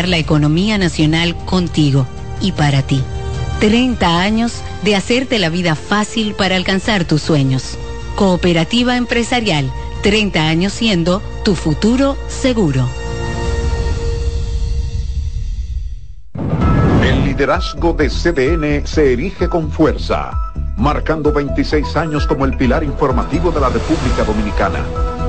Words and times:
la 0.00 0.16
economía 0.16 0.78
nacional 0.78 1.36
contigo 1.44 2.06
y 2.40 2.52
para 2.52 2.82
ti. 2.82 3.02
30 3.60 4.20
años 4.20 4.62
de 4.82 4.96
hacerte 4.96 5.38
la 5.38 5.50
vida 5.50 5.74
fácil 5.74 6.34
para 6.34 6.56
alcanzar 6.56 7.04
tus 7.04 7.22
sueños. 7.22 7.78
Cooperativa 8.16 8.96
empresarial, 8.96 9.70
30 10.02 10.48
años 10.48 10.72
siendo 10.72 11.22
tu 11.44 11.54
futuro 11.54 12.16
seguro. 12.26 12.88
El 17.04 17.24
liderazgo 17.24 17.92
de 17.92 18.08
CDN 18.08 18.86
se 18.86 19.12
erige 19.12 19.48
con 19.48 19.70
fuerza, 19.70 20.32
marcando 20.76 21.32
26 21.32 21.96
años 21.96 22.26
como 22.26 22.46
el 22.46 22.56
pilar 22.56 22.82
informativo 22.82 23.52
de 23.52 23.60
la 23.60 23.68
República 23.68 24.24
Dominicana 24.24 24.80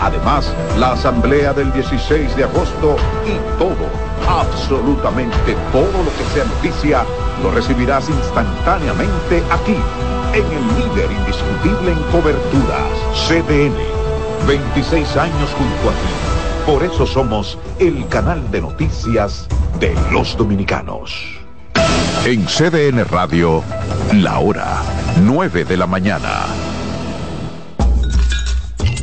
Además, 0.00 0.52
la 0.78 0.92
asamblea 0.92 1.52
del 1.52 1.72
16 1.72 2.36
de 2.36 2.44
agosto 2.44 2.96
y 3.24 3.58
todo, 3.58 3.88
absolutamente 4.28 5.56
todo 5.72 6.02
lo 6.02 6.10
que 6.16 6.24
sea 6.34 6.44
noticia, 6.44 7.04
lo 7.42 7.50
recibirás 7.50 8.08
instantáneamente 8.08 9.42
aquí 9.50 9.76
en 10.32 10.44
el 10.44 10.66
líder 10.76 11.10
indiscutible 11.12 11.92
en 11.92 12.02
coberturas, 12.12 13.26
CDN. 13.26 13.74
26 14.46 15.16
años 15.16 15.50
junto 15.56 15.90
a 15.90 15.92
ti. 15.92 16.26
Por 16.66 16.82
eso 16.82 17.06
somos 17.06 17.58
el 17.78 18.06
canal 18.08 18.50
de 18.50 18.60
noticias 18.60 19.48
de 19.80 19.94
los 20.12 20.36
dominicanos. 20.36 21.14
En 22.24 22.44
CDN 22.44 23.04
Radio, 23.08 23.62
la 24.12 24.38
hora 24.40 24.82
9 25.22 25.64
de 25.64 25.76
la 25.76 25.86
mañana. 25.86 26.65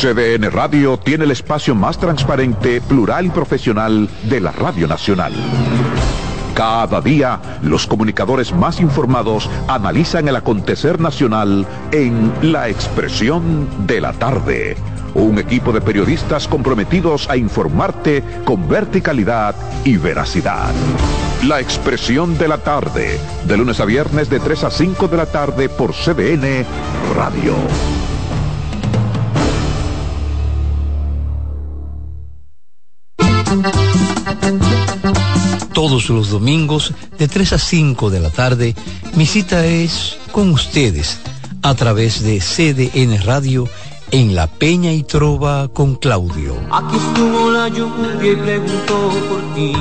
CDN 0.00 0.52
Radio 0.52 0.96
tiene 0.96 1.24
el 1.24 1.32
espacio 1.32 1.74
más 1.74 1.98
transparente, 1.98 2.80
plural 2.80 3.26
y 3.26 3.30
profesional 3.30 4.08
de 4.24 4.40
la 4.40 4.52
Radio 4.52 4.86
Nacional. 4.86 5.32
Cada 6.54 7.00
día, 7.00 7.40
los 7.62 7.88
comunicadores 7.88 8.54
más 8.54 8.78
informados 8.78 9.50
analizan 9.66 10.28
el 10.28 10.36
acontecer 10.36 11.00
nacional 11.00 11.66
en 11.90 12.32
La 12.42 12.68
Expresión 12.68 13.68
de 13.88 14.00
la 14.00 14.12
Tarde. 14.12 14.76
Un 15.14 15.38
equipo 15.38 15.72
de 15.72 15.80
periodistas 15.80 16.46
comprometidos 16.46 17.28
a 17.28 17.36
informarte 17.36 18.22
con 18.44 18.68
verticalidad 18.68 19.54
y 19.84 19.96
veracidad. 19.96 20.72
La 21.44 21.60
Expresión 21.60 22.36
de 22.36 22.48
la 22.48 22.58
Tarde, 22.58 23.18
de 23.44 23.56
lunes 23.56 23.80
a 23.80 23.84
viernes 23.84 24.28
de 24.28 24.40
3 24.40 24.64
a 24.64 24.70
5 24.70 25.08
de 25.08 25.16
la 25.16 25.26
tarde 25.26 25.68
por 25.68 25.92
CDN 25.92 26.64
Radio. 27.14 27.54
Todos 35.72 36.10
los 36.10 36.30
domingos 36.30 36.92
de 37.18 37.28
3 37.28 37.52
a 37.52 37.58
5 37.58 38.10
de 38.10 38.20
la 38.20 38.30
tarde, 38.30 38.74
mi 39.14 39.26
cita 39.26 39.64
es 39.64 40.18
con 40.32 40.50
ustedes 40.50 41.20
a 41.62 41.74
través 41.74 42.22
de 42.22 42.40
CDN 42.40 43.22
Radio 43.22 43.68
en 44.10 44.34
La 44.34 44.46
Peña 44.46 44.92
y 44.92 45.02
Trova 45.02 45.68
con 45.68 45.96
Claudio. 45.96 46.54
Aquí 46.70 46.96
estuvo 46.96 47.50
la 47.50 47.68
lluvia 47.68 48.32
y 48.32 48.36
preguntó 48.36 49.10
por 49.28 49.54
ti. 49.54 49.72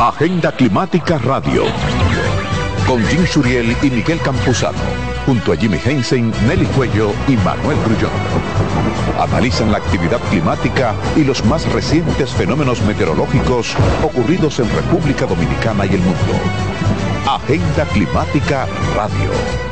Agenda 0.00 0.52
Climática 0.52 1.18
Radio. 1.18 1.64
Con 2.86 3.02
Jim 3.06 3.26
Suriel 3.26 3.76
y 3.82 3.90
Miguel 3.90 4.20
Campuzano. 4.20 4.78
Junto 5.24 5.52
a 5.52 5.56
Jimmy 5.56 5.78
Hensen, 5.82 6.32
Nelly 6.46 6.66
Cuello 6.66 7.12
y 7.28 7.36
Manuel 7.36 7.78
Grullón. 7.84 8.10
Analizan 9.20 9.70
la 9.70 9.78
actividad 9.78 10.20
climática 10.30 10.94
y 11.16 11.24
los 11.24 11.44
más 11.44 11.70
recientes 11.72 12.30
fenómenos 12.30 12.82
meteorológicos 12.82 13.74
ocurridos 14.02 14.58
en 14.58 14.68
República 14.70 15.26
Dominicana 15.26 15.86
y 15.86 15.90
el 15.90 16.00
mundo. 16.00 16.34
Agenda 17.26 17.84
Climática 17.86 18.66
Radio. 18.96 19.71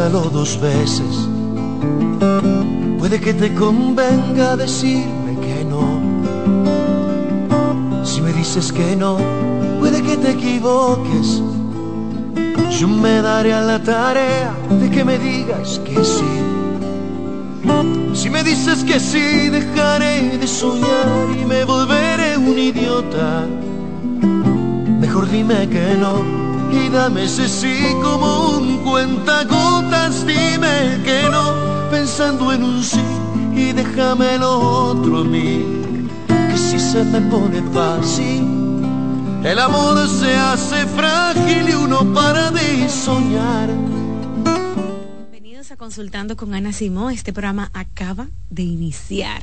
Piénsalo 0.00 0.30
dos 0.30 0.58
veces. 0.60 1.28
Puede 2.98 3.20
que 3.20 3.34
te 3.34 3.54
convenga 3.54 4.56
decirme 4.56 5.36
que 5.40 5.64
no. 5.64 6.00
dices 8.36 8.72
que 8.72 8.96
no, 8.96 9.18
puede 9.78 10.02
que 10.02 10.16
te 10.16 10.30
equivoques. 10.30 11.42
Yo 12.78 12.88
me 12.88 13.20
daré 13.20 13.52
a 13.52 13.60
la 13.60 13.78
tarea 13.82 14.54
de 14.80 14.90
que 14.90 15.04
me 15.04 15.18
digas 15.18 15.78
que 15.84 16.02
sí. 16.02 16.32
Si 18.14 18.30
me 18.30 18.42
dices 18.42 18.82
que 18.84 18.98
sí, 18.98 19.50
dejaré 19.50 20.38
de 20.38 20.46
soñar 20.46 21.28
y 21.38 21.44
me 21.44 21.64
volveré 21.64 22.38
un 22.38 22.58
idiota. 22.58 23.46
Mejor 25.00 25.28
dime 25.30 25.68
que 25.68 25.96
no 26.00 26.39
y 26.72 26.88
dame 26.88 27.24
ese 27.24 27.48
sí 27.48 27.78
como 28.02 28.56
un 28.56 28.78
cuentagotas. 28.78 30.26
Dime 30.26 31.00
que 31.04 31.28
no, 31.30 31.90
pensando 31.90 32.52
en 32.52 32.62
un 32.62 32.82
sí 32.82 33.00
y 33.54 33.72
déjame 33.72 34.38
lo 34.38 34.58
otro 34.58 35.18
a 35.18 35.24
mí. 35.24 35.64
Que 36.26 36.56
si 36.56 36.78
se 36.78 37.04
me 37.04 37.20
pone 37.22 37.62
fácil, 37.72 38.44
el 39.44 39.58
amor 39.58 40.08
se 40.08 40.34
hace 40.34 40.86
frágil 40.86 41.68
y 41.68 41.74
uno 41.74 42.12
para 42.14 42.50
de 42.50 42.88
soñar. 42.88 43.68
Bienvenidos 45.30 45.70
a 45.70 45.76
Consultando 45.76 46.36
con 46.36 46.54
Ana 46.54 46.72
Simó. 46.72 47.10
Este 47.10 47.32
programa 47.32 47.70
acaba 47.74 48.28
de 48.50 48.62
iniciar. 48.62 49.42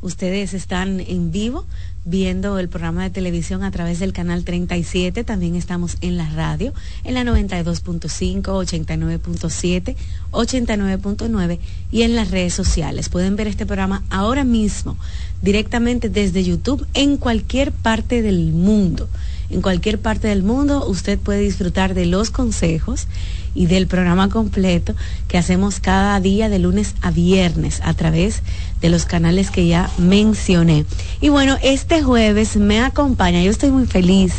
Ustedes 0.00 0.52
están 0.52 0.98
en 0.98 1.30
vivo 1.30 1.64
viendo 2.04 2.58
el 2.58 2.68
programa 2.68 3.04
de 3.04 3.10
televisión 3.10 3.62
a 3.62 3.70
través 3.70 3.98
del 4.00 4.12
canal 4.12 4.44
37. 4.44 5.24
También 5.24 5.56
estamos 5.56 5.96
en 6.00 6.16
la 6.16 6.28
radio, 6.30 6.72
en 7.04 7.14
la 7.14 7.22
92.5, 7.22 8.42
89.7, 8.42 9.96
89.9 10.30 11.58
y 11.90 12.02
en 12.02 12.16
las 12.16 12.30
redes 12.30 12.54
sociales. 12.54 13.08
Pueden 13.08 13.36
ver 13.36 13.46
este 13.46 13.66
programa 13.66 14.02
ahora 14.10 14.44
mismo 14.44 14.96
directamente 15.42 16.08
desde 16.08 16.44
YouTube 16.44 16.86
en 16.94 17.16
cualquier 17.16 17.72
parte 17.72 18.22
del 18.22 18.52
mundo. 18.52 19.08
En 19.50 19.60
cualquier 19.60 20.00
parte 20.00 20.28
del 20.28 20.42
mundo 20.42 20.86
usted 20.86 21.18
puede 21.18 21.40
disfrutar 21.40 21.94
de 21.94 22.06
los 22.06 22.30
consejos 22.30 23.06
y 23.54 23.66
del 23.66 23.86
programa 23.86 24.28
completo 24.28 24.94
que 25.28 25.38
hacemos 25.38 25.80
cada 25.80 26.18
día 26.20 26.48
de 26.48 26.58
lunes 26.58 26.94
a 27.00 27.10
viernes 27.10 27.80
a 27.84 27.94
través 27.94 28.42
de 28.80 28.88
los 28.88 29.04
canales 29.04 29.50
que 29.50 29.66
ya 29.66 29.90
mencioné. 29.98 30.84
Y 31.20 31.28
bueno, 31.28 31.56
este 31.62 32.02
jueves 32.02 32.56
me 32.56 32.80
acompaña, 32.80 33.42
yo 33.42 33.50
estoy 33.50 33.70
muy 33.70 33.86
feliz 33.86 34.32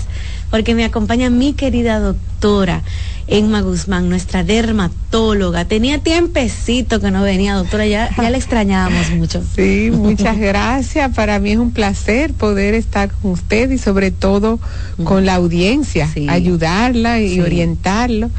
porque 0.54 0.76
me 0.76 0.86
acompaña 0.86 1.32
mi 1.32 1.54
querida 1.54 2.00
doctora 2.00 2.84
Emma 3.26 3.62
Guzmán, 3.62 4.08
nuestra 4.08 4.44
dermatóloga. 4.44 5.66
Tenía 5.66 5.98
tiempecito 5.98 7.00
que 7.00 7.10
no 7.10 7.24
venía, 7.24 7.56
doctora, 7.56 7.88
ya, 7.88 8.16
ya 8.16 8.30
la 8.30 8.38
extrañábamos 8.38 9.10
mucho. 9.18 9.42
Sí, 9.56 9.90
muchas 9.92 10.38
gracias. 10.38 11.12
Para 11.16 11.40
mí 11.40 11.54
es 11.54 11.58
un 11.58 11.72
placer 11.72 12.34
poder 12.34 12.76
estar 12.76 13.10
con 13.10 13.32
usted 13.32 13.72
y 13.72 13.80
sobre 13.80 14.12
todo 14.12 14.60
con 15.04 15.26
la 15.26 15.34
audiencia, 15.34 16.08
ayudarla 16.28 17.20
y 17.20 17.40
orientarlo. 17.40 18.30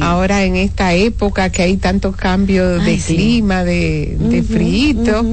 Ahora 0.00 0.44
en 0.44 0.54
esta 0.54 0.94
época 0.94 1.50
que 1.50 1.62
hay 1.62 1.76
tantos 1.76 2.14
cambios 2.14 2.84
de 2.84 2.98
clima, 2.98 3.64
de, 3.64 4.16
de 4.20 4.42
frío 4.44 5.26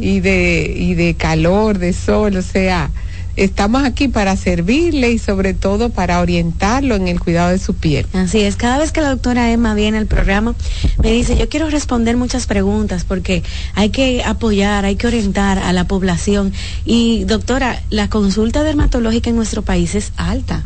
y, 0.00 0.18
de, 0.18 0.74
y 0.76 0.94
de 0.94 1.14
calor, 1.14 1.78
de 1.78 1.92
sol, 1.92 2.34
o 2.36 2.42
sea, 2.42 2.90
estamos 3.36 3.84
aquí 3.84 4.08
para 4.08 4.36
servirle 4.36 5.10
y 5.10 5.18
sobre 5.18 5.54
todo 5.54 5.90
para 5.90 6.20
orientarlo 6.20 6.94
en 6.94 7.08
el 7.08 7.20
cuidado 7.20 7.50
de 7.50 7.58
su 7.58 7.74
piel. 7.74 8.06
Así 8.12 8.40
es, 8.40 8.56
cada 8.56 8.78
vez 8.78 8.92
que 8.92 9.00
la 9.00 9.10
doctora 9.10 9.50
Emma 9.50 9.74
viene 9.74 9.98
al 9.98 10.06
programa, 10.06 10.54
me 11.02 11.12
dice, 11.12 11.36
yo 11.36 11.48
quiero 11.48 11.70
responder 11.70 12.16
muchas 12.16 12.46
preguntas 12.46 13.04
porque 13.04 13.42
hay 13.74 13.90
que 13.90 14.22
apoyar, 14.24 14.84
hay 14.84 14.96
que 14.96 15.06
orientar 15.06 15.58
a 15.58 15.72
la 15.72 15.86
población. 15.86 16.52
Y 16.84 17.24
doctora, 17.24 17.82
la 17.90 18.08
consulta 18.08 18.62
dermatológica 18.62 19.30
en 19.30 19.36
nuestro 19.36 19.62
país 19.62 19.94
es 19.94 20.12
alta. 20.16 20.64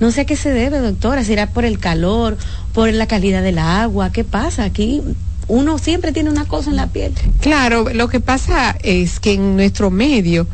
No 0.00 0.12
sé 0.12 0.22
a 0.22 0.24
qué 0.26 0.36
se 0.36 0.50
debe, 0.50 0.78
doctora, 0.78 1.24
será 1.24 1.48
por 1.50 1.64
el 1.64 1.78
calor, 1.78 2.38
por 2.72 2.92
la 2.92 3.06
calidad 3.06 3.42
del 3.42 3.58
agua, 3.58 4.12
¿qué 4.12 4.22
pasa? 4.22 4.62
Aquí 4.64 5.02
uno 5.48 5.78
siempre 5.78 6.12
tiene 6.12 6.30
una 6.30 6.44
cosa 6.44 6.70
en 6.70 6.76
la 6.76 6.86
piel. 6.86 7.12
Claro, 7.40 7.88
lo 7.92 8.08
que 8.08 8.20
pasa 8.20 8.76
es 8.82 9.18
que 9.18 9.32
en 9.32 9.56
nuestro 9.56 9.90
medio 9.90 10.46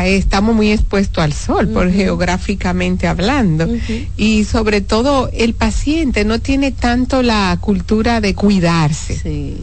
estamos 0.00 0.54
muy 0.54 0.72
expuestos 0.72 1.22
al 1.22 1.32
sol, 1.32 1.68
por 1.68 1.90
geográficamente 1.90 3.06
hablando. 3.06 3.68
Y 4.16 4.44
sobre 4.44 4.80
todo 4.80 5.30
el 5.32 5.54
paciente 5.54 6.24
no 6.24 6.38
tiene 6.38 6.72
tanto 6.72 7.22
la 7.22 7.56
cultura 7.60 8.20
de 8.20 8.34
cuidarse. 8.34 9.56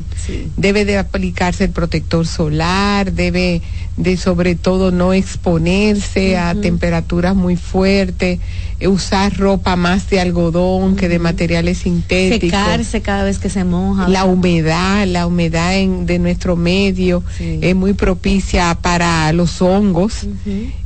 Debe 0.57 0.85
de 0.85 0.97
aplicarse 0.97 1.65
el 1.65 1.71
protector 1.71 2.27
solar, 2.27 3.13
debe 3.13 3.61
de 3.97 4.15
sobre 4.15 4.55
todo 4.55 4.91
no 4.91 5.13
exponerse 5.13 6.37
a 6.37 6.55
temperaturas 6.55 7.35
muy 7.35 7.57
fuertes, 7.57 8.39
usar 8.87 9.35
ropa 9.37 9.75
más 9.75 10.09
de 10.09 10.21
algodón 10.21 10.95
que 10.95 11.09
de 11.09 11.19
materiales 11.19 11.79
sintéticos. 11.79 12.49
Secarse 12.49 13.01
cada 13.01 13.23
vez 13.25 13.39
que 13.39 13.49
se 13.49 13.65
moja. 13.65 14.07
La 14.07 14.23
humedad, 14.23 15.05
la 15.05 15.27
humedad 15.27 15.75
en, 15.75 16.05
de 16.05 16.17
nuestro 16.17 16.55
medio 16.55 17.23
es 17.39 17.75
muy 17.75 17.93
propicia 17.93 18.77
para 18.81 19.31
los 19.33 19.61
hongos 19.61 20.18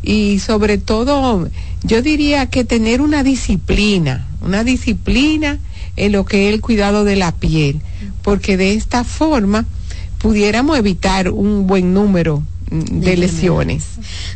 y 0.02 0.40
sobre 0.40 0.78
todo 0.78 1.50
yo 1.84 2.02
diría 2.02 2.48
que 2.48 2.64
tener 2.64 3.02
una 3.02 3.24
disciplina, 3.24 4.28
una 4.42 4.64
disciplina 4.64 5.60
en 5.96 6.12
lo 6.12 6.26
que 6.26 6.48
es 6.48 6.54
el 6.54 6.62
cuidado 6.62 7.04
de 7.04 7.16
la 7.16 7.32
piel, 7.32 7.82
porque 8.22 8.58
de 8.58 8.74
esta 8.74 9.04
forma 9.04 9.66
pudiéramos 10.20 10.78
evitar 10.78 11.30
un 11.30 11.68
buen 11.68 11.94
número 11.94 12.44
de, 12.74 13.18
lesiones. 13.18 13.86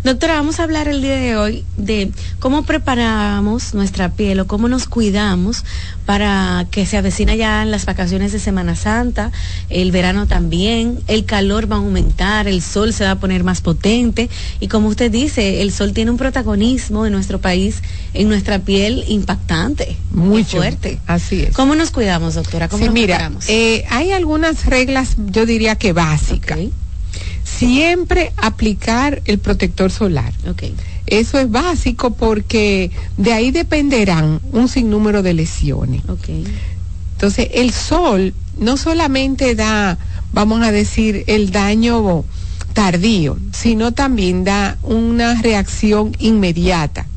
Doctora, 0.03 0.35
vamos 0.35 0.59
a 0.59 0.63
hablar 0.63 0.87
el 0.87 1.01
día 1.01 1.15
de 1.15 1.35
hoy 1.37 1.65
de 1.75 2.11
cómo 2.39 2.63
preparamos 2.63 3.73
nuestra 3.73 4.09
piel 4.09 4.39
o 4.39 4.47
cómo 4.47 4.67
nos 4.67 4.85
cuidamos 4.85 5.65
para 6.05 6.67
que 6.69 6.85
se 6.85 6.97
avecina 6.97 7.35
ya 7.35 7.65
las 7.65 7.85
vacaciones 7.85 8.31
de 8.31 8.39
Semana 8.39 8.75
Santa, 8.75 9.31
el 9.69 9.91
verano 9.91 10.27
también, 10.27 10.99
el 11.07 11.25
calor 11.25 11.69
va 11.69 11.77
a 11.77 11.79
aumentar, 11.79 12.47
el 12.47 12.61
sol 12.61 12.93
se 12.93 13.05
va 13.05 13.11
a 13.11 13.19
poner 13.19 13.43
más 13.43 13.61
potente 13.61 14.29
y 14.59 14.67
como 14.67 14.87
usted 14.87 15.11
dice, 15.11 15.61
el 15.63 15.71
sol 15.71 15.93
tiene 15.93 16.11
un 16.11 16.17
protagonismo 16.17 17.05
en 17.05 17.13
nuestro 17.13 17.41
país, 17.41 17.81
en 18.13 18.29
nuestra 18.29 18.59
piel 18.59 19.03
impactante, 19.07 19.97
muy 20.11 20.43
fuerte. 20.43 20.99
Así 21.07 21.43
es. 21.43 21.55
¿Cómo 21.55 21.75
nos 21.75 21.89
cuidamos, 21.89 22.35
doctora? 22.35 22.67
¿Cómo 22.67 22.85
nos 22.85 22.93
mira, 22.93 23.31
eh, 23.47 23.83
hay 23.89 24.11
algunas 24.11 24.65
reglas, 24.67 25.15
yo 25.31 25.45
diría 25.45 25.75
que 25.75 25.93
básicas 25.93 26.59
siempre 27.57 28.31
aplicar 28.37 29.21
el 29.25 29.39
protector 29.39 29.91
solar. 29.91 30.33
Eso 31.07 31.39
es 31.39 31.49
básico 31.49 32.11
porque 32.11 32.91
de 33.17 33.33
ahí 33.33 33.51
dependerán 33.51 34.41
un 34.51 34.67
sinnúmero 34.67 35.23
de 35.23 35.33
lesiones. 35.33 36.01
Entonces, 37.13 37.49
el 37.53 37.71
sol 37.71 38.33
no 38.59 38.77
solamente 38.77 39.55
da, 39.55 39.97
vamos 40.33 40.61
a 40.61 40.71
decir, 40.71 41.23
el 41.27 41.51
daño 41.51 42.25
tardío, 42.73 43.37
sino 43.53 43.93
también 43.93 44.43
da 44.43 44.77
una 44.83 45.41
reacción 45.41 46.15
inmediata, 46.19 47.07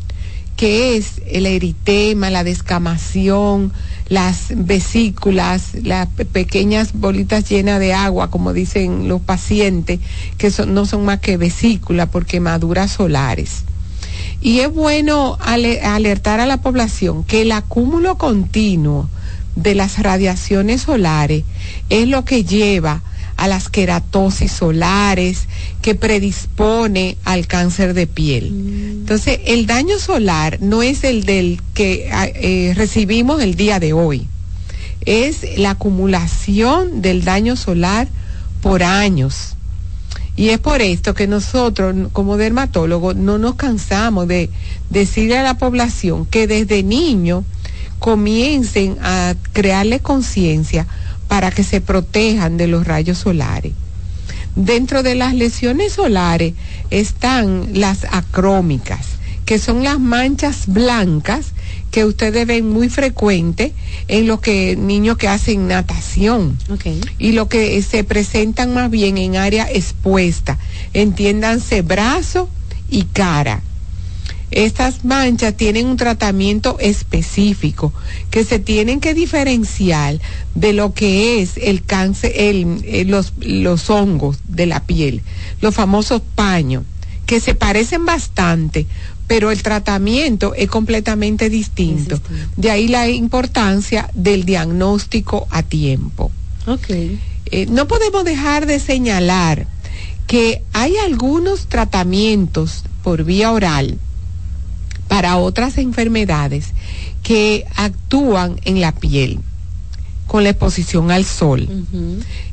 que 0.57 0.97
es 0.97 1.21
el 1.26 1.45
eritema, 1.47 2.31
la 2.31 2.45
descamación, 2.45 3.73
las 4.11 4.49
vesículas, 4.57 5.75
las 5.85 6.09
pequeñas 6.09 6.90
bolitas 6.93 7.49
llenas 7.49 7.79
de 7.79 7.95
agua, 7.95 8.29
como 8.29 8.52
dicen 8.52 9.09
los 9.09 9.21
pacientes, 9.23 10.00
que 10.37 10.52
no 10.67 10.85
son 10.85 11.05
más 11.05 11.21
que 11.21 11.37
vesículas 11.37 12.09
por 12.09 12.26
quemaduras 12.26 12.90
solares. 12.90 13.62
Y 14.43 14.61
es 14.61 14.75
bueno 14.75 15.38
alertar 15.40 16.40
a 16.40 16.47
la 16.47 16.61
población 16.61 17.23
que 17.23 17.43
el 17.43 17.52
acúmulo 17.52 18.19
continuo 18.19 19.09
de 19.55 19.76
las 19.76 20.02
radiaciones 20.02 20.83
solares 20.83 21.45
es 21.88 22.09
lo 22.09 22.25
que 22.25 22.45
lleva 22.45 23.02
a 23.41 23.49
las 23.49 23.71
queratosis 23.71 24.53
solares, 24.53 25.49
que 25.81 25.95
predispone 25.95 27.17
al 27.25 27.47
cáncer 27.47 27.95
de 27.95 28.07
piel. 28.07 28.49
Entonces, 29.01 29.41
el 29.47 29.67
daño 29.67 29.99
solar 29.99 30.59
no 30.61 30.83
es 30.83 31.05
el 31.05 31.25
del 31.25 31.59
que 31.73 32.11
ah, 32.13 32.27
eh, 32.27 32.75
recibimos 32.77 33.41
el 33.41 33.55
día 33.55 33.81
de 33.81 33.95
hoy, 33.95 34.29
es 35.07 35.59
la 35.59 35.71
acumulación 35.71 37.01
del 37.01 37.25
daño 37.25 37.57
solar 37.57 38.09
por 38.61 38.83
años. 38.83 39.57
Y 40.37 40.51
es 40.51 40.59
por 40.59 40.83
esto 40.83 41.15
que 41.15 41.27
nosotros, 41.27 41.97
como 42.13 42.37
dermatólogos, 42.37 43.17
no 43.17 43.39
nos 43.39 43.55
cansamos 43.55 44.29
de 44.29 44.51
decirle 44.91 45.39
a 45.39 45.43
la 45.43 45.57
población 45.57 46.27
que 46.27 46.47
desde 46.47 46.83
niño 46.83 47.43
comiencen 47.99 48.99
a 49.01 49.35
crearle 49.55 50.01
conciencia 50.01 50.87
para 51.31 51.53
que 51.53 51.63
se 51.63 51.81
protejan 51.81 52.57
de 52.57 52.67
los 52.67 52.85
rayos 52.85 53.19
solares. 53.19 53.73
Dentro 54.57 55.05
de 55.05 55.15
las 55.15 55.33
lesiones 55.33 55.93
solares 55.93 56.55
están 56.91 57.69
las 57.73 58.05
acrómicas, 58.11 59.07
que 59.45 59.61
son 59.61 59.85
las 59.85 60.01
manchas 60.01 60.67
blancas 60.67 61.53
que 61.93 62.05
ustedes 62.05 62.49
ven 62.49 62.69
muy 62.69 62.89
frecuente 62.89 63.73
en 64.09 64.27
los 64.27 64.41
que 64.41 64.75
niños 64.75 65.19
que 65.19 65.29
hacen 65.29 65.69
natación 65.69 66.59
y 67.21 67.31
lo 67.31 67.49
que 67.49 67.81
se 67.81 68.03
presentan 68.03 68.75
más 68.75 68.91
bien 68.91 69.17
en 69.17 69.37
área 69.37 69.71
expuesta, 69.71 70.59
entiéndanse 70.95 71.83
brazo 71.83 72.51
y 72.91 73.05
cara. 73.05 73.63
Estas 74.50 75.04
manchas 75.04 75.57
tienen 75.57 75.87
un 75.87 75.97
tratamiento 75.97 76.78
específico 76.80 77.92
que 78.30 78.45
se 78.45 78.59
tienen 78.59 79.00
que 79.00 79.14
diferenciar 79.14 80.19
de 80.54 80.73
lo 80.73 80.92
que 80.92 81.40
es 81.40 81.57
el 81.57 81.85
cáncer, 81.85 82.33
el, 82.35 83.09
los, 83.09 83.33
los 83.40 83.90
hongos 83.90 84.38
de 84.49 84.66
la 84.66 84.85
piel, 84.85 85.23
los 85.61 85.75
famosos 85.75 86.23
paños, 86.35 86.85
que 87.26 87.38
se 87.38 87.54
parecen 87.54 88.04
bastante, 88.07 88.87
pero 89.28 89.52
el 89.52 89.62
tratamiento 89.62 90.54
es 90.54 90.69
completamente 90.69 91.49
distinto. 91.49 92.21
De 92.57 92.73
ahí 92.73 92.88
la 92.88 93.09
importancia 93.09 94.11
del 94.14 94.45
diagnóstico 94.45 95.47
a 95.50 95.62
tiempo. 95.62 96.33
Okay. 96.66 97.21
Eh, 97.47 97.66
no 97.66 97.87
podemos 97.87 98.25
dejar 98.25 98.66
de 98.66 98.80
señalar 98.80 99.69
que 100.26 100.62
hay 100.73 100.97
algunos 100.97 101.69
tratamientos 101.69 102.83
por 103.04 103.23
vía 103.23 103.52
oral 103.52 103.99
para 105.11 105.38
otras 105.38 105.76
enfermedades 105.76 106.67
que 107.25 107.67
actúan 107.75 108.61
en 108.64 108.81
la 108.81 108.93
piel 108.93 109.40
con 110.29 110.45
la 110.45 110.50
exposición 110.50 111.11
al 111.11 111.25
sol. 111.25 111.69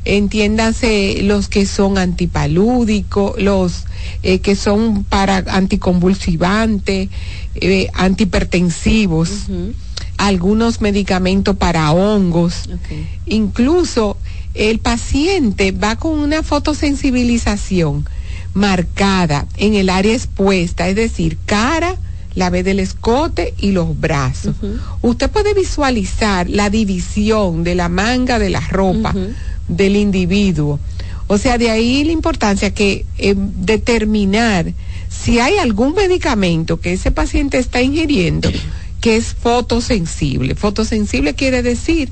Entiéndase 0.04 1.20
los 1.22 1.46
que 1.48 1.66
son 1.66 1.98
antipalúdicos, 1.98 3.40
los 3.40 3.84
eh, 4.24 4.40
que 4.40 4.56
son 4.56 5.04
para 5.04 5.36
anticonvulsivantes, 5.36 7.10
eh, 7.54 7.90
antihipertensivos, 7.94 9.30
algunos 10.16 10.80
medicamentos 10.80 11.56
para 11.56 11.92
hongos, 11.92 12.68
incluso 13.26 14.16
el 14.54 14.80
paciente 14.80 15.70
va 15.70 15.94
con 15.94 16.18
una 16.18 16.42
fotosensibilización 16.42 18.04
marcada 18.52 19.46
en 19.58 19.74
el 19.74 19.90
área 19.90 20.14
expuesta, 20.14 20.88
es 20.88 20.96
decir, 20.96 21.38
cara, 21.46 21.96
la 22.38 22.50
vez 22.50 22.64
del 22.64 22.78
escote 22.78 23.52
y 23.58 23.72
los 23.72 23.98
brazos. 23.98 24.54
Usted 25.02 25.28
puede 25.28 25.54
visualizar 25.54 26.48
la 26.48 26.70
división 26.70 27.64
de 27.64 27.74
la 27.74 27.88
manga 27.88 28.38
de 28.38 28.48
la 28.48 28.60
ropa 28.60 29.12
del 29.66 29.96
individuo. 29.96 30.78
O 31.26 31.36
sea, 31.36 31.58
de 31.58 31.68
ahí 31.68 32.04
la 32.04 32.12
importancia 32.12 32.72
que 32.72 33.04
eh, 33.18 33.34
determinar 33.36 34.72
si 35.10 35.40
hay 35.40 35.58
algún 35.58 35.94
medicamento 35.94 36.80
que 36.80 36.92
ese 36.92 37.10
paciente 37.10 37.58
está 37.58 37.82
ingiriendo 37.82 38.50
que 39.00 39.16
es 39.16 39.34
fotosensible. 39.34 40.54
Fotosensible 40.54 41.34
quiere 41.34 41.62
decir 41.62 42.08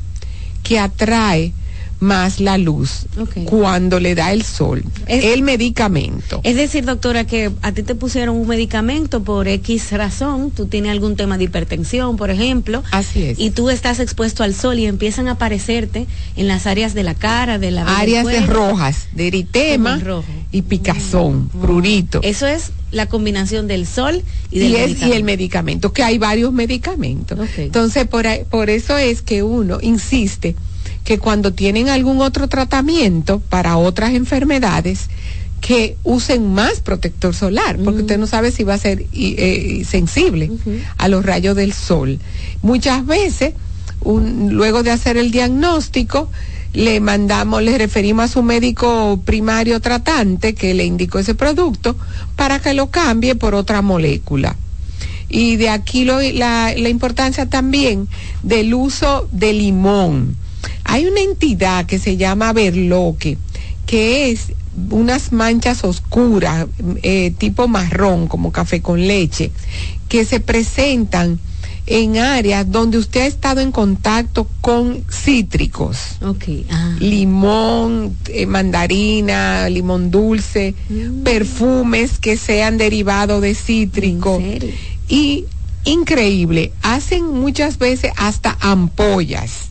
que 0.65 0.81
atrae 0.81 1.53
más 2.01 2.41
la 2.41 2.59
luz 2.59 3.07
cuando 3.47 4.01
le 4.01 4.15
da 4.15 4.33
el 4.33 4.43
sol. 4.43 4.85
el 5.07 5.43
medicamento. 5.43 6.41
Es 6.45 6.57
decir, 6.57 6.85
doctora, 6.85 7.25
que 7.25 7.51
a 7.63 7.73
ti 7.73 7.83
te 7.83 7.95
pusieron 7.95 8.37
un 8.37 8.47
medicamento 8.47 9.23
por 9.23 9.49
X 9.49 9.93
razón, 9.93 10.51
tú 10.51 10.67
tienes 10.67 10.93
algún 10.93 11.17
tema 11.17 11.39
de 11.39 11.45
hipertensión, 11.45 12.17
por 12.17 12.31
ejemplo. 12.31 12.83
Así 12.91 13.23
es. 13.23 13.39
Y 13.39 13.51
tú 13.51 13.71
estás 13.71 14.01
expuesto 14.01 14.43
al 14.43 14.55
sol 14.55 14.79
y 14.79 14.87
empiezan 14.87 15.29
a 15.29 15.33
aparecerte 15.33 16.07
en 16.37 16.49
las 16.49 16.67
áreas 16.67 16.95
de 16.95 17.03
la 17.03 17.15
cara, 17.15 17.59
de 17.59 17.71
la 17.71 17.99
áreas 17.99 18.27
de 18.27 18.41
rojas, 18.41 19.09
de 19.13 19.29
eritema 19.29 20.01
y 20.53 20.63
picazón, 20.63 21.51
mm. 21.53 21.61
prurito. 21.61 22.21
Eso 22.23 22.47
es 22.47 22.73
la 22.91 23.07
combinación 23.07 23.67
del 23.67 23.87
sol 23.87 24.23
y 24.51 24.59
del 24.61 24.73
medicamento. 24.73 25.07
y 25.07 25.13
el 25.13 25.25
medicamento, 25.25 25.93
que 25.93 26.03
hay 26.03 26.19
varios 26.19 26.53
medicamentos. 26.53 27.39
Entonces, 27.57 28.07
por, 28.07 28.27
por 28.51 28.71
eso 28.71 28.97
es 28.97 29.23
que 29.23 29.43
uno 29.43 29.79
insiste 29.81 30.55
que 31.07 31.19
cuando 31.19 31.55
tienen 31.55 31.89
algún 31.89 32.21
otro 32.21 32.49
tratamiento 32.49 33.41
para 33.49 33.79
otras 33.79 34.13
enfermedades, 34.13 35.09
que 35.61 35.97
usen 36.03 36.53
más 36.53 36.81
protector 36.81 37.33
solar, 37.35 37.79
porque 37.83 38.03
usted 38.03 38.19
no 38.19 38.27
sabe 38.27 38.51
si 38.51 38.65
va 38.65 38.75
a 38.75 38.79
ser 38.79 39.07
eh, 39.13 39.85
sensible 39.89 40.51
a 40.99 41.09
los 41.09 41.25
rayos 41.25 41.57
del 41.57 41.73
sol. 41.73 42.19
Muchas 42.61 43.07
veces, 43.07 43.55
luego 44.05 44.83
de 44.83 44.91
hacer 44.91 45.17
el 45.17 45.31
diagnóstico, 45.31 46.29
le 46.73 47.01
mandamos, 47.01 47.63
le 47.63 47.79
referimos 47.79 48.25
a 48.27 48.29
su 48.29 48.43
médico 48.43 49.21
primario 49.25 49.81
tratante 49.81 50.55
que 50.55 50.75
le 50.75 50.85
indicó 50.85 51.21
ese 51.21 51.35
producto 51.35 51.97
para 52.35 52.59
que 52.59 52.75
lo 52.75 52.91
cambie 52.91 53.37
por 53.37 53.55
otra 53.55 53.81
molécula. 53.81 54.57
Y 55.29 55.57
de 55.57 55.71
aquí 55.71 56.05
la, 56.05 56.75
la 56.77 56.89
importancia 56.89 57.49
también 57.49 58.09
del 58.43 58.75
uso 58.75 59.29
de 59.31 59.53
limón 59.53 60.37
hay 60.85 61.07
una 61.07 61.21
entidad 61.21 61.87
que 61.87 61.99
se 61.99 62.17
llama 62.17 62.53
berloque, 62.53 63.39
que 63.87 64.31
es 64.31 64.53
unas 64.91 65.33
manchas 65.33 65.85
oscuras, 65.85 66.67
eh, 67.03 67.33
tipo 67.39 67.69
marrón, 67.69 68.29
como 68.29 68.53
café 68.53 68.83
con 68.83 69.07
leche, 69.07 69.51
que 70.09 70.25
se 70.25 70.41
presentan 70.41 71.39
en 71.87 72.19
áreas 72.19 72.71
donde 72.71 72.99
usted 72.99 73.23
ha 73.23 73.27
estado 73.27 73.61
en 73.61 73.73
contacto 73.73 74.49
con 74.61 75.05
cítricos. 75.11 76.19
Ah. 76.71 76.97
Limón, 76.99 78.17
eh, 78.29 78.47
mandarina, 78.47 79.69
limón 79.69 80.11
dulce, 80.11 80.75
mm. 80.89 81.23
perfumes 81.23 82.19
que 82.19 82.37
sean 82.37 82.77
derivados 82.77 83.41
de 83.41 83.55
cítrico. 83.55 84.43
Y 85.09 85.45
increíble, 85.85 86.73
hacen 86.83 87.27
muchas 87.27 87.79
veces 87.79 88.11
hasta 88.17 88.57
ampollas 88.61 89.71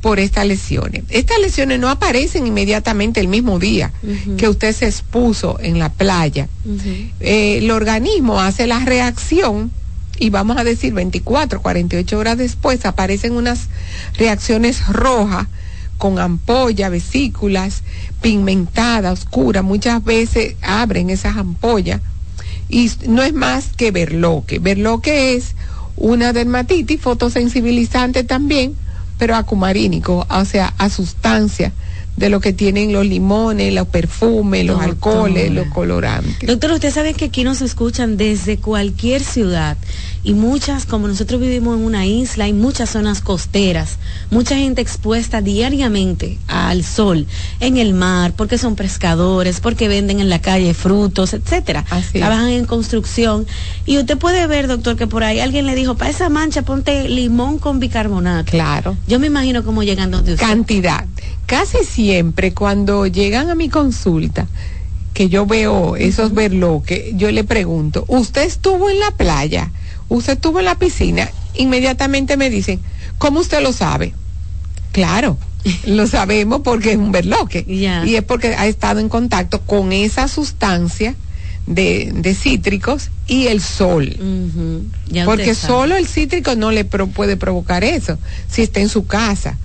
por 0.00 0.20
estas 0.20 0.46
lesiones. 0.46 1.04
Estas 1.08 1.38
lesiones 1.40 1.80
no 1.80 1.88
aparecen 1.88 2.46
inmediatamente 2.46 3.20
el 3.20 3.28
mismo 3.28 3.58
día 3.58 3.92
que 4.36 4.48
usted 4.48 4.72
se 4.74 4.86
expuso 4.86 5.58
en 5.60 5.78
la 5.78 5.90
playa. 5.90 6.48
Eh, 7.20 7.58
el 7.58 7.70
organismo 7.70 8.40
hace 8.40 8.66
la 8.66 8.80
reacción 8.80 9.70
y 10.18 10.30
vamos 10.30 10.56
a 10.56 10.64
decir 10.64 10.92
24, 10.94 11.60
48 11.60 12.18
horas 12.18 12.38
después 12.38 12.84
aparecen 12.86 13.32
unas 13.32 13.68
reacciones 14.16 14.86
rojas 14.88 15.46
con 15.98 16.18
ampolla, 16.18 16.88
vesículas, 16.88 17.82
pigmentada, 18.20 19.12
oscura. 19.12 19.62
Muchas 19.62 20.04
veces 20.04 20.54
abren 20.62 21.10
esas 21.10 21.36
ampollas 21.36 22.00
y 22.68 22.90
no 23.08 23.22
es 23.22 23.32
más 23.32 23.70
que 23.76 23.90
verloque. 23.90 24.58
Verloque 24.58 25.34
es 25.34 25.54
una 25.96 26.32
dermatitis 26.32 27.00
fotosensibilizante 27.00 28.24
también 28.24 28.74
pero 29.18 29.34
acumarínico, 29.36 30.26
o 30.28 30.44
sea, 30.44 30.74
a 30.78 30.88
sustancia 30.88 31.72
de 32.16 32.30
lo 32.30 32.40
que 32.40 32.52
tienen 32.52 32.92
los 32.92 33.04
limones, 33.04 33.74
los 33.74 33.88
perfumes, 33.88 34.64
los 34.64 34.80
alcoholes, 34.80 35.50
los 35.50 35.68
colorantes. 35.68 36.48
Doctor, 36.48 36.72
usted 36.72 36.90
sabe 36.90 37.12
que 37.12 37.26
aquí 37.26 37.44
nos 37.44 37.60
escuchan 37.60 38.16
desde 38.16 38.56
cualquier 38.56 39.22
ciudad 39.22 39.76
y 40.26 40.34
muchas, 40.34 40.86
como 40.86 41.06
nosotros 41.06 41.40
vivimos 41.40 41.78
en 41.78 41.84
una 41.84 42.04
isla, 42.04 42.46
hay 42.46 42.52
muchas 42.52 42.90
zonas 42.90 43.20
costeras, 43.20 43.98
mucha 44.32 44.56
gente 44.56 44.82
expuesta 44.82 45.40
diariamente 45.40 46.36
al 46.48 46.82
sol, 46.82 47.28
en 47.60 47.76
el 47.76 47.94
mar, 47.94 48.32
porque 48.36 48.58
son 48.58 48.74
pescadores, 48.74 49.60
porque 49.60 49.86
venden 49.86 50.18
en 50.18 50.28
la 50.28 50.40
calle 50.40 50.74
frutos, 50.74 51.32
etcétera. 51.32 51.84
Trabajan 52.12 52.48
en 52.48 52.64
construcción 52.64 53.46
y 53.86 53.98
usted 53.98 54.18
puede 54.18 54.48
ver, 54.48 54.66
doctor, 54.66 54.96
que 54.96 55.06
por 55.06 55.22
ahí 55.22 55.38
alguien 55.38 55.64
le 55.64 55.76
dijo, 55.76 55.96
para 55.96 56.10
esa 56.10 56.28
mancha 56.28 56.62
ponte 56.62 57.08
limón 57.08 57.60
con 57.60 57.78
bicarbonato. 57.78 58.50
Claro. 58.50 58.96
Yo 59.06 59.20
me 59.20 59.28
imagino 59.28 59.62
cómo 59.62 59.84
llegan 59.84 60.10
donde 60.10 60.32
usted. 60.32 60.44
Cantidad 60.44 61.06
casi 61.46 61.84
siempre 61.84 62.52
cuando 62.52 63.06
llegan 63.06 63.48
a 63.48 63.54
mi 63.54 63.68
consulta, 63.68 64.48
que 65.14 65.28
yo 65.28 65.46
veo 65.46 65.94
esos 65.94 66.34
verloques, 66.34 67.16
yo 67.16 67.30
le 67.30 67.44
pregunto, 67.44 68.04
¿usted 68.08 68.42
estuvo 68.42 68.90
en 68.90 68.98
la 68.98 69.12
playa? 69.12 69.70
¿Usted 70.08 70.34
estuvo 70.34 70.58
en 70.58 70.66
la 70.66 70.76
piscina? 70.76 71.30
Inmediatamente 71.54 72.36
me 72.36 72.50
dicen, 72.50 72.80
¿cómo 73.18 73.40
usted 73.40 73.62
lo 73.62 73.72
sabe? 73.72 74.12
Claro, 74.92 75.38
lo 75.86 76.06
sabemos 76.08 76.60
porque 76.62 76.92
es 76.92 76.98
un 76.98 77.12
verloque. 77.12 77.64
Y 77.66 78.14
es 78.14 78.22
porque 78.22 78.54
ha 78.54 78.66
estado 78.66 79.00
en 79.00 79.08
contacto 79.08 79.60
con 79.62 79.92
esa 79.92 80.28
sustancia 80.28 81.14
de, 81.66 82.36
cítricos 82.40 83.10
y 83.26 83.46
el 83.48 83.60
sol. 83.60 84.16
Porque 85.24 85.54
solo 85.54 85.96
el 85.96 86.06
cítrico 86.06 86.54
no 86.54 86.70
le 86.70 86.84
puede 86.84 87.36
provocar 87.36 87.84
eso 87.84 88.18
si 88.48 88.62
está 88.62 88.80
en 88.80 88.88
su 88.88 89.06
casa 89.06 89.56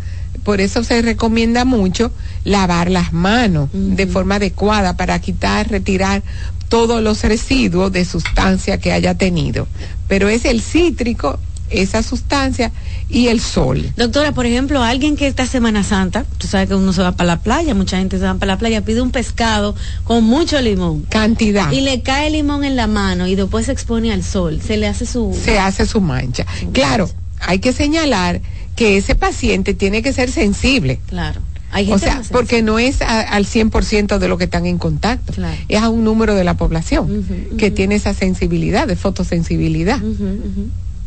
por 0.43 0.61
eso 0.61 0.83
se 0.83 1.01
recomienda 1.01 1.65
mucho 1.65 2.11
lavar 2.43 2.89
las 2.89 3.13
manos 3.13 3.69
de 3.73 4.07
forma 4.07 4.35
adecuada 4.35 4.97
para 4.97 5.19
quitar, 5.19 5.69
retirar 5.69 6.23
todos 6.71 7.03
los 7.03 7.21
residuos 7.23 7.91
de 7.91 8.05
sustancia 8.05 8.77
que 8.79 8.93
haya 8.93 9.13
tenido. 9.13 9.67
Pero 10.07 10.29
es 10.29 10.45
el 10.45 10.61
cítrico, 10.61 11.37
esa 11.69 12.01
sustancia 12.01 12.71
y 13.09 13.27
el 13.27 13.41
sol. 13.41 13.91
Doctora, 13.97 14.31
por 14.31 14.45
ejemplo, 14.45 14.81
alguien 14.81 15.17
que 15.17 15.27
esta 15.27 15.45
Semana 15.45 15.83
Santa, 15.83 16.25
tú 16.37 16.47
sabes 16.47 16.69
que 16.69 16.75
uno 16.75 16.93
se 16.93 17.01
va 17.01 17.11
para 17.11 17.27
la 17.27 17.39
playa, 17.41 17.73
mucha 17.73 17.97
gente 17.97 18.17
se 18.17 18.23
va 18.23 18.35
para 18.35 18.53
la 18.53 18.57
playa, 18.57 18.85
pide 18.85 19.01
un 19.01 19.11
pescado 19.11 19.75
con 20.05 20.23
mucho 20.23 20.61
limón. 20.61 21.01
Cantidad. 21.09 21.69
Y 21.73 21.81
le 21.81 22.03
cae 22.03 22.29
limón 22.29 22.63
en 22.63 22.77
la 22.77 22.87
mano 22.87 23.27
y 23.27 23.35
después 23.35 23.65
se 23.65 23.73
expone 23.73 24.13
al 24.13 24.23
sol, 24.23 24.61
se 24.65 24.77
le 24.77 24.87
hace 24.87 25.05
su... 25.05 25.37
Se 25.43 25.59
hace 25.59 25.85
su 25.85 25.99
mancha. 25.99 26.45
Claro, 26.71 27.09
hay 27.41 27.59
que 27.59 27.73
señalar 27.73 28.39
que 28.77 28.95
ese 28.95 29.15
paciente 29.15 29.73
tiene 29.73 30.01
que 30.01 30.13
ser 30.13 30.31
sensible. 30.31 31.01
Claro. 31.07 31.41
O 31.89 31.99
sea, 31.99 32.21
porque 32.31 32.61
no 32.61 32.79
es 32.79 33.01
al 33.01 33.45
100% 33.45 34.17
de 34.17 34.27
lo 34.27 34.37
que 34.37 34.45
están 34.45 34.65
en 34.65 34.77
contacto, 34.77 35.33
es 35.67 35.81
a 35.81 35.89
un 35.89 36.03
número 36.03 36.35
de 36.35 36.43
la 36.43 36.55
población 36.55 37.25
que 37.57 37.71
tiene 37.71 37.95
esa 37.95 38.13
sensibilidad, 38.13 38.87
de 38.87 38.95
fotosensibilidad. 38.95 39.99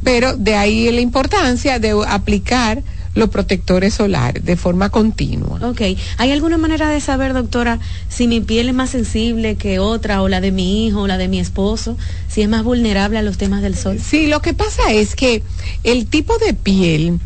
Pero 0.03 0.37
de 0.37 0.55
ahí 0.55 0.91
la 0.93 1.01
importancia 1.01 1.79
de 1.79 1.95
aplicar 2.07 2.83
los 3.15 3.31
protectores 3.31 3.95
solares 3.95 4.45
de 4.45 4.57
forma 4.57 4.91
continua. 4.91 5.61
Ok. 5.63 5.83
¿Hay 6.19 6.33
alguna 6.33 6.59
manera 6.59 6.91
de 6.91 7.01
saber, 7.01 7.33
doctora, 7.33 7.79
si 8.09 8.27
mi 8.27 8.41
piel 8.41 8.69
es 8.69 8.75
más 8.75 8.91
sensible 8.91 9.57
que 9.57 9.79
otra, 9.79 10.21
o 10.23 10.29
la 10.29 10.41
de 10.41 10.51
mi 10.51 10.87
hijo, 10.87 11.03
o 11.03 11.07
la 11.07 11.17
de 11.17 11.29
mi 11.29 11.39
esposo, 11.39 11.97
si 12.29 12.43
es 12.43 12.49
más 12.49 12.65
vulnerable 12.65 13.19
a 13.19 13.23
los 13.23 13.39
temas 13.39 13.63
del 13.63 13.77
sol? 13.77 14.01
Sí, 14.05 14.27
lo 14.27 14.43
que 14.43 14.53
pasa 14.53 14.91
es 14.93 15.15
que 15.15 15.43
el 15.85 16.07
tipo 16.07 16.37
de 16.39 16.55
piel, 16.55 17.21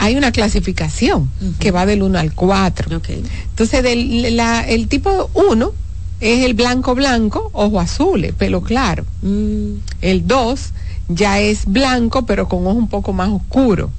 hay 0.00 0.16
una 0.16 0.32
clasificación 0.32 1.30
que 1.58 1.72
va 1.72 1.84
del 1.84 2.02
1 2.02 2.18
al 2.18 2.34
4. 2.34 2.96
Okay. 2.96 3.22
Entonces, 3.50 3.84
el 3.84 4.88
tipo 4.88 5.30
1 5.34 5.72
es 6.20 6.44
el 6.46 6.54
blanco 6.54 6.94
blanco, 6.94 7.50
ojo 7.52 7.78
azul, 7.78 8.32
pelo 8.38 8.62
claro. 8.62 9.04
Mm. 9.20 9.74
El 10.00 10.26
2 10.26 10.60
ya 11.08 11.38
es 11.38 11.66
blanco, 11.66 12.24
pero 12.24 12.48
con 12.48 12.66
ojos 12.66 12.76
un 12.76 12.88
poco 12.88 13.12
más 13.12 13.28
oscuros 13.28 13.90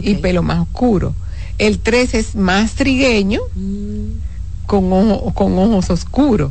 y 0.00 0.16
pelo 0.16 0.42
más 0.42 0.58
oscuro. 0.58 1.14
El 1.58 1.78
3 1.78 2.14
es 2.14 2.34
más 2.34 2.72
trigueño, 2.72 3.40
mm. 3.54 4.66
con, 4.66 4.90
con 5.34 5.56
ojos 5.56 5.88
oscuros. 5.88 6.50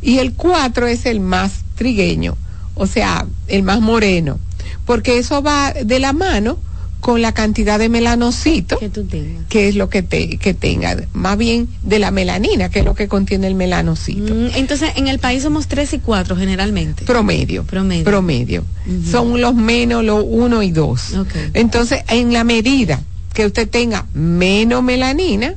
Y 0.00 0.18
el 0.18 0.32
4 0.32 0.86
es 0.86 1.04
el 1.04 1.20
más 1.20 1.60
trigueño, 1.74 2.38
o 2.74 2.86
sea, 2.86 3.26
el 3.48 3.62
más 3.64 3.82
moreno, 3.82 4.38
porque 4.86 5.18
eso 5.18 5.42
va 5.42 5.74
de 5.74 5.98
la 5.98 6.14
mano 6.14 6.56
con 7.04 7.20
la 7.20 7.32
cantidad 7.32 7.78
de 7.78 7.90
melanocito 7.90 8.78
que, 8.78 8.88
tú 8.88 9.04
tengas. 9.04 9.44
que 9.50 9.68
es 9.68 9.76
lo 9.76 9.90
que 9.90 10.02
te 10.02 10.38
que 10.38 10.54
tenga 10.54 10.96
más 11.12 11.36
bien 11.36 11.68
de 11.82 11.98
la 11.98 12.10
melanina 12.10 12.70
que 12.70 12.78
es 12.78 12.84
lo 12.86 12.94
que 12.94 13.08
contiene 13.08 13.46
el 13.46 13.54
melanocito. 13.54 14.34
Mm, 14.34 14.56
entonces 14.56 14.92
en 14.96 15.08
el 15.08 15.18
país 15.18 15.42
somos 15.42 15.68
tres 15.68 15.92
y 15.92 15.98
cuatro 15.98 16.34
generalmente. 16.34 17.04
Promedio 17.04 17.64
promedio. 17.64 18.04
promedio. 18.04 18.64
Son 19.10 19.38
los 19.38 19.54
menos 19.54 20.02
los 20.02 20.24
uno 20.26 20.62
y 20.62 20.70
dos. 20.70 21.14
Entonces 21.52 22.00
en 22.08 22.32
la 22.32 22.42
medida 22.42 23.02
que 23.34 23.44
usted 23.44 23.68
tenga 23.68 24.06
menos 24.14 24.82
melanina 24.82 25.56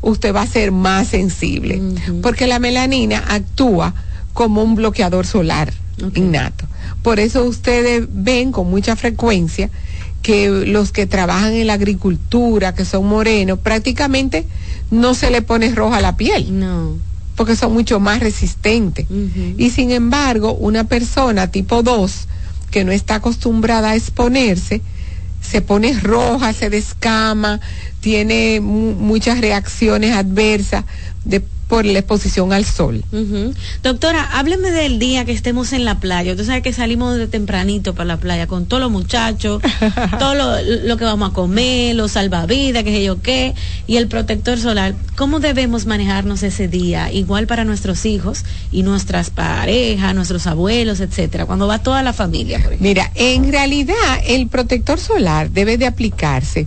usted 0.00 0.34
va 0.34 0.40
a 0.40 0.46
ser 0.46 0.72
más 0.72 1.08
sensible 1.08 1.82
porque 2.22 2.46
la 2.46 2.58
melanina 2.58 3.22
actúa 3.28 3.94
como 4.32 4.62
un 4.62 4.76
bloqueador 4.76 5.26
solar 5.26 5.74
innato. 6.14 6.64
Por 7.02 7.20
eso 7.20 7.44
ustedes 7.44 8.06
ven 8.10 8.50
con 8.50 8.70
mucha 8.70 8.96
frecuencia 8.96 9.68
que 10.24 10.48
los 10.48 10.90
que 10.90 11.06
trabajan 11.06 11.52
en 11.52 11.66
la 11.66 11.74
agricultura, 11.74 12.74
que 12.74 12.86
son 12.86 13.06
morenos, 13.06 13.58
prácticamente 13.58 14.46
no 14.90 15.12
se 15.12 15.30
le 15.30 15.42
pone 15.42 15.74
roja 15.74 16.00
la 16.00 16.16
piel. 16.16 16.58
No. 16.58 16.96
Porque 17.36 17.56
son 17.56 17.74
mucho 17.74 18.00
más 18.00 18.20
resistentes. 18.20 19.06
Y 19.58 19.68
sin 19.68 19.90
embargo, 19.90 20.54
una 20.54 20.84
persona 20.84 21.50
tipo 21.50 21.82
2, 21.82 22.26
que 22.70 22.84
no 22.84 22.92
está 22.92 23.16
acostumbrada 23.16 23.90
a 23.90 23.96
exponerse, 23.96 24.80
se 25.42 25.60
pone 25.60 25.92
roja, 26.00 26.54
se 26.54 26.70
descama, 26.70 27.60
tiene 28.00 28.60
muchas 28.62 29.42
reacciones 29.42 30.16
adversas 30.16 30.86
de 31.26 31.44
por 31.68 31.84
la 31.84 31.98
exposición 31.98 32.52
al 32.52 32.64
sol. 32.64 33.02
Doctora, 33.82 34.22
hábleme 34.32 34.70
del 34.70 34.98
día 34.98 35.24
que 35.24 35.32
estemos 35.32 35.72
en 35.72 35.84
la 35.84 35.98
playa. 35.98 36.32
Usted 36.32 36.44
sabe 36.44 36.62
que 36.62 36.72
salimos 36.72 37.16
de 37.16 37.26
tempranito 37.26 37.94
para 37.94 38.06
la 38.06 38.16
playa 38.18 38.46
con 38.46 38.66
todos 38.66 38.82
los 38.82 38.90
muchachos, 38.90 39.62
todo 40.18 40.34
lo, 40.34 40.96
que 40.96 41.04
vamos 41.04 41.30
a 41.30 41.32
comer, 41.32 41.96
los 41.96 42.12
salvavidas, 42.12 42.84
qué 42.84 42.90
sé 42.90 43.04
yo 43.04 43.20
qué, 43.22 43.54
y 43.86 43.96
el 43.96 44.08
protector 44.08 44.58
solar. 44.58 44.94
¿Cómo 45.16 45.40
debemos 45.40 45.86
manejarnos 45.86 46.42
ese 46.42 46.68
día? 46.68 47.10
Igual 47.12 47.46
para 47.46 47.64
nuestros 47.64 48.04
hijos 48.04 48.44
y 48.70 48.82
nuestras 48.82 49.30
parejas, 49.30 50.14
nuestros 50.14 50.46
abuelos, 50.46 51.00
etcétera, 51.00 51.46
cuando 51.46 51.66
va 51.66 51.78
toda 51.78 52.02
la 52.02 52.12
familia. 52.12 52.62
Mira, 52.80 53.10
en 53.14 53.50
realidad 53.50 53.94
el 54.26 54.48
protector 54.48 55.00
solar 55.00 55.50
debe 55.50 55.78
de 55.78 55.86
aplicarse 55.86 56.66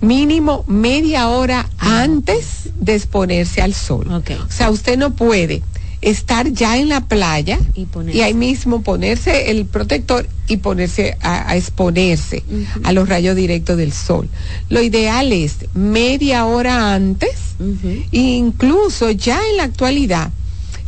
mínimo 0.00 0.64
media 0.66 1.28
hora 1.28 1.68
antes 1.78 2.70
de 2.78 2.94
exponerse 2.94 3.62
al 3.62 3.74
sol. 3.74 4.08
O 4.10 4.50
sea, 4.50 4.70
usted 4.70 4.96
no 4.96 5.14
puede 5.14 5.62
estar 6.00 6.50
ya 6.50 6.78
en 6.78 6.88
la 6.88 7.02
playa 7.02 7.58
y, 7.74 8.20
ahí 8.20 8.32
mismo 8.32 8.82
ponerse 8.82 9.50
el 9.50 9.66
protector 9.66 10.26
y 10.48 10.56
ponerse 10.56 11.18
a, 11.20 11.54
exponerse 11.56 12.42
a 12.84 12.92
los 12.92 13.08
rayos 13.08 13.36
directos 13.36 13.76
del 13.76 13.92
sol. 13.92 14.28
Lo 14.70 14.80
ideal 14.80 15.32
es 15.32 15.56
media 15.74 16.46
hora 16.46 16.94
antes, 16.94 17.54
incluso 18.12 19.10
ya 19.10 19.40
en 19.50 19.58
la 19.58 19.64
actualidad. 19.64 20.30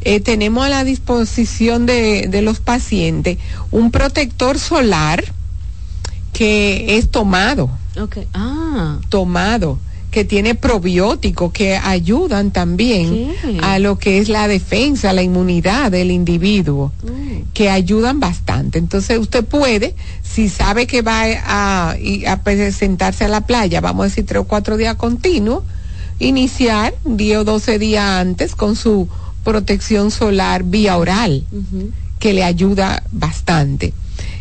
Eh, 0.04 0.18
tenemos 0.18 0.64
a 0.66 0.68
la 0.68 0.82
disposición 0.82 1.86
de, 1.86 2.26
de 2.28 2.42
los 2.42 2.58
pacientes 2.58 3.38
un 3.70 3.92
protector 3.92 4.58
solar 4.58 5.22
que 6.32 6.96
es 6.96 7.08
tomado 7.08 7.70
Okay. 7.96 8.26
Ah. 8.34 8.98
Tomado 9.08 9.78
que 10.12 10.24
tiene 10.26 10.54
probióticos 10.54 11.52
que 11.52 11.74
ayudan 11.74 12.50
también 12.50 13.32
a 13.62 13.78
lo 13.78 13.98
que 13.98 14.18
es 14.18 14.28
la 14.28 14.46
defensa, 14.46 15.14
la 15.14 15.22
inmunidad 15.22 15.90
del 15.90 16.10
individuo, 16.10 16.92
mm. 17.02 17.52
que 17.54 17.70
ayudan 17.70 18.20
bastante. 18.20 18.78
Entonces 18.78 19.18
usted 19.18 19.42
puede, 19.42 19.94
si 20.22 20.50
sabe 20.50 20.86
que 20.86 21.00
va 21.00 21.22
a, 21.46 21.96
a, 22.26 22.42
presentarse 22.42 23.24
a 23.24 23.28
la 23.28 23.46
playa, 23.46 23.80
vamos 23.80 24.04
a 24.04 24.08
decir 24.08 24.26
tres 24.26 24.42
o 24.42 24.44
cuatro 24.44 24.76
días 24.76 24.96
continuos, 24.96 25.64
iniciar 26.18 26.94
10 27.06 27.38
o 27.38 27.44
12 27.44 27.78
días 27.78 28.04
antes 28.04 28.54
con 28.54 28.76
su 28.76 29.08
protección 29.44 30.10
solar 30.10 30.62
vía 30.62 30.98
oral, 30.98 31.46
que 32.18 32.34
le 32.34 32.44
ayuda 32.44 33.02
bastante. 33.12 33.94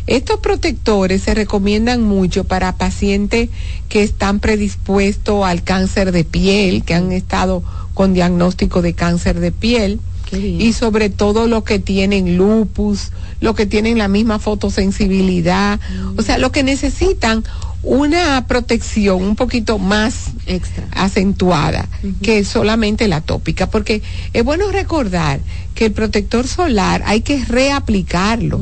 Estos 0.06 0.40
protectores 0.40 1.22
se 1.22 1.34
recomiendan 1.34 2.02
mucho 2.02 2.44
para 2.44 2.76
pacientes 2.76 3.48
que 3.88 4.02
están 4.02 4.40
predispuestos 4.40 5.44
al 5.44 5.62
cáncer 5.62 6.12
de 6.12 6.24
piel, 6.24 6.84
que 6.84 6.94
han 6.94 7.12
estado 7.12 7.62
con 7.94 8.14
diagnóstico 8.14 8.82
de 8.82 8.94
cáncer 8.94 9.38
de 9.40 9.52
piel 9.52 10.00
y 10.38 10.72
sobre 10.72 11.10
todo 11.10 11.46
los 11.46 11.64
que 11.64 11.78
tienen 11.78 12.36
lupus, 12.36 13.12
los 13.40 13.54
que 13.54 13.66
tienen 13.66 13.98
la 13.98 14.08
misma 14.08 14.38
fotosensibilidad, 14.38 15.78
o 16.16 16.22
sea, 16.22 16.38
los 16.38 16.52
que 16.52 16.62
necesitan 16.62 17.44
una 17.82 18.46
protección 18.46 19.22
un 19.22 19.36
poquito 19.36 19.78
más 19.78 20.30
Extra. 20.46 20.86
acentuada 20.92 21.88
que 22.22 22.44
solamente 22.44 23.08
la 23.08 23.20
tópica, 23.20 23.68
porque 23.68 24.02
es 24.32 24.44
bueno 24.44 24.70
recordar 24.70 25.40
que 25.74 25.86
el 25.86 25.92
protector 25.92 26.46
solar 26.46 27.02
hay 27.06 27.22
que 27.22 27.44
reaplicarlo 27.44 28.60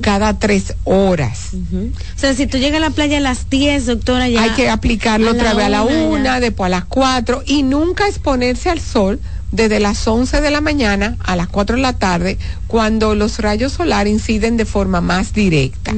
cada 0.00 0.38
tres 0.38 0.74
horas. 0.84 1.50
O 1.54 2.18
sea, 2.18 2.34
si 2.34 2.46
tú 2.46 2.58
llegas 2.58 2.78
a 2.78 2.88
la 2.88 2.90
playa 2.90 3.18
a 3.18 3.20
las 3.20 3.48
10, 3.50 3.86
doctora, 3.86 4.28
ya... 4.28 4.42
Hay 4.42 4.50
que 4.50 4.68
aplicarlo 4.68 5.30
otra 5.30 5.54
vez 5.54 5.66
a 5.66 5.68
la 5.68 5.82
una, 5.82 6.40
después 6.40 6.66
a 6.66 6.70
las 6.70 6.84
cuatro 6.84 7.42
y 7.46 7.62
nunca 7.62 8.08
exponerse 8.08 8.70
al 8.70 8.80
sol 8.80 9.20
desde 9.52 9.78
las 9.78 10.06
11 10.06 10.40
de 10.40 10.50
la 10.50 10.60
mañana 10.60 11.16
a 11.20 11.36
las 11.36 11.46
4 11.46 11.76
de 11.76 11.82
la 11.82 11.92
tarde, 11.92 12.38
cuando 12.66 13.14
los 13.14 13.38
rayos 13.38 13.74
solares 13.74 14.12
inciden 14.12 14.56
de 14.56 14.64
forma 14.64 15.00
más 15.00 15.32
directa 15.32 15.94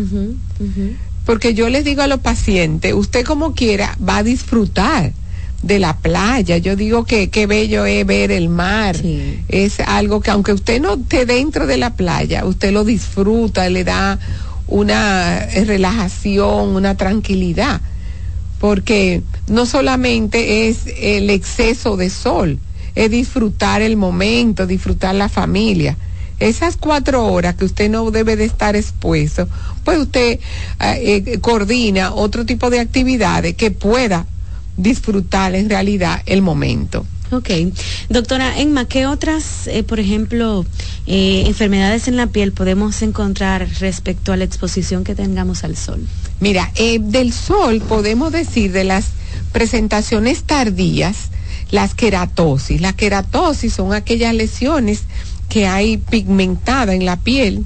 porque 1.26 1.54
yo 1.54 1.68
les 1.68 1.84
digo 1.84 2.02
a 2.02 2.06
los 2.06 2.20
pacientes, 2.20 2.94
usted 2.94 3.24
como 3.24 3.52
quiera 3.52 3.98
va 4.00 4.18
a 4.18 4.22
disfrutar 4.22 5.12
de 5.60 5.80
la 5.80 5.96
playa. 5.96 6.56
Yo 6.58 6.76
digo 6.76 7.04
que 7.04 7.30
qué 7.30 7.48
bello 7.48 7.84
es 7.84 8.06
ver 8.06 8.30
el 8.30 8.48
mar. 8.48 8.96
Es 9.48 9.80
algo 9.80 10.20
que 10.20 10.30
aunque 10.30 10.52
usted 10.52 10.80
no 10.80 10.94
esté 10.94 11.26
dentro 11.26 11.66
de 11.66 11.78
la 11.78 11.96
playa, 11.96 12.44
usted 12.44 12.72
lo 12.72 12.84
disfruta, 12.84 13.68
le 13.68 13.82
da 13.82 14.20
una 14.68 15.44
relajación, 15.46 16.76
una 16.76 16.96
tranquilidad. 16.96 17.80
Porque 18.60 19.22
no 19.48 19.66
solamente 19.66 20.68
es 20.68 20.86
el 21.00 21.28
exceso 21.28 21.96
de 21.96 22.08
sol, 22.08 22.60
es 22.94 23.10
disfrutar 23.10 23.82
el 23.82 23.96
momento, 23.96 24.64
disfrutar 24.64 25.16
la 25.16 25.28
familia 25.28 25.96
esas 26.38 26.76
cuatro 26.76 27.26
horas 27.26 27.54
que 27.54 27.64
usted 27.64 27.90
no 27.90 28.10
debe 28.10 28.36
de 28.36 28.44
estar 28.44 28.76
expuesto, 28.76 29.48
pues 29.84 29.98
usted 29.98 30.38
eh, 30.80 31.22
eh, 31.26 31.38
coordina 31.40 32.12
otro 32.12 32.44
tipo 32.44 32.70
de 32.70 32.80
actividades 32.80 33.54
que 33.54 33.70
pueda 33.70 34.26
disfrutar 34.76 35.54
en 35.54 35.70
realidad 35.70 36.22
el 36.26 36.42
momento. 36.42 37.06
Ok. 37.32 37.50
Doctora 38.08 38.58
Emma, 38.60 38.86
¿qué 38.86 39.06
otras, 39.06 39.66
eh, 39.66 39.82
por 39.82 39.98
ejemplo, 39.98 40.64
enfermedades 41.06 42.06
en 42.06 42.16
la 42.16 42.28
piel 42.28 42.52
podemos 42.52 43.02
encontrar 43.02 43.66
respecto 43.80 44.32
a 44.32 44.36
la 44.36 44.44
exposición 44.44 45.02
que 45.02 45.14
tengamos 45.14 45.64
al 45.64 45.76
sol? 45.76 46.06
Mira, 46.38 46.70
del 47.00 47.32
sol 47.32 47.80
podemos 47.80 48.30
decir 48.30 48.70
de 48.70 48.84
las 48.84 49.06
presentaciones 49.50 50.44
tardías, 50.44 51.30
las 51.70 51.94
queratosis. 51.94 52.80
Las 52.80 52.94
queratosis 52.94 53.72
son 53.72 53.92
aquellas 53.92 54.34
lesiones 54.34 55.02
que 55.48 55.66
hay 55.66 55.96
pigmentada 55.96 56.94
en 56.94 57.04
la 57.04 57.16
piel, 57.16 57.64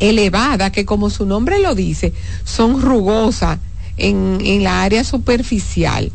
elevada, 0.00 0.70
que 0.72 0.84
como 0.84 1.10
su 1.10 1.26
nombre 1.26 1.58
lo 1.58 1.74
dice, 1.74 2.12
son 2.44 2.80
rugosas 2.80 3.58
en, 3.96 4.38
en 4.42 4.62
la 4.62 4.82
área 4.82 5.04
superficial. 5.04 6.12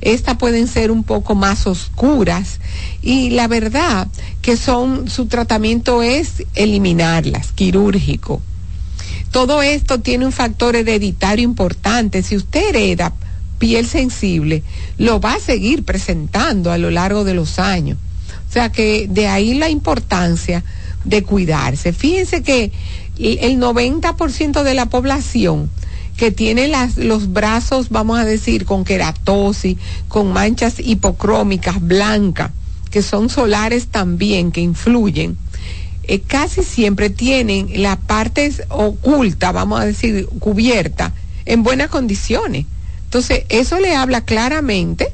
Estas 0.00 0.36
pueden 0.36 0.66
ser 0.66 0.90
un 0.90 1.04
poco 1.04 1.34
más 1.34 1.66
oscuras 1.66 2.60
y 3.02 3.30
la 3.30 3.48
verdad 3.48 4.08
que 4.40 4.56
son, 4.56 5.08
su 5.10 5.26
tratamiento 5.26 6.02
es 6.02 6.44
eliminarlas, 6.54 7.52
quirúrgico. 7.52 8.40
Todo 9.30 9.62
esto 9.62 10.00
tiene 10.00 10.26
un 10.26 10.32
factor 10.32 10.74
hereditario 10.74 11.44
importante. 11.44 12.22
Si 12.22 12.36
usted 12.36 12.70
hereda 12.70 13.12
piel 13.58 13.86
sensible, 13.86 14.64
lo 14.98 15.20
va 15.20 15.34
a 15.34 15.40
seguir 15.40 15.84
presentando 15.84 16.72
a 16.72 16.78
lo 16.78 16.90
largo 16.90 17.24
de 17.24 17.34
los 17.34 17.58
años. 17.58 17.98
O 18.50 18.52
sea 18.52 18.72
que 18.72 19.06
de 19.08 19.28
ahí 19.28 19.54
la 19.54 19.68
importancia 19.68 20.64
de 21.04 21.22
cuidarse. 21.22 21.92
Fíjense 21.92 22.42
que 22.42 22.72
el 23.16 23.60
90% 23.60 24.64
de 24.64 24.74
la 24.74 24.86
población 24.86 25.70
que 26.16 26.32
tiene 26.32 26.66
las, 26.66 26.96
los 26.96 27.32
brazos, 27.32 27.90
vamos 27.90 28.18
a 28.18 28.24
decir, 28.24 28.64
con 28.64 28.84
queratosis, 28.84 29.78
con 30.08 30.32
manchas 30.32 30.80
hipocrómicas 30.80 31.80
blancas, 31.80 32.50
que 32.90 33.02
son 33.02 33.28
solares 33.30 33.86
también, 33.86 34.50
que 34.50 34.60
influyen, 34.60 35.38
eh, 36.02 36.20
casi 36.20 36.64
siempre 36.64 37.08
tienen 37.08 37.70
la 37.82 38.00
parte 38.00 38.52
oculta, 38.68 39.52
vamos 39.52 39.80
a 39.80 39.86
decir, 39.86 40.26
cubierta, 40.40 41.14
en 41.46 41.62
buenas 41.62 41.88
condiciones. 41.88 42.66
Entonces, 43.04 43.44
eso 43.48 43.78
le 43.78 43.94
habla 43.94 44.22
claramente 44.22 45.12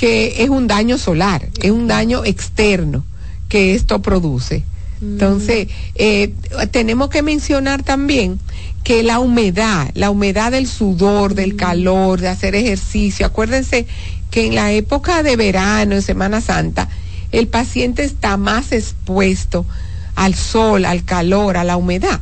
que 0.00 0.42
es 0.42 0.48
un 0.48 0.66
daño 0.66 0.96
solar, 0.96 1.46
es 1.60 1.70
un 1.70 1.86
daño 1.86 2.24
externo 2.24 3.04
que 3.50 3.74
esto 3.74 4.00
produce. 4.00 4.64
Entonces, 5.02 5.68
eh, 5.94 6.32
tenemos 6.70 7.10
que 7.10 7.20
mencionar 7.20 7.82
también 7.82 8.40
que 8.82 9.02
la 9.02 9.18
humedad, 9.18 9.90
la 9.92 10.08
humedad 10.08 10.52
del 10.52 10.66
sudor, 10.66 11.34
del 11.34 11.54
calor, 11.54 12.18
de 12.18 12.28
hacer 12.28 12.54
ejercicio, 12.54 13.26
acuérdense 13.26 13.86
que 14.30 14.46
en 14.46 14.54
la 14.54 14.72
época 14.72 15.22
de 15.22 15.36
verano, 15.36 15.96
en 15.96 16.00
Semana 16.00 16.40
Santa, 16.40 16.88
el 17.30 17.48
paciente 17.48 18.02
está 18.02 18.38
más 18.38 18.72
expuesto 18.72 19.66
al 20.14 20.34
sol, 20.34 20.86
al 20.86 21.04
calor, 21.04 21.58
a 21.58 21.64
la 21.64 21.76
humedad. 21.76 22.20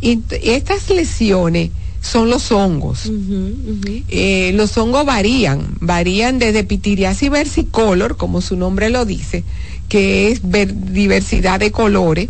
Y 0.00 0.20
estas 0.30 0.88
lesiones 0.88 1.70
son 2.02 2.28
los 2.28 2.50
hongos. 2.50 3.10
Eh, 4.08 4.52
los 4.54 4.76
hongos 4.76 5.06
varían, 5.06 5.68
varían 5.80 6.38
desde 6.38 6.64
pitiriasis 6.64 7.30
versicolor, 7.30 8.16
como 8.16 8.40
su 8.42 8.56
nombre 8.56 8.90
lo 8.90 9.04
dice, 9.04 9.44
que 9.88 10.30
es 10.30 10.42
diversidad 10.42 11.60
de 11.60 11.70
colores, 11.70 12.28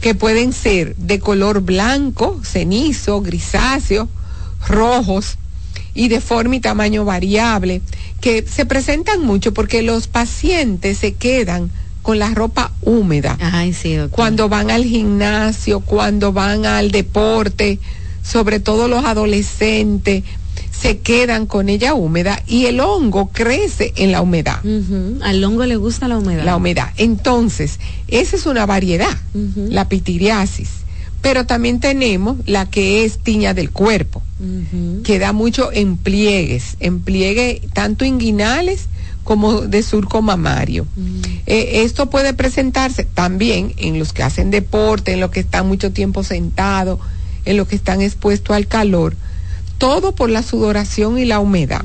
que 0.00 0.14
pueden 0.14 0.52
ser 0.52 0.94
de 0.96 1.18
color 1.18 1.62
blanco, 1.62 2.40
cenizo, 2.44 3.20
grisáceo, 3.20 4.08
rojos 4.68 5.36
y 5.94 6.08
de 6.08 6.20
forma 6.20 6.56
y 6.56 6.60
tamaño 6.60 7.04
variable, 7.04 7.82
que 8.20 8.46
se 8.46 8.66
presentan 8.66 9.22
mucho 9.22 9.52
porque 9.52 9.82
los 9.82 10.06
pacientes 10.06 10.98
se 10.98 11.14
quedan 11.14 11.70
con 12.02 12.20
la 12.20 12.32
ropa 12.34 12.70
húmeda. 12.82 13.36
cuando 14.10 14.48
van 14.48 14.70
al 14.70 14.84
gimnasio, 14.84 15.80
cuando 15.80 16.32
van 16.32 16.66
al 16.66 16.92
deporte, 16.92 17.80
sobre 18.26 18.60
todo 18.60 18.88
los 18.88 19.04
adolescentes, 19.04 20.24
se 20.78 20.98
quedan 20.98 21.46
con 21.46 21.68
ella 21.68 21.94
húmeda 21.94 22.42
y 22.46 22.66
el 22.66 22.80
hongo 22.80 23.30
crece 23.32 23.92
en 23.96 24.12
la 24.12 24.20
humedad. 24.20 24.60
Al 25.22 25.42
hongo 25.44 25.64
le 25.64 25.76
gusta 25.76 26.08
la 26.08 26.18
humedad. 26.18 26.44
La 26.44 26.56
humedad. 26.56 26.90
Entonces, 26.96 27.78
esa 28.08 28.36
es 28.36 28.46
una 28.46 28.66
variedad, 28.66 29.16
la 29.54 29.88
pitiriasis. 29.88 30.68
Pero 31.22 31.46
también 31.46 31.80
tenemos 31.80 32.36
la 32.46 32.66
que 32.66 33.04
es 33.04 33.18
tiña 33.18 33.54
del 33.54 33.70
cuerpo, 33.70 34.22
que 35.02 35.18
da 35.18 35.32
mucho 35.32 35.72
en 35.72 35.96
pliegues, 35.96 36.76
en 36.80 37.00
pliegues 37.00 37.62
tanto 37.72 38.04
inguinales 38.04 38.88
como 39.24 39.62
de 39.62 39.82
surco 39.82 40.22
mamario. 40.22 40.86
Eh, 41.46 41.82
esto 41.82 42.10
puede 42.10 42.32
presentarse 42.32 43.04
también 43.04 43.72
en 43.76 43.98
los 43.98 44.12
que 44.12 44.22
hacen 44.22 44.50
deporte, 44.50 45.12
en 45.12 45.20
los 45.20 45.30
que 45.30 45.40
están 45.40 45.66
mucho 45.66 45.90
tiempo 45.90 46.22
sentados, 46.22 47.00
en 47.46 47.56
los 47.56 47.66
que 47.66 47.76
están 47.76 48.02
expuestos 48.02 48.54
al 48.54 48.66
calor 48.66 49.16
todo 49.78 50.12
por 50.12 50.30
la 50.30 50.42
sudoración 50.42 51.18
y 51.18 51.24
la 51.24 51.40
humedad. 51.40 51.84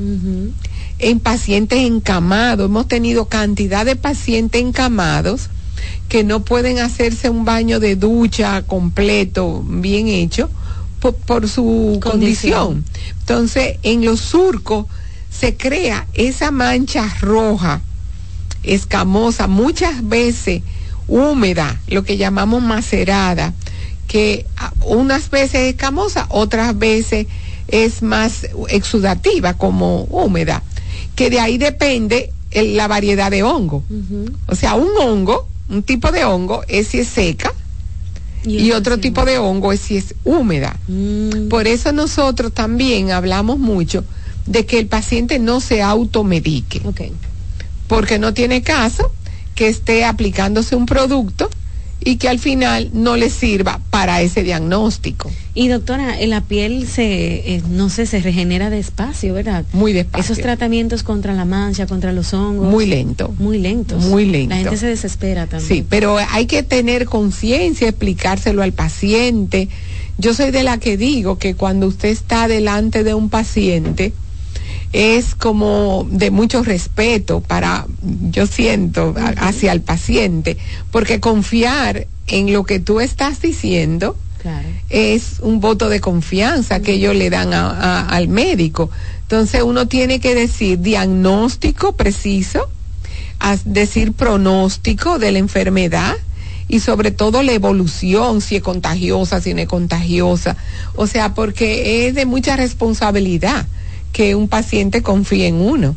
En 0.99 1.19
pacientes 1.19 1.79
encamados, 1.79 2.65
hemos 2.65 2.87
tenido 2.87 3.25
cantidad 3.25 3.85
de 3.85 3.95
pacientes 3.95 4.61
encamados 4.61 5.49
que 6.07 6.23
no 6.23 6.41
pueden 6.41 6.79
hacerse 6.79 7.29
un 7.29 7.45
baño 7.45 7.79
de 7.79 7.95
ducha 7.95 8.61
completo, 8.63 9.63
bien 9.67 10.07
hecho, 10.07 10.49
por, 10.99 11.49
su 11.49 11.99
condición. 12.01 12.85
Entonces, 13.19 13.77
en 13.83 14.05
los 14.05 14.19
surcos 14.19 14.85
se 15.29 15.57
crea 15.57 16.07
esa 16.13 16.51
mancha 16.51 17.11
roja, 17.21 17.81
escamosa, 18.63 19.47
muchas 19.47 20.07
veces 20.07 20.61
húmeda, 21.07 21.81
lo 21.87 22.03
que 22.03 22.17
llamamos 22.17 22.61
macerada, 22.61 23.53
que 24.11 24.45
unas 24.83 25.29
veces 25.29 25.73
escamosa, 25.73 26.25
otras 26.27 26.77
veces 26.77 27.27
es 27.69 28.01
más 28.01 28.45
exudativa 28.67 29.53
como 29.53 30.03
húmeda, 30.09 30.63
que 31.15 31.29
de 31.29 31.39
ahí 31.39 31.57
depende 31.57 32.33
la 32.53 32.89
variedad 32.89 33.31
de 33.31 33.43
hongo. 33.43 33.85
O 34.47 34.55
sea, 34.55 34.75
un 34.75 34.89
hongo, 34.99 35.47
un 35.69 35.81
tipo 35.83 36.11
de 36.11 36.25
hongo 36.25 36.65
es 36.67 36.89
si 36.89 36.99
es 36.99 37.07
seca 37.07 37.53
y, 38.43 38.73
otro 38.73 38.97
tipo 38.97 39.23
de 39.23 39.37
hongo 39.37 39.71
es 39.71 39.79
si 39.79 39.95
es 39.95 40.13
húmeda. 40.25 40.75
Mm. 40.89 41.47
Por 41.47 41.67
eso 41.67 41.93
nosotros 41.93 42.51
también 42.53 43.11
hablamos 43.11 43.59
mucho 43.59 44.03
de 44.45 44.65
que 44.65 44.77
el 44.77 44.87
paciente 44.87 45.39
no 45.39 45.61
se 45.61 45.81
automedique. 45.81 46.81
Porque 47.87 48.19
no 48.19 48.33
tiene 48.33 48.61
caso 48.61 49.13
que 49.55 49.69
esté 49.69 50.03
aplicándose 50.03 50.75
un 50.75 50.85
producto 50.85 51.49
y 52.03 52.15
que 52.17 52.29
al 52.29 52.39
final 52.39 52.89
no 52.93 53.15
le 53.15 53.29
sirva 53.29 53.79
para 53.91 54.21
ese 54.21 54.43
diagnóstico. 54.43 55.31
Y 55.53 55.67
doctora, 55.67 56.15
la 56.25 56.41
piel 56.41 56.87
se, 56.87 57.55
eh, 57.55 57.61
no 57.69 57.89
sé, 57.89 58.05
se 58.05 58.21
regenera 58.21 58.69
despacio, 58.69 59.33
¿verdad? 59.33 59.65
Muy 59.73 59.93
despacio. 59.93 60.33
Esos 60.33 60.41
tratamientos 60.41 61.03
contra 61.03 61.33
la 61.33 61.45
mancha, 61.45 61.85
contra 61.85 62.11
los 62.11 62.33
hongos. 62.33 62.67
Muy 62.67 62.87
lento. 62.87 63.33
Muy 63.37 63.59
lentos. 63.59 64.03
Muy 64.05 64.25
lento. 64.25 64.55
La 64.55 64.61
gente 64.61 64.77
se 64.77 64.87
desespera 64.87 65.45
también. 65.45 65.67
Sí, 65.67 65.85
pero 65.87 66.17
hay 66.17 66.47
que 66.47 66.63
tener 66.63 67.05
conciencia, 67.05 67.89
explicárselo 67.89 68.63
al 68.63 68.71
paciente. 68.71 69.69
Yo 70.17 70.33
soy 70.33 70.51
de 70.51 70.63
la 70.63 70.79
que 70.79 70.97
digo 70.97 71.37
que 71.37 71.53
cuando 71.53 71.87
usted 71.87 72.09
está 72.09 72.47
delante 72.47 73.03
de 73.03 73.13
un 73.13 73.29
paciente, 73.29 74.13
es 74.93 75.35
como 75.35 76.05
de 76.09 76.31
mucho 76.31 76.63
respeto 76.63 77.41
para, 77.41 77.85
yo 78.29 78.45
siento, 78.45 79.15
hacia 79.37 79.71
el 79.71 79.81
paciente, 79.81 80.57
porque 80.91 81.19
confiar 81.19 82.07
en 82.27 82.51
lo 82.51 82.63
que 82.65 82.79
tú 82.79 82.99
estás 82.99 83.41
diciendo 83.41 84.15
es 84.89 85.39
un 85.41 85.59
voto 85.59 85.87
de 85.87 85.99
confianza 85.99 86.81
que 86.81 86.93
ellos 86.93 87.15
le 87.15 87.29
dan 87.29 87.53
al 87.53 88.27
médico. 88.27 88.89
Entonces 89.21 89.61
uno 89.63 89.87
tiene 89.87 90.19
que 90.19 90.35
decir 90.35 90.79
diagnóstico 90.79 91.93
preciso, 91.93 92.67
decir 93.65 94.13
pronóstico 94.13 95.19
de 95.19 95.31
la 95.31 95.39
enfermedad 95.39 96.15
y 96.67 96.79
sobre 96.79 97.11
todo 97.11 97.43
la 97.43 97.51
evolución, 97.51 98.41
si 98.41 98.57
es 98.57 98.63
contagiosa, 98.63 99.41
si 99.41 99.53
no 99.53 99.61
es 99.61 99.67
contagiosa. 99.67 100.57
O 100.95 101.05
sea, 101.05 101.33
porque 101.33 102.07
es 102.07 102.15
de 102.15 102.25
mucha 102.25 102.55
responsabilidad 102.55 103.67
que 104.11 104.35
un 104.35 104.47
paciente 104.47 105.01
confíe 105.01 105.47
en 105.47 105.55
uno. 105.55 105.95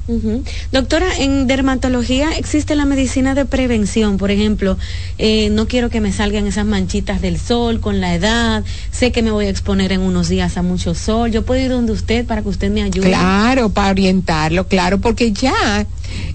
Doctora, 0.72 1.06
en 1.18 1.46
dermatología 1.46 2.36
existe 2.36 2.76
la 2.76 2.84
medicina 2.84 3.34
de 3.34 3.44
prevención, 3.44 4.18
por 4.18 4.30
ejemplo, 4.30 4.78
eh, 5.18 5.50
no 5.50 5.66
quiero 5.66 5.90
que 5.90 6.00
me 6.00 6.12
salgan 6.12 6.46
esas 6.46 6.64
manchitas 6.64 7.20
del 7.20 7.38
sol 7.38 7.80
con 7.80 8.00
la 8.00 8.14
edad, 8.14 8.64
sé 8.92 9.10
que 9.10 9.22
me 9.22 9.30
voy 9.30 9.46
a 9.46 9.50
exponer 9.50 9.92
en 9.92 10.00
unos 10.00 10.28
días 10.28 10.56
a 10.56 10.62
mucho 10.62 10.94
sol, 10.94 11.32
yo 11.32 11.44
puedo 11.44 11.60
ir 11.60 11.70
donde 11.70 11.92
usted 11.92 12.24
para 12.24 12.42
que 12.42 12.48
usted 12.48 12.70
me 12.70 12.82
ayude. 12.82 13.08
Claro, 13.08 13.70
para 13.70 13.90
orientarlo, 13.90 14.68
claro, 14.68 15.00
porque 15.00 15.32
ya 15.32 15.86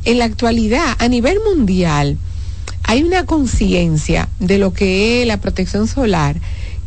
en 0.04 0.18
la 0.18 0.26
actualidad, 0.26 0.96
a 1.00 1.08
nivel 1.08 1.38
mundial, 1.46 2.18
hay 2.84 3.04
una 3.04 3.26
conciencia 3.26 4.28
de 4.39 4.58
lo 4.58 4.74
que 4.74 5.22
es 5.22 5.28
la 5.28 5.39
protección 5.39 5.88
solar, 5.88 6.38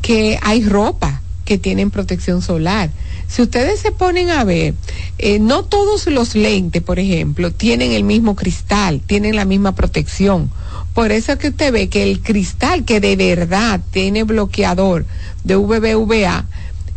que 0.03 0.39
hay 0.43 0.65
ropa 0.65 1.23
que 1.45 1.59
tienen 1.59 1.91
protección 1.91 2.43
solar 2.43 2.91
si 3.33 3.41
ustedes 3.41 3.81
se 3.81 3.93
ponen 3.93 4.29
a 4.29 4.45
ver, 4.45 4.75
eh, 5.17 5.39
no 5.39 5.65
todos 5.65 6.07
los 6.07 6.35
lentes, 6.35 6.83
por 6.83 6.99
ejemplo, 6.99 7.51
tienen 7.51 7.93
el 7.93 8.05
mismo 8.05 8.37
cristal, 8.37 9.01
tienen 9.07 9.37
la 9.37 9.47
misma 9.47 9.75
protección. 9.75 10.51
Por 10.93 11.13
eso 11.13 11.33
es 11.33 11.39
que 11.39 11.49
usted 11.49 11.73
ve 11.73 11.89
que 11.89 12.03
el 12.03 12.21
cristal 12.21 12.85
que 12.85 13.01
de 13.01 13.17
verdad 13.17 13.81
tiene 13.91 14.25
bloqueador 14.25 15.07
de 15.45 15.57
VBVA, 15.57 16.45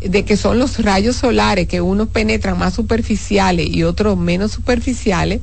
de 0.01 0.25
que 0.25 0.35
son 0.35 0.59
los 0.59 0.79
rayos 0.79 1.15
solares 1.15 1.69
que 1.69 1.79
unos 1.79 2.09
penetran 2.09 2.59
más 2.59 2.73
superficiales 2.73 3.67
y 3.69 3.83
otros 3.83 4.17
menos 4.17 4.51
superficiales, 4.51 5.39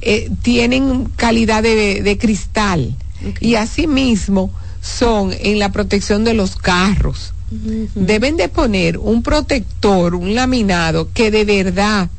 eh, 0.00 0.30
tienen 0.42 1.04
calidad 1.14 1.62
de, 1.62 2.18
cristal. 2.20 2.96
Y 3.38 3.54
asimismo 3.54 4.50
son 4.82 5.32
en 5.38 5.60
la 5.60 5.70
protección 5.70 6.24
de 6.24 6.34
los 6.34 6.56
carros 6.56 7.34
deben 7.50 8.36
de 8.36 8.48
poner 8.48 8.98
un 8.98 9.22
protector, 9.22 10.14
un 10.14 10.34
laminado 10.34 11.08
que 11.12 11.30
de 11.30 11.44
verdad 11.44 12.10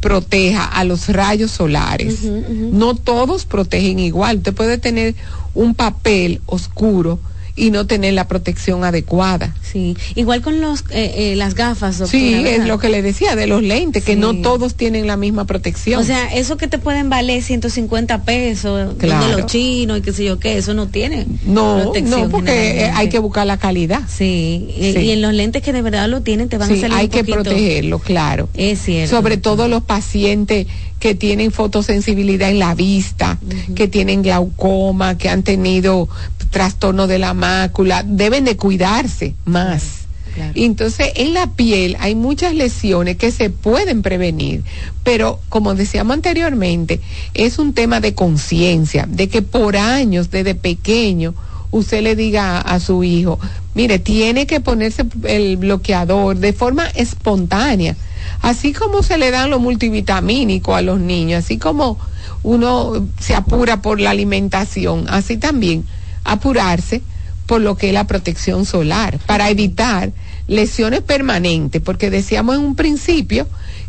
proteja 0.00 0.64
a 0.64 0.84
los 0.84 1.08
rayos 1.08 1.50
solares. 1.50 2.22
No 2.22 2.94
todos 2.94 3.44
protegen 3.44 3.98
igual. 3.98 4.38
Usted 4.38 4.54
puede 4.54 4.78
tener 4.78 5.14
un 5.54 5.74
papel 5.74 6.40
oscuro 6.46 7.18
y 7.58 7.70
no 7.70 7.86
tener 7.86 8.14
la 8.14 8.28
protección 8.28 8.84
adecuada. 8.84 9.54
Sí, 9.62 9.96
igual 10.14 10.40
con 10.40 10.60
los 10.60 10.80
eh, 10.90 11.32
eh, 11.32 11.36
las 11.36 11.54
gafas. 11.54 11.98
Doctora, 11.98 12.18
sí, 12.18 12.34
es 12.34 12.66
lo 12.66 12.78
que 12.78 12.88
le 12.88 13.02
decía 13.02 13.36
de 13.36 13.46
los 13.46 13.62
lentes, 13.62 14.04
que 14.04 14.16
no 14.16 14.34
todos 14.40 14.74
tienen 14.74 15.06
la 15.06 15.16
misma 15.16 15.44
protección. 15.44 16.00
O 16.00 16.04
sea, 16.04 16.32
eso 16.34 16.56
que 16.56 16.68
te 16.68 16.78
pueden 16.78 17.10
valer 17.10 17.42
150 17.42 18.22
pesos 18.22 18.96
de 18.98 19.08
los 19.08 19.46
chinos 19.46 19.98
y 19.98 20.00
qué 20.02 20.12
sé 20.12 20.24
yo 20.24 20.38
qué, 20.38 20.58
eso 20.58 20.74
no 20.74 20.88
tiene. 20.88 21.26
No, 21.44 21.92
no, 21.92 22.28
porque 22.30 22.84
eh, 22.84 22.90
hay 22.94 23.08
que 23.08 23.18
buscar 23.18 23.46
la 23.46 23.58
calidad. 23.58 24.02
Sí, 24.08 24.74
y 24.78 25.10
en 25.10 25.20
los 25.20 25.34
lentes 25.34 25.62
que 25.62 25.72
de 25.72 25.82
verdad 25.82 26.08
lo 26.08 26.22
tienen 26.22 26.48
te 26.48 26.58
van 26.58 26.72
a 26.72 26.76
salir 26.76 26.92
hay 26.92 27.08
que 27.08 27.24
protegerlo, 27.24 27.98
claro. 27.98 28.48
Es 28.54 28.82
cierto. 28.82 29.16
Sobre 29.16 29.36
todo 29.36 29.68
los 29.68 29.82
pacientes 29.82 30.66
que 30.98 31.14
tienen 31.14 31.52
fotosensibilidad 31.52 32.50
en 32.50 32.58
la 32.58 32.74
vista, 32.74 33.38
que 33.74 33.88
tienen 33.88 34.22
glaucoma, 34.22 35.16
que 35.16 35.28
han 35.28 35.42
tenido 35.42 36.08
trastorno 36.50 37.06
de 37.06 37.18
la 37.18 37.34
mácula, 37.34 38.02
deben 38.06 38.44
de 38.44 38.56
cuidarse 38.56 39.34
más. 39.44 40.06
entonces 40.54 41.08
en 41.16 41.34
la 41.34 41.48
piel 41.48 41.96
hay 41.98 42.14
muchas 42.14 42.54
lesiones 42.54 43.16
que 43.16 43.32
se 43.32 43.50
pueden 43.50 44.02
prevenir, 44.02 44.62
pero 45.02 45.40
como 45.48 45.74
decíamos 45.74 46.14
anteriormente, 46.14 47.00
es 47.34 47.58
un 47.58 47.74
tema 47.74 48.00
de 48.00 48.14
conciencia, 48.14 49.06
de 49.08 49.28
que 49.28 49.42
por 49.42 49.76
años, 49.76 50.30
desde 50.30 50.54
pequeño, 50.54 51.34
usted 51.70 52.02
le 52.02 52.16
diga 52.16 52.60
a, 52.60 52.80
su 52.80 53.04
hijo, 53.04 53.38
mire, 53.74 53.98
tiene 53.98 54.46
que 54.46 54.60
ponerse 54.60 55.04
el 55.24 55.56
bloqueador 55.56 56.36
de 56.36 56.52
forma 56.52 56.86
espontánea, 56.86 57.96
así 58.40 58.72
como 58.72 59.02
se 59.02 59.18
le 59.18 59.30
dan 59.30 59.50
los 59.50 59.60
multivitamínicos 59.60 60.76
a 60.76 60.82
los 60.82 61.00
niños, 61.00 61.44
así 61.44 61.58
como 61.58 61.98
uno 62.42 63.06
se 63.18 63.34
apura 63.34 63.82
por 63.82 64.00
la 64.00 64.10
alimentación, 64.10 65.06
así 65.08 65.36
también 65.36 65.84
apurarse 66.32 67.02
por 67.46 67.60
lo 67.60 67.76
que 67.76 67.88
es 67.88 67.94
la 67.94 68.06
protección 68.06 68.66
solar, 68.66 69.18
para 69.26 69.48
evitar 69.48 70.12
lesiones 70.46 71.00
permanentes, 71.00 71.80
porque 71.80 72.10
decíamos 72.10 72.56
en 72.56 72.62
un 72.62 72.76
principio 72.76 73.46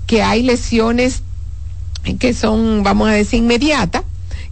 que 0.08 0.24
hay 0.24 0.44
lesiones 0.44 1.24
que 2.20 2.34
son, 2.34 2.84
vamos 2.84 3.10
a 3.10 3.12
decir, 3.12 3.40
inmediatas, 3.40 4.04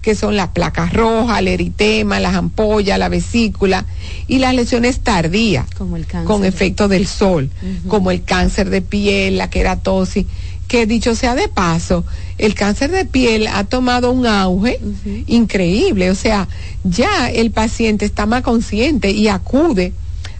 que 0.01 0.13
son 0.15 0.35
las 0.35 0.49
placas 0.49 0.93
rojas, 0.93 1.39
el 1.39 1.47
eritema, 1.47 2.19
las 2.19 2.35
ampollas, 2.35 2.99
la 2.99 3.09
vesícula, 3.09 3.85
y 4.27 4.39
las 4.39 4.53
lesiones 4.53 4.99
tardías, 4.99 5.65
con 6.25 6.45
efecto 6.45 6.87
del 6.87 7.07
sol, 7.07 7.49
como 7.87 8.11
el 8.11 8.23
cáncer 8.23 8.69
de 8.69 8.81
piel, 8.81 9.37
la 9.37 9.49
queratosis, 9.49 10.25
que 10.67 10.85
dicho 10.85 11.15
sea 11.15 11.35
de 11.35 11.47
paso, 11.47 12.05
el 12.37 12.53
cáncer 12.53 12.91
de 12.91 13.05
piel 13.05 13.47
ha 13.47 13.63
tomado 13.63 14.11
un 14.11 14.25
auge 14.25 14.79
increíble, 15.25 16.11
o 16.11 16.15
sea, 16.15 16.47
ya 16.83 17.29
el 17.29 17.51
paciente 17.51 18.05
está 18.05 18.25
más 18.25 18.43
consciente 18.43 19.11
y 19.11 19.27
acude 19.27 19.93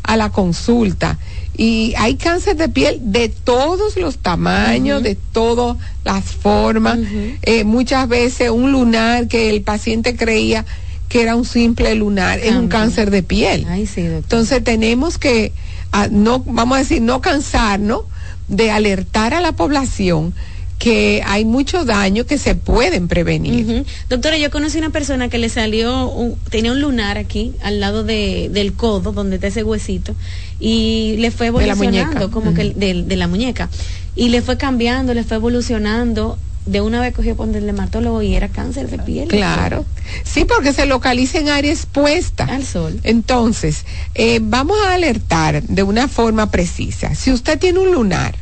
a 0.04 0.18
la 0.18 0.30
consulta. 0.32 1.18
Y 1.60 1.96
hay 1.98 2.16
cáncer 2.16 2.56
de 2.56 2.70
piel 2.70 3.00
de 3.02 3.30
todos 3.30 3.98
los 3.98 4.20
tamaños, 4.20 5.02
de 5.02 5.16
todas 5.16 5.78
las 6.06 6.24
formas. 6.26 7.00
Eh, 7.42 7.64
muchas 7.64 8.08
veces 8.08 8.52
un 8.52 8.72
lunar 8.72 9.28
que 9.28 9.50
el 9.50 9.64
paciente 9.64 10.16
creía 10.16 10.66
que 11.10 11.22
era 11.22 11.36
un 11.36 11.46
simple 11.46 11.96
lunar, 11.96 12.40
es 12.40 12.56
un 12.56 12.68
cáncer 12.68 13.12
de 13.12 13.24
piel. 13.24 13.66
Entonces 13.96 14.64
tenemos 14.64 15.18
que, 15.18 15.52
ah, 15.92 16.08
no, 16.12 16.40
vamos 16.40 16.76
a 16.76 16.80
decir, 16.80 17.02
no 17.02 17.22
cansarnos 17.22 18.02
de 18.48 18.72
alertar 18.72 19.34
a 19.34 19.42
la 19.42 19.54
población 19.54 20.34
que 20.78 21.24
hay 21.26 21.44
mucho 21.44 21.86
daño 21.86 22.26
que 22.26 22.38
se 22.38 22.56
pueden 22.56 23.08
prevenir. 23.08 23.86
Doctora, 24.10 24.38
yo 24.38 24.52
conocí 24.52 24.78
una 24.78 24.92
persona 24.92 25.30
que 25.30 25.38
le 25.38 25.50
salió, 25.50 26.36
tenía 26.50 26.72
un 26.72 26.82
lunar 26.82 27.18
aquí, 27.18 27.54
al 27.64 27.80
lado 27.80 28.04
de, 28.04 28.50
del 28.52 28.74
codo, 28.74 29.12
donde 29.12 29.36
está 29.36 29.48
ese 29.48 29.64
huesito, 29.64 30.16
y 30.60 31.16
le 31.18 31.32
fue 31.32 31.48
evolucionando, 31.48 32.30
como 32.32 32.54
que 32.54 32.74
de, 32.76 33.04
de, 33.04 33.16
la 33.16 33.28
muñeca, 33.28 33.70
y 34.16 34.30
le 34.30 34.42
fue 34.42 34.58
cambiando, 34.58 35.14
le 35.14 35.24
fue 35.24 35.38
evolucionando. 35.38 36.38
De 36.68 36.82
una 36.82 37.00
vez 37.00 37.14
cogió 37.14 37.38
por 37.38 37.48
el 37.48 37.66
dermatólogo 37.66 38.22
y 38.22 38.36
era 38.36 38.50
cáncer 38.50 38.90
de 38.90 39.00
piel. 39.00 39.30
Claro. 39.30 39.86
Sí, 40.26 40.44
porque 40.44 40.74
se 40.74 40.86
localiza 40.86 41.40
en 41.40 41.48
área 41.48 41.72
expuesta. 41.72 42.44
Al 42.44 42.66
sol. 42.66 43.00
Entonces, 43.04 43.86
eh, 44.16 44.40
vamos 44.44 44.78
a 44.86 44.94
alertar 44.94 45.64
de 45.64 45.84
una 45.84 46.10
forma 46.10 46.52
precisa. 46.52 47.16
Si 47.16 47.32
usted 47.32 47.58
tiene 47.58 47.80
un 47.80 47.94
lunar 47.94 48.36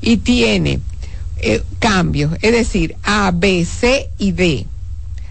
y 0.00 0.16
tiene 0.16 0.80
eh, 1.48 1.62
cambios, 1.78 2.32
es 2.42 2.50
decir, 2.50 2.96
A, 3.04 3.30
B, 3.30 3.64
C 3.64 4.10
y 4.18 4.32
D, 4.32 4.66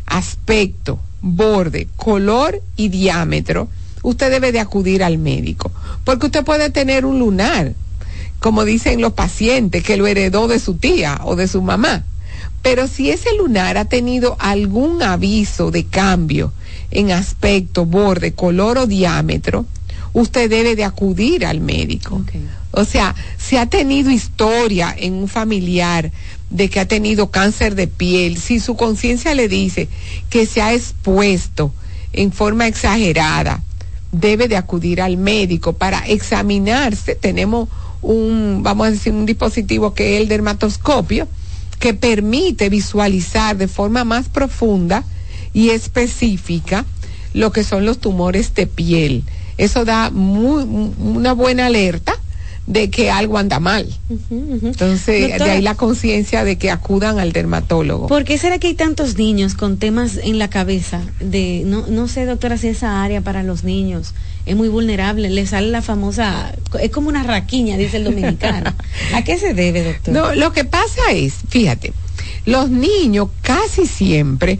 aspecto, 0.06 0.98
borde, 1.22 1.90
color 1.98 2.62
y 2.78 2.88
diámetro, 2.88 3.68
usted 4.02 4.32
debe 4.32 4.54
de 4.54 4.62
acudir 4.62 5.04
al 5.04 5.18
médico, 5.18 5.74
porque 6.06 6.28
usted 6.28 6.46
puede 6.46 6.70
tener 6.70 7.06
un 7.06 7.20
lunar, 7.20 7.74
como 8.40 8.64
dicen 8.64 9.02
los 9.02 9.12
pacientes, 9.12 9.84
que 9.84 9.98
lo 9.98 10.08
heredó 10.08 10.48
de 10.48 10.60
su 10.60 10.76
tía 10.76 11.20
o 11.26 11.36
de 11.36 11.50
su 11.50 11.62
mamá. 11.62 12.06
Pero 12.62 12.88
si 12.88 13.10
ese 13.10 13.36
lunar 13.36 13.78
ha 13.78 13.84
tenido 13.84 14.38
algún 14.40 15.04
aviso 15.04 15.70
de 15.70 15.84
cambio 15.84 16.54
en 16.92 17.12
aspecto, 17.12 17.86
borde, 17.86 18.32
color 18.32 18.78
o 18.78 18.88
diámetro, 18.88 19.66
usted 20.14 20.50
debe 20.50 20.78
de 20.78 20.86
acudir 20.86 21.46
al 21.46 21.60
médico. 21.60 22.24
O 22.76 22.84
sea, 22.84 23.16
si 23.38 23.56
ha 23.56 23.68
tenido 23.68 24.12
historia 24.12 24.94
en 24.98 25.14
un 25.14 25.30
familiar 25.30 26.12
de 26.50 26.70
que 26.70 26.82
ha 26.82 26.88
tenido 26.88 27.32
cáncer 27.32 27.74
de 27.74 27.88
piel, 27.88 28.38
si 28.38 28.60
su 28.60 28.76
conciencia 28.76 29.34
le 29.34 29.48
dice 29.48 29.88
que 30.30 30.46
se 30.46 30.62
ha 30.62 30.74
expuesto 30.74 31.74
en 32.12 32.34
forma 32.34 32.68
exagerada, 32.68 33.64
debe 34.12 34.50
de 34.50 34.58
acudir 34.58 35.02
al 35.02 35.16
médico 35.16 35.74
para 35.74 36.06
examinarse. 36.06 37.16
Tenemos 37.16 37.70
un, 38.02 38.60
vamos 38.62 38.88
a 38.88 38.92
decir, 38.92 39.14
un 39.14 39.26
dispositivo 39.26 39.94
que 39.94 40.16
es 40.16 40.22
el 40.22 40.28
dermatoscopio, 40.28 41.30
que 41.80 41.94
permite 41.94 42.68
visualizar 42.68 43.56
de 43.56 43.70
forma 43.70 44.04
más 44.04 44.28
profunda 44.28 45.06
y 45.54 45.70
específica 45.70 46.86
lo 47.34 47.54
que 47.54 47.64
son 47.64 47.86
los 47.86 48.00
tumores 48.00 48.54
de 48.54 48.68
piel. 48.68 49.24
Eso 49.58 49.86
da 49.86 50.10
muy, 50.10 50.64
una 51.00 51.32
buena 51.32 51.68
alerta 51.68 52.15
de 52.68 52.90
que 52.90 53.12
algo 53.12 53.38
anda 53.38 53.60
mal. 53.60 53.88
Entonces, 54.30 55.38
de 55.38 55.44
ahí 55.44 55.62
la 55.62 55.76
conciencia 55.76 56.44
de 56.44 56.58
que 56.58 56.72
acudan 56.72 57.20
al 57.20 57.32
dermatólogo. 57.32 58.08
¿Por 58.08 58.24
qué 58.24 58.38
será 58.38 58.58
que 58.58 58.68
hay 58.68 58.74
tantos 58.74 59.18
niños 59.18 59.54
con 59.54 59.78
temas 59.78 60.18
en 60.18 60.40
la 60.40 60.50
cabeza? 60.50 61.02
De, 61.20 61.64
no, 61.66 61.86
no 61.88 62.08
sé, 62.08 62.26
doctora, 62.26 62.58
si 62.58 62.70
esa 62.70 63.04
área 63.04 63.22
para 63.22 63.44
los 63.44 63.64
niños 63.64 64.14
es 64.46 64.56
muy 64.56 64.68
vulnerable, 64.68 65.30
le 65.30 65.46
sale 65.46 65.70
la 65.70 65.82
famosa, 65.82 66.54
es 66.80 66.92
como 66.92 67.10
una 67.10 67.24
raquiña, 67.24 67.78
dice 67.78 67.98
el 67.98 68.04
dominicano. 68.04 68.74
¿A 69.14 69.24
qué 69.24 69.38
se 69.38 69.54
debe, 69.54 69.84
doctor? 69.84 70.14
No, 70.14 70.36
lo 70.36 70.52
que 70.52 70.66
pasa 70.66 71.12
es, 71.12 71.36
fíjate, 71.50 71.94
los 72.46 72.70
niños 72.70 73.30
casi 73.42 73.86
siempre 73.86 74.60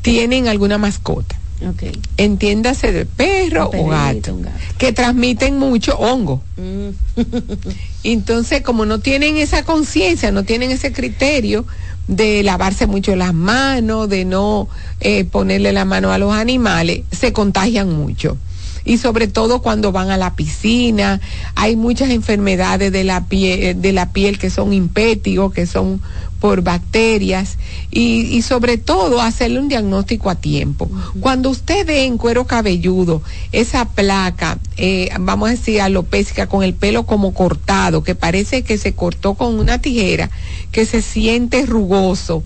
tienen 0.00 0.48
alguna 0.48 0.78
mascota. 0.78 1.36
Okay. 1.70 1.92
Entiéndase 2.16 2.92
de 2.92 3.06
perro 3.06 3.70
o 3.72 3.86
gato, 3.86 4.38
que 4.78 4.92
transmiten 4.92 5.58
mucho 5.58 5.96
hongo. 5.96 6.42
Mm. 6.56 7.20
Entonces, 8.04 8.62
como 8.62 8.84
no 8.84 8.98
tienen 8.98 9.36
esa 9.36 9.64
conciencia, 9.64 10.32
no 10.32 10.44
tienen 10.44 10.70
ese 10.70 10.92
criterio 10.92 11.64
de 12.08 12.42
lavarse 12.42 12.86
mucho 12.86 13.14
las 13.14 13.32
manos, 13.32 14.08
de 14.08 14.24
no 14.24 14.68
eh, 15.00 15.24
ponerle 15.24 15.72
la 15.72 15.84
mano 15.84 16.12
a 16.12 16.18
los 16.18 16.34
animales, 16.34 17.02
se 17.12 17.32
contagian 17.32 17.92
mucho 17.92 18.36
y 18.84 18.98
sobre 18.98 19.28
todo 19.28 19.62
cuando 19.62 19.92
van 19.92 20.10
a 20.10 20.16
la 20.16 20.34
piscina. 20.34 21.20
Hay 21.54 21.76
muchas 21.76 22.10
enfermedades 22.10 22.92
de 22.92 23.04
la 23.04 23.26
piel, 23.26 23.80
de 23.80 23.92
la 23.92 24.12
piel 24.12 24.38
que 24.38 24.50
son 24.50 24.72
impétigos, 24.72 25.52
que 25.52 25.66
son 25.66 26.00
por 26.42 26.62
bacterias 26.62 27.56
y, 27.92 28.42
sobre 28.42 28.76
todo 28.76 29.20
hacerle 29.22 29.60
un 29.60 29.68
diagnóstico 29.68 30.28
a 30.28 30.34
tiempo. 30.34 30.90
Cuando 31.20 31.50
usted 31.50 31.86
ve 31.86 32.02
en 32.02 32.18
cuero 32.18 32.48
cabelludo 32.48 33.22
esa 33.52 33.84
placa, 33.84 34.58
eh, 34.76 35.10
vamos 35.20 35.48
a 35.48 35.52
decir 35.52 35.80
alopésica, 35.80 36.48
con 36.48 36.64
el 36.64 36.74
pelo 36.74 37.06
como 37.06 37.32
cortado, 37.32 38.02
que 38.02 38.16
parece 38.16 38.64
que 38.64 38.76
se 38.76 38.92
cortó 38.92 39.34
con 39.34 39.56
una 39.60 39.78
tijera, 39.78 40.30
que 40.72 40.84
se 40.84 41.00
siente 41.00 41.64
rugoso, 41.64 42.42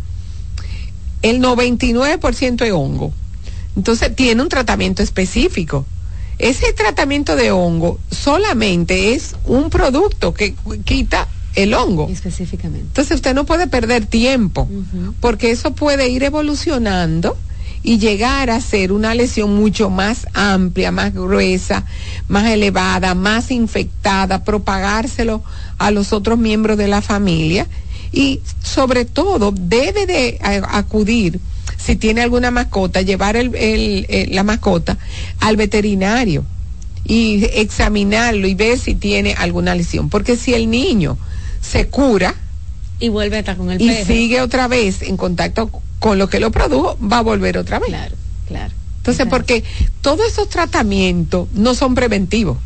el 1.23 1.41
99% 1.41 2.67
es 2.67 2.73
hongo. 2.73 3.15
Entonces 3.77 4.15
tiene 4.15 4.43
un 4.43 4.51
tratamiento 4.51 5.03
específico. 5.03 5.87
Ese 6.39 6.71
tratamiento 6.75 7.35
de 7.35 7.51
hongo 7.51 7.99
solamente 8.11 9.15
es 9.15 9.37
un 9.47 9.71
producto 9.71 10.35
que 10.35 10.55
quita 10.85 11.29
el 11.57 11.75
hongo. 11.75 12.09
Específicamente. 12.11 12.87
Entonces 12.87 13.17
usted 13.17 13.35
no 13.35 13.45
puede 13.45 13.67
perder 13.67 14.07
tiempo, 14.07 14.69
porque 15.21 15.51
eso 15.51 15.73
puede 15.73 16.09
ir 16.09 16.23
evolucionando 16.23 17.37
y 17.83 17.99
llegar 17.99 18.51
a 18.51 18.61
ser 18.61 18.93
una 18.93 19.15
lesión 19.15 19.55
mucho 19.55 19.91
más 19.91 20.27
amplia, 20.35 20.91
más 20.91 21.15
gruesa, 21.15 21.85
más 22.29 22.47
elevada, 22.47 23.15
más 23.15 23.51
infectada, 23.51 24.45
propagárselo 24.45 25.43
a 25.79 25.91
los 25.91 26.13
otros 26.13 26.39
miembros 26.39 26.79
de 26.79 26.89
la 26.89 27.01
familia 27.03 27.67
Y 28.13 28.41
sobre 28.63 29.05
todo, 29.05 29.53
debe 29.53 30.07
de 30.07 30.39
acudir, 30.41 31.41
si 31.77 31.97
tiene 31.97 32.23
alguna 32.23 32.51
mascota, 32.51 33.03
llevar 33.03 33.37
la 33.37 34.43
mascota 34.43 34.99
al 35.41 35.57
veterinario 35.57 36.45
y 37.05 37.45
examinarlo 37.53 38.49
y 38.49 38.55
ver 38.55 38.79
si 38.79 38.95
tiene 38.95 39.35
alguna 39.35 39.75
lesión. 39.75 40.09
Porque 40.09 40.37
si 40.37 40.55
el 40.55 40.71
niño 40.71 41.19
se 41.71 41.89
cura, 41.89 42.35
y 42.99 43.09
vuelve 43.09 43.37
a 43.37 43.41
estar 43.41 43.57
con 43.57 43.71
el 43.71 43.81
y 43.81 44.05
sigue 44.05 44.41
otra 44.41 44.69
vez 44.69 45.03
en 45.03 45.17
contacto 45.17 45.71
con 45.99 46.19
lo 46.19 46.29
que 46.29 46.41
lo 46.41 46.51
produjo, 46.51 46.97
va 47.01 47.19
a 47.19 47.23
volver 47.23 47.59
otra 47.59 47.79
vez. 47.79 47.89
Claro, 47.89 48.17
claro. 48.49 48.73
Entonces, 48.99 49.27
porque 49.29 49.63
todos 50.01 50.27
esos 50.27 50.49
tratamientos 50.49 51.49
no 51.53 51.75
son 51.75 51.95
preventivos, 51.95 52.59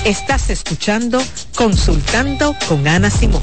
Estás 0.05 0.51
escuchando 0.51 1.19
Consultando 1.57 2.55
con 2.69 2.87
Ana 2.87 3.09
Simón. 3.09 3.41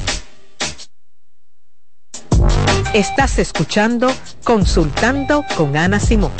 Estás 2.93 3.37
escuchando 3.37 4.09
Consultando 4.45 5.43
con 5.57 5.75
Ana 5.75 5.99
Simón. 5.99 6.31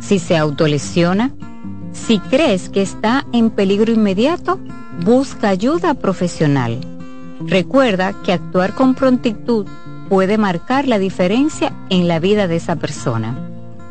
si 0.00 0.18
se 0.18 0.36
autolesiona. 0.36 1.32
Si 1.92 2.18
crees 2.18 2.68
que 2.68 2.82
está 2.82 3.26
en 3.32 3.50
peligro 3.50 3.92
inmediato, 3.92 4.58
busca 5.04 5.48
ayuda 5.48 5.94
profesional. 5.94 6.78
Recuerda 7.46 8.14
que 8.24 8.32
actuar 8.32 8.74
con 8.74 8.94
prontitud 8.94 9.66
puede 10.08 10.38
marcar 10.38 10.86
la 10.86 10.98
diferencia 10.98 11.72
en 11.90 12.08
la 12.08 12.18
vida 12.18 12.48
de 12.48 12.56
esa 12.56 12.76
persona. 12.76 13.36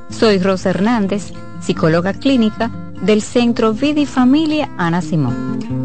Soy 0.09 0.39
Rosa 0.39 0.69
Hernández, 0.69 1.33
psicóloga 1.61 2.13
clínica 2.13 2.71
del 3.01 3.21
Centro 3.21 3.73
Vida 3.73 3.99
y 3.99 4.05
Familia 4.05 4.69
Ana 4.77 5.01
Simón. 5.01 5.84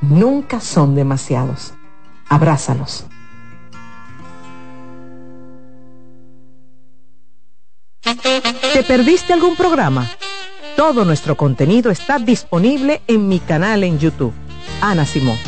Nunca 0.00 0.60
son 0.60 0.94
demasiados. 0.94 1.74
Abrázalos. 2.28 3.04
¿Te 8.72 8.82
perdiste 8.84 9.32
algún 9.32 9.56
programa? 9.56 10.08
Todo 10.76 11.04
nuestro 11.04 11.36
contenido 11.36 11.90
está 11.90 12.18
disponible 12.18 13.02
en 13.08 13.26
mi 13.26 13.40
canal 13.40 13.82
en 13.82 13.98
YouTube. 13.98 14.32
Ana 14.80 15.04
Simón. 15.04 15.38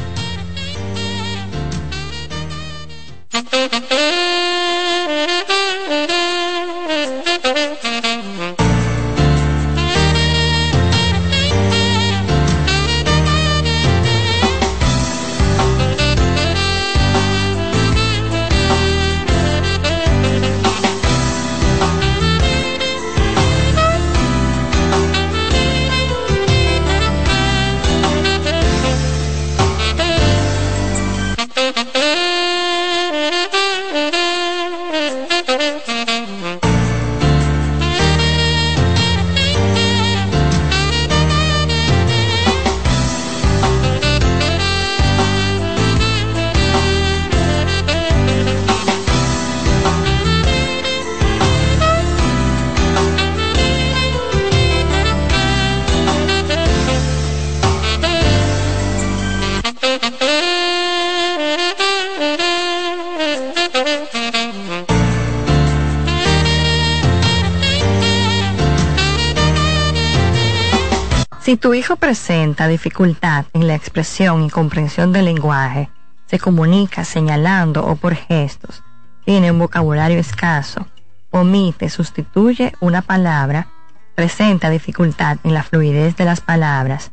Tu 71.61 71.75
hijo 71.75 71.97
presenta 71.97 72.69
dificultad 72.69 73.45
en 73.53 73.67
la 73.67 73.75
expresión 73.75 74.43
y 74.45 74.51
comprensión 74.51 75.13
del 75.13 75.27
lenguaje, 75.27 75.91
se 76.25 76.39
comunica 76.39 77.05
señalando 77.05 77.85
o 77.85 77.97
por 77.97 78.15
gestos, 78.15 78.83
tiene 79.27 79.51
un 79.51 79.59
vocabulario 79.59 80.19
escaso, 80.19 80.87
omite, 81.31 81.91
sustituye 81.91 82.73
una 82.81 83.03
palabra, 83.03 83.69
presenta 84.15 84.71
dificultad 84.71 85.37
en 85.45 85.53
la 85.53 85.63
fluidez 85.63 86.17
de 86.17 86.25
las 86.25 86.41
palabras, 86.41 87.11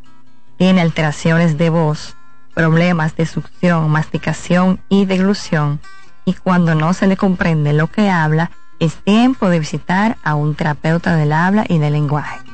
tiene 0.57 0.79
alteraciones 0.79 1.57
de 1.57 1.69
voz, 1.69 2.15
problemas 2.55 3.17
de 3.17 3.25
succión, 3.25 3.89
masticación 3.89 4.79
y 4.87 5.05
deglución, 5.05 5.81
y 6.23 6.33
cuando 6.33 6.73
no 6.73 6.93
se 6.93 7.07
le 7.07 7.17
comprende 7.17 7.73
lo 7.73 7.87
que 7.87 8.09
habla, 8.09 8.51
es 8.79 8.95
tiempo 8.95 9.49
de 9.49 9.59
visitar 9.59 10.15
a 10.23 10.35
un 10.35 10.55
terapeuta 10.55 11.17
del 11.17 11.33
habla 11.33 11.65
y 11.67 11.79
del 11.79 11.93
lenguaje. 11.93 12.46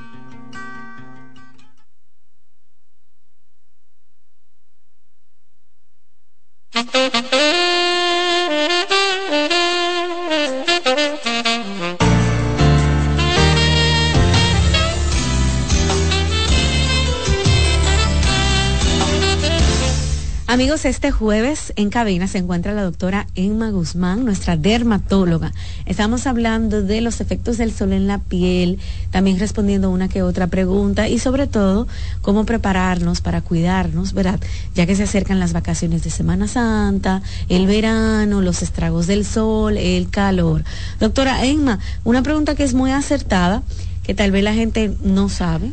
Este 20.74 21.12
jueves 21.12 21.72
en 21.76 21.92
cabina 21.92 22.28
se 22.28 22.40
encuentra 22.40 22.74
la 22.74 22.82
doctora 22.82 23.28
Emma 23.36 23.70
Guzmán, 23.70 24.26
nuestra 24.26 24.58
dermatóloga. 24.58 25.54
Estamos 25.86 26.26
hablando 26.26 26.82
de 26.82 27.00
los 27.00 27.22
efectos 27.22 27.60
del 27.60 27.72
sol 27.72 27.94
en 27.94 28.08
la 28.08 28.18
piel, 28.18 28.80
también 29.12 29.38
respondiendo 29.38 29.92
una 29.92 30.10
que 30.10 30.24
otra 30.24 30.48
pregunta 30.48 31.08
y 31.08 31.20
sobre 31.20 31.46
todo 31.46 31.88
cómo 32.24 32.46
prepararnos 32.46 33.22
para 33.22 33.42
cuidarnos, 33.42 34.14
¿verdad? 34.14 34.40
Ya 34.74 34.88
que 34.88 34.96
se 34.96 35.04
acercan 35.04 35.40
las 35.40 35.54
vacaciones 35.54 36.04
de 36.04 36.10
Semana 36.10 36.48
Santa, 36.48 37.22
el 37.50 37.68
verano, 37.68 38.42
los 38.42 38.64
estragos 38.64 39.06
del 39.06 39.26
sol, 39.26 39.78
el 39.78 40.10
calor. 40.10 40.64
Doctora 41.00 41.46
Emma, 41.46 41.78
una 42.04 42.24
pregunta 42.24 42.56
que 42.56 42.64
es 42.64 42.74
muy 42.74 42.90
acertada, 42.90 43.62
que 44.02 44.16
tal 44.16 44.32
vez 44.32 44.44
la 44.44 44.56
gente 44.56 44.92
no 45.04 45.30
sabe 45.30 45.72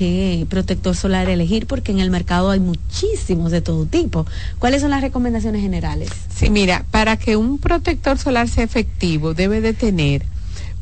qué 0.00 0.46
protector 0.48 0.96
solar 0.96 1.28
elegir 1.28 1.66
porque 1.66 1.92
en 1.92 2.00
el 2.00 2.10
mercado 2.10 2.48
hay 2.48 2.58
muchísimos 2.58 3.50
de 3.50 3.60
todo 3.60 3.84
tipo. 3.84 4.24
¿Cuáles 4.58 4.80
son 4.80 4.88
las 4.88 5.02
recomendaciones 5.02 5.60
generales? 5.60 6.08
Sí, 6.34 6.48
mira, 6.48 6.86
para 6.90 7.18
que 7.18 7.36
un 7.36 7.58
protector 7.58 8.16
solar 8.16 8.48
sea 8.48 8.64
efectivo 8.64 9.34
debe 9.34 9.60
de 9.60 9.74
tener 9.74 10.22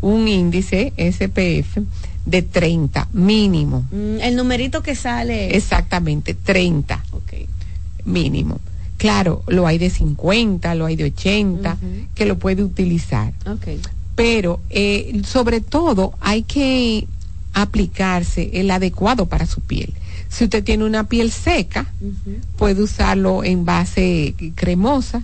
un 0.02 0.28
índice 0.28 0.92
SPF 0.96 1.78
de 2.26 2.42
30 2.42 3.08
mínimo. 3.12 3.84
Mm, 3.90 4.20
el 4.20 4.36
numerito 4.36 4.84
que 4.84 4.94
sale. 4.94 5.56
Exactamente, 5.56 6.34
30. 6.34 7.02
Ok. 7.10 7.32
Mínimo. 8.04 8.60
Claro, 8.98 9.42
lo 9.48 9.66
hay 9.66 9.78
de 9.78 9.90
50, 9.90 10.76
lo 10.76 10.86
hay 10.86 10.94
de 10.94 11.06
80, 11.06 11.76
que 12.14 12.24
lo 12.24 12.38
puede 12.38 12.62
utilizar. 12.62 13.32
Pero 14.14 14.60
eh, 14.70 15.22
sobre 15.24 15.60
todo 15.60 16.12
hay 16.20 16.42
que 16.42 17.08
aplicarse 17.62 18.50
el 18.54 18.70
adecuado 18.70 19.26
para 19.26 19.46
su 19.46 19.60
piel. 19.60 19.92
Si 20.28 20.44
usted 20.44 20.62
tiene 20.62 20.84
una 20.84 21.08
piel 21.08 21.30
seca, 21.32 21.86
puede 22.56 22.82
usarlo 22.82 23.44
en 23.44 23.64
base 23.64 24.34
cremosa. 24.54 25.22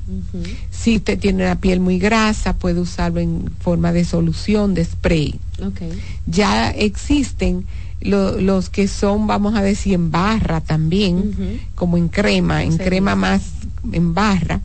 Si 0.71 0.97
usted 0.97 1.19
tiene 1.19 1.45
una 1.45 1.61
piel 1.61 1.81
muy 1.81 1.99
grasa, 1.99 2.55
puede 2.55 2.81
usarlo 2.81 3.21
en 3.21 3.51
forma 3.61 3.93
de 3.93 4.05
solución, 4.05 4.75
de 4.75 4.85
spray. 4.85 5.39
Ya 6.27 6.71
existen 6.71 7.67
los 8.01 8.71
que 8.71 8.89
son, 8.89 9.27
vamos 9.27 9.55
a 9.55 9.63
decir, 9.63 9.95
en 9.95 10.11
barra 10.11 10.61
también, 10.61 11.61
como 11.75 11.97
en 11.97 12.09
crema, 12.09 12.65
en 12.65 12.79
crema 12.79 13.15
más 13.15 13.43
en 13.93 14.15
barra. 14.15 14.61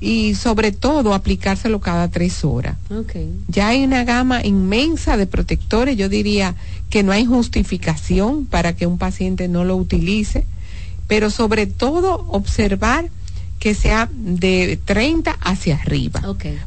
Y 0.00 0.34
sobre 0.34 0.72
todo 0.72 1.14
aplicárselo 1.14 1.80
cada 1.80 2.08
tres 2.08 2.44
horas. 2.44 2.76
Okay. 2.90 3.32
Ya 3.48 3.68
hay 3.68 3.84
una 3.84 4.04
gama 4.04 4.44
inmensa 4.44 5.16
de 5.16 5.26
protectores, 5.26 5.96
yo 5.96 6.08
diría 6.08 6.54
que 6.90 7.02
no 7.02 7.12
hay 7.12 7.26
justificación 7.26 8.46
para 8.46 8.74
que 8.76 8.86
un 8.86 8.98
paciente 8.98 9.48
no 9.48 9.64
lo 9.64 9.76
utilice, 9.76 10.44
pero 11.06 11.30
sobre 11.30 11.66
todo 11.66 12.26
observar 12.28 13.10
que 13.58 13.74
sea 13.74 14.08
de 14.12 14.78
30 14.84 15.32
hacia 15.32 15.76
arriba. 15.76 16.22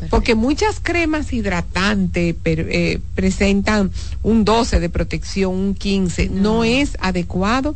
Porque 0.10 0.36
muchas 0.36 0.80
cremas 0.82 1.32
hidratantes 1.32 2.36
eh, 2.44 3.00
presentan 3.16 3.92
un 4.24 4.44
12 4.44 4.80
de 4.80 4.90
protección, 4.90 5.54
un 5.56 5.76
15. 5.76 6.30
no 6.30 6.64
es 6.64 6.98
adecuado 7.00 7.76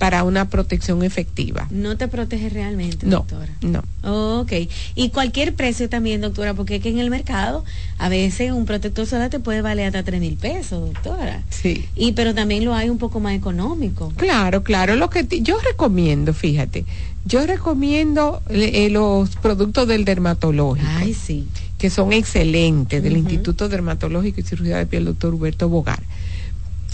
para 0.00 0.24
una 0.24 0.48
protección 0.48 1.02
efectiva. 1.02 1.68
No 1.70 1.98
te 1.98 2.08
protege 2.08 2.48
realmente, 2.48 3.06
no, 3.06 3.18
doctora. 3.18 3.52
No. 3.60 4.40
ok. 4.40 4.52
Y 4.94 5.10
cualquier 5.10 5.54
precio 5.54 5.90
también, 5.90 6.22
doctora, 6.22 6.54
porque 6.54 6.76
es 6.76 6.82
que 6.82 6.88
en 6.88 6.98
el 7.00 7.10
mercado 7.10 7.66
a 7.98 8.08
veces 8.08 8.52
un 8.52 8.64
protector 8.64 9.06
solar 9.06 9.28
te 9.28 9.40
puede 9.40 9.60
valer 9.60 9.88
hasta 9.88 10.02
tres 10.02 10.18
mil 10.18 10.38
pesos, 10.38 10.90
doctora. 10.90 11.42
Sí. 11.50 11.84
Y 11.96 12.12
pero 12.12 12.34
también 12.34 12.64
lo 12.64 12.74
hay 12.74 12.88
un 12.88 12.96
poco 12.96 13.20
más 13.20 13.34
económico. 13.34 14.10
Claro, 14.16 14.62
claro. 14.62 14.96
Lo 14.96 15.10
que 15.10 15.26
yo 15.42 15.58
recomiendo, 15.60 16.32
fíjate, 16.32 16.86
yo 17.26 17.46
recomiendo 17.46 18.40
eh, 18.48 18.88
los 18.88 19.36
productos 19.36 19.86
del 19.86 20.06
dermatológico. 20.06 20.88
Ay, 20.96 21.12
sí. 21.12 21.46
Que 21.76 21.90
son 21.90 22.14
excelentes, 22.14 23.02
del 23.02 23.18
Instituto 23.18 23.68
Dermatológico 23.68 24.40
y 24.40 24.44
Cirugía 24.44 24.78
de 24.78 24.86
Piel, 24.86 25.04
doctor 25.04 25.34
Huberto 25.34 25.68
Bogar 25.68 26.02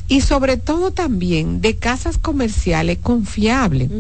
y 0.09 0.21
sobre 0.21 0.57
todo 0.57 0.93
también 0.93 1.61
de 1.61 1.77
casas 1.77 2.19
comerciales 2.19 2.99
confiables, 2.99 3.91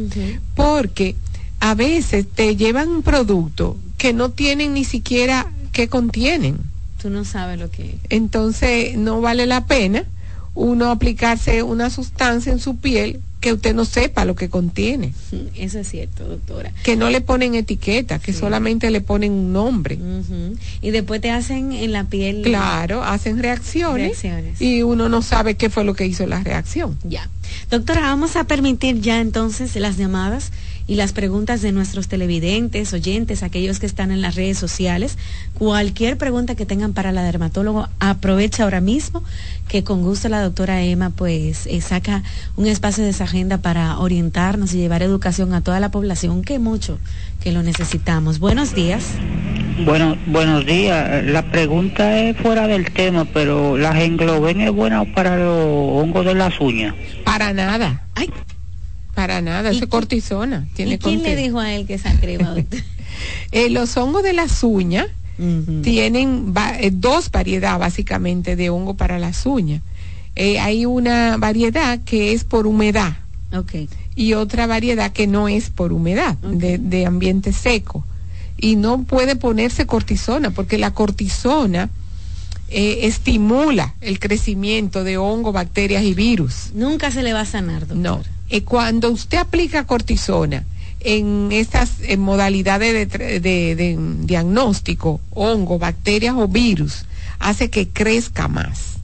porque 0.54 1.16
a 1.60 1.74
veces 1.74 2.26
te 2.26 2.56
llevan 2.56 2.88
un 2.88 3.02
producto 3.02 3.76
que 3.98 4.12
no 4.12 4.30
tienen 4.30 4.74
ni 4.74 4.84
siquiera 4.84 5.50
qué 5.72 5.88
contienen. 5.88 6.58
Tú 7.00 7.10
no 7.10 7.24
sabes 7.24 7.58
lo 7.58 7.70
que 7.70 7.98
Entonces 8.08 8.96
no 8.96 9.20
vale 9.20 9.46
la 9.46 9.66
pena 9.66 10.04
uno 10.54 10.90
aplicarse 10.90 11.62
una 11.62 11.90
sustancia 11.90 12.50
en 12.50 12.58
su 12.58 12.76
piel 12.76 13.20
que 13.40 13.52
usted 13.52 13.74
no 13.74 13.84
sepa 13.84 14.24
lo 14.24 14.34
que 14.34 14.48
contiene. 14.48 15.12
Eso 15.54 15.78
es 15.78 15.88
cierto, 15.88 16.26
doctora. 16.26 16.72
Que 16.82 16.96
no 16.96 17.10
le 17.10 17.20
ponen 17.20 17.54
etiqueta, 17.54 18.18
que 18.18 18.32
solamente 18.32 18.90
le 18.90 19.00
ponen 19.00 19.32
un 19.32 19.52
nombre. 19.52 19.98
Y 20.80 20.90
después 20.90 21.20
te 21.20 21.30
hacen 21.30 21.72
en 21.72 21.92
la 21.92 22.04
piel. 22.04 22.42
Claro, 22.42 23.02
hacen 23.04 23.38
reacciones, 23.42 24.22
reacciones, 24.22 24.60
Y 24.60 24.82
uno 24.82 25.08
no 25.08 25.22
sabe 25.22 25.54
qué 25.54 25.70
fue 25.70 25.84
lo 25.84 25.94
que 25.94 26.06
hizo 26.06 26.26
la 26.26 26.42
reacción. 26.42 26.98
Ya. 27.04 27.28
Doctora, 27.70 28.02
vamos 28.02 28.36
a 28.36 28.44
permitir 28.44 29.00
ya 29.00 29.20
entonces 29.20 29.74
las 29.76 29.96
llamadas 29.96 30.52
y 30.88 30.94
las 30.94 31.12
preguntas 31.12 31.62
de 31.62 31.72
nuestros 31.72 32.06
televidentes, 32.06 32.92
oyentes, 32.92 33.42
aquellos 33.42 33.80
que 33.80 33.86
están 33.86 34.12
en 34.12 34.22
las 34.22 34.36
redes 34.36 34.58
sociales. 34.58 35.18
Cualquier 35.54 36.16
pregunta 36.16 36.54
que 36.54 36.66
tengan 36.66 36.92
para 36.92 37.12
la 37.12 37.24
dermatólogo, 37.24 37.88
aprovecha 37.98 38.62
ahora 38.62 38.80
mismo 38.80 39.24
que 39.68 39.82
con 39.82 40.02
gusto 40.02 40.28
la 40.28 40.42
doctora 40.42 40.82
Emma 40.82 41.10
pues 41.10 41.66
eh, 41.66 41.80
saca 41.80 42.22
un 42.56 42.66
espacio 42.66 43.04
de 43.04 43.10
esa 43.10 43.24
agenda 43.24 43.58
para 43.58 43.98
orientarnos 43.98 44.72
y 44.74 44.78
llevar 44.78 45.02
educación 45.02 45.54
a 45.54 45.60
toda 45.60 45.80
la 45.80 45.90
población, 45.90 46.42
que 46.42 46.58
mucho 46.58 46.98
que 47.40 47.52
lo 47.52 47.62
necesitamos. 47.62 48.38
Buenos 48.38 48.74
días. 48.74 49.04
Bueno, 49.84 50.16
buenos 50.26 50.64
días. 50.64 51.24
La 51.24 51.50
pregunta 51.50 52.18
es 52.18 52.36
fuera 52.36 52.66
del 52.66 52.90
tema, 52.92 53.24
pero 53.24 53.76
¿la 53.76 54.02
engloben 54.02 54.60
es 54.60 54.72
buena 54.72 55.04
para 55.14 55.36
los 55.36 56.02
hongos 56.02 56.24
de 56.24 56.34
las 56.34 56.60
uñas? 56.60 56.94
Para 57.24 57.52
nada. 57.52 58.06
Ay, 58.14 58.30
para 59.14 59.40
nada, 59.40 59.70
eso 59.70 59.84
es 59.84 59.90
cortisona. 59.90 60.66
Tiene 60.74 60.94
¿Y 60.94 60.98
quién 60.98 61.22
le 61.22 61.36
dijo 61.36 61.58
a 61.58 61.72
él 61.74 61.86
que 61.86 61.94
esa 61.94 62.18
crema? 62.18 62.54
eh, 63.52 63.70
los 63.70 63.96
hongos 63.96 64.22
de 64.22 64.32
las 64.32 64.62
uñas 64.62 65.06
tienen 65.82 66.54
eh, 66.78 66.90
dos 66.92 67.30
variedades 67.30 67.78
básicamente 67.78 68.56
de 68.56 68.70
hongo 68.70 68.94
para 68.94 69.18
las 69.18 69.44
uñas. 69.46 69.82
Eh, 70.34 70.58
hay 70.58 70.86
una 70.86 71.36
variedad 71.36 72.00
que 72.04 72.32
es 72.32 72.44
por 72.44 72.66
humedad. 72.66 73.16
Okay. 73.52 73.88
Y 74.14 74.34
otra 74.34 74.66
variedad 74.66 75.12
que 75.12 75.26
no 75.26 75.48
es 75.48 75.70
por 75.70 75.92
humedad, 75.92 76.36
de, 76.38 76.78
de 76.78 77.06
ambiente 77.06 77.52
seco. 77.52 78.04
Y 78.58 78.76
no 78.76 79.04
puede 79.04 79.36
ponerse 79.36 79.86
cortisona, 79.86 80.50
porque 80.50 80.78
la 80.78 80.92
cortisona 80.92 81.90
eh, 82.68 83.06
estimula 83.06 83.94
el 84.00 84.18
crecimiento 84.18 85.04
de 85.04 85.18
hongo, 85.18 85.52
bacterias 85.52 86.02
y 86.02 86.14
virus. 86.14 86.72
Nunca 86.74 87.10
se 87.12 87.22
le 87.22 87.32
va 87.32 87.42
a 87.42 87.46
sanar, 87.46 87.86
doctor. 87.86 87.96
No. 87.96 88.22
Eh, 88.48 88.62
cuando 88.62 89.10
usted 89.10 89.38
aplica 89.38 89.86
cortisona 89.86 90.64
en 91.00 91.50
estas 91.52 91.98
modalidades 92.18 93.10
de, 93.12 93.98
diagnóstico, 94.22 95.20
hongo, 95.30 95.78
bacterias 95.78 96.34
o 96.36 96.48
virus, 96.48 97.04
hace 97.38 97.70
que 97.70 97.88
crezca 97.88 98.48
más. 98.48 98.94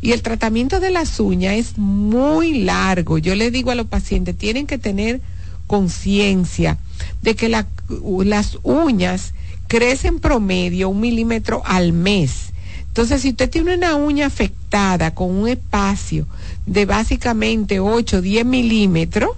Y 0.00 0.12
el 0.12 0.22
tratamiento 0.22 0.78
de 0.78 0.90
las 0.90 1.18
uñas 1.18 1.54
es 1.54 1.78
muy 1.78 2.62
largo. 2.62 3.18
Yo 3.18 3.34
le 3.34 3.50
digo 3.50 3.70
a 3.70 3.74
los 3.74 3.86
pacientes, 3.86 4.38
tienen 4.38 4.66
que 4.66 4.78
tener 4.78 5.20
conciencia 5.66 6.78
de 7.22 7.34
que 7.34 7.48
las 7.48 8.58
uñas 8.62 9.34
crecen 9.66 10.20
promedio 10.20 10.88
un 10.88 11.00
milímetro 11.00 11.62
al 11.64 11.92
mes 11.92 12.52
entonces, 12.98 13.22
si 13.22 13.28
usted 13.28 13.48
tiene 13.48 13.76
una 13.76 13.94
uña 13.94 14.26
afectada 14.26 15.14
con 15.14 15.30
un 15.30 15.46
espacio 15.46 16.26
de 16.66 16.84
básicamente 16.84 17.78
8 17.78 18.16
o 18.16 18.20
10 18.20 18.44
milímetros, 18.44 19.30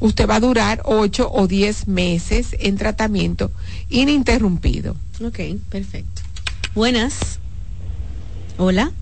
usted 0.00 0.28
va 0.28 0.36
a 0.36 0.40
durar 0.40 0.82
8 0.84 1.30
o 1.32 1.46
10 1.46 1.88
meses 1.88 2.56
en 2.58 2.76
tratamiento 2.76 3.50
ininterrumpido. 3.88 4.96
Ok, 5.24 5.40
perfecto. 5.70 6.22
Buenas. 6.74 7.38
Hola. 8.58 8.92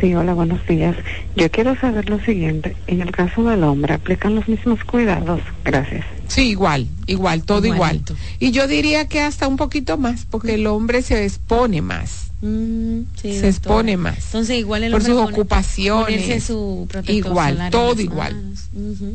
Sí, 0.00 0.14
hola, 0.14 0.32
buenos 0.32 0.66
días. 0.66 0.96
Yo 1.36 1.50
quiero 1.50 1.78
saber 1.78 2.08
lo 2.08 2.18
siguiente. 2.20 2.76
En 2.86 3.02
el 3.02 3.12
caso 3.12 3.44
del 3.44 3.62
hombre, 3.64 3.94
¿aplican 3.94 4.34
los 4.34 4.48
mismos 4.48 4.82
cuidados? 4.84 5.40
Gracias. 5.64 6.04
Sí, 6.28 6.48
igual, 6.48 6.88
igual, 7.06 7.42
todo 7.42 7.66
igual. 7.66 8.02
Y 8.38 8.52
yo 8.52 8.66
diría 8.66 9.06
que 9.06 9.20
hasta 9.20 9.46
un 9.46 9.56
poquito 9.56 9.98
más, 9.98 10.24
porque 10.30 10.54
el 10.54 10.66
hombre 10.66 11.02
se 11.02 11.24
expone 11.24 11.82
más. 11.82 12.31
Mm, 12.42 13.02
se 13.14 13.48
expone 13.48 13.96
más. 13.96 14.26
Entonces, 14.26 14.58
igual 14.58 14.90
por 14.90 15.02
sus 15.02 15.16
ocupaciones. 15.16 16.42
Su 16.42 16.88
igual, 17.06 17.70
todo 17.70 18.00
igual. 18.00 18.54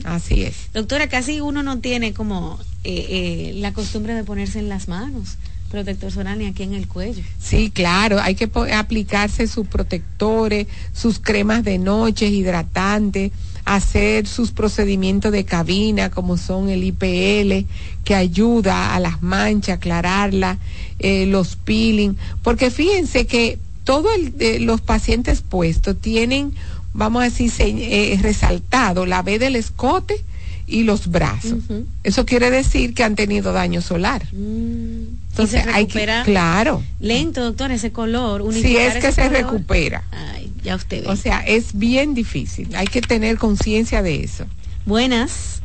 Así 0.05 0.43
es. 0.43 0.55
Doctora, 0.73 1.09
casi 1.09 1.41
uno 1.41 1.61
no 1.61 1.80
tiene 1.80 2.13
como 2.13 2.57
eh, 2.86 3.05
eh, 3.09 3.53
la 3.57 3.73
costumbre 3.73 4.13
de 4.13 4.23
ponerse 4.23 4.59
en 4.59 4.69
las 4.69 4.88
manos 4.88 5.38
protector 5.69 6.11
solar 6.11 6.38
ni 6.38 6.45
aquí 6.45 6.63
en 6.63 6.73
el 6.73 6.88
cuello. 6.88 7.23
Sí, 7.39 7.69
claro, 7.71 8.19
hay 8.21 8.36
que 8.36 8.49
aplicarse 8.73 9.47
sus 9.47 9.67
protectores, 9.67 10.67
sus 10.93 11.19
cremas 11.19 11.63
de 11.63 11.78
noche, 11.78 12.28
hidratantes, 12.28 13.32
hacer 13.68 14.28
sus 14.28 14.51
procedimientos 14.51 15.32
de 15.34 15.43
cabina 15.43 16.09
como 16.09 16.38
son 16.38 16.70
el 16.70 16.84
IPL, 16.86 17.68
que 18.05 18.15
ayuda 18.15 18.95
a 18.95 18.99
las 19.01 19.22
manchas, 19.22 19.78
aclararlas, 19.78 20.57
eh, 20.99 21.26
los 21.26 21.57
peeling, 21.57 22.15
porque 22.43 22.72
fíjense 22.72 23.28
que 23.28 23.59
todos 23.84 24.11
eh, 24.39 24.59
los 24.59 24.80
pacientes 24.80 25.41
puestos 25.41 25.99
tienen, 25.99 26.53
vamos 26.93 27.22
a 27.22 27.26
decir, 27.26 27.51
eh, 27.59 28.18
resaltado 28.22 29.05
la 29.05 29.22
B 29.22 29.38
del 29.38 29.57
escote, 29.57 30.24
y 30.70 30.84
los 30.84 31.07
brazos. 31.07 31.63
Eso 32.03 32.26
quiere 32.26 32.51
decir 32.51 32.93
que 32.93 33.05
han 33.05 33.15
tenido 33.15 33.53
daño 33.53 33.82
solar. 33.82 34.26
Mm. 34.34 35.15
Entonces 35.30 35.65
hay 35.74 35.86
que, 35.88 36.05
claro. 36.26 36.84
Lento, 36.99 37.41
doctor, 37.41 37.72
ese 37.72 37.91
color. 37.93 38.43
Si 38.53 38.76
es 38.76 38.95
que 38.97 39.13
se 39.13 39.30
recupera. 39.30 40.03
Ay, 40.11 40.47
ya 40.68 40.76
usted 40.76 41.03
ve. 41.03 41.09
O 41.09 41.15
sea, 41.15 41.39
es 41.39 41.78
bien 41.78 42.13
difícil. 42.13 42.76
Hay 42.76 42.88
que 42.88 43.01
tener 43.01 43.38
conciencia 43.38 44.01
de 44.01 44.24
eso. 44.24 44.45
Buenas. 44.86 45.61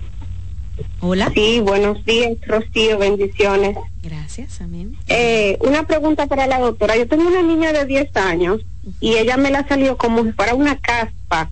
Hola. 1.01 1.31
Sí, 1.35 1.61
buenos 1.61 2.05
días, 2.05 2.33
Rocío, 2.47 2.99
bendiciones. 2.99 3.77
Gracias, 4.03 4.61
amén. 4.61 4.97
Eh, 5.09 5.59
una 5.61 5.87
pregunta 5.87 6.27
para 6.27 6.47
la 6.47 6.59
doctora. 6.59 6.97
Yo 6.97 7.07
tengo 7.07 7.27
una 7.27 7.43
niña 7.43 7.73
de 7.73 7.85
10 7.85 8.17
años 8.17 8.61
y 9.01 9.15
ella 9.15 9.37
me 9.37 9.51
la 9.51 9.67
salió 9.69 9.97
como 9.97 10.25
si 10.25 10.33
fuera 10.33 10.55
una 10.55 10.79
caspa 10.79 11.51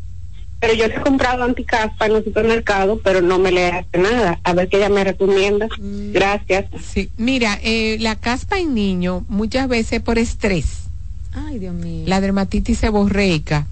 pero 0.61 0.75
yo 0.75 0.87
le 0.87 0.97
he 0.97 1.01
comprado 1.01 1.43
anticaspa 1.43 2.07
en 2.07 2.17
el 2.17 2.25
supermercado, 2.25 3.01
pero 3.03 3.23
no 3.23 3.39
me 3.39 3.51
le 3.51 3.69
hace 3.69 3.99
nada. 3.99 4.39
A 4.45 4.53
ver 4.53 4.69
qué 4.69 4.77
ella 4.77 4.91
me 4.91 5.03
recomienda. 5.03 5.67
Mm. 5.79 6.13
Gracias. 6.13 6.67
Sí, 6.87 7.11
mira, 7.17 7.59
eh, 7.63 7.97
la 7.99 8.17
caspa 8.17 8.59
en 8.59 8.75
niño 8.75 9.25
muchas 9.29 9.69
veces 9.69 10.03
por 10.03 10.19
estrés. 10.19 10.90
Ay, 11.33 11.59
Dios 11.59 11.75
mío. 11.75 12.05
La 12.07 12.21
dermatitis 12.21 12.79
seborreica. 12.79 13.67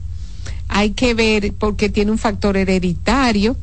Hay 0.69 0.91
que 0.91 1.15
ver 1.15 1.53
porque 1.59 1.89
tiene 1.89 2.11
un 2.11 2.19
factor 2.19 2.57
hereditario. 2.57 3.57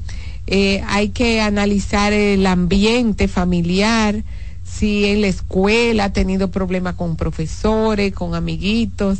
Eh, 0.48 0.82
hay 0.88 1.10
que 1.10 1.41
analizar 1.41 2.14
el 2.14 2.46
ambiente 2.46 3.28
familiar, 3.28 4.24
si 4.64 5.06
en 5.06 5.22
la 5.22 5.28
escuela 5.28 6.06
ha 6.06 6.14
tenido 6.14 6.52
problemas 6.52 6.96
con 6.96 7.16
profesores, 7.16 8.14
con 8.14 8.36
amiguitos, 8.36 9.20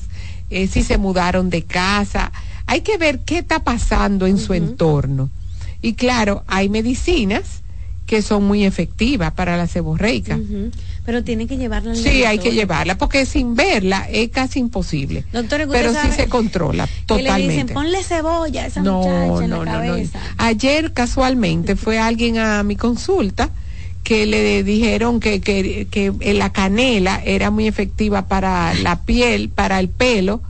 eh, 0.50 0.68
si 0.68 0.84
se 0.84 0.98
mudaron 0.98 1.50
de 1.50 1.64
casa 1.64 2.32
hay 2.68 2.82
que 2.82 2.98
ver 2.98 3.20
qué 3.20 3.40
está 3.40 3.64
pasando 3.64 4.28
en 4.28 4.38
su 4.38 4.54
entorno. 4.54 5.30
Y 5.82 5.94
claro, 5.94 6.44
hay 6.48 6.70
medicinas 6.70 7.62
que 8.06 8.22
son 8.22 8.46
muy 8.46 8.66
efectivas 8.66 9.34
para 9.34 9.58
la 9.58 9.68
seborreica. 9.68 10.40
Pero 11.06 11.24
tiene 11.24 11.48
que 11.48 11.58
llevarla 11.58 11.92
al 11.92 11.98
Sí, 11.98 12.24
hay 12.24 12.40
que 12.40 12.52
llevarla, 12.52 12.98
porque 12.98 13.26
sin 13.26 13.56
verla 13.56 14.08
es 14.12 14.30
casi 14.30 14.60
imposible. 14.60 15.24
Doctor, 15.32 15.68
pero 15.72 15.94
sí 15.94 16.12
se 16.16 16.28
controla 16.28 16.88
totalmente. 17.06 17.48
le 17.48 17.54
dicen, 17.54 17.68
ponle 17.74 18.04
cebolla 18.04 18.64
a 18.64 18.68
esa 18.68 18.82
muchacha 18.82 19.44
en 19.44 19.50
la 19.52 19.66
cabeza. 19.66 20.20
Ayer 20.38 20.94
casualmente 20.94 21.76
fue 21.76 22.00
alguien 22.00 22.40
a 22.40 22.64
mi 22.64 22.76
consulta 22.76 23.52
que 24.04 24.26
le 24.26 24.64
dijeron 24.64 25.20
que, 25.20 25.42
que, 25.42 25.88
que 25.90 26.34
la 26.34 26.52
canela 26.52 27.22
era 27.26 27.50
muy 27.50 27.68
efectiva 27.68 28.28
para 28.28 28.74
la 28.76 29.02
piel, 29.02 29.50
para 29.50 29.80
el 29.80 29.90
pelo, 29.90 30.42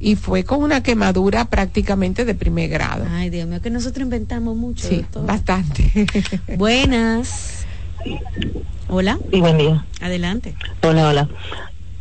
y 0.00 0.16
fue 0.16 0.44
con 0.44 0.62
una 0.62 0.82
quemadura 0.82 1.44
prácticamente 1.44 2.24
de 2.24 2.34
primer 2.34 2.70
grado. 2.70 3.04
Ay, 3.10 3.28
Dios 3.28 3.46
mío, 3.46 3.60
que 3.60 3.68
nosotros 3.70 4.04
inventamos 4.04 4.56
mucho. 4.56 4.88
Sí, 4.88 5.04
bastante. 5.26 6.06
Buenas. 6.56 7.59
Hola. 8.88 9.18
Sí, 9.30 9.40
buen 9.40 9.58
día. 9.58 9.84
Adelante. 10.00 10.54
Hola, 10.82 11.08
hola. 11.08 11.28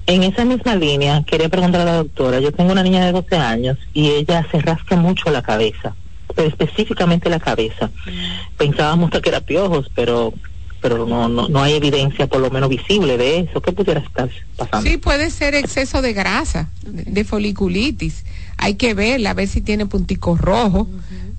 En 0.08 0.24
esa 0.24 0.43
misma 0.43 0.76
línea, 0.76 1.24
quería 1.24 1.50
preguntar 1.50 1.82
a 1.82 1.86
la 1.86 1.95
doctora, 1.97 2.39
yo 2.39 2.52
tengo 2.52 2.72
una 2.72 2.82
niña 2.82 3.06
de 3.06 3.12
12 3.12 3.36
años 3.36 3.78
y 3.93 4.10
ella 4.10 4.45
se 4.50 4.60
rasca 4.60 4.95
mucho 4.95 5.30
la 5.30 5.43
cabeza, 5.43 5.95
pero 6.36 6.47
específicamente 6.47 7.30
la 7.30 7.39
cabeza. 7.39 7.91
Mm. 8.08 8.58
Pensábamos 8.58 9.12
que 9.12 9.30
era 9.30 9.41
piojos, 9.41 9.91
pero 9.93 10.34
pero 10.82 11.06
no, 11.06 11.28
no, 11.28 11.50
no 11.50 11.62
hay 11.62 11.74
evidencia 11.74 12.28
por 12.28 12.39
lo 12.39 12.50
menos 12.50 12.70
visible 12.70 13.18
de 13.18 13.39
eso. 13.39 13.62
¿Qué 13.62 13.72
pudiera 13.72 14.00
estar 14.00 14.30
pasando? 14.58 14.89
Sí, 14.89 14.97
puede 14.97 15.30
ser 15.30 15.56
exceso 15.56 16.02
de 16.02 16.14
grasa, 16.14 16.70
de, 16.84 17.24
foliculitis. 17.24 18.24
Hay 18.58 18.76
que 18.76 18.93
verla, 18.93 19.32
a 19.32 19.34
ver 19.34 19.47
si 19.47 19.62
tiene 19.62 19.86
punticos 19.86 20.39
rojos, 20.39 20.88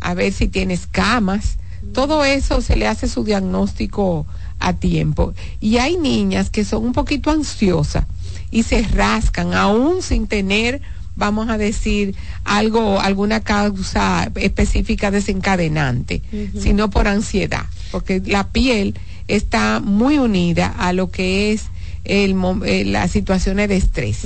a 0.00 0.14
ver 0.14 0.32
si 0.32 0.48
tiene 0.48 0.74
escamas. 0.74 1.56
Todo 1.94 2.24
eso 2.24 2.60
se 2.60 2.76
le 2.76 2.86
hace 2.86 3.08
su 3.08 3.24
diagnóstico 3.24 4.26
a 4.60 4.74
tiempo. 4.74 5.34
Y 5.60 5.78
hay 5.78 5.96
niñas 5.96 6.50
que 6.50 6.64
son 6.64 6.84
un 6.84 6.92
poquito 6.92 7.30
ansiosas 7.30 8.04
y 8.50 8.62
se 8.62 8.82
rascan 8.82 9.54
aún 9.54 10.02
sin 10.02 10.26
tener 10.26 10.80
vamos 11.16 11.50
a 11.50 11.58
decir 11.58 12.14
algo 12.44 12.98
alguna 13.00 13.40
causa 13.40 14.30
específica 14.36 15.10
desencadenante, 15.10 16.22
sino 16.58 16.88
por 16.88 17.08
ansiedad, 17.08 17.66
porque 17.90 18.22
la 18.24 18.48
piel 18.48 18.94
está 19.28 19.80
muy 19.80 20.18
unida 20.18 20.68
a 20.78 20.92
lo 20.92 21.10
que 21.10 21.52
es 21.52 21.66
el, 22.04 22.34
eh, 22.64 22.84
las 22.84 23.10
situaciones 23.10 23.68
de 23.68 23.76
estrés. 23.76 24.20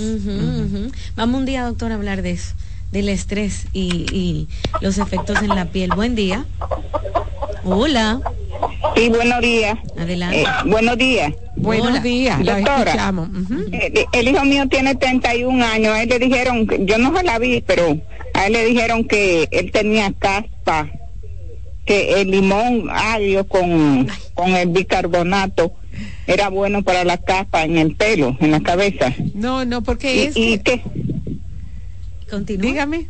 Vamos 1.16 1.40
un 1.40 1.46
día, 1.46 1.64
doctor, 1.64 1.92
a 1.92 1.96
hablar 1.96 2.22
de 2.22 2.30
eso, 2.30 2.54
del 2.94 3.08
estrés 3.08 3.66
y, 3.72 4.46
los 4.80 4.98
efectos 4.98 5.42
en 5.42 5.48
la 5.48 5.66
piel. 5.66 5.90
Buen 5.96 6.14
día. 6.14 6.46
Hola. 7.64 8.20
Sí, 8.96 9.08
buenos 9.08 9.40
días. 9.40 9.76
Adelante. 9.98 10.42
Eh, 10.42 10.46
buenos 10.66 10.96
días. 10.96 11.32
Buenos 11.56 12.02
días, 12.04 12.38
doctora. 12.44 13.12
El, 14.12 14.28
hijo 14.28 14.44
mío 14.44 14.68
tiene 14.68 14.94
31 14.94 15.64
años. 15.64 15.92
A 15.92 16.02
él 16.02 16.08
le 16.08 16.20
dijeron, 16.20 16.68
yo 16.86 16.98
no 16.98 17.16
se 17.16 17.24
la 17.24 17.38
vi, 17.40 17.62
pero 17.66 17.98
a 18.32 18.46
él 18.46 18.52
le 18.52 18.64
dijeron 18.64 19.04
que 19.04 19.48
él 19.50 19.72
tenía 19.72 20.12
caspa 20.12 20.88
que 21.84 22.20
el 22.20 22.30
limón 22.30 22.88
agrio 22.90 23.46
con, 23.48 24.06
con 24.34 24.54
el 24.54 24.68
bicarbonato 24.68 25.72
era 26.28 26.48
bueno 26.48 26.82
para 26.82 27.04
la 27.04 27.18
capa 27.18 27.64
en 27.64 27.76
el 27.76 27.96
pelo, 27.96 28.36
en 28.40 28.52
la 28.52 28.60
cabeza. 28.60 29.12
No, 29.34 29.64
no, 29.64 29.82
porque 29.82 30.26
es... 30.26 30.36
¿Y 30.36 30.58
qué? 30.58 30.80
Continúa. 32.34 32.70
Dígame. 32.70 33.08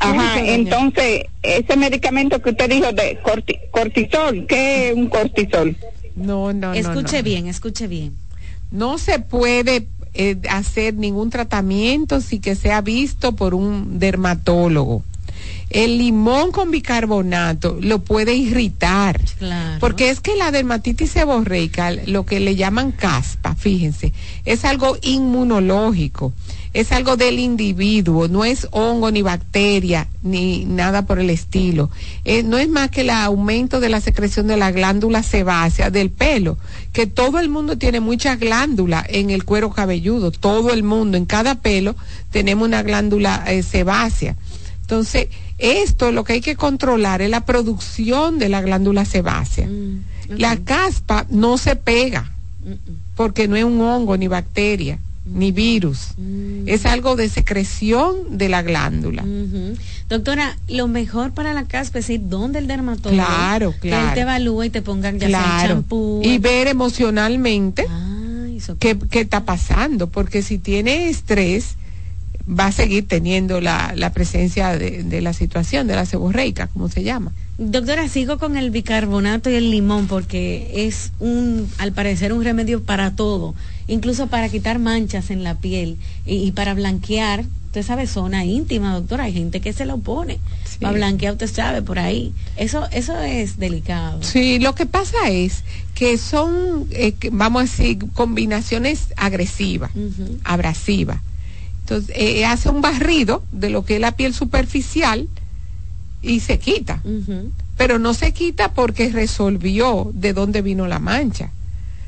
Ajá, 0.00 0.40
entonces, 0.40 1.26
ese 1.42 1.76
medicamento 1.76 2.42
que 2.42 2.50
usted 2.50 2.68
dijo 2.68 2.92
de 2.92 3.18
cortisol, 3.70 4.46
¿qué 4.48 4.88
es 4.88 4.96
un 4.96 5.08
cortisol? 5.08 5.76
No, 6.16 6.52
no, 6.52 6.74
escuche 6.74 7.18
no, 7.18 7.22
bien, 7.22 7.46
escuche 7.46 7.86
bien. 7.86 8.14
No 8.72 8.98
se 8.98 9.20
puede 9.20 9.86
eh, 10.14 10.36
hacer 10.50 10.94
ningún 10.94 11.30
tratamiento 11.30 12.20
sin 12.20 12.40
que 12.40 12.56
sea 12.56 12.80
visto 12.80 13.32
por 13.36 13.54
un 13.54 14.00
dermatólogo. 14.00 15.04
El 15.70 15.98
limón 15.98 16.50
con 16.50 16.72
bicarbonato 16.72 17.78
lo 17.80 18.00
puede 18.00 18.34
irritar. 18.34 19.20
Porque 19.78 20.10
es 20.10 20.18
que 20.18 20.34
la 20.34 20.50
dermatitis 20.50 21.12
seborreica, 21.12 21.92
lo 21.92 22.26
que 22.26 22.40
le 22.40 22.56
llaman 22.56 22.90
caspa, 22.90 23.54
fíjense, 23.54 24.12
es 24.44 24.64
algo 24.64 24.98
inmunológico 25.00 26.32
es 26.72 26.92
algo 26.92 27.16
del 27.16 27.40
individuo, 27.40 28.28
no 28.28 28.44
es 28.44 28.68
hongo 28.70 29.10
ni 29.10 29.22
bacteria 29.22 30.06
ni 30.22 30.64
nada 30.64 31.02
por 31.02 31.18
el 31.18 31.28
estilo. 31.30 31.90
Eh, 32.24 32.44
no 32.44 32.58
es 32.58 32.68
más 32.68 32.90
que 32.90 33.00
el 33.00 33.10
aumento 33.10 33.80
de 33.80 33.88
la 33.88 34.00
secreción 34.00 34.46
de 34.46 34.56
la 34.56 34.70
glándula 34.70 35.22
sebácea 35.24 35.90
del 35.90 36.10
pelo, 36.10 36.58
que 36.92 37.06
todo 37.06 37.40
el 37.40 37.48
mundo 37.48 37.76
tiene 37.76 37.98
mucha 37.98 38.36
glándula 38.36 39.04
en 39.08 39.30
el 39.30 39.44
cuero 39.44 39.70
cabelludo, 39.70 40.30
todo 40.30 40.72
el 40.72 40.84
mundo, 40.84 41.16
en 41.16 41.26
cada 41.26 41.56
pelo 41.56 41.96
tenemos 42.30 42.68
una 42.68 42.82
glándula 42.82 43.44
eh, 43.48 43.64
sebácea. 43.64 44.36
Entonces, 44.82 45.28
esto 45.58 46.12
lo 46.12 46.22
que 46.22 46.34
hay 46.34 46.40
que 46.40 46.56
controlar 46.56 47.20
es 47.20 47.30
la 47.30 47.44
producción 47.44 48.38
de 48.38 48.48
la 48.48 48.62
glándula 48.62 49.04
sebácea. 49.04 49.66
Mm, 49.66 50.04
la 50.36 50.56
caspa 50.58 51.26
no 51.30 51.58
se 51.58 51.74
pega 51.74 52.30
porque 53.16 53.48
no 53.48 53.56
es 53.56 53.64
un 53.64 53.80
hongo 53.80 54.16
ni 54.16 54.28
bacteria 54.28 55.00
ni 55.32 55.52
virus. 55.52 56.08
Mm. 56.16 56.68
Es 56.68 56.86
algo 56.86 57.16
de 57.16 57.28
secreción 57.28 58.38
de 58.38 58.48
la 58.48 58.62
glándula. 58.62 59.24
Doctora, 60.08 60.56
lo 60.68 60.88
mejor 60.88 61.32
para 61.32 61.54
la 61.54 61.64
caspa 61.64 62.00
es 62.00 62.10
ir 62.10 62.22
donde 62.24 62.58
el 62.58 62.66
dermatólogo. 62.66 63.24
Claro, 63.24 63.74
claro. 63.78 63.80
Que 63.80 64.08
él 64.08 64.14
te 64.14 64.20
evalúa 64.20 64.66
y 64.66 64.70
te 64.70 64.82
pongan 64.82 65.18
ya 65.18 65.30
champú. 65.66 66.20
Y 66.24 66.38
ver 66.38 66.66
emocionalmente 66.66 67.86
qué, 68.78 68.98
qué, 69.10 69.20
está 69.20 69.44
pasando. 69.44 70.08
Porque 70.08 70.42
si 70.42 70.58
tiene 70.58 71.08
estrés, 71.08 71.76
va 72.50 72.66
a 72.66 72.72
seguir 72.72 73.06
teniendo 73.06 73.60
la, 73.60 73.92
la 73.96 74.12
presencia 74.12 74.76
de, 74.76 75.20
la 75.20 75.32
situación, 75.32 75.86
de 75.86 75.94
la 75.94 76.06
seborreica, 76.06 76.66
como 76.68 76.88
se 76.88 77.02
llama. 77.02 77.32
Doctora, 77.58 78.08
sigo 78.08 78.38
con 78.38 78.56
el 78.56 78.70
bicarbonato 78.70 79.50
y 79.50 79.54
el 79.54 79.70
limón 79.70 80.06
porque 80.06 80.86
es 80.86 81.12
un, 81.20 81.68
al 81.78 81.92
parecer, 81.92 82.32
un 82.32 82.42
remedio 82.42 82.82
para 82.82 83.14
todo, 83.14 83.54
incluso 83.86 84.28
para 84.28 84.48
quitar 84.48 84.78
manchas 84.78 85.30
en 85.30 85.44
la 85.44 85.58
piel 85.58 85.96
y, 86.24 86.50
para 86.52 86.74
blanquear. 86.74 87.44
Usted 87.66 87.84
sabe, 87.84 88.08
zona 88.08 88.44
íntima, 88.44 88.94
doctora, 88.94 89.24
hay 89.24 89.32
gente 89.32 89.60
que 89.60 89.72
se 89.72 89.86
lo 89.86 89.98
pone. 89.98 90.40
Va 90.82 90.88
a 90.88 90.92
blanquear, 90.92 91.34
usted 91.34 91.46
sabe, 91.46 91.82
por 91.82 92.00
ahí. 92.00 92.32
Eso, 92.56 92.88
eso 92.90 93.16
es 93.20 93.60
delicado. 93.60 94.20
Sí, 94.24 94.58
lo 94.58 94.74
que 94.74 94.86
pasa 94.86 95.28
es 95.28 95.62
que 95.94 96.18
son, 96.18 96.88
eh, 96.90 97.14
vamos 97.30 97.60
a 97.60 97.64
decir, 97.66 97.98
combinaciones 98.12 99.08
agresivas, 99.16 99.92
abrasivas 100.42 101.20
entonces, 101.90 102.14
eh, 102.16 102.44
hace 102.44 102.68
un 102.68 102.80
barrido 102.82 103.42
de 103.50 103.68
lo 103.68 103.84
que 103.84 103.96
es 103.96 104.00
la 104.00 104.12
piel 104.12 104.32
superficial 104.32 105.28
y 106.22 106.38
se 106.38 106.60
quita. 106.60 107.02
Pero 107.76 107.98
no 107.98 108.14
se 108.14 108.32
quita 108.32 108.72
porque 108.74 109.08
resolvió 109.08 110.12
de 110.14 110.32
dónde 110.32 110.62
vino 110.62 110.86
la 110.86 111.00
mancha, 111.00 111.50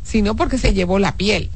sino 0.05 0.37
porque 0.37 0.57
se 0.57 0.73
llevó 0.73 1.01
la 1.01 1.17
piel. 1.17 1.51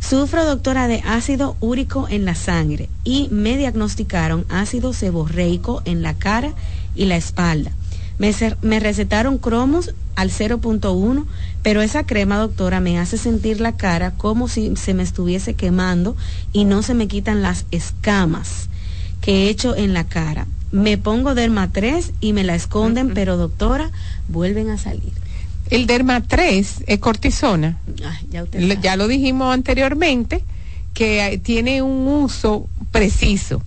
Sufro, 0.00 0.44
doctora, 0.44 0.88
de 0.88 1.00
ácido 1.06 1.56
úrico 1.60 2.08
en 2.08 2.24
la 2.24 2.34
sangre 2.34 2.88
y 3.04 3.28
me 3.30 3.56
diagnosticaron 3.56 4.44
ácido 4.48 4.92
seborreico 4.92 5.80
en 5.84 6.02
la 6.02 6.14
cara 6.14 6.52
y 6.96 7.04
la 7.04 7.14
espalda. 7.16 7.70
Me, 8.22 8.32
me 8.62 8.78
recetaron 8.78 9.36
cromos 9.36 9.92
al 10.14 10.30
0.1, 10.30 11.26
pero 11.64 11.82
esa 11.82 12.06
crema, 12.06 12.36
doctora, 12.38 12.78
me 12.78 13.00
hace 13.00 13.18
sentir 13.18 13.60
la 13.60 13.76
cara 13.76 14.12
como 14.12 14.46
si 14.46 14.76
se 14.76 14.94
me 14.94 15.02
estuviese 15.02 15.54
quemando 15.54 16.14
y 16.52 16.64
no 16.64 16.84
se 16.84 16.94
me 16.94 17.08
quitan 17.08 17.42
las 17.42 17.66
escamas 17.72 18.68
que 19.20 19.32
he 19.32 19.48
hecho 19.48 19.74
en 19.74 19.92
la 19.92 20.04
cara. 20.04 20.46
Me 20.70 20.98
pongo 20.98 21.34
Derma 21.34 21.72
3 21.72 22.12
y 22.20 22.32
me 22.32 22.44
la 22.44 22.54
esconden, 22.54 23.12
pero 23.12 23.36
doctora, 23.36 23.90
vuelven 24.28 24.70
a 24.70 24.78
salir. 24.78 25.12
El 25.68 25.88
Derma 25.88 26.20
3 26.20 26.84
es 26.86 26.98
cortisona. 27.00 27.80
ya, 27.96 28.46
ya 28.80 28.96
lo 28.96 29.08
dijimos 29.08 29.52
anteriormente, 29.52 30.44
que 30.94 31.40
tiene 31.42 31.82
un 31.82 32.06
uso 32.06 32.68
preciso 32.92 33.64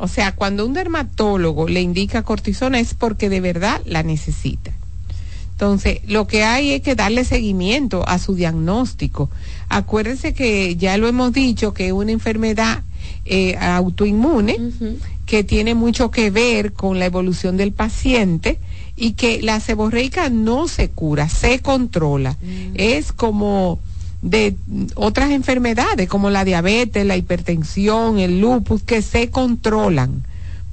O 0.00 0.08
sea, 0.08 0.32
cuando 0.34 0.66
un 0.66 0.72
dermatólogo 0.72 1.68
le 1.68 1.82
indica 1.82 2.22
cortisona 2.22 2.80
es 2.80 2.94
porque 2.94 3.28
de 3.28 3.40
verdad 3.40 3.80
la 3.84 4.02
necesita. 4.02 4.72
Entonces, 5.52 6.00
lo 6.06 6.26
que 6.26 6.42
hay 6.42 6.70
es 6.72 6.80
que 6.80 6.94
darle 6.94 7.22
seguimiento 7.22 8.08
a 8.08 8.18
su 8.18 8.34
diagnóstico. 8.34 9.28
Acuérdense 9.68 10.32
que 10.32 10.74
ya 10.76 10.96
lo 10.96 11.06
hemos 11.06 11.34
dicho, 11.34 11.74
que 11.74 11.88
es 11.88 11.92
una 11.92 12.12
enfermedad 12.12 12.82
eh, 13.26 13.56
autoinmune 13.58 14.58
que 15.26 15.44
tiene 15.44 15.74
mucho 15.74 16.10
que 16.10 16.30
ver 16.30 16.72
con 16.72 16.98
la 16.98 17.04
evolución 17.04 17.58
del 17.58 17.72
paciente 17.72 18.58
y 18.96 19.12
que 19.12 19.42
la 19.42 19.60
seborreica 19.60 20.30
no 20.30 20.66
se 20.66 20.88
cura, 20.88 21.28
se 21.28 21.60
controla. 21.60 22.38
Mm. 22.42 22.72
Es 22.74 23.12
como 23.12 23.78
de 24.22 24.56
otras 24.94 25.30
enfermedades 25.30 26.08
como 26.08 26.30
la 26.30 26.44
diabetes, 26.44 27.06
la 27.06 27.16
hipertensión, 27.16 28.18
el 28.18 28.40
lupus, 28.40 28.82
que 28.82 29.02
se 29.02 29.30
controlan 29.30 30.24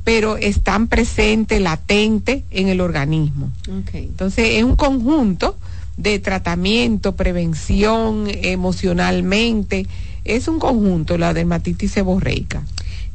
pero 0.08 0.38
están 0.38 0.88
presentes, 0.88 1.60
latentes 1.60 2.44
en 2.52 2.70
el 2.70 2.80
organismo. 2.80 3.52
Entonces 3.92 4.52
es 4.54 4.64
un 4.64 4.78
conjunto 4.78 5.58
de 5.98 6.18
tratamiento, 6.20 7.18
prevención 7.18 8.26
emocionalmente, 8.30 9.86
es 10.24 10.48
un 10.48 10.60
conjunto 10.60 11.18
la 11.18 11.34
dermatitis 11.34 11.92
seborreica. 11.92 12.64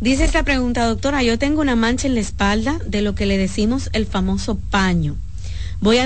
Dice 0.01 0.25
esta 0.25 0.43
pregunta, 0.43 0.85
doctora, 0.85 1.23
yo 1.23 1.39
tengo 1.39 1.63
una 1.63 1.77
mancha 1.77 2.09
en 2.09 2.15
la 2.15 2.21
espalda 2.21 2.79
de 2.87 3.01
lo 3.01 3.15
que 3.15 3.25
le 3.25 3.39
decimos 3.39 3.89
el 3.95 4.05
famoso 4.05 4.57
paño. 4.57 5.17
Voy 5.83 5.99
a, 5.99 6.05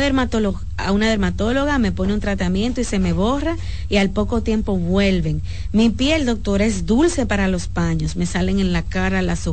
a 0.79 0.93
una 0.93 1.11
dermatóloga, 1.11 1.79
me 1.79 1.93
pone 1.93 2.15
un 2.15 2.21
tratamiento 2.21 2.81
y 2.81 2.85
se 2.85 2.99
me 2.99 3.13
borra 3.13 3.59
y 3.91 3.99
al 3.99 4.09
poco 4.09 4.43
tiempo 4.43 4.79
vuelven. 4.79 5.43
Mi 5.73 5.91
piel, 5.91 6.25
doctora, 6.25 6.65
es 6.65 6.87
dulce 6.87 7.27
para 7.27 7.47
los 7.47 7.69
paños. 7.69 8.17
Me 8.17 8.25
salen 8.25 8.59
en 8.59 8.73
la 8.73 8.83
cara, 8.83 9.21
las, 9.21 9.49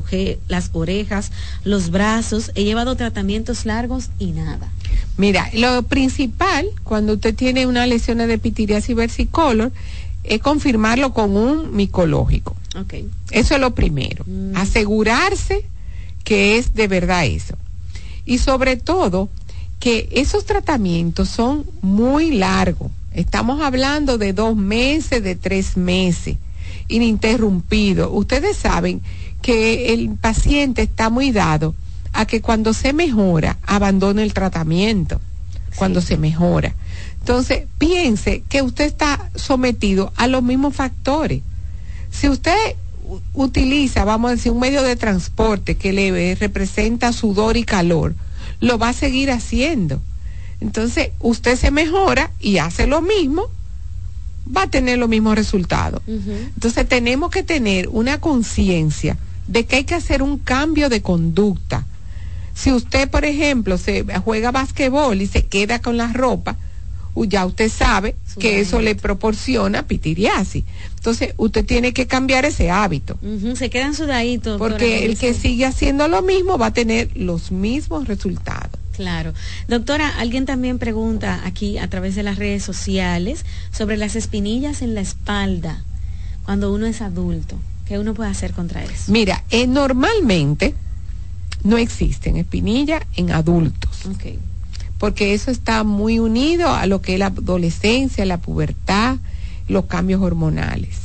las 0.48 0.70
orejas, 0.72 1.34
los 1.66 1.92
brazos. 1.92 2.52
He 2.56 2.64
llevado 2.64 2.96
tratamientos 2.96 3.66
largos 3.66 4.12
y 4.18 4.28
nada. 4.32 4.72
Mira, 5.18 5.50
lo 5.54 5.84
principal 5.84 6.68
cuando 6.86 7.14
usted 7.14 7.36
tiene 7.36 7.68
una 7.68 7.86
lesión 7.86 8.20
de 8.20 8.38
pitiriasis 8.38 8.96
versicolor 8.96 9.74
es 10.24 10.40
confirmarlo 10.40 11.14
con 11.14 11.36
un 11.36 11.76
micológico. 11.76 12.56
Okay. 12.80 13.10
Eso 13.32 13.56
es 13.56 13.60
lo 13.60 13.76
primero. 13.76 14.24
Mm. 14.26 14.56
Asegurarse 14.56 15.66
que 16.24 16.58
es 16.58 16.74
de 16.74 16.88
verdad 16.88 17.26
eso. 17.26 17.58
Y 18.26 18.38
sobre 18.38 18.78
todo, 18.78 19.28
que 19.84 20.08
esos 20.14 20.46
tratamientos 20.46 21.28
son 21.28 21.66
muy 21.82 22.32
largos. 22.32 22.90
Estamos 23.12 23.62
hablando 23.62 24.18
de 24.18 24.32
dos 24.32 24.56
meses, 24.56 25.22
de 25.22 25.36
tres 25.36 25.76
meses, 25.76 26.38
ininterrumpido. 26.88 28.10
Ustedes 28.14 28.56
saben 28.56 29.02
que 29.42 29.94
el 29.94 30.12
paciente 30.12 30.84
está 30.84 31.10
muy 31.10 31.34
dado 31.34 31.76
a 32.14 32.26
que 32.26 32.40
cuando 32.40 32.74
se 32.74 32.94
mejora, 32.94 33.58
abandone 33.66 34.24
el 34.24 34.34
tratamiento, 34.34 35.20
cuando 35.76 36.00
se 36.00 36.16
mejora. 36.16 36.74
Entonces, 37.20 37.64
piense 37.78 38.42
que 38.48 38.62
usted 38.62 38.86
está 38.86 39.32
sometido 39.36 40.14
a 40.16 40.28
los 40.28 40.44
mismos 40.44 40.74
factores. 40.74 41.42
Si 42.10 42.30
usted 42.30 42.78
utiliza, 43.34 44.06
vamos 44.06 44.32
a 44.32 44.36
decir, 44.36 44.54
un 44.54 44.62
medio 44.62 44.82
de 44.82 44.96
transporte 44.96 45.76
que 45.76 45.92
le 45.92 46.36
representa 46.36 47.12
sudor 47.12 47.58
y 47.58 47.66
calor, 47.66 48.16
lo 48.64 48.78
va 48.78 48.90
a 48.90 48.94
seguir 48.94 49.30
haciendo. 49.30 50.02
Entonces, 50.62 51.10
usted 51.20 51.58
se 51.58 51.70
mejora 51.70 52.32
y 52.40 52.60
hace 52.60 52.88
lo 52.88 53.02
mismo, 53.02 53.48
va 54.56 54.64
a 54.64 54.70
tener 54.70 54.98
los 54.98 55.10
mismos 55.10 55.36
resultados. 55.36 56.02
Entonces, 56.08 56.88
tenemos 56.88 57.30
que 57.30 57.44
tener 57.44 57.90
una 57.90 58.22
conciencia 58.22 59.18
de 59.50 59.66
que 59.66 59.76
hay 59.76 59.84
que 59.84 59.96
hacer 59.96 60.22
un 60.22 60.40
cambio 60.40 60.88
de 60.88 61.02
conducta. 61.02 61.86
Si 62.54 62.72
usted, 62.72 63.10
por 63.10 63.26
ejemplo, 63.26 63.78
se 63.78 64.06
juega 64.24 64.52
basquetbol 64.52 65.22
y 65.22 65.28
se 65.28 65.46
queda 65.46 65.80
con 65.80 65.98
la 65.98 66.14
ropa, 66.14 66.56
ya 67.16 67.46
usted 67.46 67.70
sabe 67.70 68.16
que 68.40 68.62
eso 68.62 68.80
le 68.80 68.96
proporciona 68.96 69.88
pitiriasis. 69.88 70.64
Entonces, 71.04 71.34
usted 71.36 71.66
tiene 71.66 71.92
que 71.92 72.08
cambiar 72.08 72.46
ese 72.46 72.72
hábito. 72.72 73.20
Se 73.56 73.70
quedan 73.70 73.94
sudaditos. 73.94 74.58
Porque 74.58 75.04
el 75.04 75.18
que 75.18 75.34
sigue 75.34 75.66
haciendo 75.66 76.08
lo 76.08 76.22
mismo 76.22 76.58
va 76.58 76.68
a 76.68 76.74
tener 76.74 77.10
los 77.18 77.52
mismos 77.52 78.08
resultados. 78.08 78.80
Claro. 78.96 79.34
Doctora, 79.68 80.18
alguien 80.18 80.46
también 80.46 80.80
pregunta 80.80 81.42
aquí 81.44 81.78
a 81.78 81.90
través 81.90 82.16
de 82.16 82.24
las 82.24 82.38
redes 82.38 82.64
sociales 82.64 83.44
sobre 83.74 83.98
las 83.98 84.16
espinillas 84.16 84.82
en 84.82 84.96
la 84.96 85.02
espalda 85.02 85.84
cuando 86.46 86.74
uno 86.74 86.86
es 86.86 87.02
adulto. 87.02 87.58
¿Qué 87.86 88.00
uno 88.00 88.14
puede 88.14 88.30
hacer 88.30 88.54
contra 88.54 88.82
eso? 88.82 89.12
Mira, 89.12 89.44
eh, 89.50 89.68
normalmente 89.68 90.74
no 91.66 91.78
existen 91.78 92.38
espinillas 92.38 93.04
en 93.18 93.32
adultos. 93.32 94.06
Okay 94.16 94.40
porque 95.04 95.34
eso 95.34 95.52
está 95.52 95.84
muy 95.84 96.20
unido 96.20 96.70
a 96.70 96.86
lo 96.86 97.02
que 97.02 97.16
es 97.16 97.20
la 97.20 97.26
adolescencia, 97.26 98.24
la 98.24 98.38
pubertad, 98.38 99.18
los 99.68 99.86
cambios 99.86 100.22
hormonales. 100.22 100.98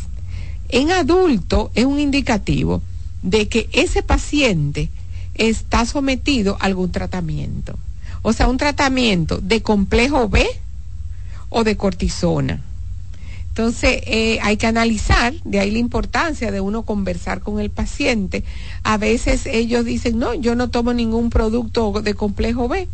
En 0.68 0.90
adulto 0.90 1.70
es 1.74 1.84
un 1.84 1.98
indicativo 1.98 2.82
de 3.22 3.48
que 3.48 3.68
ese 3.72 4.02
paciente 4.02 4.90
está 5.34 5.86
sometido 5.86 6.56
a 6.60 6.66
algún 6.66 6.90
tratamiento. 6.92 7.78
O 8.22 8.32
sea, 8.32 8.48
un 8.48 8.58
tratamiento 8.58 9.38
de 9.38 9.62
complejo 9.62 10.28
B 10.28 10.46
o 11.48 11.64
de 11.64 11.76
cortisona. 11.76 12.62
Entonces, 13.48 14.02
eh, 14.06 14.38
hay 14.42 14.56
que 14.56 14.66
analizar, 14.66 15.34
de 15.44 15.58
ahí 15.58 15.70
la 15.70 15.78
importancia 15.78 16.52
de 16.52 16.60
uno 16.60 16.82
conversar 16.82 17.40
con 17.40 17.58
el 17.58 17.70
paciente. 17.70 18.44
A 18.84 18.98
veces 18.98 19.46
ellos 19.46 19.84
dicen, 19.84 20.18
no, 20.18 20.34
yo 20.34 20.54
no 20.54 20.68
tomo 20.68 20.92
ningún 20.92 21.30
producto 21.30 21.92
de 22.02 22.14
complejo 22.14 22.68
B 22.68 22.88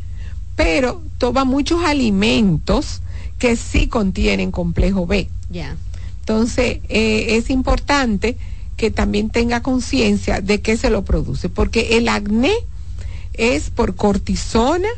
pero 0.56 1.02
toma 1.18 1.44
muchos 1.44 1.84
alimentos 1.84 3.00
que 3.44 3.56
sí 3.56 3.88
contienen 3.88 4.50
complejo 4.50 5.06
B. 5.06 5.28
Ya. 5.50 5.76
Entonces, 6.20 6.78
eh, 6.88 7.36
es 7.36 7.50
importante 7.50 8.38
que 8.78 8.90
también 8.90 9.28
tenga 9.28 9.60
conciencia 9.60 10.40
de 10.40 10.62
qué 10.62 10.78
se 10.78 10.88
lo 10.88 11.04
produce, 11.04 11.50
porque 11.50 11.98
el 11.98 12.08
acné 12.08 12.54
es 13.34 13.68
por 13.68 13.96
cortisona 13.96 14.88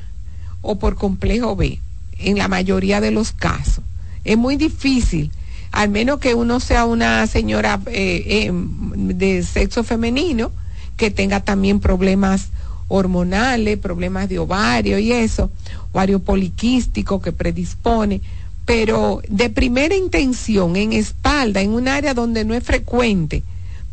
o 0.62 0.78
por 0.78 0.94
complejo 0.94 1.56
B, 1.56 1.80
en 2.20 2.38
la 2.38 2.46
mayoría 2.46 3.00
de 3.00 3.10
los 3.10 3.32
casos. 3.32 3.82
Es 4.22 4.38
muy 4.38 4.54
difícil, 4.54 5.32
al 5.72 5.88
menos 5.88 6.20
que 6.20 6.34
uno 6.34 6.60
sea 6.60 6.84
una 6.84 7.26
señora 7.26 7.80
eh, 7.86 8.46
eh, 8.46 8.50
de 8.52 9.42
sexo 9.42 9.82
femenino, 9.82 10.52
que 10.96 11.10
tenga 11.10 11.40
también 11.40 11.80
problemas 11.80 12.50
hormonales, 12.86 13.76
problemas 13.78 14.28
de 14.28 14.38
ovario 14.38 15.00
y 15.00 15.10
eso, 15.10 15.50
ovario 15.96 16.18
poliquístico 16.18 17.22
que 17.22 17.32
predispone, 17.32 18.20
pero 18.66 19.22
de 19.28 19.48
primera 19.48 19.96
intención 19.96 20.76
en 20.76 20.92
espalda, 20.92 21.62
en 21.62 21.70
un 21.70 21.88
área 21.88 22.12
donde 22.12 22.44
no 22.44 22.52
es 22.52 22.62
frecuente 22.62 23.42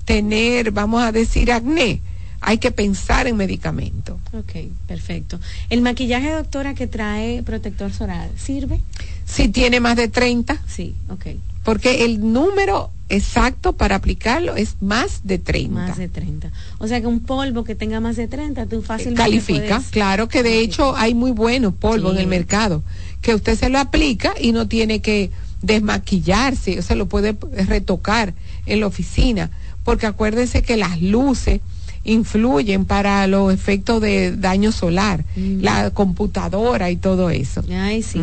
tener, 0.04 0.72
vamos 0.72 1.02
a 1.02 1.14
decir, 1.14 1.50
acné, 1.50 2.02
hay 2.42 2.58
que 2.58 2.72
pensar 2.72 3.26
en 3.28 3.38
medicamento. 3.38 4.20
Ok, 4.34 4.52
perfecto. 4.86 5.40
¿El 5.70 5.82
maquillaje, 5.82 6.32
doctora, 6.32 6.74
que 6.74 6.88
trae 6.88 7.42
protector 7.42 7.94
solar, 7.94 8.30
sirve? 8.36 8.82
Si 9.24 9.48
tiene 9.48 9.80
más 9.80 9.96
de 9.96 10.10
30. 10.10 10.62
Sí, 10.68 10.96
ok. 11.08 11.28
Porque 11.64 12.04
el 12.04 12.34
número 12.34 12.92
exacto 13.16 13.74
para 13.74 13.96
aplicarlo 13.96 14.56
es 14.56 14.78
más 14.82 15.22
de 15.24 15.38
30. 15.38 15.74
Más 15.74 15.98
de 15.98 16.08
30. 16.08 16.52
O 16.80 16.88
sea 16.88 17.00
que 17.00 17.08
un 17.08 17.20
polvo 17.20 17.64
que 17.64 17.76
tenga 17.76 18.00
más 18.00 18.16
de 18.16 18.28
30, 18.28 18.66
tú 18.66 18.82
fácilmente 18.82 19.22
Califica, 19.22 19.82
claro 19.92 20.28
que 20.28 20.44
de 20.44 20.60
hecho 20.60 20.96
hay 20.96 21.14
muy 21.14 21.32
buenos 21.32 21.74
polvos 21.74 22.14
en 22.14 22.22
el 22.22 22.28
mercado, 22.28 22.84
que 23.22 23.36
usted 23.36 23.58
se 23.58 23.70
lo 23.70 23.80
aplica 23.80 24.34
y 24.40 24.52
no 24.52 24.68
tiene 24.68 25.02
que 25.02 25.32
desmaquillarse, 25.62 26.80
o 26.80 26.82
se 26.82 26.96
lo 26.96 27.08
puede 27.08 27.38
retocar 27.68 28.34
en 28.66 28.80
la 28.80 28.88
oficina, 28.88 29.52
porque 29.84 30.08
acuérdese 30.08 30.62
que 30.62 30.78
las 30.78 31.02
luces 31.02 31.62
influyen 32.04 32.86
para 32.86 33.28
los 33.28 33.54
efectos 33.54 34.02
de 34.02 34.36
daño 34.36 34.72
solar, 34.72 35.24
mm. 35.36 35.62
la 35.62 35.92
computadora 35.92 36.90
y 36.90 36.98
todo 36.98 37.30
eso. 37.30 37.64
Ay, 37.72 38.04
sí. 38.04 38.22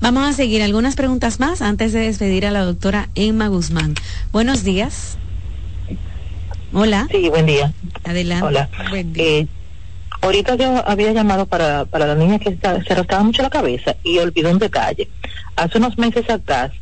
Vamos 0.00 0.28
a 0.28 0.32
seguir 0.32 0.62
algunas 0.62 0.96
preguntas 0.96 1.40
más 1.40 1.62
antes 1.62 1.92
de 1.92 2.00
despedir 2.00 2.46
a 2.46 2.50
la 2.50 2.64
doctora 2.64 3.08
Emma 3.14 3.48
Guzmán. 3.48 3.94
Buenos 4.32 4.64
días. 4.64 5.16
Hola. 6.72 7.06
Sí, 7.10 7.28
buen 7.28 7.46
día. 7.46 7.72
Adelante. 8.02 8.46
Hola. 8.46 8.68
Buen 8.90 9.12
día. 9.12 9.24
Eh, 9.24 9.46
ahorita 10.20 10.56
yo 10.56 10.82
había 10.88 11.12
llamado 11.12 11.46
para, 11.46 11.84
para 11.84 12.06
la 12.06 12.16
niña 12.16 12.40
que 12.40 12.58
se 12.60 12.94
rascaba 12.94 13.22
mucho 13.22 13.42
la 13.42 13.50
cabeza 13.50 13.94
y 14.02 14.18
olvidó 14.18 14.50
un 14.50 14.58
detalle. 14.58 15.08
Hace 15.54 15.78
unos 15.78 15.96
meses 15.98 16.28
atrás 16.28 16.72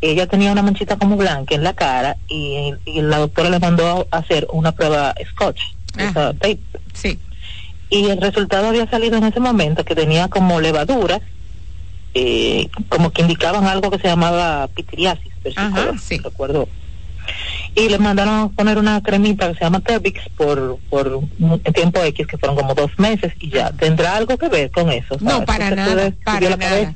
ella 0.00 0.26
tenía 0.26 0.50
una 0.50 0.62
manchita 0.62 0.96
como 0.96 1.16
blanca 1.16 1.54
en 1.54 1.62
la 1.62 1.74
cara 1.74 2.16
y, 2.28 2.72
y 2.86 3.02
la 3.02 3.18
doctora 3.18 3.50
le 3.50 3.60
mandó 3.60 4.08
a 4.10 4.16
hacer 4.16 4.48
una 4.52 4.72
prueba 4.72 5.14
Scotch 5.30 5.60
Ah, 5.98 6.32
sí. 6.94 7.18
Y 7.90 8.06
el 8.06 8.20
resultado 8.20 8.68
había 8.68 8.88
salido 8.88 9.18
en 9.18 9.24
ese 9.24 9.40
momento 9.40 9.84
que 9.84 9.94
tenía 9.94 10.28
como 10.28 10.60
levadura, 10.60 11.20
eh, 12.14 12.68
como 12.88 13.10
que 13.10 13.22
indicaban 13.22 13.66
algo 13.66 13.90
que 13.90 13.98
se 13.98 14.08
llamaba 14.08 14.68
pitiriasis, 14.68 15.32
Ajá, 15.56 15.92
sí. 15.98 16.18
recuerdo. 16.18 16.68
y 17.74 17.88
le 17.88 17.98
mandaron 17.98 18.34
a 18.34 18.48
poner 18.48 18.78
una 18.78 19.00
cremita 19.02 19.48
que 19.48 19.58
se 19.58 19.64
llama 19.64 19.80
Terbix 19.80 20.20
por, 20.36 20.78
por 20.90 21.20
un 21.38 21.60
tiempo 21.74 22.02
X, 22.02 22.26
que 22.26 22.36
fueron 22.38 22.56
como 22.56 22.74
dos 22.74 22.90
meses 22.98 23.32
y 23.38 23.50
ya. 23.50 23.70
¿Tendrá 23.72 24.16
algo 24.16 24.36
que 24.36 24.48
ver 24.48 24.70
con 24.70 24.90
eso? 24.90 25.16
No, 25.20 25.44
para 25.44 25.70
nada, 25.70 26.12
para 26.24 26.56
nada. 26.56 26.92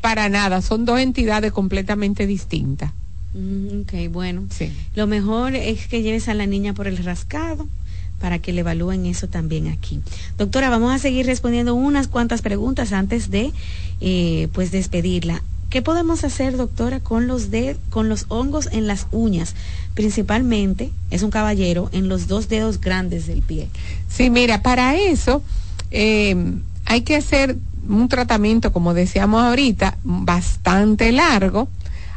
Para 0.00 0.28
nada, 0.28 0.60
son 0.60 0.84
dos 0.84 0.98
entidades 1.00 1.52
completamente 1.52 2.26
distintas. 2.26 2.92
Mm, 3.34 3.82
ok, 3.82 4.10
bueno. 4.10 4.44
Sí. 4.50 4.72
Lo 4.94 5.06
mejor 5.06 5.54
es 5.54 5.86
que 5.88 6.02
lleves 6.02 6.28
a 6.28 6.34
la 6.34 6.46
niña 6.46 6.74
por 6.74 6.86
el 6.86 6.98
rascado 6.98 7.66
para 8.22 8.38
que 8.38 8.52
le 8.52 8.60
evalúen 8.60 9.04
eso 9.04 9.26
también 9.26 9.66
aquí. 9.66 10.00
Doctora, 10.38 10.70
vamos 10.70 10.94
a 10.94 10.98
seguir 11.00 11.26
respondiendo 11.26 11.74
unas 11.74 12.06
cuantas 12.06 12.40
preguntas 12.40 12.92
antes 12.92 13.30
de 13.30 13.52
eh, 14.00 14.48
pues 14.52 14.70
despedirla. 14.70 15.42
¿Qué 15.70 15.82
podemos 15.82 16.22
hacer, 16.22 16.56
doctora, 16.56 17.00
con 17.00 17.26
los 17.26 17.50
de, 17.50 17.76
con 17.90 18.08
los 18.08 18.26
hongos 18.28 18.68
en 18.70 18.86
las 18.86 19.08
uñas? 19.10 19.56
Principalmente, 19.94 20.92
es 21.10 21.24
un 21.24 21.30
caballero, 21.30 21.90
en 21.92 22.08
los 22.08 22.28
dos 22.28 22.48
dedos 22.48 22.80
grandes 22.80 23.26
del 23.26 23.42
pie. 23.42 23.68
Sí, 24.08 24.30
mira, 24.30 24.62
para 24.62 24.94
eso 24.94 25.42
eh, 25.90 26.36
hay 26.84 27.00
que 27.00 27.16
hacer 27.16 27.56
un 27.88 28.08
tratamiento, 28.08 28.72
como 28.72 28.94
decíamos 28.94 29.42
ahorita, 29.42 29.98
bastante 30.04 31.10
largo, 31.10 31.68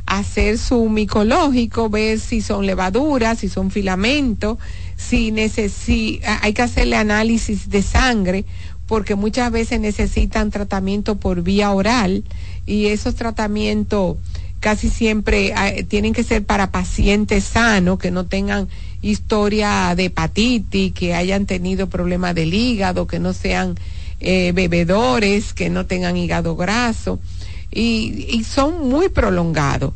hacer 0.06 0.60
su 0.60 0.88
micológico, 0.88 1.90
ver 1.90 2.20
si 2.20 2.42
son 2.42 2.68
levaduras, 2.68 3.40
si 3.40 3.50
son 3.50 3.72
filamentos, 3.72 4.60
si, 4.98 6.22
hay 6.42 6.54
que 6.54 6.62
hacerle 6.62 6.96
análisis 6.96 7.70
de 7.70 7.82
sangre 7.82 8.46
porque 8.88 9.16
muchas 9.16 9.52
veces 9.52 9.80
necesitan 9.80 10.52
tratamiento 10.52 11.16
por 11.16 11.42
vía 11.42 11.72
oral 11.72 12.24
y 12.66 12.88
esos 12.88 13.16
tratamientos 13.16 14.18
casi 14.60 14.90
siempre 14.90 15.54
tienen 15.88 16.14
que 16.14 16.24
ser 16.24 16.44
para 16.44 16.72
pacientes 16.72 17.44
sanos 17.44 18.00
que 18.00 18.12
no 18.12 18.26
tengan 18.26 18.68
historia 19.02 19.94
de 19.96 20.06
hepatitis, 20.06 20.94
que 20.94 21.14
hayan 21.14 21.46
tenido 21.46 21.88
problemas 21.88 22.34
del 22.34 22.54
hígado, 22.54 23.06
que 23.06 23.20
no 23.20 23.34
sean 23.34 23.76
eh, 24.20 24.52
bebedores, 24.54 25.54
que 25.54 25.70
no 25.70 25.86
tengan 25.86 26.18
hígado 26.18 26.56
graso 26.56 27.20
y, 27.72 28.26
y 28.30 28.44
son 28.44 28.88
muy 28.88 29.10
prolongados 29.10 29.94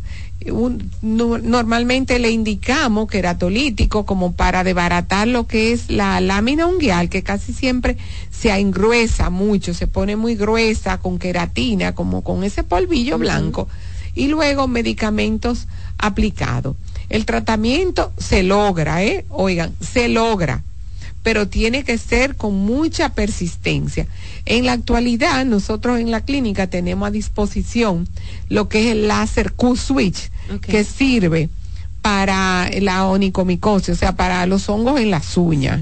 normalmente 1.02 2.20
le 2.20 2.32
indicamos 2.32 3.10
queratolítico 3.10 4.06
como 4.06 4.34
para 4.34 4.64
desbaratar 4.64 5.28
lo 5.28 5.48
que 5.48 5.72
es 5.72 5.90
la 5.90 6.20
lámina 6.22 6.68
unguial, 6.68 7.10
que 7.10 7.24
casi 7.24 7.54
siempre 7.54 7.98
se 8.30 8.52
engruesa 8.52 9.30
mucho, 9.30 9.74
se 9.74 9.88
pone 9.88 10.16
muy 10.16 10.36
gruesa 10.36 10.98
con 11.00 11.20
queratina, 11.20 11.96
como 11.96 12.24
con 12.24 12.44
ese 12.44 12.64
polvillo 12.64 13.18
blanco, 13.18 13.68
y 14.16 14.28
luego 14.28 14.68
medicamentos 14.68 15.68
aplicados. 15.98 16.76
El 17.10 17.26
tratamiento 17.26 18.12
se 18.18 18.44
logra, 18.44 19.04
¿eh? 19.04 19.26
Oigan, 19.30 19.74
se 19.80 20.10
logra 20.10 20.64
pero 21.24 21.48
tiene 21.48 21.84
que 21.84 21.98
ser 21.98 22.36
con 22.36 22.56
mucha 22.56 23.10
persistencia. 23.10 24.08
En 24.46 24.66
la 24.66 24.74
actualidad, 24.74 25.46
nosotros 25.46 26.00
en 26.00 26.12
la 26.12 26.22
clínica 26.22 26.68
tenemos 26.68 27.08
a 27.08 27.12
disposición 27.12 28.08
lo 28.48 28.70
que 28.70 28.82
es 28.82 28.88
el 28.88 29.08
láser 29.08 29.54
Q-Switch, 29.54 30.32
que 30.62 30.84
sirve 30.84 31.50
para 32.02 32.70
la 32.80 33.06
onicomicosis, 33.08 33.90
o 33.90 33.96
sea, 33.96 34.16
para 34.16 34.46
los 34.46 34.70
hongos 34.70 35.00
en 35.00 35.12
las 35.12 35.38
uñas. 35.38 35.82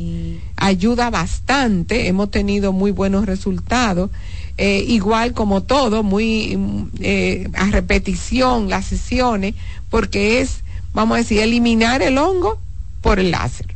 Ayuda 0.56 1.10
bastante, 1.10 2.08
hemos 2.08 2.32
tenido 2.32 2.74
muy 2.74 2.92
buenos 2.92 3.26
resultados. 3.26 4.10
Eh, 4.58 4.84
igual 4.88 5.34
como 5.34 5.62
todo, 5.62 6.02
muy 6.02 6.58
eh, 7.00 7.48
a 7.54 7.68
repetición 7.68 8.70
las 8.70 8.86
sesiones, 8.86 9.54
porque 9.92 10.42
es, 10.42 10.62
vamos 10.94 11.16
a 11.16 11.18
decir, 11.20 11.40
eliminar 11.40 12.02
el 12.02 12.18
hongo 12.18 12.58
por 13.02 13.20
el 13.20 13.30
láser. 13.32 13.68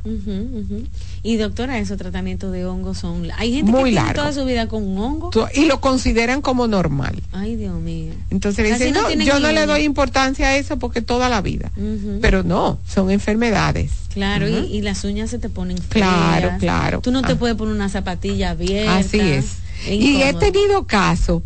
Y 1.24 1.38
doctora, 1.38 1.78
esos 1.78 1.98
tratamientos 1.98 2.52
de 2.52 2.66
hongos 2.66 2.98
son... 2.98 3.28
Hay 3.38 3.54
gente 3.54 3.72
que 3.72 3.84
tiene 3.84 4.14
toda 4.14 4.34
su 4.34 4.44
vida 4.44 4.68
con 4.68 4.84
un 4.84 4.98
hongo. 4.98 5.32
Y 5.54 5.66
lo 5.66 5.80
consideran 5.80 6.42
como 6.42 6.68
normal. 6.68 7.22
Ay, 7.32 7.56
Dios 7.56 7.80
mío. 7.80 8.14
Entonces 8.32 8.68
dicen, 8.68 8.94
no, 8.94 9.12
yo 9.12 9.40
no 9.40 9.52
le 9.52 9.68
doy 9.68 9.84
importancia 9.84 10.48
a 10.48 10.58
eso 10.58 10.80
porque 10.80 11.02
toda 11.02 11.30
la 11.30 11.42
vida. 11.42 11.72
Pero 12.22 12.42
no, 12.42 12.80
son 12.88 13.12
enfermedades. 13.12 13.92
Claro, 14.14 14.48
y, 14.48 14.82
las 14.82 15.04
uñas 15.04 15.30
se 15.30 15.38
te 15.38 15.50
ponen 15.50 15.78
feas. 15.78 16.08
Claro, 16.08 16.52
claro. 16.60 17.02
Tú 17.02 17.12
no 17.12 17.22
te 17.22 17.34
ah. 17.34 17.36
puedes 17.38 17.56
poner 17.56 17.76
una 17.76 17.90
zapatilla 17.90 18.52
abierta. 18.52 18.98
Así 18.98 19.20
es. 19.20 19.58
Y 19.88 20.22
he 20.24 20.34
tenido 20.34 20.86
casos 20.86 21.44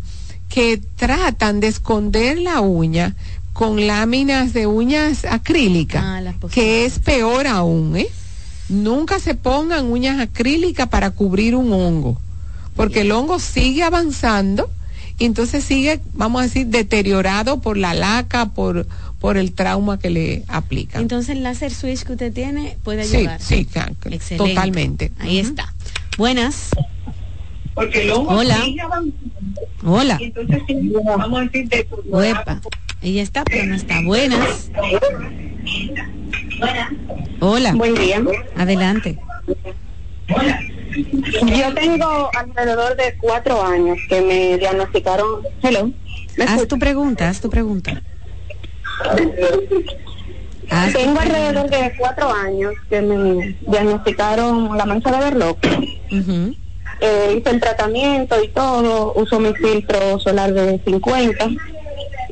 que 0.48 0.80
tratan 0.96 1.60
de 1.60 1.68
esconder 1.68 2.38
la 2.38 2.60
uña 2.60 3.14
con 3.52 3.86
láminas 3.86 4.52
de 4.52 4.66
uñas 4.66 5.24
acrílicas, 5.24 6.02
ah, 6.04 6.34
que 6.50 6.84
es 6.84 6.98
peor 6.98 7.46
aún, 7.46 7.96
¿eh? 7.96 8.08
Nunca 8.68 9.18
se 9.18 9.34
pongan 9.34 9.86
uñas 9.86 10.20
acrílicas 10.20 10.88
para 10.88 11.10
cubrir 11.10 11.54
un 11.54 11.72
hongo, 11.72 12.20
porque 12.74 13.02
el 13.02 13.12
hongo 13.12 13.38
sigue 13.38 13.82
avanzando 13.82 14.68
y 15.18 15.24
entonces 15.24 15.64
sigue, 15.64 16.00
vamos 16.14 16.40
a 16.40 16.44
decir, 16.44 16.66
deteriorado 16.66 17.60
por 17.60 17.76
la 17.76 17.94
laca, 17.94 18.46
por, 18.46 18.86
por 19.20 19.36
el 19.36 19.52
trauma 19.52 19.98
que 19.98 20.10
le 20.10 20.42
aplica. 20.48 20.98
Entonces 20.98 21.36
el 21.36 21.42
láser 21.42 21.72
switch 21.72 22.02
que 22.02 22.12
usted 22.12 22.32
tiene 22.32 22.76
puede 22.82 23.02
ayudar. 23.02 23.40
Sí, 23.40 23.66
sí, 24.20 24.36
totalmente. 24.36 25.12
Ahí 25.18 25.38
está. 25.38 25.72
Buenas. 26.18 26.70
Porque 27.74 28.02
el 28.02 28.10
hongo 28.10 28.32
Hola. 28.32 28.62
sigue 28.64 28.80
avanzando. 28.80 29.14
Hola. 29.84 30.18
entonces 30.20 30.62
vamos 31.04 31.40
a 31.40 31.44
decir, 31.44 31.68
de 31.68 31.86
ella 33.02 33.22
está, 33.22 33.44
pero 33.44 33.66
no 33.66 33.74
está. 33.74 34.00
Buenas. 34.02 34.70
Hola. 37.40 37.72
Buen 37.74 37.94
día. 37.94 38.22
Adelante. 38.56 39.18
Yo 40.96 41.74
tengo 41.74 42.30
alrededor 42.34 42.96
de 42.96 43.16
cuatro 43.20 43.62
años 43.62 43.98
que 44.08 44.20
me 44.20 44.58
diagnosticaron. 44.58 45.42
Hello. 45.62 45.90
Haz 46.46 46.66
tu 46.66 46.78
pregunta, 46.78 47.28
haz 47.28 47.40
tu 47.40 47.50
pregunta. 47.50 48.02
tengo 50.92 51.20
alrededor 51.20 51.70
de 51.70 51.94
cuatro 51.98 52.32
años 52.32 52.74
que 52.88 53.02
me 53.02 53.56
diagnosticaron 53.66 54.76
la 54.76 54.86
mancha 54.86 55.10
de 55.10 55.18
verlo. 55.18 55.56
Eh, 57.00 57.36
hice 57.38 57.50
el 57.50 57.60
tratamiento 57.60 58.42
y 58.42 58.48
todo, 58.48 59.12
uso 59.14 59.38
mi 59.38 59.52
filtro 59.52 60.18
solar 60.18 60.52
de 60.54 60.80
50 60.82 61.48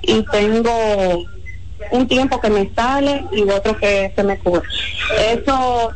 y 0.02 0.22
tengo 0.32 1.24
un 1.90 2.08
tiempo 2.08 2.40
que 2.40 2.50
me 2.50 2.70
sale 2.74 3.24
y 3.32 3.42
otro 3.42 3.76
que 3.78 4.12
se 4.14 4.22
me 4.22 4.38
cura. 4.38 4.62
Eso 5.30 5.90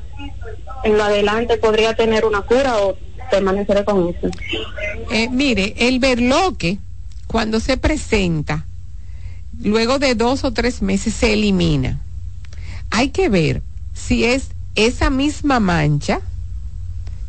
en 0.85 0.97
lo 0.97 1.05
adelante 1.05 1.57
podría 1.59 1.95
tener 1.95 2.25
una 2.25 2.43
cura 2.43 2.79
o 2.79 2.97
permaneceré 3.31 3.85
con 3.85 4.09
eso. 4.09 4.29
Eh, 5.11 5.29
mire, 5.31 5.75
el 5.79 5.99
verloque 5.99 6.79
cuando 7.27 7.61
se 7.61 7.77
presenta, 7.77 8.67
luego 9.63 9.99
de 9.99 10.15
dos 10.15 10.45
o 10.45 10.53
tres 10.53 10.83
meses 10.83 11.15
se 11.15 11.33
elimina. 11.33 12.01
Hay 12.91 13.11
que 13.11 13.29
ver 13.29 13.63
si 13.95 14.25
es 14.25 14.51
esa 14.75 15.11
misma 15.11 15.61
mancha, 15.61 16.21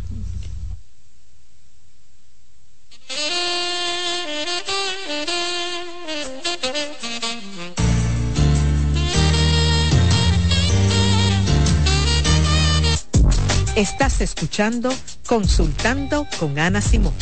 Estás 13.77 14.21
escuchando 14.21 14.93
Consultando 15.27 16.27
con 16.39 16.59
Ana 16.59 16.83
Simón. 16.83 17.15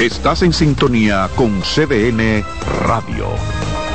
Estás 0.00 0.42
en 0.42 0.52
sintonía 0.52 1.30
con 1.36 1.62
CBN 1.62 2.44
Radio. 2.86 3.28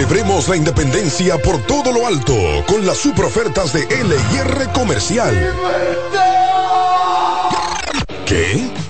Celebremos 0.00 0.48
la 0.48 0.56
independencia 0.56 1.36
por 1.36 1.60
todo 1.66 1.92
lo 1.92 2.06
alto 2.06 2.34
con 2.66 2.86
las 2.86 2.96
super 2.96 3.26
ofertas 3.26 3.74
de 3.74 3.80
LIR 3.82 4.72
Comercial. 4.72 5.54
¿Qué? 8.24 8.79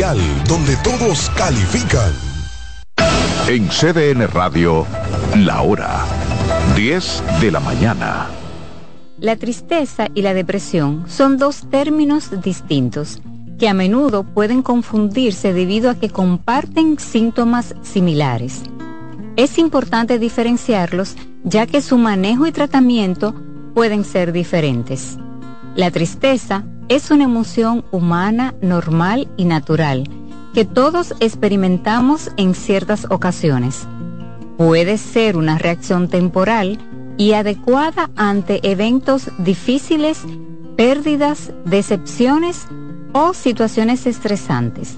donde 0.00 0.76
todos 0.82 1.28
califican. 1.36 2.10
En 3.48 3.68
CDN 3.68 4.26
Radio, 4.28 4.86
la 5.36 5.60
hora 5.60 6.06
10 6.74 7.22
de 7.42 7.50
la 7.50 7.60
mañana. 7.60 8.28
La 9.18 9.36
tristeza 9.36 10.06
y 10.14 10.22
la 10.22 10.32
depresión 10.32 11.04
son 11.06 11.36
dos 11.36 11.68
términos 11.68 12.30
distintos 12.40 13.20
que 13.58 13.68
a 13.68 13.74
menudo 13.74 14.22
pueden 14.22 14.62
confundirse 14.62 15.52
debido 15.52 15.90
a 15.90 15.96
que 15.96 16.08
comparten 16.08 16.98
síntomas 16.98 17.74
similares. 17.82 18.62
Es 19.36 19.58
importante 19.58 20.18
diferenciarlos 20.18 21.14
ya 21.44 21.66
que 21.66 21.82
su 21.82 21.98
manejo 21.98 22.46
y 22.46 22.52
tratamiento 22.52 23.34
pueden 23.74 24.04
ser 24.04 24.32
diferentes. 24.32 25.18
La 25.76 25.90
tristeza 25.90 26.64
es 26.90 27.12
una 27.12 27.22
emoción 27.22 27.84
humana, 27.92 28.52
normal 28.60 29.28
y 29.36 29.44
natural 29.44 30.10
que 30.52 30.64
todos 30.64 31.14
experimentamos 31.20 32.32
en 32.36 32.56
ciertas 32.56 33.06
ocasiones. 33.08 33.86
Puede 34.58 34.98
ser 34.98 35.36
una 35.36 35.56
reacción 35.56 36.08
temporal 36.08 36.78
y 37.16 37.34
adecuada 37.34 38.10
ante 38.16 38.58
eventos 38.68 39.30
difíciles, 39.38 40.22
pérdidas, 40.76 41.52
decepciones 41.64 42.66
o 43.12 43.34
situaciones 43.34 44.08
estresantes. 44.08 44.96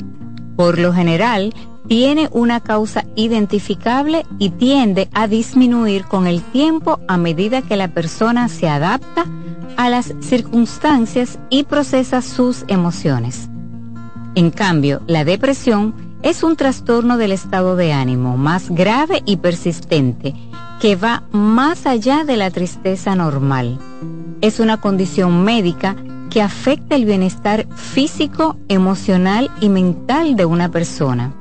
Por 0.56 0.78
lo 0.78 0.94
general, 0.94 1.52
tiene 1.88 2.30
una 2.32 2.60
causa 2.60 3.04
identificable 3.16 4.24
y 4.38 4.48
tiende 4.48 5.10
a 5.12 5.28
disminuir 5.28 6.06
con 6.06 6.26
el 6.26 6.40
tiempo 6.40 7.00
a 7.06 7.18
medida 7.18 7.60
que 7.60 7.76
la 7.76 7.88
persona 7.88 8.48
se 8.48 8.70
adapta 8.70 9.26
a 9.76 9.88
las 9.88 10.14
circunstancias 10.20 11.38
y 11.50 11.64
procesa 11.64 12.22
sus 12.22 12.64
emociones. 12.68 13.48
En 14.34 14.50
cambio, 14.50 15.02
la 15.06 15.24
depresión 15.24 15.94
es 16.22 16.42
un 16.42 16.56
trastorno 16.56 17.18
del 17.18 17.32
estado 17.32 17.76
de 17.76 17.92
ánimo 17.92 18.36
más 18.36 18.70
grave 18.70 19.22
y 19.26 19.36
persistente 19.38 20.34
que 20.80 20.96
va 20.96 21.24
más 21.32 21.86
allá 21.86 22.24
de 22.24 22.36
la 22.36 22.50
tristeza 22.50 23.14
normal. 23.14 23.78
Es 24.40 24.58
una 24.58 24.80
condición 24.80 25.44
médica 25.44 25.96
que 26.30 26.42
afecta 26.42 26.96
el 26.96 27.04
bienestar 27.04 27.66
físico, 27.76 28.56
emocional 28.68 29.50
y 29.60 29.68
mental 29.68 30.34
de 30.34 30.44
una 30.44 30.70
persona. 30.70 31.34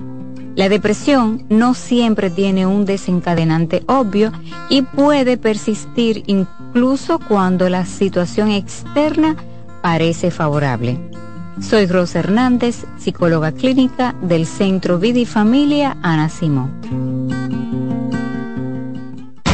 La 0.62 0.70
depresión 0.70 1.44
no 1.50 1.74
siempre 1.74 2.30
tiene 2.30 2.68
un 2.68 2.86
desencadenante 2.86 3.82
obvio 3.88 4.32
y 4.70 4.84
puede 4.84 5.36
persistir 5.36 6.22
incluso 6.28 7.18
cuando 7.18 7.68
la 7.68 7.84
situación 7.88 8.52
externa 8.52 9.36
parece 9.82 10.30
favorable. 10.30 11.00
Soy 11.60 11.88
Rosa 11.88 12.20
Hernández, 12.20 12.86
psicóloga 13.00 13.54
clínica 13.54 14.14
del 14.22 14.46
Centro 14.46 15.00
Vida 15.00 15.18
y 15.18 15.26
Familia 15.26 15.98
Ana 16.04 16.30
Simón. 16.30 17.41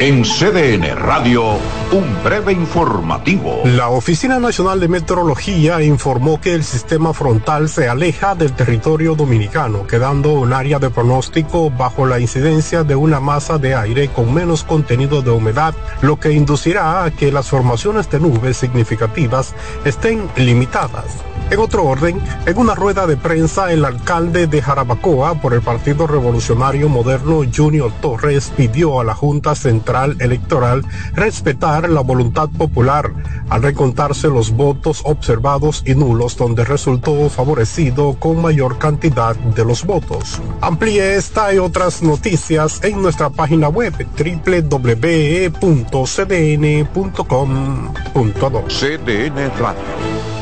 En 0.00 0.22
CDN 0.22 0.96
Radio, 0.96 1.58
un 1.92 2.24
breve 2.24 2.54
informativo. 2.54 3.60
La 3.66 3.90
Oficina 3.90 4.40
Nacional 4.40 4.80
de 4.80 4.88
Meteorología 4.88 5.82
informó 5.82 6.40
que 6.40 6.54
el 6.54 6.64
sistema 6.64 7.12
frontal 7.12 7.68
se 7.68 7.86
aleja 7.86 8.34
del 8.34 8.54
territorio 8.54 9.14
dominicano, 9.14 9.86
quedando 9.86 10.32
un 10.32 10.54
área 10.54 10.78
de 10.78 10.88
pronóstico 10.88 11.70
bajo 11.70 12.06
la 12.06 12.18
incidencia 12.18 12.82
de 12.82 12.96
una 12.96 13.20
masa 13.20 13.58
de 13.58 13.74
aire 13.74 14.08
con 14.08 14.32
menos 14.32 14.64
contenido 14.64 15.20
de 15.20 15.32
humedad, 15.32 15.74
lo 16.00 16.18
que 16.18 16.32
inducirá 16.32 17.04
a 17.04 17.10
que 17.10 17.30
las 17.30 17.48
formaciones 17.48 18.08
de 18.08 18.20
nubes 18.20 18.56
significativas 18.56 19.54
estén 19.84 20.30
limitadas. 20.34 21.18
En 21.50 21.58
otro 21.58 21.84
orden, 21.84 22.20
en 22.46 22.58
una 22.58 22.76
rueda 22.76 23.08
de 23.08 23.16
prensa, 23.16 23.72
el 23.72 23.84
alcalde 23.84 24.46
de 24.46 24.62
Jarabacoa 24.62 25.34
por 25.40 25.52
el 25.52 25.62
Partido 25.62 26.06
Revolucionario 26.06 26.88
Moderno, 26.88 27.42
Junior 27.52 27.90
Torres, 28.00 28.52
pidió 28.56 29.00
a 29.00 29.04
la 29.04 29.14
Junta 29.14 29.56
Central 29.56 30.16
Electoral 30.20 30.84
respetar 31.14 31.90
la 31.90 32.02
voluntad 32.02 32.48
popular 32.50 33.12
al 33.48 33.62
recontarse 33.62 34.28
los 34.28 34.52
votos 34.52 35.02
observados 35.04 35.82
y 35.84 35.96
nulos 35.96 36.36
donde 36.36 36.64
resultó 36.64 37.28
favorecido 37.28 38.14
con 38.14 38.40
mayor 38.40 38.78
cantidad 38.78 39.34
de 39.34 39.64
los 39.64 39.84
votos. 39.84 40.40
Amplíe 40.60 41.16
esta 41.16 41.52
y 41.52 41.58
otras 41.58 42.00
noticias 42.02 42.80
en 42.84 43.02
nuestra 43.02 43.28
página 43.30 43.68
web 43.68 43.92
www.cdn.com.do. 44.16 45.50
CDN 48.68 49.50
Radio. 49.58 50.39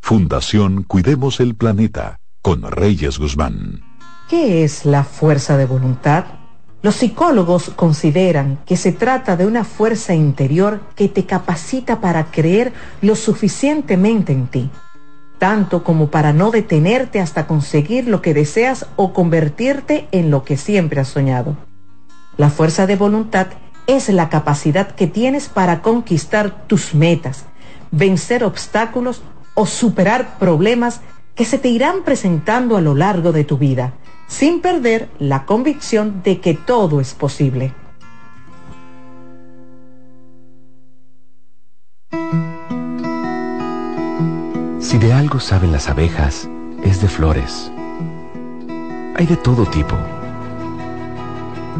Fundación 0.00 0.82
Cuidemos 0.82 1.38
el 1.38 1.54
Planeta 1.54 2.18
con 2.42 2.62
Reyes 2.62 3.18
Guzmán. 3.18 3.82
¿Qué 4.28 4.64
es 4.64 4.84
la 4.84 5.04
fuerza 5.04 5.56
de 5.56 5.66
voluntad? 5.66 6.24
Los 6.82 6.96
psicólogos 6.96 7.70
consideran 7.76 8.58
que 8.66 8.76
se 8.76 8.90
trata 8.90 9.36
de 9.36 9.46
una 9.46 9.64
fuerza 9.64 10.14
interior 10.14 10.80
que 10.96 11.08
te 11.08 11.26
capacita 11.26 12.00
para 12.00 12.30
creer 12.30 12.72
lo 13.02 13.14
suficientemente 13.14 14.32
en 14.32 14.46
ti, 14.48 14.70
tanto 15.38 15.84
como 15.84 16.10
para 16.10 16.32
no 16.32 16.50
detenerte 16.50 17.20
hasta 17.20 17.46
conseguir 17.46 18.08
lo 18.08 18.22
que 18.22 18.34
deseas 18.34 18.86
o 18.96 19.12
convertirte 19.12 20.08
en 20.10 20.30
lo 20.30 20.42
que 20.42 20.56
siempre 20.56 21.00
has 21.00 21.08
soñado. 21.08 21.56
La 22.36 22.50
fuerza 22.50 22.86
de 22.86 22.96
voluntad 22.96 23.48
es 23.86 24.08
la 24.08 24.28
capacidad 24.28 24.94
que 24.94 25.06
tienes 25.06 25.48
para 25.48 25.82
conquistar 25.82 26.66
tus 26.66 26.94
metas, 26.94 27.44
vencer 27.90 28.42
obstáculos 28.42 29.22
o 29.54 29.66
superar 29.66 30.38
problemas 30.38 31.00
que 31.34 31.44
se 31.44 31.58
te 31.58 31.68
irán 31.68 32.02
presentando 32.04 32.76
a 32.76 32.80
lo 32.80 32.94
largo 32.94 33.32
de 33.32 33.44
tu 33.44 33.58
vida, 33.58 33.94
sin 34.26 34.60
perder 34.60 35.08
la 35.18 35.46
convicción 35.46 36.22
de 36.22 36.40
que 36.40 36.54
todo 36.54 37.00
es 37.00 37.14
posible. 37.14 37.72
Si 44.80 44.98
de 44.98 45.12
algo 45.12 45.40
saben 45.40 45.72
las 45.72 45.88
abejas, 45.88 46.48
es 46.82 47.00
de 47.00 47.08
flores. 47.08 47.70
Hay 49.16 49.26
de 49.26 49.36
todo 49.36 49.66
tipo 49.66 49.96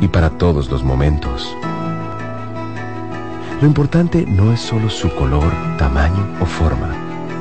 y 0.01 0.09
para 0.09 0.31
todos 0.31 0.71
los 0.71 0.83
momentos. 0.83 1.57
Lo 3.61 3.67
importante 3.67 4.25
no 4.27 4.53
es 4.53 4.61
solo 4.61 4.89
su 4.89 5.15
color, 5.15 5.53
tamaño 5.77 6.27
o 6.41 6.47
forma, 6.47 6.95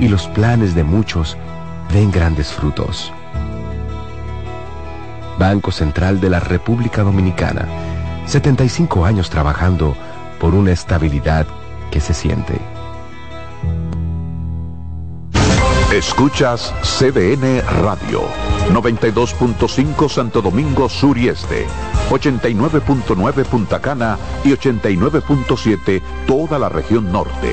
y 0.00 0.08
los 0.08 0.26
planes 0.28 0.74
de 0.74 0.84
muchos 0.84 1.36
den 1.92 2.10
grandes 2.10 2.52
frutos. 2.52 3.12
Banco 5.38 5.72
Central 5.72 6.20
de 6.20 6.30
la 6.30 6.40
República 6.40 7.02
Dominicana. 7.02 7.66
75 8.26 9.04
años 9.04 9.30
trabajando 9.30 9.96
por 10.40 10.54
una 10.54 10.72
estabilidad 10.72 11.46
que 11.90 12.00
se 12.00 12.14
siente. 12.14 12.58
Escuchas 15.92 16.74
CDN 16.82 17.62
Radio, 17.82 18.22
92.5 18.72 20.08
Santo 20.08 20.42
Domingo 20.42 20.88
Sur 20.88 21.16
y 21.16 21.28
Este, 21.28 21.66
89.9 22.10 23.44
Punta 23.44 23.80
Cana 23.80 24.18
y 24.42 24.48
89.7 24.48 26.02
toda 26.26 26.58
la 26.58 26.68
región 26.68 27.12
norte. 27.12 27.52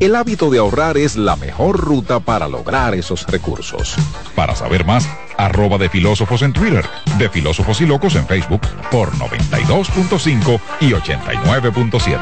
El 0.00 0.16
hábito 0.16 0.48
de 0.48 0.56
ahorrar 0.56 0.96
es 0.96 1.16
la 1.16 1.36
mejor 1.36 1.78
ruta 1.78 2.20
para 2.20 2.48
lograr 2.48 2.94
esos 2.94 3.26
recursos. 3.26 3.96
Para 4.34 4.56
saber 4.56 4.86
más, 4.86 5.06
arroba 5.36 5.76
de 5.76 5.90
filósofos 5.90 6.40
en 6.40 6.54
Twitter, 6.54 6.86
de 7.18 7.28
filósofos 7.28 7.82
y 7.82 7.86
locos 7.86 8.16
en 8.16 8.26
Facebook 8.26 8.62
por 8.90 9.10
92.5 9.12 10.58
y 10.80 10.92
89.7. 10.92 12.18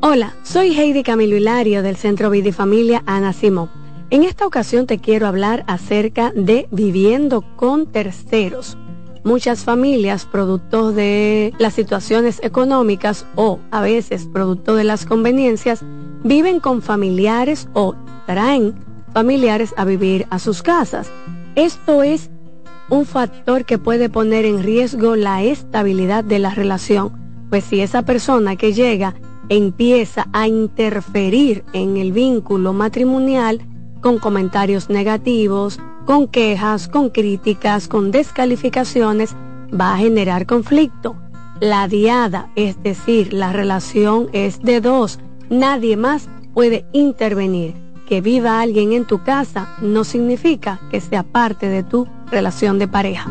Hola, 0.00 0.34
soy 0.42 0.76
Heidi 0.76 1.04
Camilo 1.04 1.36
Hilario 1.36 1.84
del 1.84 1.94
Centro 1.94 2.30
Vidifamilia 2.30 3.04
Ana 3.06 3.32
Simón. 3.32 3.70
En 4.10 4.24
esta 4.24 4.44
ocasión 4.48 4.88
te 4.88 4.98
quiero 4.98 5.28
hablar 5.28 5.62
acerca 5.68 6.32
de 6.34 6.66
viviendo 6.72 7.42
con 7.54 7.86
terceros. 7.86 8.76
Muchas 9.24 9.62
familias, 9.64 10.26
producto 10.26 10.90
de 10.90 11.54
las 11.58 11.74
situaciones 11.74 12.40
económicas 12.42 13.24
o 13.36 13.60
a 13.70 13.80
veces 13.80 14.26
producto 14.32 14.74
de 14.74 14.82
las 14.82 15.06
conveniencias, 15.06 15.84
viven 16.24 16.58
con 16.58 16.82
familiares 16.82 17.68
o 17.72 17.94
traen 18.26 18.74
familiares 19.12 19.74
a 19.76 19.84
vivir 19.84 20.26
a 20.30 20.40
sus 20.40 20.62
casas. 20.62 21.08
Esto 21.54 22.02
es 22.02 22.30
un 22.90 23.06
factor 23.06 23.64
que 23.64 23.78
puede 23.78 24.08
poner 24.08 24.44
en 24.44 24.62
riesgo 24.62 25.14
la 25.14 25.42
estabilidad 25.42 26.24
de 26.24 26.40
la 26.40 26.50
relación, 26.50 27.12
pues 27.48 27.62
si 27.62 27.80
esa 27.80 28.02
persona 28.02 28.56
que 28.56 28.72
llega 28.72 29.14
empieza 29.48 30.26
a 30.32 30.48
interferir 30.48 31.64
en 31.72 31.96
el 31.96 32.10
vínculo 32.10 32.72
matrimonial 32.72 33.60
con 34.02 34.18
comentarios 34.18 34.90
negativos, 34.90 35.80
con 36.04 36.28
quejas, 36.28 36.88
con 36.88 37.08
críticas, 37.08 37.88
con 37.88 38.10
descalificaciones, 38.10 39.34
va 39.72 39.94
a 39.94 39.98
generar 39.98 40.44
conflicto. 40.44 41.16
La 41.60 41.88
diada, 41.88 42.50
es 42.56 42.82
decir, 42.82 43.32
la 43.32 43.52
relación 43.52 44.28
es 44.32 44.60
de 44.60 44.80
dos, 44.80 45.20
nadie 45.48 45.96
más 45.96 46.28
puede 46.52 46.84
intervenir. 46.92 47.74
Que 48.06 48.20
viva 48.20 48.60
alguien 48.60 48.92
en 48.92 49.06
tu 49.06 49.22
casa 49.22 49.76
no 49.80 50.04
significa 50.04 50.80
que 50.90 51.00
sea 51.00 51.22
parte 51.22 51.68
de 51.68 51.82
tu 51.82 52.06
relación 52.30 52.78
de 52.78 52.88
pareja. 52.88 53.30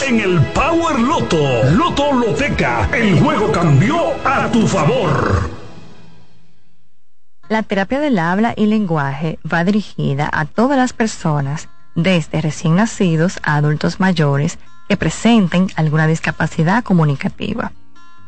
en 0.00 0.20
el 0.20 0.40
Power 0.54 0.98
Loto. 0.98 1.36
Loto 1.72 2.12
Loteca. 2.14 2.88
El 2.94 3.20
juego 3.20 3.52
cambió 3.52 4.14
a 4.24 4.50
tu 4.50 4.66
favor. 4.66 5.50
La 7.48 7.62
terapia 7.62 8.00
del 8.00 8.18
habla 8.18 8.54
y 8.56 8.66
lenguaje 8.66 9.38
va 9.50 9.64
dirigida 9.64 10.30
a 10.32 10.46
todas 10.46 10.78
las 10.78 10.94
personas, 10.94 11.68
desde 11.94 12.40
recién 12.40 12.76
nacidos 12.76 13.38
a 13.42 13.56
adultos 13.56 14.00
mayores, 14.00 14.58
que 14.88 14.96
presenten 14.96 15.68
alguna 15.76 16.06
discapacidad 16.06 16.82
comunicativa. 16.82 17.72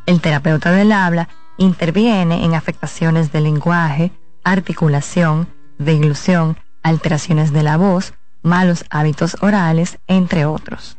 El 0.04 0.20
terapeuta 0.20 0.70
del 0.70 0.92
habla 0.92 1.30
interviene 1.56 2.44
en 2.44 2.54
afectaciones 2.54 3.32
del 3.32 3.44
lenguaje, 3.44 4.12
articulación, 4.44 5.48
deglución, 5.78 6.58
alteraciones 6.82 7.52
de 7.54 7.62
la 7.62 7.78
voz, 7.78 8.12
malos 8.42 8.84
hábitos 8.90 9.38
orales, 9.40 9.98
entre 10.06 10.44
otros. 10.44 10.98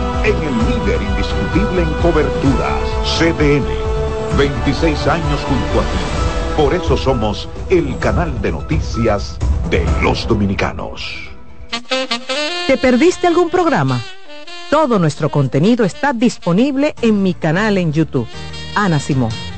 en 0.23 0.35
el 0.35 0.57
líder 0.69 1.01
indiscutible 1.01 1.81
en 1.81 1.93
coberturas, 2.01 2.81
CDN. 3.17 3.65
26 4.37 5.07
años 5.07 5.39
junto 5.47 5.79
a 5.79 5.83
ti. 5.83 6.57
Por 6.57 6.73
eso 6.73 6.95
somos 6.95 7.49
el 7.69 7.97
canal 7.97 8.41
de 8.41 8.51
noticias 8.51 9.37
de 9.69 9.85
los 10.01 10.27
dominicanos. 10.27 11.31
¿Te 12.67 12.77
perdiste 12.77 13.27
algún 13.27 13.49
programa? 13.49 14.01
Todo 14.69 14.99
nuestro 14.99 15.29
contenido 15.29 15.83
está 15.83 16.13
disponible 16.13 16.95
en 17.01 17.23
mi 17.23 17.33
canal 17.33 17.77
en 17.77 17.91
YouTube. 17.91 18.27
Ana 18.75 18.99
Simón. 18.99 19.50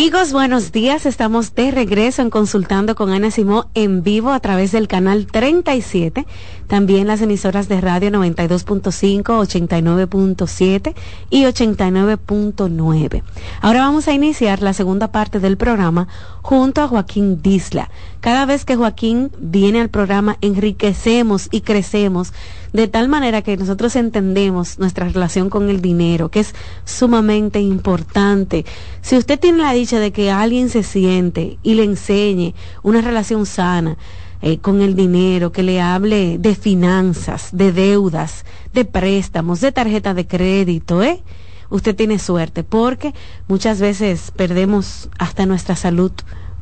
Amigos, 0.00 0.32
buenos 0.32 0.72
días. 0.72 1.04
Estamos 1.04 1.54
de 1.54 1.70
regreso 1.70 2.22
en 2.22 2.30
Consultando 2.30 2.94
con 2.94 3.10
Ana 3.10 3.30
Simó 3.30 3.68
en 3.74 4.02
vivo 4.02 4.30
a 4.30 4.40
través 4.40 4.72
del 4.72 4.88
canal 4.88 5.26
37. 5.26 6.24
También 6.70 7.08
las 7.08 7.20
emisoras 7.20 7.66
de 7.68 7.80
radio 7.80 8.10
92.5, 8.10 9.24
89.7 9.24 10.94
y 11.28 11.42
89.9. 11.42 13.22
Ahora 13.60 13.80
vamos 13.80 14.06
a 14.06 14.12
iniciar 14.12 14.62
la 14.62 14.72
segunda 14.72 15.10
parte 15.10 15.40
del 15.40 15.56
programa 15.56 16.06
junto 16.42 16.80
a 16.80 16.86
Joaquín 16.86 17.42
Disla. 17.42 17.90
Cada 18.20 18.46
vez 18.46 18.64
que 18.64 18.76
Joaquín 18.76 19.32
viene 19.40 19.80
al 19.80 19.88
programa, 19.88 20.36
enriquecemos 20.42 21.48
y 21.50 21.62
crecemos 21.62 22.32
de 22.72 22.86
tal 22.86 23.08
manera 23.08 23.42
que 23.42 23.56
nosotros 23.56 23.96
entendemos 23.96 24.78
nuestra 24.78 25.08
relación 25.08 25.50
con 25.50 25.70
el 25.70 25.82
dinero, 25.82 26.28
que 26.28 26.38
es 26.38 26.54
sumamente 26.84 27.58
importante. 27.58 28.64
Si 29.02 29.16
usted 29.16 29.40
tiene 29.40 29.58
la 29.58 29.72
dicha 29.72 29.98
de 29.98 30.12
que 30.12 30.30
alguien 30.30 30.68
se 30.68 30.84
siente 30.84 31.58
y 31.64 31.74
le 31.74 31.82
enseñe 31.82 32.54
una 32.84 33.00
relación 33.00 33.44
sana, 33.44 33.96
eh, 34.42 34.58
con 34.58 34.80
el 34.80 34.94
dinero, 34.94 35.52
que 35.52 35.62
le 35.62 35.80
hable 35.80 36.38
de 36.38 36.54
finanzas, 36.54 37.50
de 37.52 37.72
deudas, 37.72 38.44
de 38.72 38.84
préstamos, 38.84 39.60
de 39.60 39.72
tarjeta 39.72 40.14
de 40.14 40.26
crédito, 40.26 41.02
¿eh? 41.02 41.22
Usted 41.68 41.94
tiene 41.94 42.18
suerte 42.18 42.64
porque 42.64 43.14
muchas 43.46 43.80
veces 43.80 44.32
perdemos 44.34 45.08
hasta 45.18 45.46
nuestra 45.46 45.76
salud 45.76 46.12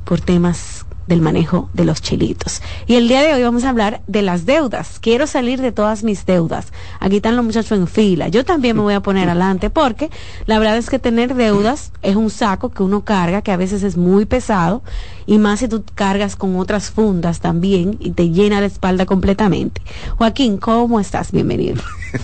por 0.04 0.20
temas 0.20 0.84
del 1.08 1.22
manejo 1.22 1.70
de 1.72 1.84
los 1.84 2.02
chilitos. 2.02 2.62
Y 2.86 2.94
el 2.94 3.08
día 3.08 3.22
de 3.22 3.32
hoy 3.32 3.42
vamos 3.42 3.64
a 3.64 3.70
hablar 3.70 4.02
de 4.06 4.22
las 4.22 4.44
deudas. 4.44 4.98
Quiero 5.00 5.26
salir 5.26 5.60
de 5.60 5.72
todas 5.72 6.04
mis 6.04 6.26
deudas. 6.26 6.72
Aquí 7.00 7.16
están 7.16 7.34
los 7.34 7.44
muchachos 7.44 7.76
en 7.76 7.88
fila. 7.88 8.28
Yo 8.28 8.44
también 8.44 8.76
me 8.76 8.82
voy 8.82 8.94
a 8.94 9.00
poner 9.00 9.28
adelante 9.28 9.70
porque 9.70 10.10
la 10.46 10.58
verdad 10.58 10.76
es 10.76 10.90
que 10.90 10.98
tener 10.98 11.34
deudas 11.34 11.92
es 12.02 12.14
un 12.14 12.30
saco 12.30 12.68
que 12.70 12.82
uno 12.82 13.04
carga, 13.04 13.42
que 13.42 13.52
a 13.52 13.56
veces 13.56 13.82
es 13.82 13.96
muy 13.96 14.26
pesado, 14.26 14.82
y 15.26 15.38
más 15.38 15.60
si 15.60 15.68
tú 15.68 15.82
cargas 15.94 16.36
con 16.36 16.56
otras 16.56 16.90
fundas 16.90 17.40
también 17.40 17.96
y 18.00 18.10
te 18.10 18.28
llena 18.30 18.60
la 18.60 18.66
espalda 18.66 19.06
completamente. 19.06 19.80
Joaquín, 20.18 20.58
¿cómo 20.58 21.00
estás? 21.00 21.32
Bienvenido. 21.32 21.82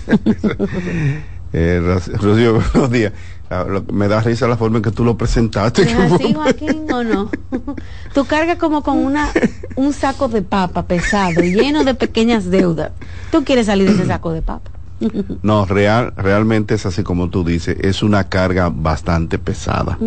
eh, 1.53 1.81
Rocío, 2.21 2.63
buenos 2.75 2.91
días. 2.91 3.13
Ah, 3.55 3.67
me 3.93 4.09
da 4.09 4.21
risa 4.21 4.49
la 4.49 4.57
forma 4.57 4.79
en 4.79 4.83
que 4.83 4.91
tú 4.91 5.05
lo 5.05 5.17
presentaste. 5.17 5.83
¿Es 5.83 5.95
así, 5.95 6.35
Joaquín, 6.35 6.91
o 6.93 7.05
no? 7.05 7.31
Tú 8.15 8.25
cargas 8.25 8.59
como 8.59 8.83
con 8.83 8.99
una 8.99 9.29
un 9.77 9.93
saco 9.93 10.29
de 10.29 10.43
papa 10.43 10.87
pesado, 10.87 11.41
lleno 11.41 11.85
de 11.85 11.95
pequeñas 11.95 12.51
deudas. 12.51 12.91
Tú 13.31 13.45
quieres 13.45 13.67
salir 13.67 13.89
de 13.89 13.95
ese 13.95 14.07
saco 14.07 14.33
de 14.33 14.43
papa. 14.43 14.71
No, 15.43 15.67
real, 15.67 16.15
realmente 16.17 16.75
es 16.75 16.87
así 16.87 17.03
como 17.03 17.29
tú 17.29 17.45
dices, 17.45 17.77
es 17.81 18.03
una 18.03 18.29
carga 18.29 18.71
bastante 18.75 19.39
pesada. 19.39 19.99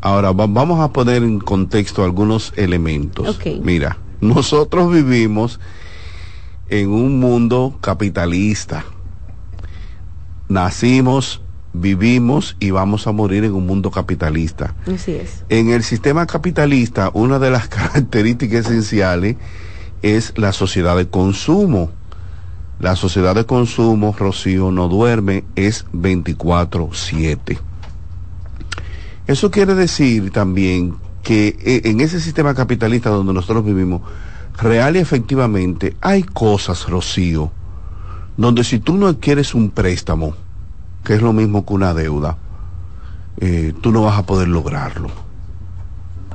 Ahora, 0.00 0.32
vamos 0.32 0.80
a 0.80 0.92
poner 0.92 1.22
en 1.22 1.38
contexto 1.38 2.04
algunos 2.04 2.52
elementos. 2.56 3.38
Mira, 3.62 3.98
nosotros 4.20 4.92
vivimos 4.92 5.60
en 6.68 6.90
un 6.90 7.20
mundo 7.20 7.78
capitalista. 7.80 8.84
Nacimos 10.48 11.41
vivimos 11.72 12.56
y 12.60 12.70
vamos 12.70 13.06
a 13.06 13.12
morir 13.12 13.44
en 13.44 13.54
un 13.54 13.66
mundo 13.66 13.90
capitalista. 13.90 14.74
Así 14.92 15.12
es. 15.12 15.44
En 15.48 15.70
el 15.70 15.82
sistema 15.82 16.26
capitalista, 16.26 17.10
una 17.14 17.38
de 17.38 17.50
las 17.50 17.68
características 17.68 18.66
esenciales 18.66 19.36
es 20.02 20.32
la 20.36 20.52
sociedad 20.52 20.96
de 20.96 21.08
consumo. 21.08 21.90
La 22.80 22.96
sociedad 22.96 23.34
de 23.34 23.46
consumo, 23.46 24.14
Rocío, 24.18 24.72
no 24.72 24.88
duerme, 24.88 25.44
es 25.54 25.86
24/7. 25.92 27.58
Eso 29.28 29.50
quiere 29.52 29.74
decir 29.74 30.32
también 30.32 30.96
que 31.22 31.56
eh, 31.64 31.82
en 31.84 32.00
ese 32.00 32.20
sistema 32.20 32.54
capitalista 32.54 33.08
donde 33.08 33.32
nosotros 33.32 33.64
vivimos, 33.64 34.02
real 34.58 34.96
y 34.96 34.98
efectivamente 34.98 35.96
hay 36.00 36.24
cosas, 36.24 36.88
Rocío, 36.88 37.52
donde 38.36 38.64
si 38.64 38.80
tú 38.80 38.96
no 38.96 39.06
adquieres 39.06 39.54
un 39.54 39.70
préstamo, 39.70 40.34
que 41.04 41.14
es 41.14 41.22
lo 41.22 41.32
mismo 41.32 41.64
que 41.66 41.74
una 41.74 41.94
deuda, 41.94 42.38
eh, 43.38 43.72
tú 43.80 43.92
no 43.92 44.02
vas 44.02 44.18
a 44.18 44.26
poder 44.26 44.48
lograrlo. 44.48 45.08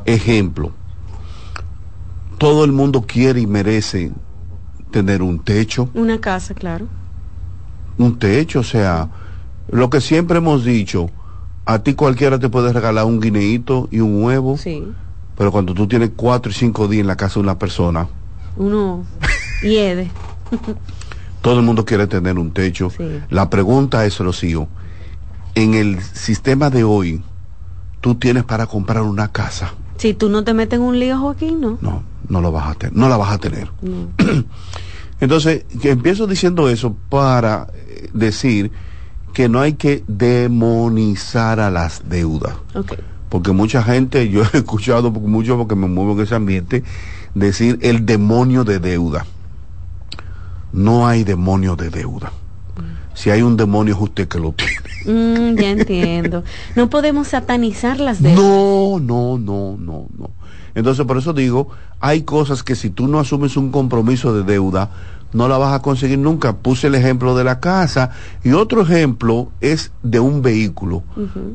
Ejemplo, 0.06 0.72
todo 2.38 2.64
el 2.64 2.72
mundo 2.72 3.04
quiere 3.08 3.42
y 3.42 3.48
merece 3.48 4.12
tener 4.92 5.22
un 5.22 5.40
techo. 5.40 5.90
Una 5.94 6.20
casa, 6.20 6.54
claro. 6.54 6.88
Un 7.98 8.20
techo, 8.20 8.60
o 8.60 8.64
sea, 8.64 9.10
lo 9.70 9.90
que 9.90 10.02
siempre 10.02 10.38
hemos 10.38 10.64
dicho, 10.64 11.10
a 11.66 11.80
ti 11.80 11.94
cualquiera 11.94 12.40
te 12.40 12.50
puede 12.50 12.72
regalar 12.72 13.06
un 13.06 13.20
guineíto 13.20 13.88
y 13.92 14.00
un 14.00 14.24
huevo. 14.24 14.58
Sí. 14.58 14.84
Pero 15.38 15.52
cuando 15.52 15.74
tú 15.74 15.88
tienes 15.88 16.12
cuatro 16.16 16.52
y 16.52 16.56
cinco 16.56 16.88
días 16.88 17.02
en 17.02 17.08
la 17.08 17.16
casa 17.18 17.36
de 17.36 17.42
una 17.42 17.60
persona. 17.60 18.08
Uno 18.56 19.06
hiede. 19.62 20.10
Todo 21.42 21.60
el 21.60 21.66
mundo 21.66 21.86
quiere 21.86 22.08
tener 22.08 22.38
un 22.38 22.52
techo. 22.52 22.92
La 23.30 23.50
pregunta 23.50 24.06
es, 24.06 24.18
Rocío, 24.20 24.68
en 25.56 25.74
el 25.74 26.02
sistema 26.02 26.70
de 26.70 26.84
hoy, 26.84 27.24
tú 28.02 28.16
tienes 28.16 28.44
para 28.44 28.68
comprar 28.68 29.04
una 29.04 29.32
casa. 29.32 29.74
Si 29.98 30.14
tú 30.14 30.30
no 30.30 30.44
te 30.44 30.54
metes 30.54 30.78
en 30.78 30.86
un 30.86 31.00
lío, 31.00 31.18
Joaquín, 31.20 31.62
¿no? 31.62 31.78
No, 31.82 32.04
no 32.30 32.42
lo 32.42 32.52
vas 32.52 32.70
a 32.70 32.74
tener, 32.76 32.96
no 32.96 33.10
la 33.10 33.18
vas 33.18 33.34
a 33.34 33.38
tener. 33.38 33.70
Entonces, 35.20 35.66
que 35.82 35.92
empiezo 35.92 36.28
diciendo 36.28 36.70
eso 36.70 36.96
para 37.10 37.68
eh, 37.74 38.10
decir 38.14 38.72
que 39.34 39.50
no 39.50 39.62
hay 39.62 39.74
que 39.74 40.04
demonizar 40.08 41.60
a 41.60 41.72
las 41.72 42.08
deudas. 42.10 42.56
Porque 43.30 43.52
mucha 43.52 43.84
gente, 43.84 44.30
yo 44.30 44.44
he 44.54 44.58
escuchado 44.58 45.12
mucho 45.12 45.58
porque 45.58 45.76
me 45.76 45.88
muevo 45.88 46.14
en 46.14 46.20
ese 46.20 46.36
ambiente, 46.36 46.84
decir 47.34 47.80
el 47.82 48.06
demonio 48.06 48.64
de 48.64 48.80
deuda 48.80 49.26
no 50.72 51.08
hay 51.08 51.24
demonio 51.24 51.76
de 51.76 51.90
deuda. 51.90 52.32
Si 53.14 53.32
hay 53.32 53.42
un 53.42 53.58
demonio 53.58 53.96
es 53.96 54.02
usted 54.02 54.28
que 54.28 54.40
lo 54.40 54.54
tiene. 54.54 54.74
Mm, 55.06 55.56
ya 55.60 55.72
entiendo. 55.72 56.44
No 56.76 56.90
podemos 56.90 57.30
satanizar 57.30 58.00
las 58.00 58.22
deudas. 58.22 58.40
No, 58.40 59.00
no, 59.00 59.38
no, 59.40 59.76
no, 59.80 60.08
no. 60.16 60.30
Entonces, 60.76 61.04
por 61.08 61.18
eso 61.18 61.34
digo, 61.34 61.70
hay 62.00 62.22
cosas 62.22 62.62
que 62.62 62.76
si 62.76 62.92
tú 62.92 63.08
no 63.08 63.20
asumes 63.20 63.58
un 63.58 63.72
compromiso 63.72 64.36
de 64.36 64.44
deuda, 64.44 64.92
no 65.34 65.48
la 65.48 65.58
vas 65.58 65.74
a 65.74 65.82
conseguir 65.82 66.20
nunca. 66.20 66.58
Puse 66.58 66.88
el 66.88 66.96
ejemplo 66.96 67.36
de 67.36 67.44
la 67.44 67.60
casa 67.60 68.12
y 68.44 68.52
otro 68.52 68.82
ejemplo 68.82 69.52
es 69.60 69.92
de 70.04 70.20
un 70.20 70.42
vehículo. 70.42 71.04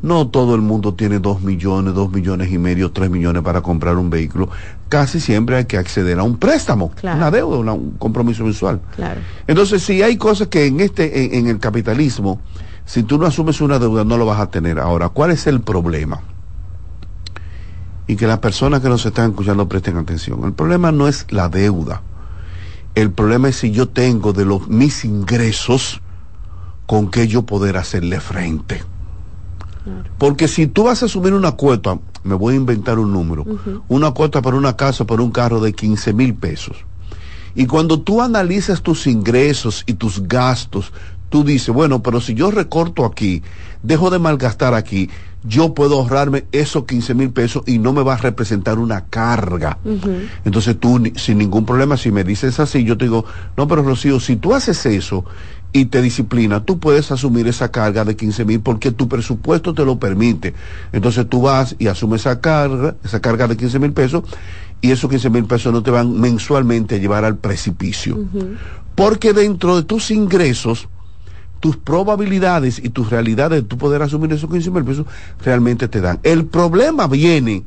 No 0.02 0.28
todo 0.28 0.54
el 0.54 0.60
mundo 0.60 0.94
tiene 0.94 1.20
dos 1.20 1.42
millones, 1.42 1.94
dos 1.94 2.10
millones 2.10 2.52
y 2.52 2.58
medio, 2.58 2.90
tres 2.90 3.10
millones 3.10 3.42
para 3.42 3.62
comprar 3.62 3.96
un 3.96 4.10
vehículo. 4.10 4.48
Casi 4.92 5.20
siempre 5.20 5.56
hay 5.56 5.64
que 5.64 5.78
acceder 5.78 6.18
a 6.18 6.22
un 6.22 6.36
préstamo, 6.36 6.92
una 7.02 7.30
deuda, 7.30 7.72
un 7.72 7.92
compromiso 7.92 8.44
mensual. 8.44 8.82
Entonces, 9.46 9.82
si 9.82 10.02
hay 10.02 10.18
cosas 10.18 10.48
que 10.48 10.66
en 10.66 10.80
este, 10.80 11.38
en 11.38 11.46
el 11.46 11.58
capitalismo, 11.58 12.42
si 12.84 13.02
tú 13.02 13.16
no 13.16 13.24
asumes 13.24 13.62
una 13.62 13.78
deuda, 13.78 14.04
no 14.04 14.18
lo 14.18 14.26
vas 14.26 14.40
a 14.40 14.50
tener. 14.50 14.78
Ahora, 14.78 15.08
¿cuál 15.08 15.30
es 15.30 15.46
el 15.46 15.62
problema? 15.62 16.20
Y 18.06 18.16
que 18.16 18.26
las 18.26 18.40
personas 18.40 18.82
que 18.82 18.90
nos 18.90 19.06
están 19.06 19.30
escuchando 19.30 19.66
presten 19.66 19.96
atención. 19.96 20.44
El 20.44 20.52
problema 20.52 20.92
no 20.92 21.08
es 21.08 21.24
la 21.30 21.48
deuda 21.48 22.02
el 22.94 23.10
problema 23.10 23.48
es 23.48 23.56
si 23.56 23.70
yo 23.70 23.88
tengo 23.88 24.32
de 24.32 24.44
los 24.44 24.68
mis 24.68 25.04
ingresos 25.04 26.02
con 26.86 27.10
qué 27.10 27.26
yo 27.26 27.42
poder 27.42 27.78
hacerle 27.78 28.20
frente. 28.20 28.84
Porque 30.18 30.48
si 30.48 30.66
tú 30.66 30.84
vas 30.84 31.02
a 31.02 31.06
asumir 31.06 31.32
una 31.32 31.52
cuota, 31.52 31.98
me 32.22 32.34
voy 32.34 32.54
a 32.54 32.56
inventar 32.56 32.98
un 32.98 33.12
número, 33.12 33.44
una 33.88 34.12
cuota 34.12 34.42
para 34.42 34.56
una 34.56 34.76
casa, 34.76 35.04
para 35.04 35.22
un 35.22 35.30
carro 35.30 35.60
de 35.60 35.72
15 35.72 36.12
mil 36.12 36.34
pesos. 36.34 36.76
Y 37.54 37.66
cuando 37.66 38.00
tú 38.00 38.22
analizas 38.22 38.82
tus 38.82 39.06
ingresos 39.06 39.84
y 39.86 39.94
tus 39.94 40.26
gastos, 40.26 40.92
tú 41.32 41.44
dices, 41.44 41.74
bueno, 41.74 42.02
pero 42.02 42.20
si 42.20 42.34
yo 42.34 42.50
recorto 42.50 43.06
aquí, 43.06 43.42
dejo 43.82 44.10
de 44.10 44.18
malgastar 44.18 44.74
aquí, 44.74 45.08
yo 45.42 45.72
puedo 45.72 45.98
ahorrarme 45.98 46.44
esos 46.52 46.84
15 46.84 47.14
mil 47.14 47.30
pesos 47.30 47.62
y 47.66 47.78
no 47.78 47.94
me 47.94 48.02
va 48.02 48.14
a 48.14 48.18
representar 48.18 48.78
una 48.78 49.06
carga. 49.06 49.78
Entonces 50.44 50.78
tú, 50.78 51.02
sin 51.16 51.38
ningún 51.38 51.64
problema, 51.64 51.96
si 51.96 52.12
me 52.12 52.22
dices 52.22 52.60
así, 52.60 52.84
yo 52.84 52.98
te 52.98 53.06
digo, 53.06 53.24
no, 53.56 53.66
pero 53.66 53.82
Rocío, 53.82 54.20
si 54.20 54.36
tú 54.36 54.54
haces 54.54 54.84
eso 54.84 55.24
y 55.72 55.86
te 55.86 56.02
disciplina, 56.02 56.66
tú 56.66 56.78
puedes 56.78 57.10
asumir 57.10 57.48
esa 57.48 57.70
carga 57.70 58.04
de 58.04 58.14
15 58.14 58.44
mil 58.44 58.60
porque 58.60 58.92
tu 58.92 59.08
presupuesto 59.08 59.72
te 59.72 59.86
lo 59.86 59.98
permite. 59.98 60.52
Entonces 60.92 61.26
tú 61.30 61.40
vas 61.40 61.74
y 61.78 61.86
asumes 61.86 62.20
esa 62.20 62.42
carga, 62.42 62.96
esa 63.02 63.20
carga 63.20 63.48
de 63.48 63.56
15 63.56 63.78
mil 63.78 63.94
pesos 63.94 64.24
y 64.82 64.90
esos 64.90 65.08
15 65.08 65.30
mil 65.30 65.46
pesos 65.46 65.72
no 65.72 65.82
te 65.82 65.90
van 65.90 66.20
mensualmente 66.20 66.96
a 66.96 66.98
llevar 66.98 67.24
al 67.24 67.38
precipicio. 67.38 68.18
Porque 68.94 69.32
dentro 69.32 69.76
de 69.76 69.84
tus 69.84 70.10
ingresos, 70.10 70.88
tus 71.62 71.76
probabilidades 71.76 72.80
y 72.82 72.88
tus 72.88 73.08
realidades 73.08 73.62
de 73.62 73.68
tú 73.68 73.78
poder 73.78 74.02
asumir 74.02 74.32
esos 74.32 74.50
15 74.50 74.72
mil 74.72 74.84
pesos 74.84 75.06
realmente 75.44 75.86
te 75.86 76.00
dan. 76.00 76.18
El 76.24 76.46
problema 76.46 77.06
viene 77.06 77.62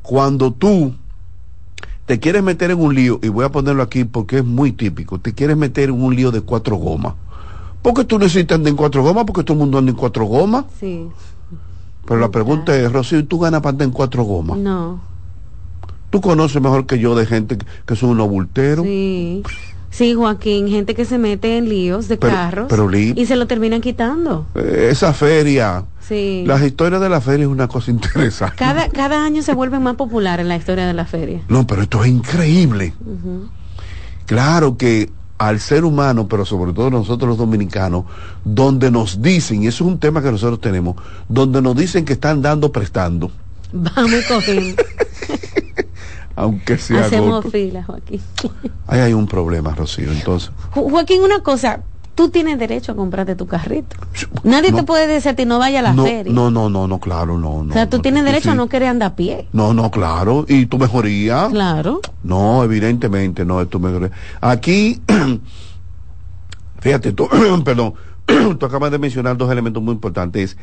cuando 0.00 0.52
tú 0.52 0.94
te 2.06 2.20
quieres 2.20 2.44
meter 2.44 2.70
en 2.70 2.80
un 2.80 2.94
lío, 2.94 3.18
y 3.24 3.28
voy 3.28 3.44
a 3.44 3.50
ponerlo 3.50 3.82
aquí 3.82 4.04
porque 4.04 4.38
es 4.38 4.44
muy 4.44 4.70
típico, 4.70 5.18
te 5.18 5.34
quieres 5.34 5.56
meter 5.56 5.88
en 5.88 6.00
un 6.00 6.14
lío 6.14 6.30
de 6.30 6.42
cuatro 6.42 6.76
gomas. 6.76 7.14
Porque 7.82 8.04
tú 8.04 8.16
necesitas 8.16 8.58
andar 8.58 8.70
en 8.70 8.76
cuatro 8.76 9.02
gomas, 9.02 9.24
porque 9.24 9.42
todo 9.42 9.54
el 9.54 9.58
mundo 9.58 9.78
anda 9.78 9.90
en 9.90 9.96
cuatro 9.96 10.24
gomas. 10.26 10.66
Sí. 10.78 11.08
Pero 12.06 12.20
la 12.20 12.30
pregunta 12.30 12.76
es, 12.78 12.92
Rocío, 12.92 13.26
¿tú 13.26 13.40
ganas 13.40 13.60
para 13.60 13.72
andar 13.72 13.86
en 13.86 13.92
cuatro 13.92 14.22
gomas? 14.22 14.56
No. 14.56 15.00
Tú 16.10 16.20
conoces 16.20 16.62
mejor 16.62 16.86
que 16.86 17.00
yo 17.00 17.16
de 17.16 17.26
gente 17.26 17.58
que 17.84 17.96
son 17.96 18.10
unos 18.10 18.28
bulteros. 18.28 18.86
Sí. 18.86 19.42
Sí, 19.96 20.12
Joaquín, 20.12 20.68
gente 20.68 20.94
que 20.94 21.06
se 21.06 21.16
mete 21.16 21.56
en 21.56 21.70
líos 21.70 22.06
de 22.06 22.18
Pero- 22.18 22.32
carros 22.34 22.66
pero, 22.68 22.90
y 22.94 23.24
se 23.24 23.34
lo 23.34 23.46
terminan 23.46 23.80
quitando. 23.80 24.46
Eh, 24.54 24.88
esa 24.90 25.14
feria, 25.14 25.84
Sí. 26.00 26.44
las 26.46 26.60
historias 26.62 27.00
de 27.00 27.08
la 27.08 27.22
feria 27.22 27.44
es 27.46 27.50
una 27.50 27.66
cosa 27.66 27.90
interesante. 27.92 28.56
Cada, 28.58 28.90
cada 28.90 29.24
año 29.24 29.40
se 29.42 29.54
vuelven 29.54 29.82
más 29.82 29.94
populares 29.96 30.42
en 30.44 30.48
la 30.48 30.56
historia 30.56 30.86
de 30.86 30.92
la 30.92 31.06
feria. 31.06 31.40
No, 31.48 31.66
pero 31.66 31.80
esto 31.80 32.04
es 32.04 32.10
increíble. 32.10 32.92
Claro 34.26 34.76
que 34.76 35.10
al 35.38 35.60
ser 35.60 35.84
humano, 35.84 36.28
pero 36.28 36.44
sobre 36.44 36.74
todo 36.74 36.90
nosotros 36.90 37.28
los 37.30 37.38
dominicanos, 37.38 38.04
donde 38.44 38.90
nos 38.90 39.22
dicen, 39.22 39.62
y 39.62 39.66
eso 39.68 39.84
es 39.84 39.90
un 39.90 39.98
tema 39.98 40.22
que 40.22 40.30
nosotros 40.30 40.60
tenemos, 40.60 40.96
donde 41.28 41.62
nos 41.62 41.74
dicen 41.76 42.04
que 42.04 42.14
están 42.14 42.42
dando 42.42 42.70
prestando, 42.70 43.30
Vamos 43.72 44.24
cogemos. 44.28 44.74
aunque 46.36 46.78
sea 46.78 47.06
Hacemos 47.06 47.42
golpe. 47.42 47.50
fila, 47.50 47.82
Joaquín. 47.82 48.20
Ahí 48.86 49.00
hay 49.00 49.12
un 49.14 49.26
problema, 49.26 49.74
Rocío. 49.74 50.12
Entonces, 50.12 50.50
Jo- 50.72 50.88
Joaquín, 50.88 51.22
una 51.22 51.40
cosa, 51.40 51.80
tú 52.14 52.28
tienes 52.28 52.58
derecho 52.58 52.92
a 52.92 52.94
comprarte 52.94 53.34
tu 53.34 53.46
carrito. 53.46 53.96
Nadie 54.44 54.70
no. 54.70 54.76
te 54.78 54.82
puede 54.84 55.06
decir 55.06 55.32
a 55.32 55.34
ti 55.34 55.44
no 55.46 55.58
vaya 55.58 55.80
a 55.80 55.82
la 55.82 55.92
no, 55.92 56.04
feria. 56.04 56.32
no, 56.32 56.50
no, 56.50 56.68
no, 56.70 56.86
no, 56.86 56.98
claro, 57.00 57.38
no, 57.38 57.62
no. 57.64 57.70
o 57.70 57.72
sea, 57.72 57.88
tú 57.88 57.96
no, 57.96 58.02
tienes 58.02 58.20
sí, 58.22 58.26
derecho 58.26 58.50
a 58.50 58.54
no 58.54 58.68
querer 58.68 58.88
andar 58.90 59.12
a 59.12 59.16
pie. 59.16 59.48
No, 59.52 59.74
no, 59.74 59.90
claro. 59.90 60.44
¿Y 60.48 60.66
tu 60.66 60.78
mejoría? 60.78 61.48
Claro. 61.50 62.00
No, 62.22 62.62
evidentemente 62.64 63.44
no 63.44 63.60
es 63.60 63.68
tu 63.68 63.80
mejoría. 63.80 64.10
Aquí, 64.40 65.00
fíjate, 66.80 67.12
tú, 67.12 67.28
perdón, 67.64 67.94
tú 68.58 68.66
acabas 68.66 68.90
de 68.90 68.98
mencionar 68.98 69.36
dos 69.36 69.50
elementos 69.50 69.82
muy 69.82 69.92
importantes. 69.94 70.52
Es 70.52 70.56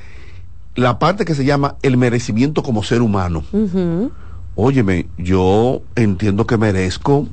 la 0.75 0.97
parte 0.99 1.25
que 1.25 1.35
se 1.35 1.45
llama 1.45 1.75
el 1.81 1.97
merecimiento 1.97 2.63
como 2.63 2.83
ser 2.83 3.01
humano. 3.01 3.43
Ujú. 3.51 4.11
Óyeme, 4.55 5.07
yo 5.17 5.81
entiendo 5.95 6.45
que 6.45 6.57
merezco 6.57 7.27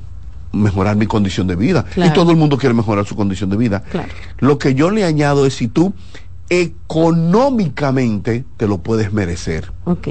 mejorar 0.53 0.97
mi 0.97 1.07
condición 1.07 1.47
de 1.47 1.57
vida. 1.57 1.85
Claro. 1.85 2.11
Y 2.11 2.15
todo 2.15 2.31
el 2.31 2.37
mundo 2.37 2.57
quiere 2.59 2.75
mejorar 2.75 3.07
su 3.07 3.17
condición 3.17 3.51
de 3.51 3.57
vida. 3.57 3.83
Claro. 3.91 4.09
Lo 4.39 4.59
que 4.59 4.75
yo 4.75 4.91
le 4.91 5.05
añado 5.05 5.47
es 5.47 5.55
si 5.55 5.69
tú 5.69 5.95
económicamente 6.49 8.45
te 8.57 8.67
lo 8.67 8.79
puedes 8.79 9.13
merecer. 9.13 9.73
Ok. 9.85 10.09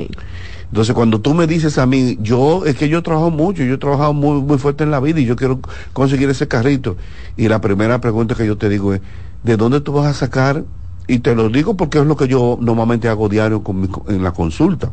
Entonces, 0.69 0.94
cuando 0.94 1.19
tú 1.19 1.34
me 1.34 1.48
dices 1.48 1.77
a 1.77 1.86
mí, 1.86 2.18
yo, 2.22 2.64
es 2.65 2.76
que 2.76 2.90
yo 2.90 3.02
trabajo 3.02 3.31
mucho, 3.31 3.64
yo 3.64 3.73
he 3.73 3.77
trabajado 3.77 4.14
muy, 4.14 4.41
muy 4.41 4.57
fuerte 4.60 4.84
en 4.84 4.91
la 4.91 4.99
vida 4.99 5.19
y 5.19 5.26
yo 5.26 5.36
quiero 5.36 5.60
conseguir 5.94 6.30
ese 6.30 6.48
carrito. 6.48 6.95
Y 7.38 7.48
la 7.48 7.60
primera 7.60 7.99
pregunta 7.99 8.36
que 8.36 8.45
yo 8.45 8.57
te 8.57 8.69
digo 8.69 8.94
es, 8.94 9.02
¿de 9.44 9.57
dónde 9.57 9.81
tú 9.81 9.94
vas 9.94 10.06
a 10.06 10.14
sacar? 10.14 10.64
Y 11.07 11.19
te 11.19 11.34
lo 11.34 11.49
digo 11.49 11.76
porque 11.76 11.98
es 11.98 12.06
lo 12.06 12.15
que 12.15 12.27
yo 12.27 12.57
normalmente 12.61 13.10
hago 13.10 13.30
diario 13.30 13.64
con 13.64 13.81
mi 13.81 13.90
en 14.07 14.23
la 14.23 14.31
consulta. 14.31 14.91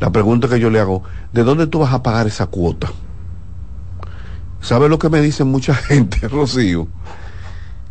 La 0.00 0.10
pregunta 0.12 0.48
que 0.48 0.60
yo 0.60 0.70
le 0.70 0.80
hago, 0.80 1.02
¿de 1.32 1.42
dónde 1.44 1.66
tú 1.66 1.80
vas 1.80 1.92
a 1.92 2.02
pagar 2.02 2.26
esa 2.26 2.46
cuota? 2.46 2.90
¿Sabes 4.60 4.90
lo 4.90 4.98
que 4.98 5.08
me 5.08 5.20
dice 5.20 5.44
mucha 5.44 5.74
gente, 5.74 6.28
Rocío? 6.28 6.88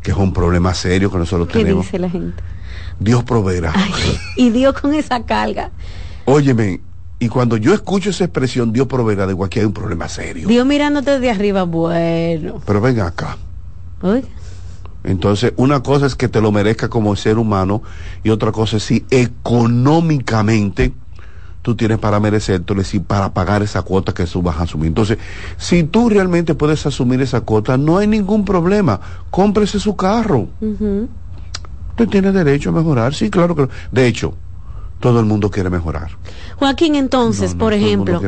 Que 0.02 0.12
es 0.12 0.18
un 0.18 0.34
problema 0.34 0.74
serio 0.74 1.12
que 1.12 1.18
nosotros 1.18 1.48
¿Qué 1.50 1.60
tenemos. 1.60 1.86
dice 1.86 2.00
la 2.00 2.10
gente? 2.10 2.42
Dios 3.00 3.24
proveerá. 3.24 3.74
Y 4.36 4.50
Dios 4.50 4.80
con 4.80 4.94
esa 4.94 5.24
carga. 5.26 5.72
Óyeme, 6.26 6.82
y 7.20 7.30
cuando 7.30 7.58
yo 7.58 7.74
escucho 7.74 8.10
esa 8.12 8.24
expresión, 8.26 8.72
Dios 8.72 8.88
proveerá, 8.88 9.28
digo, 9.28 9.44
aquí 9.44 9.60
hay 9.60 9.66
un 9.66 9.74
problema 9.74 10.08
serio. 10.08 10.48
Dios 10.48 10.66
mirándote 10.66 11.20
de 11.20 11.30
arriba, 11.30 11.64
bueno. 11.64 12.62
Pero 12.66 12.82
ven 12.82 13.00
acá. 13.02 13.38
Entonces, 15.04 15.54
una 15.58 15.82
cosa 15.82 16.06
es 16.06 16.16
que 16.16 16.28
te 16.28 16.42
lo 16.42 16.52
merezca 16.52 16.90
como 16.90 17.16
ser 17.16 17.38
humano 17.38 17.82
y 18.24 18.30
otra 18.30 18.52
cosa 18.52 18.78
es 18.78 18.84
si 18.84 19.06
económicamente 19.10 20.94
tú 21.68 21.76
tienes 21.76 21.98
para 21.98 22.18
merecértelo, 22.22 22.80
decir, 22.80 23.04
para 23.04 23.34
pagar 23.34 23.62
esa 23.62 23.82
cuota 23.82 24.14
que 24.14 24.24
tú 24.24 24.42
vas 24.42 24.56
a 24.58 24.64
asumir. 24.64 24.88
Entonces, 24.88 25.18
si 25.58 25.84
tú 25.84 26.08
realmente 26.08 26.56
puedes 26.56 26.86
asumir 26.86 27.20
esa 27.20 27.42
cuota, 27.42 27.76
no 27.76 27.98
hay 27.98 28.08
ningún 28.08 28.46
problema. 28.46 29.02
Cómprese 29.30 29.78
su 29.78 29.98
carro. 29.98 30.48
Ujú. 30.62 31.10
Usted 31.90 32.08
tiene 32.08 32.32
derecho 32.32 32.70
a 32.70 32.72
mejorar. 32.72 33.14
Sí, 33.14 33.30
claro 33.30 33.54
que. 33.54 33.68
De 33.92 34.08
hecho, 34.08 34.34
todo 35.00 35.20
el 35.20 35.26
mundo 35.26 35.52
quiere 35.52 35.70
mejorar. 35.70 36.18
Joaquín, 36.58 36.96
entonces, 36.96 37.54
por 37.54 37.74
ejemplo, 37.74 38.20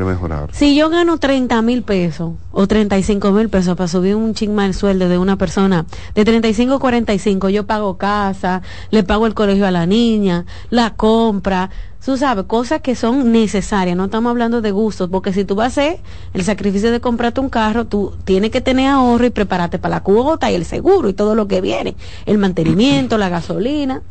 si 0.51 0.75
yo 0.75 0.89
gano 0.89 1.17
30 1.17 1.61
mil 1.63 1.81
pesos 1.81 2.33
o 2.51 2.67
35 2.67 3.31
mil 3.31 3.49
pesos 3.49 3.75
para 3.75 3.87
subir 3.87 4.15
un 4.15 4.35
ching 4.35 4.53
más 4.53 4.67
el 4.67 4.73
sueldo 4.75 5.09
de 5.09 5.17
una 5.17 5.35
persona 5.35 5.85
de 6.13 6.25
35 6.25 6.75
a 6.75 6.79
45, 6.79 7.49
yo 7.49 7.65
pago 7.65 7.97
casa, 7.97 8.61
le 8.91 9.03
pago 9.03 9.25
el 9.25 9.33
colegio 9.33 9.65
a 9.65 9.71
la 9.71 9.87
niña, 9.87 10.45
la 10.69 10.93
compra, 10.93 11.71
tú 12.05 12.17
sabes, 12.17 12.45
cosas 12.45 12.81
que 12.81 12.95
son 12.95 13.31
necesarias, 13.31 13.97
no 13.97 14.05
estamos 14.05 14.29
hablando 14.29 14.61
de 14.61 14.71
gustos, 14.71 15.09
porque 15.09 15.33
si 15.33 15.45
tú 15.45 15.55
vas 15.55 15.77
a 15.77 15.81
hacer 15.81 15.99
el 16.33 16.43
sacrificio 16.43 16.91
de 16.91 16.99
comprarte 16.99 17.41
un 17.41 17.49
carro, 17.49 17.85
tú 17.85 18.13
tienes 18.25 18.51
que 18.51 18.61
tener 18.61 18.89
ahorro 18.89 19.25
y 19.25 19.31
prepararte 19.31 19.79
para 19.79 19.95
la 19.95 20.03
cuota 20.03 20.51
y 20.51 20.55
el 20.55 20.65
seguro 20.65 21.09
y 21.09 21.13
todo 21.13 21.33
lo 21.33 21.47
que 21.47 21.61
viene, 21.61 21.95
el 22.27 22.37
mantenimiento, 22.37 23.17
la 23.17 23.29
gasolina. 23.29 24.01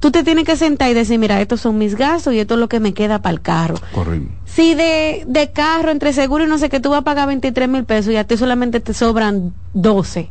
Tú 0.00 0.10
te 0.12 0.22
tienes 0.22 0.44
que 0.44 0.56
sentar 0.56 0.90
y 0.90 0.94
decir, 0.94 1.18
mira, 1.18 1.40
estos 1.40 1.60
son 1.60 1.76
mis 1.76 1.96
gastos 1.96 2.32
y 2.34 2.38
esto 2.38 2.54
es 2.54 2.60
lo 2.60 2.68
que 2.68 2.78
me 2.78 2.94
queda 2.94 3.20
para 3.20 3.32
el 3.32 3.40
carro. 3.40 3.74
Correcto. 3.92 4.28
Si 4.44 4.74
de, 4.74 5.24
de 5.26 5.50
carro, 5.50 5.90
entre 5.90 6.12
seguro 6.12 6.44
y 6.44 6.48
no 6.48 6.58
sé 6.58 6.68
qué, 6.68 6.78
tú 6.78 6.90
vas 6.90 7.00
a 7.00 7.04
pagar 7.04 7.26
23 7.26 7.68
mil 7.68 7.84
pesos 7.84 8.12
y 8.12 8.16
a 8.16 8.24
ti 8.24 8.36
solamente 8.36 8.78
te 8.80 8.94
sobran 8.94 9.52
12. 9.74 10.30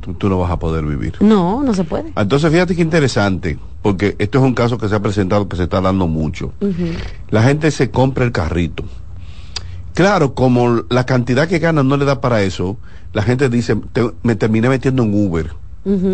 Tú, 0.00 0.14
tú 0.14 0.28
no 0.28 0.38
vas 0.38 0.50
a 0.50 0.58
poder 0.58 0.84
vivir. 0.86 1.16
No, 1.20 1.62
no 1.62 1.74
se 1.74 1.84
puede. 1.84 2.12
Entonces, 2.16 2.50
fíjate 2.50 2.74
qué 2.74 2.82
interesante, 2.82 3.58
porque 3.82 4.16
esto 4.18 4.38
es 4.38 4.44
un 4.44 4.54
caso 4.54 4.78
que 4.78 4.88
se 4.88 4.94
ha 4.94 5.00
presentado, 5.00 5.48
que 5.48 5.56
se 5.56 5.64
está 5.64 5.80
dando 5.82 6.06
mucho. 6.06 6.52
La 7.30 7.42
gente 7.42 7.70
se 7.70 7.90
compra 7.90 8.24
el 8.24 8.32
carrito. 8.32 8.84
Claro, 9.94 10.34
como 10.34 10.82
la 10.90 11.04
cantidad 11.06 11.48
que 11.48 11.58
gana 11.58 11.82
no 11.82 11.96
le 11.96 12.04
da 12.04 12.20
para 12.20 12.42
eso, 12.42 12.76
la 13.12 13.22
gente 13.22 13.48
dice, 13.48 13.76
"Te- 13.92 14.12
me 14.22 14.34
terminé 14.36 14.68
metiendo 14.68 15.02
en 15.02 15.26
Uber 15.26 15.50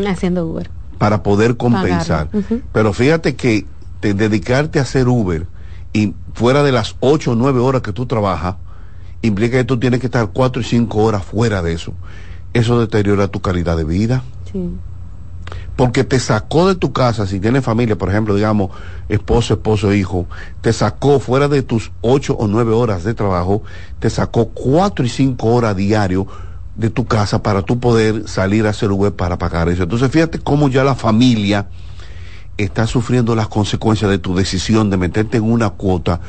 haciendo 0.06 0.46
Uber. 0.46 0.70
Para 1.02 1.22
poder 1.24 1.56
compensar. 1.56 2.28
Pero 2.72 2.92
fíjate 2.92 3.34
que 3.34 3.66
te- 4.00 4.14
dedicarte 4.14 4.78
a 4.78 4.82
hacer 4.82 5.08
Uber 5.08 5.46
y 5.92 6.14
fuera 6.32 6.62
de 6.62 6.70
las 6.72 6.94
8 7.00 7.32
o 7.32 7.34
9 7.34 7.58
horas 7.60 7.82
que 7.82 7.92
tú 7.92 8.06
trabajas, 8.06 8.54
implica 9.20 9.56
que 9.58 9.64
tú 9.64 9.78
tienes 9.78 9.98
que 10.00 10.06
estar 10.06 10.28
4 10.32 10.62
y 10.62 10.64
5 10.64 10.98
horas 11.02 11.24
fuera 11.24 11.60
de 11.60 11.72
eso. 11.72 11.92
Eso 12.52 12.78
deteriora 12.78 13.26
tu 13.28 13.40
calidad 13.40 13.76
de 13.76 13.84
vida. 13.84 14.22
Sí. 14.52 14.70
porque 15.76 16.04
te 16.04 16.20
sacó 16.20 16.68
de 16.68 16.74
tu 16.76 16.92
casa, 16.92 17.26
si 17.26 17.40
tienes 17.40 17.64
familia, 17.64 17.96
por 17.96 18.08
ejemplo, 18.10 18.34
digamos, 18.34 18.70
esposo, 19.08 19.54
esposo, 19.54 19.92
hijo, 19.92 20.26
te 20.60 20.72
sacó 20.72 21.18
fuera 21.18 21.48
de 21.48 21.62
tus 21.62 21.90
ocho 22.02 22.34
o 22.34 22.46
nueve 22.46 22.72
horas 22.72 23.04
de 23.04 23.14
trabajo, 23.14 23.62
te 23.98 24.08
sacó 24.10 24.48
cuatro 24.50 25.04
y 25.04 25.08
cinco 25.08 25.48
horas 25.48 25.74
diario 25.74 26.26
de 26.76 26.90
tu 26.90 27.04
casa 27.06 27.42
para 27.42 27.62
tú 27.62 27.78
poder 27.78 28.28
salir 28.28 28.66
a 28.66 28.70
hacer 28.70 28.90
web 28.90 29.14
para 29.14 29.38
pagar 29.38 29.68
eso. 29.68 29.82
Entonces, 29.82 30.10
fíjate 30.10 30.38
cómo 30.38 30.68
ya 30.68 30.84
la 30.84 30.94
familia 30.94 31.66
está 32.56 32.86
sufriendo 32.86 33.34
las 33.34 33.48
consecuencias 33.48 34.10
de 34.10 34.18
tu 34.18 34.34
decisión 34.34 34.90
de 34.90 34.96
meterte 34.96 35.38
en 35.38 35.44
una 35.44 35.70
cuota 35.70 36.20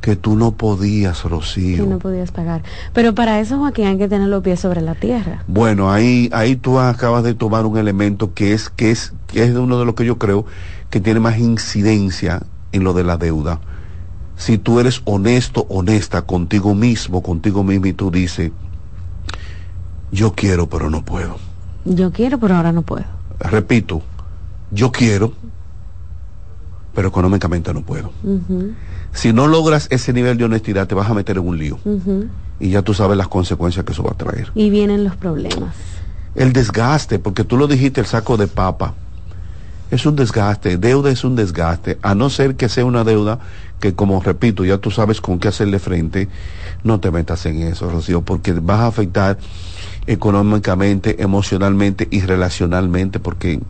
que 0.00 0.16
tú 0.16 0.34
no 0.34 0.52
podías, 0.52 1.22
Que 1.22 1.28
Rocío. 1.28 1.86
no 1.86 1.98
podías 1.98 2.32
pagar. 2.32 2.62
Pero 2.92 3.14
para 3.14 3.38
eso, 3.38 3.58
Joaquín, 3.58 3.86
hay 3.86 3.98
que 3.98 4.08
tener 4.08 4.28
los 4.28 4.42
pies 4.42 4.58
sobre 4.58 4.80
la 4.80 4.96
tierra. 4.96 5.44
Bueno, 5.46 5.92
ahí, 5.92 6.28
ahí 6.32 6.56
tú 6.56 6.80
acabas 6.80 7.22
de 7.22 7.34
tomar 7.34 7.66
un 7.66 7.78
elemento 7.78 8.34
que 8.34 8.52
es, 8.52 8.68
que 8.68 8.90
es, 8.90 9.12
que 9.28 9.44
es 9.44 9.54
uno 9.54 9.78
de 9.78 9.84
los 9.84 9.94
que 9.94 10.04
yo 10.04 10.18
creo 10.18 10.44
que 10.90 11.00
tiene 11.00 11.20
más 11.20 11.38
incidencia 11.38 12.42
en 12.72 12.82
lo 12.82 12.94
de 12.94 13.04
la 13.04 13.16
deuda. 13.16 13.60
Si 14.36 14.58
tú 14.58 14.80
eres 14.80 15.02
honesto, 15.04 15.66
honesta 15.68 16.22
contigo 16.22 16.74
mismo, 16.74 17.22
contigo 17.22 17.62
mismo 17.62 17.86
y 17.86 17.92
tú 17.92 18.10
dices, 18.10 18.50
yo 20.12 20.34
quiero 20.34 20.68
pero 20.68 20.90
no 20.90 21.04
puedo. 21.04 21.36
Yo 21.84 22.12
quiero, 22.12 22.38
pero 22.38 22.54
ahora 22.54 22.70
no 22.70 22.82
puedo. 22.82 23.04
repito, 23.40 24.02
yo 24.70 24.92
quiero, 24.92 25.32
pero 26.94 27.08
económicamente 27.08 27.74
no 27.74 27.82
puedo. 27.82 28.12
Si 29.12 29.32
no 29.32 29.48
logras 29.48 29.88
ese 29.90 30.12
nivel 30.12 30.38
de 30.38 30.44
honestidad, 30.44 30.86
te 30.86 30.94
vas 30.94 31.10
a 31.10 31.14
meter 31.14 31.38
en 31.38 31.48
un 31.48 31.58
lío. 31.58 31.78
Y 32.60 32.70
ya 32.70 32.82
tú 32.82 32.94
sabes 32.94 33.16
las 33.16 33.28
consecuencias 33.28 33.84
que 33.84 33.92
eso 33.92 34.04
va 34.04 34.12
a 34.12 34.16
traer. 34.16 34.52
Y 34.54 34.70
vienen 34.70 35.02
los 35.02 35.16
problemas. 35.16 35.74
El 36.34 36.52
desgaste, 36.52 37.18
porque 37.18 37.44
tú 37.44 37.56
lo 37.56 37.66
dijiste, 37.66 38.00
el 38.00 38.06
saco 38.06 38.36
de 38.36 38.46
papa. 38.46 38.94
Es 39.90 40.06
un 40.06 40.16
desgaste, 40.16 40.78
deuda 40.78 41.10
es 41.10 41.22
un 41.22 41.36
desgaste, 41.36 41.98
a 42.00 42.14
no 42.14 42.30
ser 42.30 42.54
que 42.56 42.70
sea 42.70 42.86
una 42.86 43.04
deuda 43.04 43.40
que, 43.78 43.94
como 43.94 44.22
repito, 44.22 44.64
ya 44.64 44.78
tú 44.78 44.90
sabes 44.90 45.20
con 45.20 45.38
qué 45.38 45.48
hacerle 45.48 45.78
frente, 45.78 46.28
no 46.82 46.98
te 46.98 47.10
metas 47.10 47.44
en 47.44 47.60
eso, 47.60 47.90
Rocío, 47.90 48.22
porque 48.22 48.52
vas 48.52 48.80
a 48.80 48.86
afectar 48.86 49.36
económicamente, 50.06 51.22
emocionalmente 51.22 52.08
y 52.10 52.20
relacionalmente, 52.20 53.20
porque 53.20 53.60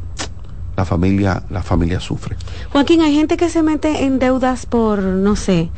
la 0.77 0.85
familia, 0.85 1.43
la 1.51 1.63
familia 1.63 2.01
sufre. 2.01 2.37
Joaquín, 2.71 3.03
hay 3.03 3.15
gente 3.15 3.37
que 3.37 3.49
se 3.49 3.63
mete 3.63 4.05
en 4.05 4.19
deudas 4.19 4.67
por, 4.67 5.03
no 5.03 5.37
sé, 5.37 5.71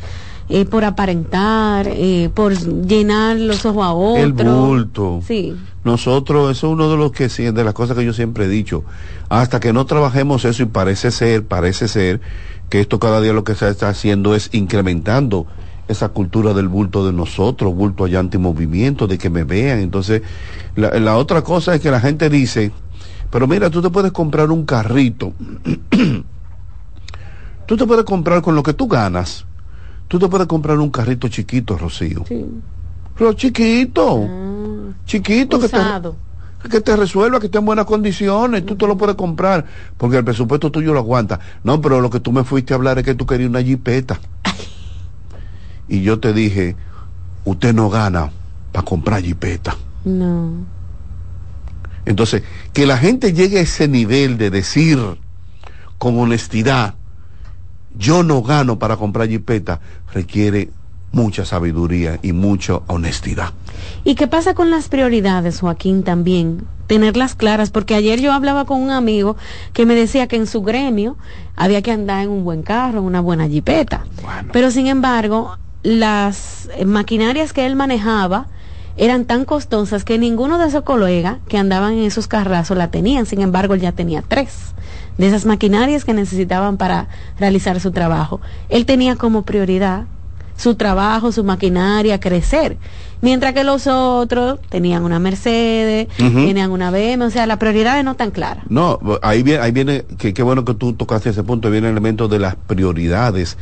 eh, 0.48 0.64
por 0.64 0.84
aparentar, 0.84 1.86
eh, 1.88 2.30
por 2.32 2.54
llenar 2.86 3.36
los 3.36 3.64
ojos 3.64 3.84
a 3.84 3.92
otro. 3.92 4.22
El 4.22 4.32
bulto. 4.32 5.22
Sí. 5.26 5.56
Nosotros, 5.84 6.56
eso 6.56 6.66
es 6.68 6.72
uno 6.72 6.90
de 6.90 6.96
los 6.96 7.12
que 7.12 7.28
de 7.28 7.64
las 7.64 7.74
cosas 7.74 7.96
que 7.96 8.04
yo 8.04 8.12
siempre 8.12 8.44
he 8.44 8.48
dicho. 8.48 8.84
Hasta 9.28 9.60
que 9.60 9.72
no 9.72 9.84
trabajemos 9.86 10.44
eso 10.44 10.62
y 10.62 10.66
parece 10.66 11.10
ser, 11.10 11.44
parece 11.44 11.88
ser 11.88 12.20
que 12.70 12.80
esto 12.80 12.98
cada 12.98 13.20
día 13.20 13.32
lo 13.32 13.44
que 13.44 13.54
se 13.54 13.68
está 13.68 13.88
haciendo 13.88 14.34
es 14.34 14.50
incrementando 14.52 15.46
esa 15.88 16.10
cultura 16.10 16.54
del 16.54 16.68
bulto 16.68 17.06
de 17.06 17.12
nosotros, 17.12 17.74
bulto 17.74 18.04
allá 18.04 18.20
antimovimiento, 18.20 19.06
de 19.06 19.18
que 19.18 19.30
me 19.30 19.44
vean. 19.44 19.80
Entonces, 19.80 20.22
la, 20.76 20.98
la 20.98 21.16
otra 21.16 21.42
cosa 21.42 21.74
es 21.74 21.80
que 21.80 21.90
la 21.90 22.00
gente 22.00 22.30
dice, 22.30 22.72
pero 23.30 23.48
mira, 23.48 23.68
tú 23.68 23.82
te 23.82 23.90
puedes 23.90 24.12
comprar 24.12 24.50
un 24.50 24.64
carrito. 24.64 25.32
tú 27.66 27.76
te 27.76 27.86
puedes 27.86 28.04
comprar 28.04 28.42
con 28.42 28.54
lo 28.54 28.62
que 28.62 28.74
tú 28.74 28.86
ganas. 28.86 29.44
Tú 30.08 30.18
te 30.18 30.28
puedes 30.28 30.46
comprar 30.46 30.78
un 30.78 30.90
carrito 30.90 31.28
chiquito, 31.28 31.76
Rocío. 31.76 32.24
Sí. 32.28 32.44
Pero 33.16 33.32
chiquito. 33.32 34.28
Ah. 34.28 34.92
chiquito 35.04 35.58
que 35.58 35.68
te, 35.68 35.78
que 36.70 36.80
te 36.80 36.96
resuelva, 36.96 37.40
que 37.40 37.46
esté 37.46 37.58
en 37.58 37.64
buenas 37.64 37.86
condiciones. 37.86 38.64
Tú 38.64 38.76
te 38.76 38.86
lo 38.86 38.96
puedes 38.96 39.16
comprar. 39.16 39.64
Porque 39.96 40.18
el 40.18 40.24
presupuesto 40.24 40.70
tuyo 40.70 40.92
lo 40.92 41.00
aguanta. 41.00 41.40
No, 41.64 41.80
pero 41.80 42.00
lo 42.00 42.10
que 42.10 42.20
tú 42.20 42.32
me 42.32 42.44
fuiste 42.44 42.74
a 42.74 42.76
hablar 42.76 42.98
es 42.98 43.04
que 43.04 43.14
tú 43.14 43.26
querías 43.26 43.50
una 43.50 43.62
jipeta. 43.62 44.20
Y 45.88 46.02
yo 46.02 46.20
te 46.20 46.32
dije, 46.32 46.76
usted 47.44 47.74
no 47.74 47.90
gana 47.90 48.30
para 48.72 48.84
comprar 48.84 49.22
jipeta. 49.22 49.76
No. 50.04 50.52
Entonces, 52.04 52.42
que 52.72 52.86
la 52.86 52.98
gente 52.98 53.32
llegue 53.32 53.58
a 53.58 53.62
ese 53.62 53.88
nivel 53.88 54.36
de 54.36 54.50
decir 54.50 54.98
con 55.98 56.18
honestidad, 56.18 56.94
yo 57.96 58.22
no 58.22 58.42
gano 58.42 58.78
para 58.78 58.96
comprar 58.96 59.28
jipeta, 59.28 59.80
requiere 60.12 60.70
mucha 61.12 61.44
sabiduría 61.44 62.18
y 62.22 62.32
mucha 62.32 62.80
honestidad. 62.88 63.52
¿Y 64.02 64.16
qué 64.16 64.26
pasa 64.26 64.54
con 64.54 64.70
las 64.70 64.88
prioridades, 64.88 65.60
Joaquín, 65.60 66.02
también? 66.02 66.66
Tenerlas 66.88 67.34
claras, 67.34 67.70
porque 67.70 67.94
ayer 67.94 68.20
yo 68.20 68.32
hablaba 68.32 68.64
con 68.66 68.82
un 68.82 68.90
amigo 68.90 69.36
que 69.72 69.86
me 69.86 69.94
decía 69.94 70.26
que 70.26 70.36
en 70.36 70.46
su 70.46 70.62
gremio 70.62 71.16
había 71.56 71.80
que 71.82 71.92
andar 71.92 72.24
en 72.24 72.30
un 72.30 72.44
buen 72.44 72.62
carro, 72.62 72.98
en 72.98 73.04
una 73.04 73.20
buena 73.20 73.48
jipeta. 73.48 74.04
Pero 74.52 74.70
sin 74.70 74.88
embargo, 74.88 75.56
las 75.84 76.68
maquinarias 76.84 77.52
que 77.52 77.66
él 77.66 77.76
manejaba, 77.76 78.48
eran 78.96 79.24
tan 79.24 79.44
costosas 79.44 80.04
que 80.04 80.18
ninguno 80.18 80.58
de 80.58 80.66
esos 80.66 80.82
colegas 80.82 81.38
que 81.48 81.58
andaban 81.58 81.94
en 81.94 82.04
esos 82.04 82.26
carrazos 82.26 82.76
la 82.76 82.90
tenían. 82.90 83.26
Sin 83.26 83.40
embargo, 83.40 83.74
él 83.74 83.80
ya 83.80 83.92
tenía 83.92 84.22
tres 84.26 84.74
de 85.18 85.28
esas 85.28 85.46
maquinarias 85.46 86.04
que 86.04 86.14
necesitaban 86.14 86.76
para 86.76 87.08
realizar 87.38 87.78
su 87.80 87.92
trabajo. 87.92 88.40
Él 88.68 88.86
tenía 88.86 89.16
como 89.16 89.42
prioridad 89.42 90.04
su 90.56 90.76
trabajo, 90.76 91.32
su 91.32 91.44
maquinaria, 91.44 92.20
crecer. 92.20 92.76
Mientras 93.20 93.54
que 93.54 93.64
los 93.64 93.86
otros 93.86 94.60
tenían 94.68 95.02
una 95.02 95.18
Mercedes, 95.18 96.08
tenían 96.16 96.70
una 96.70 96.90
BM, 96.90 97.24
o 97.24 97.30
sea, 97.30 97.46
las 97.46 97.58
prioridades 97.58 98.04
no 98.04 98.12
están 98.12 98.30
claras. 98.30 98.64
No, 98.68 99.00
ahí 99.22 99.42
viene, 99.42 99.62
ahí 99.62 99.72
viene 99.72 100.04
que 100.18 100.32
qué 100.32 100.42
bueno 100.42 100.64
que 100.64 100.74
tú 100.74 100.92
tocaste 100.92 101.30
ese 101.30 101.42
punto, 101.42 101.70
viene 101.70 101.88
el 101.88 101.92
elemento 101.92 102.28
de 102.28 102.38
las 102.38 102.54
prioridades. 102.54 103.56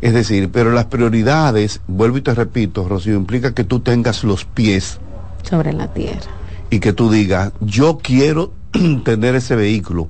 Es 0.00 0.12
decir, 0.12 0.50
pero 0.50 0.72
las 0.72 0.86
prioridades, 0.86 1.80
vuelvo 1.86 2.18
y 2.18 2.22
te 2.22 2.34
repito, 2.34 2.86
Rocío, 2.88 3.16
implica 3.16 3.54
que 3.54 3.64
tú 3.64 3.80
tengas 3.80 4.24
los 4.24 4.44
pies 4.44 4.98
sobre 5.42 5.72
la 5.72 5.92
tierra. 5.92 6.30
Y 6.70 6.80
que 6.80 6.92
tú 6.92 7.10
digas, 7.10 7.52
yo 7.60 7.98
quiero 7.98 8.52
tener 9.04 9.34
ese 9.34 9.56
vehículo, 9.56 10.08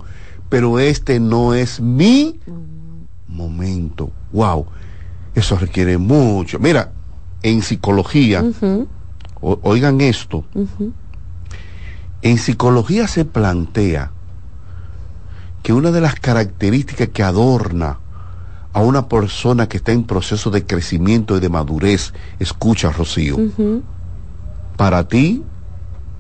pero 0.48 0.78
este 0.78 1.20
no 1.20 1.54
es 1.54 1.80
mi 1.80 2.40
momento. 3.28 4.10
Wow, 4.32 4.66
eso 5.34 5.56
requiere 5.56 5.98
mucho. 5.98 6.58
Mira, 6.58 6.92
en 7.42 7.62
psicología, 7.62 8.42
oigan 9.40 10.00
esto, 10.00 10.44
en 12.22 12.38
psicología 12.38 13.06
se 13.06 13.24
plantea 13.24 14.10
que 15.62 15.72
una 15.72 15.90
de 15.90 16.00
las 16.00 16.14
características 16.14 17.08
que 17.08 17.22
adorna 17.22 17.98
a 18.76 18.80
una 18.80 19.08
persona 19.08 19.70
que 19.70 19.78
está 19.78 19.92
en 19.92 20.04
proceso 20.04 20.50
de 20.50 20.66
crecimiento 20.66 21.34
y 21.34 21.40
de 21.40 21.48
madurez, 21.48 22.12
escucha, 22.38 22.92
Rocío, 22.92 23.38
para 24.76 25.08
ti 25.08 25.42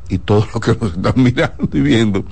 y 0.08 0.16
todos 0.16 0.48
los 0.54 0.62
que 0.62 0.74
nos 0.74 0.96
están 0.96 1.22
mirando 1.22 1.68
y 1.74 1.80
viendo, 1.82 2.24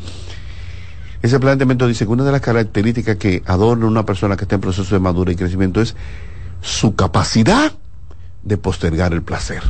ese 1.21 1.39
planteamiento 1.39 1.87
dice 1.87 2.07
que 2.07 2.11
una 2.11 2.25
de 2.25 2.33
las 2.33 2.41
características 2.41 3.17
que 3.17 3.43
adorna 3.45 3.85
a 3.85 3.89
una 3.91 4.07
persona 4.07 4.35
que 4.35 4.45
está 4.45 4.55
en 4.55 4.63
proceso 4.63 4.95
de 4.95 4.99
madurez 4.99 5.35
y 5.35 5.37
crecimiento 5.37 5.83
es 5.83 5.95
su 6.63 6.95
capacidad 6.95 7.73
de 8.45 8.57
postergar 8.57 9.13
el 9.13 9.23
placer. 9.23 9.63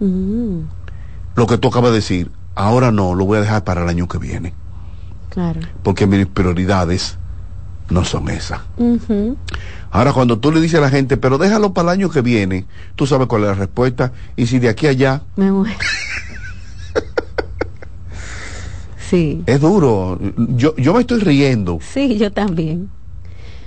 Lo 0.00 1.46
que 1.46 1.58
tú 1.58 1.68
acabas 1.68 1.92
de 1.92 1.98
decir, 1.98 2.32
ahora 2.56 2.90
no, 2.90 3.14
lo 3.14 3.24
voy 3.24 3.38
a 3.38 3.42
dejar 3.42 3.62
para 3.62 3.84
el 3.84 3.88
año 3.88 4.08
que 4.08 4.18
viene. 4.18 4.52
Claro. 5.30 5.60
Porque 5.84 6.08
mis 6.08 6.26
prioridades 6.26 7.18
no 7.92 8.04
son 8.04 8.28
esas. 8.28 8.60
Ahora, 9.90 10.12
cuando 10.12 10.38
tú 10.38 10.50
le 10.50 10.60
dices 10.60 10.78
a 10.78 10.82
la 10.82 10.90
gente, 10.90 11.16
pero 11.16 11.38
déjalo 11.38 11.72
para 11.72 11.92
el 11.92 12.00
año 12.00 12.10
que 12.10 12.22
viene, 12.22 12.66
tú 12.96 13.06
sabes 13.06 13.26
cuál 13.26 13.42
es 13.42 13.48
la 13.48 13.54
respuesta. 13.54 14.12
Y 14.36 14.46
si 14.46 14.58
de 14.58 14.68
aquí 14.68 14.86
a 14.86 14.90
allá. 14.90 15.22
Me 15.36 15.52
muero. 15.52 15.78
sí. 19.10 19.42
Es 19.46 19.60
duro. 19.60 20.18
Yo, 20.56 20.74
yo 20.76 20.94
me 20.94 21.00
estoy 21.00 21.20
riendo. 21.20 21.78
Sí, 21.92 22.16
yo 22.16 22.32
también. 22.32 22.88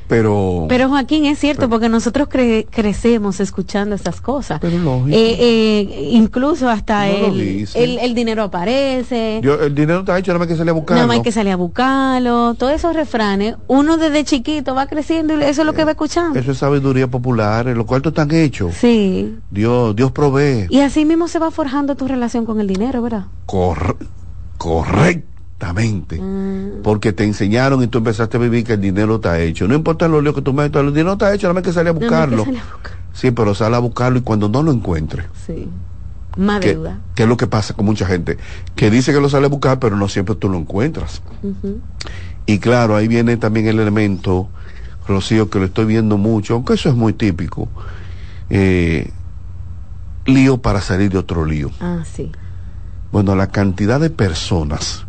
Pero, 0.07 0.65
pero 0.69 0.89
Joaquín, 0.89 1.25
es 1.25 1.39
cierto, 1.39 1.67
porque 1.67 1.89
nosotros 1.89 2.27
crecemos 2.29 3.39
escuchando 3.39 3.95
estas 3.95 4.21
cosas. 4.21 4.59
Pero 4.59 5.03
eh, 5.07 5.37
eh, 5.39 6.09
incluso 6.11 6.69
hasta 6.69 7.09
el, 7.09 7.67
el, 7.75 8.15
dinero 8.15 8.43
aparece. 8.43 9.37
el 9.39 9.75
dinero 9.75 10.01
está 10.01 10.19
hecho, 10.19 10.33
no 10.33 10.41
hay 10.41 10.47
que 10.47 10.55
salir 10.55 10.69
a 10.69 10.73
buscarlo. 10.73 11.07
No 11.07 11.11
hay 11.11 11.21
que 11.21 11.31
salir 11.31 11.53
a 11.53 11.55
buscarlo. 11.55 12.53
Todos 12.53 12.73
esos 12.73 12.95
refranes, 12.95 13.55
uno 13.67 13.97
desde 13.97 14.23
chiquito 14.23 14.75
va 14.75 14.85
creciendo 14.87 15.33
y 15.37 15.43
eso 15.43 15.61
es 15.61 15.65
lo 15.65 15.73
que 15.73 15.85
va 15.85 15.91
escuchando. 15.91 16.39
Eso 16.39 16.51
es 16.51 16.57
sabiduría 16.57 17.07
popular, 17.07 17.65
los 17.67 17.85
cuartos 17.85 18.11
están 18.11 18.31
hechos. 18.31 18.75
Sí. 18.75 19.35
Dios, 19.49 19.95
Dios 19.95 20.11
provee. 20.11 20.67
Y 20.69 20.81
así 20.81 21.05
mismo 21.05 21.27
se 21.27 21.39
va 21.39 21.49
forjando 21.49 21.95
tu 21.95 22.07
relación 22.07 22.45
con 22.45 22.59
el 22.59 22.67
dinero, 22.67 23.01
¿verdad? 23.01 23.25
correcto. 24.57 25.34
Exactamente. 25.55 26.19
Mm. 26.19 26.81
Porque 26.83 27.13
te 27.13 27.23
enseñaron 27.23 27.81
y 27.81 27.87
tú 27.87 27.99
empezaste 27.99 28.37
a 28.37 28.39
vivir 28.39 28.65
que 28.65 28.73
el 28.73 28.81
dinero 28.81 29.15
está 29.15 29.39
hecho. 29.39 29.67
No 29.67 29.75
importa 29.75 30.07
lo 30.07 30.21
líos 30.21 30.35
que 30.35 30.41
tú 30.41 30.53
metas, 30.53 30.83
el 30.83 30.89
dinero 30.89 31.13
está 31.13 31.33
hecho, 31.33 31.47
nada 31.47 31.55
más 31.55 31.63
que 31.63 31.71
salir 31.71 31.89
a 31.89 31.93
buscarlo. 31.93 32.45
Sí, 33.13 33.31
pero 33.31 33.55
sale 33.55 33.75
a 33.75 33.79
buscarlo 33.79 34.19
y 34.19 34.21
cuando 34.21 34.49
no 34.49 34.61
lo 34.61 34.71
encuentre. 34.71 35.23
Sí. 35.45 35.69
Más 36.37 36.59
deuda. 36.59 36.99
¿Qué 37.15 37.23
es 37.23 37.29
lo 37.29 37.37
que 37.37 37.47
pasa 37.47 37.73
con 37.73 37.85
mucha 37.85 38.05
gente? 38.05 38.37
Que 38.75 38.91
dice 38.91 39.13
que 39.13 39.21
lo 39.21 39.29
sale 39.29 39.45
a 39.45 39.49
buscar, 39.49 39.79
pero 39.79 39.95
no 39.95 40.09
siempre 40.09 40.35
tú 40.35 40.49
lo 40.49 40.57
encuentras. 40.57 41.21
Y 42.45 42.59
claro, 42.59 42.97
ahí 42.97 43.07
viene 43.07 43.37
también 43.37 43.67
el 43.67 43.79
elemento, 43.79 44.49
Rocío, 45.07 45.49
que 45.49 45.59
lo 45.59 45.65
estoy 45.65 45.85
viendo 45.85 46.17
mucho, 46.17 46.55
aunque 46.55 46.73
eso 46.73 46.89
es 46.89 46.95
muy 46.95 47.13
típico. 47.13 47.69
Eh, 48.49 49.11
lío 50.25 50.57
para 50.57 50.81
salir 50.81 51.09
de 51.09 51.19
otro 51.19 51.45
lío. 51.45 51.71
Ah, 51.79 52.03
sí. 52.03 52.33
Bueno, 53.13 53.33
la 53.37 53.47
cantidad 53.47 54.01
de 54.01 54.09
personas 54.09 55.04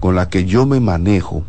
con 0.00 0.14
la 0.14 0.28
que 0.28 0.44
yo 0.44 0.66
me 0.66 0.80
manejo, 0.80 1.44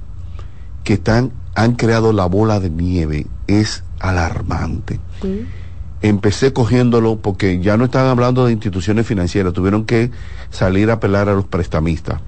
que 0.83 0.93
están, 0.93 1.31
han 1.55 1.73
creado 1.75 2.13
la 2.13 2.25
bola 2.25 2.59
de 2.59 2.69
nieve, 2.69 3.27
es 3.47 3.83
alarmante. 3.99 4.99
Empecé 6.01 6.53
cogiéndolo 6.53 7.17
porque 7.17 7.59
ya 7.59 7.75
no 7.75 7.85
estaban 7.85 8.09
hablando 8.09 8.45
de 8.45 8.51
instituciones 8.53 9.07
financieras, 9.07 9.53
tuvieron 9.53 9.85
que 9.85 10.11
salir 10.51 10.89
a 10.89 10.93
apelar 10.93 11.27
a 11.29 11.33
los 11.33 11.45
prestamistas. 11.45 12.21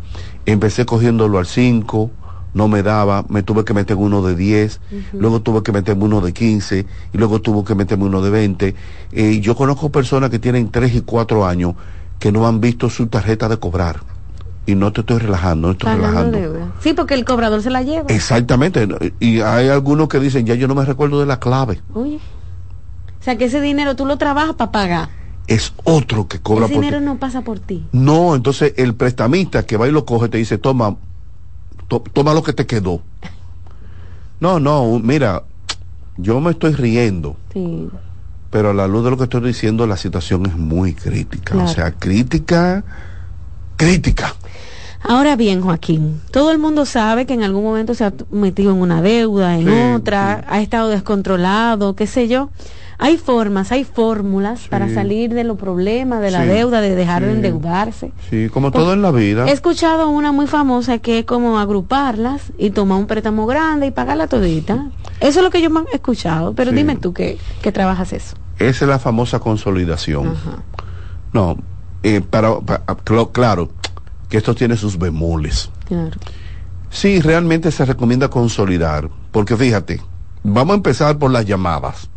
Empecé 0.46 0.86
cogiéndolo 0.86 1.38
al 1.38 1.46
5, 1.46 2.12
no 2.54 2.68
me 2.68 2.82
daba, 2.82 3.26
me 3.30 3.44
tuve 3.44 3.64
que 3.64 3.74
meter 3.74 3.96
uno 3.96 4.24
de 4.24 4.36
10, 4.36 4.82
luego 5.14 5.42
tuve 5.42 5.62
que 5.62 5.72
meterme 5.72 6.06
uno 6.06 6.20
de 6.20 6.34
15 6.34 6.86
y 7.14 7.18
luego 7.18 7.42
tuve 7.42 7.64
que 7.64 7.76
meterme 7.76 8.06
uno 8.06 8.22
de 8.22 8.30
20. 8.32 8.76
Eh, 9.12 9.40
yo 9.40 9.56
conozco 9.56 9.92
personas 9.92 10.32
que 10.32 10.40
tienen 10.40 10.72
3 10.72 10.96
y 10.96 11.02
4 11.02 11.46
años 11.46 11.76
que 12.18 12.32
no 12.32 12.48
han 12.48 12.60
visto 12.60 12.90
su 12.90 13.08
tarjeta 13.08 13.48
de 13.48 13.58
cobrar 13.58 14.19
Y 14.70 14.76
no 14.76 14.94
te 14.94 15.02
estoy 15.02 15.18
relajando, 15.18 15.70
no 15.70 15.72
estoy 15.72 15.96
relajando. 15.96 16.38
Deuda. 16.38 16.72
Sí, 16.80 16.94
porque 16.94 17.16
el 17.16 17.26
cobrador 17.26 17.64
se 17.64 17.72
la 17.72 17.82
lleva. 17.82 18.06
Exactamente. 18.10 18.88
Y 19.20 19.42
hay 19.42 19.68
algunos 19.70 20.08
que 20.10 20.20
dicen, 20.20 20.46
ya 20.46 20.54
yo 20.54 20.68
no 20.68 20.76
me 20.76 20.86
recuerdo 20.86 21.20
de 21.20 21.26
la 21.26 21.40
clave. 21.40 21.82
Oye. 21.96 22.20
O 23.20 23.24
sea, 23.24 23.36
que 23.36 23.46
ese 23.46 23.62
dinero 23.62 23.96
tú 23.96 24.06
lo 24.06 24.18
trabajas 24.18 24.56
para 24.56 24.72
pagar. 24.72 25.10
Es 25.48 25.74
otro 25.86 26.28
que 26.28 26.40
cobra 26.40 26.68
ese 26.68 26.76
dinero 26.76 27.00
no 27.02 27.18
pasa 27.18 27.42
por 27.42 27.60
ti. 27.60 27.88
No, 27.92 28.36
entonces 28.36 28.76
el 28.78 28.94
prestamista 28.94 29.66
que 29.66 29.76
va 29.76 29.88
y 29.88 29.92
lo 29.92 30.06
coge 30.06 30.30
te 30.30 30.38
dice, 30.38 30.60
toma, 30.60 30.96
toma 32.14 32.36
lo 32.36 32.44
que 32.44 32.54
te 32.54 32.68
quedó. 32.68 33.02
No, 34.40 34.60
no, 34.60 35.00
mira, 35.00 35.46
yo 36.18 36.40
me 36.42 36.52
estoy 36.52 36.74
riendo. 36.74 37.38
Sí. 37.54 37.90
Pero 38.52 38.70
a 38.70 38.74
la 38.76 38.88
luz 38.88 39.04
de 39.04 39.10
lo 39.10 39.18
que 39.18 39.24
estoy 39.24 39.42
diciendo, 39.42 39.88
la 39.88 39.98
situación 39.98 40.46
es 40.46 40.56
muy 40.56 40.94
crítica. 40.94 41.56
O 41.58 41.68
sea, 41.68 41.92
crítica, 41.92 42.84
crítica. 43.76 44.36
Ahora 45.02 45.36
bien, 45.36 45.62
Joaquín, 45.62 46.22
todo 46.32 46.52
el 46.52 46.60
mundo 46.60 46.86
sabe 46.86 47.26
que 47.26 47.34
en 47.34 47.44
algún 47.44 47.64
momento 47.64 47.94
se 47.94 48.04
ha 48.04 48.14
metido 48.32 48.72
en 48.72 48.82
una 48.82 49.02
deuda, 49.02 49.58
en 49.58 49.96
otra, 49.96 50.44
ha 50.48 50.62
estado 50.62 50.90
descontrolado, 50.90 51.96
qué 51.96 52.06
sé 52.06 52.28
yo. 52.28 52.50
Hay 53.02 53.18
formas, 53.18 53.72
hay 53.72 53.86
fórmulas 53.86 54.68
para 54.68 54.94
salir 54.94 55.34
de 55.34 55.46
los 55.46 55.58
problemas, 55.58 56.22
de 56.22 56.32
la 56.32 56.44
deuda, 56.44 56.82
de 56.82 56.96
dejar 56.96 57.24
de 57.24 57.32
endeudarse. 57.32 58.12
Sí, 58.30 58.50
como 58.50 58.72
todo 58.72 58.92
en 58.92 59.02
la 59.02 59.12
vida. 59.12 59.48
He 59.48 59.54
escuchado 59.54 60.10
una 60.10 60.34
muy 60.34 60.48
famosa 60.48 60.98
que 60.98 61.20
es 61.20 61.26
como 61.26 61.60
agruparlas 61.60 62.52
y 62.58 62.72
tomar 62.72 62.98
un 62.98 63.08
préstamo 63.08 63.48
grande 63.48 63.88
y 63.88 63.92
pagarla 63.92 64.28
todita. 64.28 64.90
Eso 65.22 65.40
es 65.40 65.44
lo 65.46 65.50
que 65.50 65.62
yo 65.62 65.70
me 65.70 65.80
he 65.94 65.96
escuchado, 65.96 66.54
pero 66.54 66.74
dime 66.74 66.98
tú 66.98 67.14
que, 67.14 67.38
que, 67.62 67.72
trabajas 67.72 68.12
eso. 68.12 68.36
Esa 68.58 68.84
es 68.84 68.90
la 68.90 69.00
famosa 69.00 69.40
consolidación. 69.40 70.36
No, 71.32 71.56
eh, 72.04 72.20
para, 72.20 72.54
claro, 73.32 73.70
que 74.30 74.38
esto 74.38 74.56
tiene 74.56 74.78
sus 74.78 74.98
bemoles. 74.98 75.70
Claro. 75.86 76.18
Sí, 76.90 77.20
realmente 77.20 77.72
se 77.72 77.86
recomienda 77.86 78.30
consolidar, 78.30 79.10
porque 79.32 79.58
fíjate, 79.58 80.02
vamos 80.44 80.74
a 80.74 80.78
empezar 80.78 81.18
por 81.18 81.32
las 81.32 81.46
llamadas. 81.46 82.10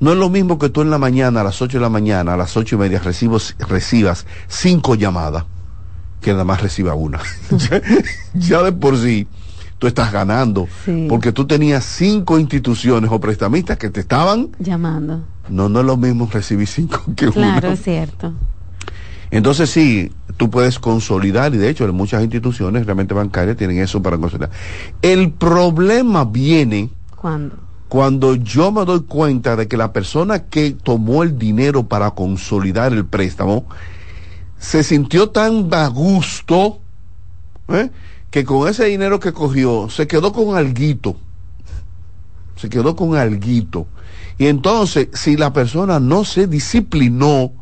No 0.00 0.12
es 0.12 0.18
lo 0.18 0.30
mismo 0.30 0.58
que 0.58 0.68
tú 0.68 0.82
en 0.82 0.90
la 0.90 0.98
mañana, 0.98 1.42
a 1.42 1.44
las 1.44 1.62
8 1.62 1.78
de 1.78 1.82
la 1.82 1.88
mañana, 1.88 2.34
a 2.34 2.36
las 2.36 2.56
ocho 2.56 2.74
y 2.74 2.78
media, 2.78 2.98
recibos, 2.98 3.54
recibas 3.58 4.26
cinco 4.48 4.96
llamadas, 4.96 5.44
que 6.20 6.32
nada 6.32 6.44
más 6.44 6.60
reciba 6.60 6.94
una. 6.94 7.20
ya, 8.34 8.62
de 8.62 8.72
por 8.72 8.98
sí, 8.98 9.28
tú 9.78 9.86
estás 9.86 10.12
ganando, 10.12 10.66
porque 11.08 11.30
tú 11.30 11.46
tenías 11.46 11.84
cinco 11.84 12.38
instituciones 12.38 13.10
o 13.12 13.20
prestamistas 13.20 13.78
que 13.78 13.90
te 13.90 14.00
estaban 14.00 14.50
llamando. 14.58 15.22
No, 15.48 15.68
no 15.68 15.80
es 15.80 15.86
lo 15.86 15.96
mismo 15.96 16.28
recibir 16.32 16.66
cinco 16.66 17.02
que 17.14 17.26
una. 17.26 17.34
Claro, 17.34 17.72
es 17.72 17.82
cierto. 17.82 18.32
Entonces 19.32 19.70
sí, 19.70 20.12
tú 20.36 20.50
puedes 20.50 20.78
consolidar 20.78 21.54
y 21.54 21.56
de 21.56 21.70
hecho 21.70 21.90
muchas 21.90 22.22
instituciones 22.22 22.84
realmente 22.84 23.14
bancarias 23.14 23.56
tienen 23.56 23.78
eso 23.78 24.02
para 24.02 24.18
consolidar. 24.18 24.50
El 25.00 25.32
problema 25.32 26.26
viene 26.26 26.90
¿Cuándo? 27.16 27.56
cuando 27.88 28.34
yo 28.34 28.70
me 28.70 28.84
doy 28.84 29.00
cuenta 29.00 29.56
de 29.56 29.68
que 29.68 29.78
la 29.78 29.94
persona 29.94 30.44
que 30.44 30.72
tomó 30.72 31.22
el 31.22 31.38
dinero 31.38 31.84
para 31.84 32.10
consolidar 32.10 32.92
el 32.92 33.06
préstamo 33.06 33.64
se 34.58 34.84
sintió 34.84 35.30
tan 35.30 35.72
a 35.72 35.86
gusto 35.86 36.80
¿eh? 37.68 37.90
que 38.30 38.44
con 38.44 38.68
ese 38.68 38.84
dinero 38.84 39.18
que 39.18 39.32
cogió 39.32 39.88
se 39.88 40.06
quedó 40.06 40.34
con 40.34 40.56
alguito. 40.56 41.16
Se 42.56 42.68
quedó 42.68 42.94
con 42.94 43.16
alguito. 43.16 43.86
Y 44.36 44.48
entonces, 44.48 45.08
si 45.14 45.38
la 45.38 45.54
persona 45.54 46.00
no 46.00 46.24
se 46.24 46.46
disciplinó, 46.46 47.52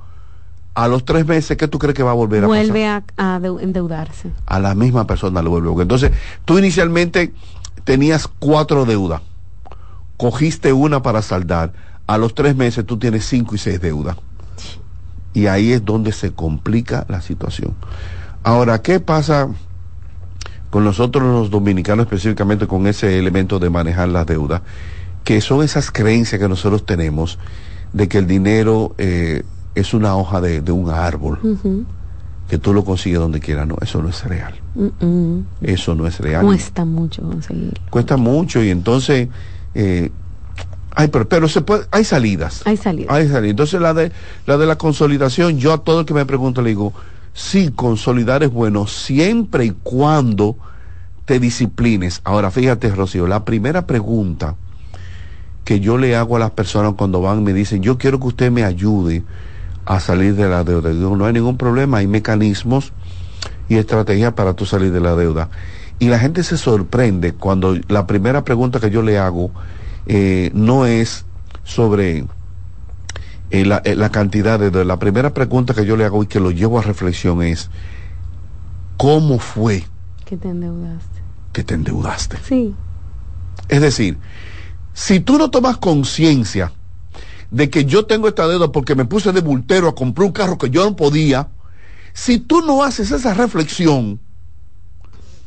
a 0.74 0.88
los 0.88 1.04
tres 1.04 1.26
meses, 1.26 1.56
¿qué 1.56 1.68
tú 1.68 1.78
crees 1.78 1.94
que 1.94 2.02
va 2.02 2.12
a 2.12 2.14
volver 2.14 2.46
vuelve 2.46 2.86
a 2.86 3.00
pasar? 3.00 3.40
Vuelve 3.40 3.60
a, 3.60 3.62
endeudarse. 3.62 4.30
A 4.46 4.58
la 4.60 4.74
misma 4.74 5.06
persona 5.06 5.42
le 5.42 5.48
vuelve. 5.48 5.82
Entonces, 5.82 6.12
tú 6.44 6.58
inicialmente 6.58 7.32
tenías 7.84 8.28
cuatro 8.28 8.84
deudas, 8.84 9.22
cogiste 10.16 10.72
una 10.72 11.02
para 11.02 11.22
saldar, 11.22 11.72
a 12.06 12.18
los 12.18 12.34
tres 12.34 12.56
meses 12.56 12.86
tú 12.86 12.98
tienes 12.98 13.24
cinco 13.24 13.54
y 13.54 13.58
seis 13.58 13.80
deudas. 13.80 14.16
Y 15.32 15.46
ahí 15.46 15.72
es 15.72 15.84
donde 15.84 16.12
se 16.12 16.32
complica 16.32 17.06
la 17.08 17.20
situación. 17.20 17.74
Ahora, 18.42 18.82
¿qué 18.82 18.98
pasa 18.98 19.48
con 20.70 20.84
nosotros 20.84 21.22
los 21.24 21.50
dominicanos 21.50 22.06
específicamente 22.06 22.66
con 22.66 22.86
ese 22.86 23.18
elemento 23.18 23.58
de 23.58 23.70
manejar 23.70 24.08
las 24.08 24.26
deudas? 24.26 24.62
Que 25.22 25.40
son 25.40 25.62
esas 25.62 25.90
creencias 25.90 26.40
que 26.40 26.48
nosotros 26.48 26.84
tenemos 26.84 27.38
de 27.92 28.08
que 28.08 28.18
el 28.18 28.26
dinero... 28.26 28.94
Eh, 28.98 29.42
es 29.74 29.94
una 29.94 30.16
hoja 30.16 30.40
de, 30.40 30.60
un 30.72 30.90
árbol. 30.90 31.38
Que 32.48 32.58
tú 32.58 32.74
lo 32.74 32.84
consigues 32.84 33.20
donde 33.20 33.40
quieras. 33.40 33.66
No, 33.66 33.76
eso 33.80 34.02
no 34.02 34.08
es 34.08 34.24
real. 34.24 34.54
Eso 35.60 35.94
no 35.94 36.06
es 36.06 36.18
real. 36.20 36.44
Cuesta 36.44 36.84
mucho 36.84 37.22
conseguirlo. 37.22 37.80
Cuesta 37.90 38.16
mucho 38.16 38.62
y 38.62 38.70
entonces... 38.70 39.28
Eh, 39.74 40.10
hay, 40.96 41.06
pero, 41.06 41.28
pero, 41.28 41.48
se 41.48 41.60
puede, 41.60 41.84
hay 41.92 42.02
salidas. 42.02 42.62
Hay 42.64 42.76
salidas. 42.76 43.14
Hay 43.14 43.28
salidas. 43.28 43.50
Entonces 43.50 43.80
la 43.80 43.94
de, 43.94 44.10
la 44.46 44.56
de 44.56 44.66
la 44.66 44.76
consolidación, 44.76 45.58
yo 45.58 45.72
a 45.72 45.78
todo 45.84 46.00
el 46.00 46.06
que 46.06 46.14
me 46.14 46.26
pregunta 46.26 46.62
le 46.62 46.70
digo, 46.70 46.92
sí, 47.32 47.70
consolidar 47.74 48.42
es 48.42 48.50
bueno 48.50 48.88
siempre 48.88 49.66
y 49.66 49.70
cuando 49.70 50.56
te 51.24 51.38
disciplines. 51.38 52.20
Ahora 52.24 52.50
fíjate, 52.50 52.88
Rocío, 52.90 53.28
la 53.28 53.44
primera 53.44 53.86
pregunta 53.86 54.56
que 55.64 55.78
yo 55.78 55.98
le 55.98 56.16
hago 56.16 56.34
a 56.34 56.40
las 56.40 56.50
personas 56.50 56.94
cuando 56.96 57.20
van 57.20 57.44
me 57.44 57.52
dicen, 57.52 57.82
yo 57.82 57.96
quiero 57.96 58.18
que 58.18 58.26
usted 58.26 58.50
me 58.50 58.64
ayude 58.64 59.22
a 59.90 59.98
salir 59.98 60.36
de 60.36 60.48
la 60.48 60.62
deuda. 60.62 60.90
Digo, 60.90 61.16
no 61.16 61.26
hay 61.26 61.32
ningún 61.32 61.56
problema, 61.56 61.98
hay 61.98 62.06
mecanismos 62.06 62.92
y 63.68 63.74
estrategias 63.74 64.34
para 64.34 64.54
tú 64.54 64.64
salir 64.64 64.92
de 64.92 65.00
la 65.00 65.16
deuda. 65.16 65.50
Y 65.98 66.06
la 66.06 66.20
gente 66.20 66.44
se 66.44 66.56
sorprende 66.56 67.32
cuando 67.32 67.76
la 67.88 68.06
primera 68.06 68.44
pregunta 68.44 68.78
que 68.78 68.90
yo 68.90 69.02
le 69.02 69.18
hago 69.18 69.50
eh, 70.06 70.52
no 70.54 70.86
es 70.86 71.26
sobre 71.64 72.18
eh, 72.18 72.24
eh, 73.50 73.64
la, 73.64 74.10
cantidad 74.10 74.60
de 74.60 74.70
deuda. 74.70 74.84
La 74.84 75.00
primera 75.00 75.34
pregunta 75.34 75.74
que 75.74 75.84
yo 75.84 75.96
le 75.96 76.04
hago 76.04 76.22
y 76.22 76.28
que 76.28 76.38
lo 76.38 76.52
llevo 76.52 76.78
a 76.78 76.82
reflexión 76.82 77.42
es, 77.42 77.68
¿cómo 78.96 79.40
fue? 79.40 79.82
Que 80.24 80.36
te 80.36 80.50
endeudaste. 80.50 81.20
Que 81.52 81.64
te 81.64 81.74
endeudaste. 81.74 82.36
Sí. 82.44 82.76
Es 83.68 83.80
decir, 83.80 84.18
si 84.92 85.18
tú 85.18 85.36
no 85.36 85.50
tomas 85.50 85.78
conciencia 85.78 86.70
de 87.50 87.70
que 87.70 87.84
yo 87.84 88.06
tengo 88.06 88.28
esta 88.28 88.46
deuda 88.46 88.72
porque 88.72 88.94
me 88.94 89.04
puse 89.04 89.32
de 89.32 89.40
bultero 89.40 89.88
a 89.88 89.94
comprar 89.94 90.26
un 90.26 90.32
carro 90.32 90.58
que 90.58 90.70
yo 90.70 90.84
no 90.84 90.96
podía, 90.96 91.48
si 92.12 92.38
tú 92.38 92.60
no 92.62 92.82
haces 92.82 93.10
esa 93.10 93.34
reflexión, 93.34 94.20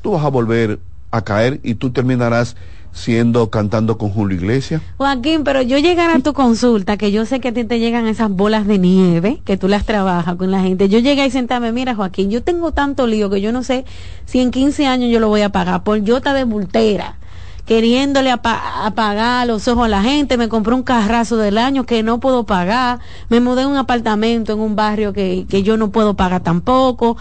tú 0.01 0.11
vas 0.11 0.25
a 0.25 0.29
volver 0.29 0.79
a 1.11 1.21
caer 1.21 1.59
y 1.63 1.75
tú 1.75 1.91
terminarás 1.91 2.55
siendo 2.91 3.49
cantando 3.49 3.97
con 3.97 4.11
Julio 4.11 4.37
Iglesias. 4.37 4.81
Joaquín, 4.97 5.43
pero 5.43 5.61
yo 5.61 5.79
llegar 5.79 6.15
a 6.15 6.19
tu 6.19 6.33
consulta, 6.33 6.95
que 6.95 7.11
yo 7.11 7.25
sé 7.25 7.39
que 7.39 7.47
a 7.47 7.53
ti 7.53 7.63
te 7.63 7.79
llegan 7.79 8.05
esas 8.07 8.29
bolas 8.29 8.67
de 8.67 8.77
nieve, 8.77 9.41
que 9.45 9.57
tú 9.57 9.67
las 9.67 9.85
trabajas 9.85 10.35
con 10.35 10.51
la 10.51 10.61
gente. 10.61 10.89
Yo 10.89 10.99
llegué 10.99 11.25
y 11.25 11.31
sentarme, 11.31 11.71
mira 11.71 11.95
Joaquín, 11.95 12.29
yo 12.29 12.43
tengo 12.43 12.71
tanto 12.71 13.07
lío 13.07 13.29
que 13.29 13.41
yo 13.41 13.51
no 13.51 13.63
sé 13.63 13.85
si 14.25 14.41
en 14.41 14.51
15 14.51 14.85
años 14.85 15.11
yo 15.11 15.19
lo 15.19 15.27
voy 15.27 15.41
a 15.41 15.49
pagar 15.49 15.83
por 15.83 16.03
yo 16.03 16.19
de 16.19 16.43
bultera 16.43 17.17
queriéndole 17.65 18.29
apagar 18.31 19.47
los 19.47 19.67
ojos 19.67 19.85
a 19.85 19.87
la 19.87 20.01
gente, 20.03 20.37
me 20.37 20.49
compré 20.49 20.73
un 20.73 20.83
carrazo 20.83 21.37
del 21.37 21.57
año 21.57 21.85
que 21.85 22.03
no 22.03 22.19
puedo 22.19 22.45
pagar, 22.45 22.99
me 23.29 23.39
mudé 23.39 23.63
a 23.63 23.67
un 23.67 23.77
apartamento 23.77 24.53
en 24.53 24.59
un 24.59 24.75
barrio 24.75 25.13
que, 25.13 25.45
que 25.47 25.63
yo 25.63 25.77
no 25.77 25.89
puedo 25.91 26.15
pagar 26.15 26.43
tampoco, 26.43 27.17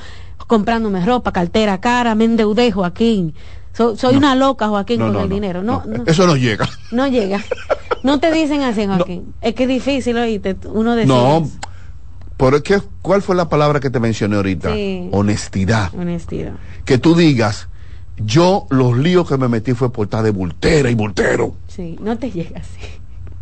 comprándome 0.47 1.05
ropa, 1.05 1.33
cartera 1.33 1.81
cara, 1.81 2.15
me 2.15 2.25
endeudé, 2.25 2.73
Joaquín. 2.73 3.35
soy 3.73 4.17
una 4.17 4.35
loca, 4.35 4.69
Joaquín, 4.69 5.01
con 5.01 5.17
el 5.17 5.29
dinero. 5.29 5.63
No, 5.63 5.83
Eso 6.07 6.27
no 6.27 6.37
llega. 6.37 6.69
No 6.91 7.07
llega. 7.07 7.41
No 8.03 8.19
te 8.19 8.33
dicen 8.33 8.63
así, 8.63 8.87
Joaquín. 8.87 9.35
Es 9.41 9.55
que 9.55 9.63
es 9.63 9.69
difícil, 9.69 10.17
oíste, 10.17 10.57
uno 10.65 10.97
decide. 10.97 11.15
No. 11.15 11.49
¿Por 12.37 12.61
qué, 12.65 12.83
¿Cuál 13.03 13.23
fue 13.23 13.37
la 13.37 13.49
palabra 13.49 13.79
que 13.79 13.89
te 13.89 14.01
mencioné 14.01 14.35
ahorita? 14.35 14.71
Honestidad. 15.13 15.91
Honestidad. 15.97 16.55
Que 16.85 16.99
tú 16.99 17.15
digas, 17.15 17.69
yo 18.19 18.67
los 18.71 18.97
líos 18.97 19.29
que 19.29 19.37
me 19.37 19.49
metí 19.49 19.75
fue 19.75 19.93
por 19.93 20.07
estar 20.07 20.23
de 20.23 20.31
bultera 20.31 20.91
y 20.91 20.95
bultero. 20.95 21.55
Sí, 21.69 21.99
no 22.01 22.19
te 22.19 22.31
llega 22.31 22.61
así. 22.61 22.81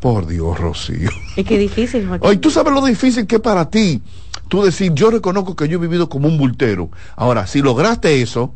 Por 0.00 0.26
Dios, 0.26 0.58
Rocío. 0.58 1.10
Es 1.36 1.44
que 1.44 1.58
difícil, 1.58 2.06
Joaquín. 2.06 2.28
Oye, 2.28 2.38
tú 2.38 2.50
sabes 2.50 2.72
lo 2.72 2.84
difícil 2.84 3.26
que 3.26 3.36
es 3.36 3.42
para 3.42 3.68
ti. 3.68 4.02
Tú 4.48 4.62
decir, 4.62 4.92
yo 4.94 5.10
reconozco 5.10 5.54
que 5.54 5.68
yo 5.68 5.78
he 5.78 5.80
vivido 5.80 6.08
como 6.08 6.26
un 6.26 6.38
bultero. 6.38 6.90
Ahora, 7.16 7.46
si 7.46 7.60
lograste 7.60 8.22
eso, 8.22 8.54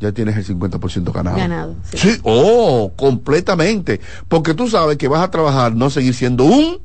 ya 0.00 0.12
tienes 0.12 0.36
el 0.36 0.58
50% 0.58 1.12
ganado. 1.12 1.36
Ganado. 1.36 1.76
Sí. 1.84 1.96
sí. 1.98 2.20
oh, 2.24 2.92
completamente. 2.96 4.00
Porque 4.28 4.52
tú 4.52 4.68
sabes 4.68 4.98
que 4.98 5.08
vas 5.08 5.22
a 5.22 5.30
trabajar, 5.30 5.74
no 5.74 5.88
seguir 5.88 6.14
siendo 6.14 6.44
un 6.44 6.80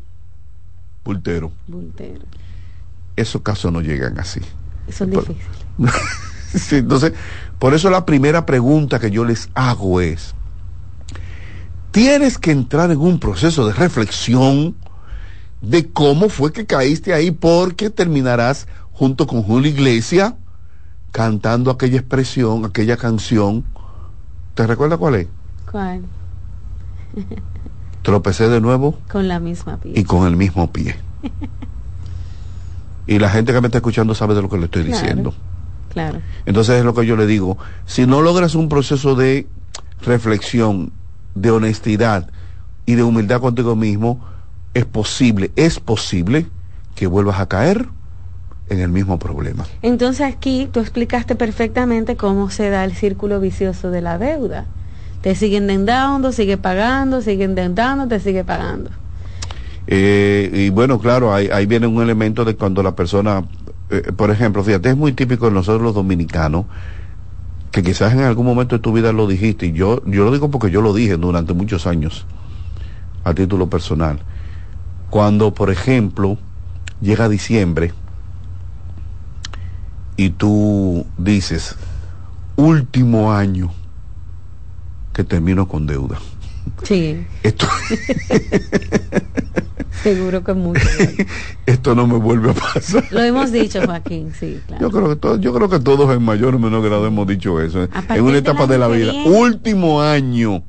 bultero. 1.03 1.51
Bultero. 1.67 2.21
Esos 3.15 3.41
casos 3.41 3.73
no 3.73 3.81
llegan 3.81 4.19
así. 4.19 4.39
Son 4.89 5.09
difíciles. 5.09 5.47
sí, 6.55 6.77
entonces, 6.77 7.13
por 7.59 7.73
eso 7.73 7.89
la 7.89 8.05
primera 8.05 8.45
pregunta 8.45 8.99
que 8.99 9.11
yo 9.11 9.25
les 9.25 9.49
hago 9.55 10.01
es, 10.01 10.35
tienes 11.91 12.37
que 12.37 12.51
entrar 12.51 12.91
en 12.91 12.99
un 12.99 13.19
proceso 13.19 13.65
de 13.65 13.73
reflexión 13.73 14.75
de 15.61 15.89
cómo 15.89 16.29
fue 16.29 16.53
que 16.53 16.65
caíste 16.65 17.13
ahí, 17.13 17.31
porque 17.31 17.89
terminarás 17.89 18.67
junto 18.91 19.27
con 19.27 19.41
Julio 19.43 19.71
Iglesia 19.71 20.35
cantando 21.11 21.71
aquella 21.71 21.97
expresión, 21.97 22.65
aquella 22.65 22.97
canción. 22.97 23.63
¿Te 24.53 24.67
recuerdas 24.67 24.99
cuál 24.99 25.15
es? 25.15 25.27
¿Cuál? 25.71 26.03
Tropecé 28.03 28.49
de 28.49 28.61
nuevo. 28.61 28.99
Con 29.11 29.27
la 29.27 29.39
misma 29.39 29.77
pie. 29.77 29.93
Y 29.95 30.03
con 30.03 30.27
el 30.27 30.35
mismo 30.35 30.71
pie. 30.71 30.95
y 33.07 33.19
la 33.19 33.29
gente 33.29 33.53
que 33.53 33.61
me 33.61 33.67
está 33.67 33.79
escuchando 33.79 34.13
sabe 34.13 34.35
de 34.35 34.41
lo 34.41 34.49
que 34.49 34.57
le 34.57 34.65
estoy 34.65 34.83
diciendo. 34.83 35.33
Claro. 35.97 36.21
Entonces 36.45 36.75
es 36.75 36.85
lo 36.85 36.93
que 36.93 37.05
yo 37.05 37.15
le 37.15 37.25
digo. 37.25 37.57
Si 37.85 38.05
no 38.05 38.21
logras 38.21 38.53
un 38.53 38.69
proceso 38.69 39.15
de 39.15 39.47
reflexión, 40.01 40.91
de 41.33 41.51
honestidad 41.51 42.29
y 42.85 42.95
de 42.95 43.03
humildad 43.03 43.41
contigo 43.41 43.75
mismo, 43.75 44.19
es 44.73 44.85
posible, 44.85 45.51
es 45.55 45.79
posible 45.79 46.45
que 46.95 47.07
vuelvas 47.07 47.39
a 47.39 47.47
caer 47.47 47.87
en 48.69 48.79
el 48.79 48.89
mismo 48.89 49.17
problema. 49.17 49.65
Entonces 49.81 50.21
aquí 50.21 50.69
tú 50.71 50.81
explicaste 50.81 51.35
perfectamente 51.35 52.15
cómo 52.15 52.49
se 52.49 52.69
da 52.69 52.83
el 52.83 52.93
círculo 52.93 53.39
vicioso 53.39 53.89
de 53.91 54.01
la 54.01 54.17
deuda. 54.17 54.65
Te 55.21 55.33
siguen 55.33 55.69
endeudando, 55.69 56.31
sigue 56.31 56.57
pagando, 56.57 57.21
sigue 57.21 57.45
endeudando, 57.45 58.07
te 58.07 58.19
sigue 58.19 58.43
pagando. 58.43 58.91
Eh, 59.87 60.51
y 60.53 60.69
bueno, 60.69 60.99
claro, 60.99 61.33
ahí, 61.33 61.49
ahí, 61.51 61.65
viene 61.65 61.87
un 61.87 62.01
elemento 62.03 62.43
de 62.43 62.55
cuando 62.55 62.83
la 62.83 62.93
persona, 62.95 63.43
eh, 63.89 64.11
por 64.15 64.31
ejemplo, 64.31 64.63
fíjate, 64.63 64.89
es 64.89 64.97
muy 64.97 65.13
típico 65.13 65.45
de 65.45 65.51
nosotros 65.51 65.81
los 65.81 65.95
dominicanos, 65.95 66.65
que 67.71 67.83
quizás 67.83 68.13
en 68.13 68.21
algún 68.21 68.45
momento 68.45 68.77
de 68.77 68.81
tu 68.81 68.91
vida 68.91 69.13
lo 69.13 69.27
dijiste, 69.27 69.67
y 69.67 69.71
yo, 69.71 70.03
yo 70.05 70.25
lo 70.25 70.31
digo 70.31 70.51
porque 70.51 70.71
yo 70.71 70.81
lo 70.81 70.93
dije 70.93 71.17
durante 71.17 71.53
muchos 71.53 71.87
años, 71.87 72.25
a 73.23 73.33
título 73.33 73.69
personal. 73.69 74.19
Cuando, 75.09 75.53
por 75.53 75.69
ejemplo, 75.69 76.37
llega 77.01 77.29
diciembre 77.29 77.93
y 80.17 80.31
tú 80.31 81.05
dices, 81.17 81.75
último 82.57 83.31
año 83.31 83.71
que 85.13 85.23
termino 85.23 85.67
con 85.67 85.87
deuda. 85.87 86.17
Sí. 86.83 87.25
Esto... 87.43 87.67
Seguro 90.03 90.43
que 90.43 90.53
mucho. 90.53 90.87
Esto 91.65 91.95
no 91.95 92.07
me 92.07 92.17
vuelve 92.17 92.51
a 92.51 92.53
pasar. 92.53 93.05
Lo 93.11 93.21
hemos 93.21 93.51
dicho, 93.51 93.81
Joaquín, 93.85 94.31
sí, 94.37 94.59
claro. 94.67 94.81
Yo 94.81 94.91
creo 94.91 95.09
que 95.09 95.15
todos, 95.15 95.41
yo 95.41 95.53
creo 95.53 95.69
que 95.69 95.79
todos 95.79 96.15
en 96.15 96.23
mayor 96.23 96.55
o 96.55 96.59
menor 96.59 96.83
grado 96.83 97.07
hemos 97.07 97.27
dicho 97.27 97.59
eso. 97.61 97.87
En 98.09 98.21
una 98.23 98.37
etapa 98.37 98.67
de 98.67 98.77
la, 98.77 98.87
de 98.87 99.05
la 99.05 99.11
vida. 99.13 99.23
Último 99.25 100.01
año 100.01 100.63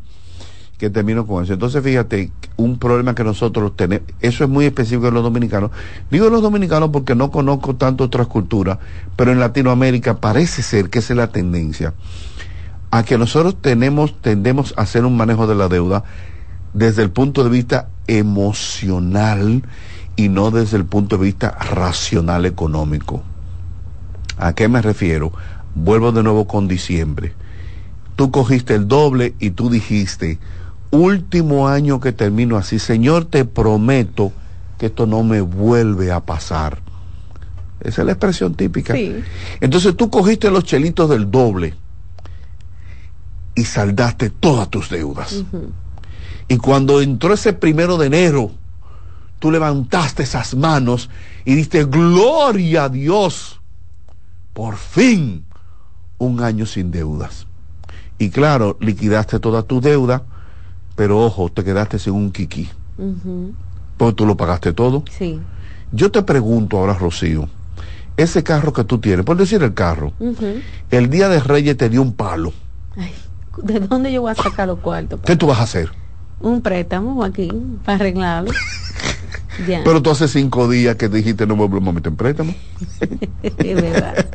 que 0.78 0.90
termino 0.90 1.26
con 1.26 1.42
eso. 1.42 1.52
Entonces, 1.52 1.82
fíjate, 1.82 2.30
un 2.56 2.78
problema 2.78 3.14
que 3.14 3.24
nosotros 3.24 3.76
tenemos, 3.76 4.08
eso 4.20 4.44
es 4.44 4.50
muy 4.50 4.64
específico 4.64 5.08
en 5.08 5.14
los 5.14 5.24
dominicanos. 5.24 5.72
Digo 6.10 6.30
los 6.30 6.40
dominicanos 6.40 6.90
porque 6.90 7.14
no 7.14 7.30
conozco 7.30 7.74
tanto 7.74 8.04
otras 8.04 8.28
culturas, 8.28 8.78
pero 9.16 9.32
en 9.32 9.40
Latinoamérica 9.40 10.20
parece 10.20 10.62
ser 10.62 10.88
que 10.88 11.00
esa 11.00 11.12
es 11.12 11.16
la 11.16 11.28
tendencia 11.28 11.94
a 12.90 13.02
que 13.02 13.18
nosotros 13.18 13.56
tenemos, 13.60 14.20
tendemos 14.22 14.72
a 14.76 14.82
hacer 14.82 15.04
un 15.04 15.16
manejo 15.16 15.46
de 15.46 15.54
la 15.54 15.68
deuda 15.68 16.04
desde 16.74 17.02
el 17.02 17.10
punto 17.10 17.44
de 17.44 17.50
vista 17.50 17.88
emocional 18.06 19.62
y 20.16 20.28
no 20.28 20.50
desde 20.50 20.76
el 20.76 20.84
punto 20.84 21.16
de 21.16 21.24
vista 21.24 21.50
racional 21.50 22.46
económico. 22.46 23.22
¿A 24.36 24.52
qué 24.52 24.68
me 24.68 24.82
refiero? 24.82 25.32
Vuelvo 25.74 26.12
de 26.12 26.22
nuevo 26.22 26.46
con 26.46 26.68
diciembre. 26.68 27.34
Tú 28.16 28.30
cogiste 28.30 28.74
el 28.74 28.88
doble 28.88 29.34
y 29.38 29.50
tú 29.50 29.70
dijiste, 29.70 30.38
último 30.90 31.68
año 31.68 32.00
que 32.00 32.12
termino 32.12 32.56
así, 32.56 32.78
Señor, 32.78 33.26
te 33.26 33.44
prometo 33.44 34.32
que 34.76 34.86
esto 34.86 35.06
no 35.06 35.22
me 35.22 35.40
vuelve 35.40 36.10
a 36.10 36.20
pasar. 36.20 36.80
Esa 37.80 38.02
es 38.02 38.06
la 38.06 38.12
expresión 38.12 38.54
típica. 38.54 38.94
Sí. 38.94 39.22
Entonces 39.60 39.96
tú 39.96 40.10
cogiste 40.10 40.50
los 40.50 40.64
chelitos 40.64 41.08
del 41.10 41.30
doble 41.30 41.74
y 43.54 43.64
saldaste 43.64 44.30
todas 44.30 44.68
tus 44.68 44.88
deudas. 44.88 45.32
Uh 45.32 45.44
-huh. 45.52 45.70
Y 46.48 46.56
cuando 46.56 47.02
entró 47.02 47.34
ese 47.34 47.52
primero 47.52 47.98
de 47.98 48.06
enero, 48.06 48.50
tú 49.38 49.50
levantaste 49.50 50.22
esas 50.22 50.54
manos 50.54 51.10
y 51.44 51.54
diste 51.54 51.84
gloria 51.84 52.84
a 52.84 52.88
Dios. 52.88 53.60
Por 54.54 54.76
fin, 54.76 55.44
un 56.16 56.42
año 56.42 56.66
sin 56.66 56.90
deudas. 56.90 57.46
Y 58.18 58.30
claro, 58.30 58.76
liquidaste 58.80 59.38
toda 59.38 59.62
tu 59.62 59.80
deuda, 59.80 60.22
pero 60.96 61.20
ojo, 61.24 61.50
te 61.50 61.62
quedaste 61.62 61.98
sin 61.98 62.14
un 62.14 62.32
kiki. 62.32 62.68
Uh 62.96 63.02
-huh. 63.02 63.52
Porque 63.96 64.14
tú 64.14 64.26
lo 64.26 64.36
pagaste 64.36 64.72
todo. 64.72 65.04
Sí. 65.16 65.40
Yo 65.92 66.10
te 66.10 66.22
pregunto 66.22 66.78
ahora, 66.78 66.94
Rocío, 66.94 67.48
ese 68.16 68.42
carro 68.42 68.72
que 68.72 68.84
tú 68.84 68.98
tienes, 68.98 69.24
por 69.24 69.36
decir 69.36 69.62
el 69.62 69.74
carro, 69.74 70.12
uh 70.18 70.32
-huh. 70.32 70.62
el 70.90 71.10
día 71.10 71.28
de 71.28 71.40
Reyes 71.40 71.76
te 71.76 71.88
dio 71.88 72.02
un 72.02 72.12
palo. 72.14 72.52
Ay, 72.96 73.14
¿De 73.62 73.80
dónde 73.80 74.12
yo 74.12 74.22
voy 74.22 74.32
a 74.32 74.34
sacar 74.34 74.66
los 74.66 74.80
cuartos? 74.80 75.20
¿Qué 75.24 75.36
tú 75.36 75.46
vas 75.46 75.58
a 75.58 75.62
hacer? 75.62 75.90
Un 76.40 76.62
préstamo 76.62 77.24
aquí 77.24 77.50
para 77.84 77.96
arreglarlo. 77.96 78.52
ya. 79.68 79.82
Pero 79.84 80.02
tú 80.02 80.10
hace 80.10 80.28
cinco 80.28 80.68
días 80.68 80.96
que 80.96 81.08
dijiste 81.08 81.46
no 81.46 81.56
volvemos 81.56 81.88
a 81.88 81.92
meter 81.92 82.10
en 82.10 82.16
préstamo. 82.16 82.54
es 83.42 83.56
verdad. 83.56 84.26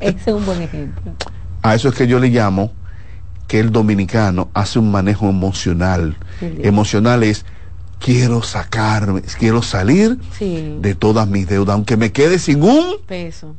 Ese 0.00 0.30
es 0.30 0.36
un 0.36 0.44
buen 0.44 0.62
ejemplo. 0.62 1.12
A 1.62 1.74
eso 1.74 1.88
es 1.88 1.94
que 1.94 2.06
yo 2.06 2.18
le 2.18 2.28
llamo 2.28 2.72
que 3.46 3.60
el 3.60 3.70
dominicano 3.70 4.48
hace 4.54 4.78
un 4.78 4.90
manejo 4.90 5.28
emocional. 5.28 6.16
Emocional 6.40 7.22
es 7.22 7.44
quiero 7.98 8.42
sacarme, 8.42 9.22
quiero 9.38 9.62
salir 9.62 10.18
sí. 10.36 10.76
de 10.80 10.94
todas 10.94 11.28
mis 11.28 11.46
deudas, 11.46 11.74
aunque 11.74 11.96
me 11.96 12.12
quede 12.12 12.38
sin 12.38 12.62
un 12.62 12.96
peso. 13.06 13.54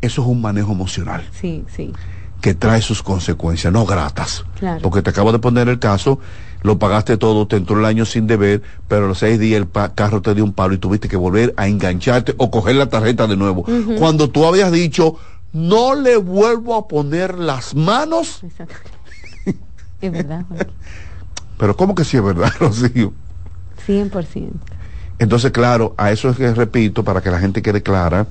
Eso 0.00 0.22
es 0.22 0.28
un 0.28 0.40
manejo 0.40 0.72
emocional. 0.72 1.24
Sí, 1.40 1.64
sí. 1.74 1.92
Que 2.40 2.54
trae 2.54 2.82
sus 2.82 3.02
consecuencias, 3.02 3.72
no 3.72 3.86
gratas. 3.86 4.44
Claro. 4.58 4.80
Porque 4.82 5.02
te 5.02 5.10
acabo 5.10 5.32
de 5.32 5.38
poner 5.38 5.68
el 5.68 5.78
caso, 5.78 6.18
lo 6.62 6.78
pagaste 6.78 7.16
todo, 7.16 7.46
te 7.46 7.56
entró 7.56 7.78
el 7.78 7.84
año 7.84 8.04
sin 8.04 8.26
deber, 8.26 8.62
pero 8.88 9.04
a 9.06 9.08
los 9.08 9.18
seis 9.18 9.38
días 9.38 9.60
el 9.60 9.68
carro 9.94 10.22
te 10.22 10.34
dio 10.34 10.44
un 10.44 10.52
palo 10.52 10.74
y 10.74 10.78
tuviste 10.78 11.08
que 11.08 11.16
volver 11.16 11.54
a 11.56 11.66
engancharte 11.68 12.34
o 12.38 12.50
coger 12.50 12.76
la 12.76 12.88
tarjeta 12.88 13.26
de 13.26 13.36
nuevo. 13.36 13.62
Uh 13.62 13.70
-huh. 13.70 13.98
Cuando 13.98 14.30
tú 14.30 14.46
habías 14.46 14.70
dicho, 14.70 15.16
no 15.52 15.94
le 15.94 16.16
vuelvo 16.16 16.76
a 16.76 16.88
poner 16.88 17.38
las 17.38 17.74
manos. 17.74 18.42
Exacto. 18.42 18.74
es 20.00 20.12
verdad. 20.12 20.44
pero 21.58 21.76
¿cómo 21.76 21.94
que 21.94 22.04
sí 22.04 22.16
es 22.16 22.24
verdad, 22.24 22.52
Rocío? 22.60 23.12
100%. 23.86 24.50
Entonces, 25.18 25.52
claro, 25.52 25.94
a 25.98 26.10
eso 26.10 26.30
es 26.30 26.36
que 26.36 26.52
repito, 26.54 27.04
para 27.04 27.20
que 27.20 27.30
la 27.30 27.38
gente 27.38 27.62
quede 27.62 27.82
clara, 27.82 28.26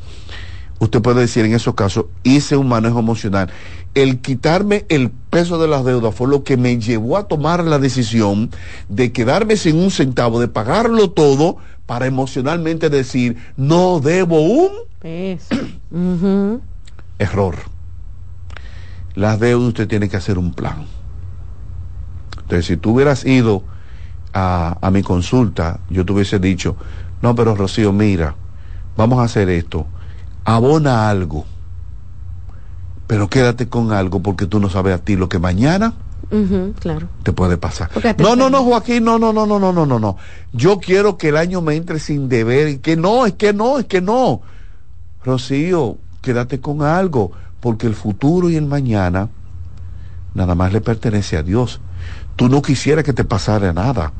usted 0.79 1.01
puede 1.01 1.21
decir 1.21 1.45
en 1.45 1.53
esos 1.53 1.75
casos, 1.75 2.05
hice 2.23 2.57
un 2.57 2.67
manejo 2.67 2.99
emocional. 2.99 3.49
El 3.93 4.19
quitarme 4.19 4.85
el 4.87 5.09
peso 5.09 5.61
de 5.61 5.67
las 5.67 5.83
deudas 5.83 6.15
fue 6.15 6.27
lo 6.27 6.43
que 6.43 6.55
me 6.55 6.79
llevó 6.79 7.17
a 7.17 7.27
tomar 7.27 7.63
la 7.63 7.77
decisión 7.77 8.49
de 8.87 9.11
quedarme 9.11 9.57
sin 9.57 9.77
un 9.77 9.91
centavo, 9.91 10.39
de 10.39 10.47
pagarlo 10.47 11.11
todo, 11.11 11.57
para 11.85 12.05
emocionalmente 12.05 12.89
decir, 12.89 13.35
no 13.57 13.99
debo 13.99 14.39
un 14.39 14.71
peso. 14.99 15.55
uh 15.91 15.97
-huh. 15.97 16.61
error. 17.19 17.55
Las 19.13 19.41
deudas 19.41 19.67
usted 19.67 19.89
tiene 19.89 20.07
que 20.07 20.15
hacer 20.15 20.37
un 20.37 20.53
plan. 20.53 20.85
Entonces, 22.43 22.65
si 22.65 22.77
tú 22.77 22.91
hubieras 22.91 23.25
ido 23.25 23.63
a, 24.33 24.77
a 24.81 24.89
mi 24.89 25.03
consulta, 25.03 25.81
yo 25.89 26.05
te 26.05 26.13
hubiese 26.13 26.39
dicho, 26.39 26.77
no, 27.21 27.35
pero 27.35 27.55
Rocío, 27.55 27.91
mira, 27.91 28.35
vamos 28.95 29.19
a 29.19 29.23
hacer 29.23 29.49
esto, 29.49 29.85
abona 30.45 31.09
algo, 31.09 31.45
pero 33.11 33.27
quédate 33.27 33.67
con 33.67 33.91
algo 33.91 34.21
porque 34.21 34.45
tú 34.45 34.61
no 34.61 34.69
sabes 34.69 34.95
a 34.95 34.97
ti 34.97 35.17
lo 35.17 35.27
que 35.27 35.37
mañana 35.37 35.95
uh 36.31 36.35
-huh, 36.37 36.73
claro. 36.75 37.09
te 37.23 37.33
puede 37.33 37.57
pasar. 37.57 37.89
No, 38.17 38.37
no, 38.37 38.49
no, 38.49 38.63
Joaquín, 38.63 39.03
no, 39.03 39.19
no, 39.19 39.33
no, 39.33 39.45
no, 39.45 39.59
no, 39.59 39.73
no, 39.73 39.85
no, 39.85 39.99
no. 39.99 40.15
Yo 40.53 40.79
quiero 40.79 41.17
que 41.17 41.27
el 41.27 41.35
año 41.35 41.59
me 41.59 41.75
entre 41.75 41.99
sin 41.99 42.29
deber 42.29 42.69
y 42.69 42.77
que 42.77 42.95
no, 42.95 43.25
es 43.25 43.33
que 43.33 43.51
no, 43.51 43.79
es 43.79 43.85
que 43.85 43.99
no. 43.99 44.39
Rocío, 45.25 45.97
quédate 46.21 46.61
con 46.61 46.83
algo, 46.83 47.33
porque 47.59 47.85
el 47.85 47.95
futuro 47.95 48.49
y 48.49 48.55
el 48.55 48.65
mañana 48.65 49.27
nada 50.33 50.55
más 50.55 50.71
le 50.71 50.79
pertenece 50.79 51.35
a 51.35 51.43
Dios. 51.43 51.81
Tú 52.37 52.47
no 52.47 52.61
quisieras 52.61 53.03
que 53.03 53.11
te 53.11 53.25
pasara 53.25 53.73
nada, 53.73 54.13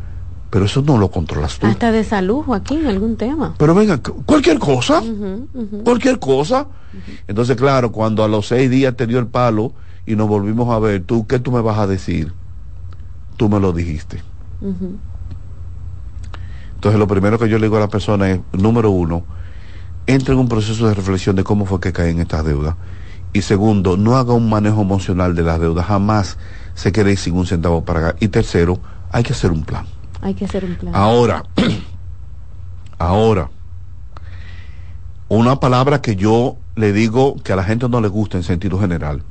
pero 0.52 0.66
eso 0.66 0.82
no 0.82 0.98
lo 0.98 1.10
controlas 1.10 1.58
tú. 1.58 1.66
Hasta 1.66 1.92
de 1.94 2.04
salud, 2.04 2.44
Joaquín, 2.44 2.86
algún 2.86 3.16
tema. 3.16 3.56
Pero 3.58 3.74
venga, 3.74 4.00
cualquier 4.26 4.60
cosa, 4.60 5.00
uh 5.00 5.06
-huh, 5.06 5.48
uh 5.54 5.62
-huh. 5.62 5.84
cualquier 5.84 6.20
cosa. 6.20 6.64
Uh 6.64 6.98
-huh. 6.98 7.20
Entonces, 7.28 7.56
claro, 7.56 7.94
cuando 7.94 8.22
a 8.22 8.28
los 8.28 8.48
seis 8.48 8.70
días 8.70 8.94
te 8.98 9.08
dio 9.08 9.18
el 9.18 9.28
palo 9.28 9.72
y 10.06 10.18
nos 10.18 10.28
volvimos 10.28 10.70
a 10.70 10.78
ver, 10.80 11.04
tú, 11.04 11.26
¿qué 11.26 11.40
tú 11.40 11.54
me 11.54 11.62
vas 11.62 11.80
a 11.80 11.88
decir? 11.88 12.34
Tú 13.38 13.48
me 13.48 13.62
lo 13.62 13.72
dijiste. 13.72 14.22
Entonces, 16.76 17.00
lo 17.00 17.08
primero 17.08 17.40
que 17.40 17.48
yo 17.48 17.58
le 17.58 17.68
digo 17.68 17.78
a 17.78 17.80
la 17.80 17.88
persona 17.88 18.30
es, 18.30 18.42
número 18.52 18.92
uno, 18.92 19.24
entre 20.06 20.34
en 20.34 20.40
un 20.42 20.50
proceso 20.50 20.86
de 20.86 20.94
reflexión 20.94 21.38
de 21.38 21.46
cómo 21.46 21.66
fue 21.66 21.80
que 21.80 21.94
caen 21.94 22.20
estas 22.20 22.44
deudas. 22.44 22.76
Y 23.32 23.44
segundo, 23.44 23.96
no 23.96 24.18
haga 24.18 24.34
un 24.34 24.50
manejo 24.50 24.82
emocional 24.82 25.34
de 25.34 25.44
las 25.44 25.62
deudas, 25.62 25.86
jamás 25.86 26.38
se 26.74 26.92
quede 26.92 27.16
sin 27.16 27.38
un 27.38 27.46
centavo 27.46 27.86
para 27.86 28.00
pagar. 28.02 28.16
Y 28.20 28.28
tercero, 28.28 28.80
hay 29.14 29.24
que 29.24 29.32
hacer 29.32 29.52
un 29.52 29.64
plan. 29.64 29.86
Hay 30.22 30.34
que 30.34 30.46
hacer 30.46 30.64
un 30.66 30.76
plan. 30.76 30.94
Ahora, 30.96 31.44
ahora, 32.98 33.50
una 35.30 35.60
palabra 35.60 36.02
que 36.02 36.16
yo 36.16 36.58
le 36.76 36.94
digo 36.94 37.36
que 37.44 37.54
a 37.54 37.56
la 37.56 37.64
gente 37.64 37.88
no 37.90 38.02
le 38.02 38.08
gusta 38.08 38.38
en 38.38 38.44
sentido 38.44 38.80
general. 38.80 39.24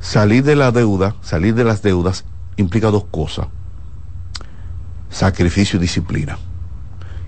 Salir 0.00 0.44
de 0.44 0.56
la 0.56 0.72
deuda, 0.72 1.16
salir 1.20 1.54
de 1.54 1.64
las 1.64 1.82
deudas 1.82 2.24
implica 2.56 2.90
dos 2.90 3.04
cosas. 3.10 3.48
Sacrificio 5.10 5.78
y 5.78 5.82
disciplina. 5.82 6.38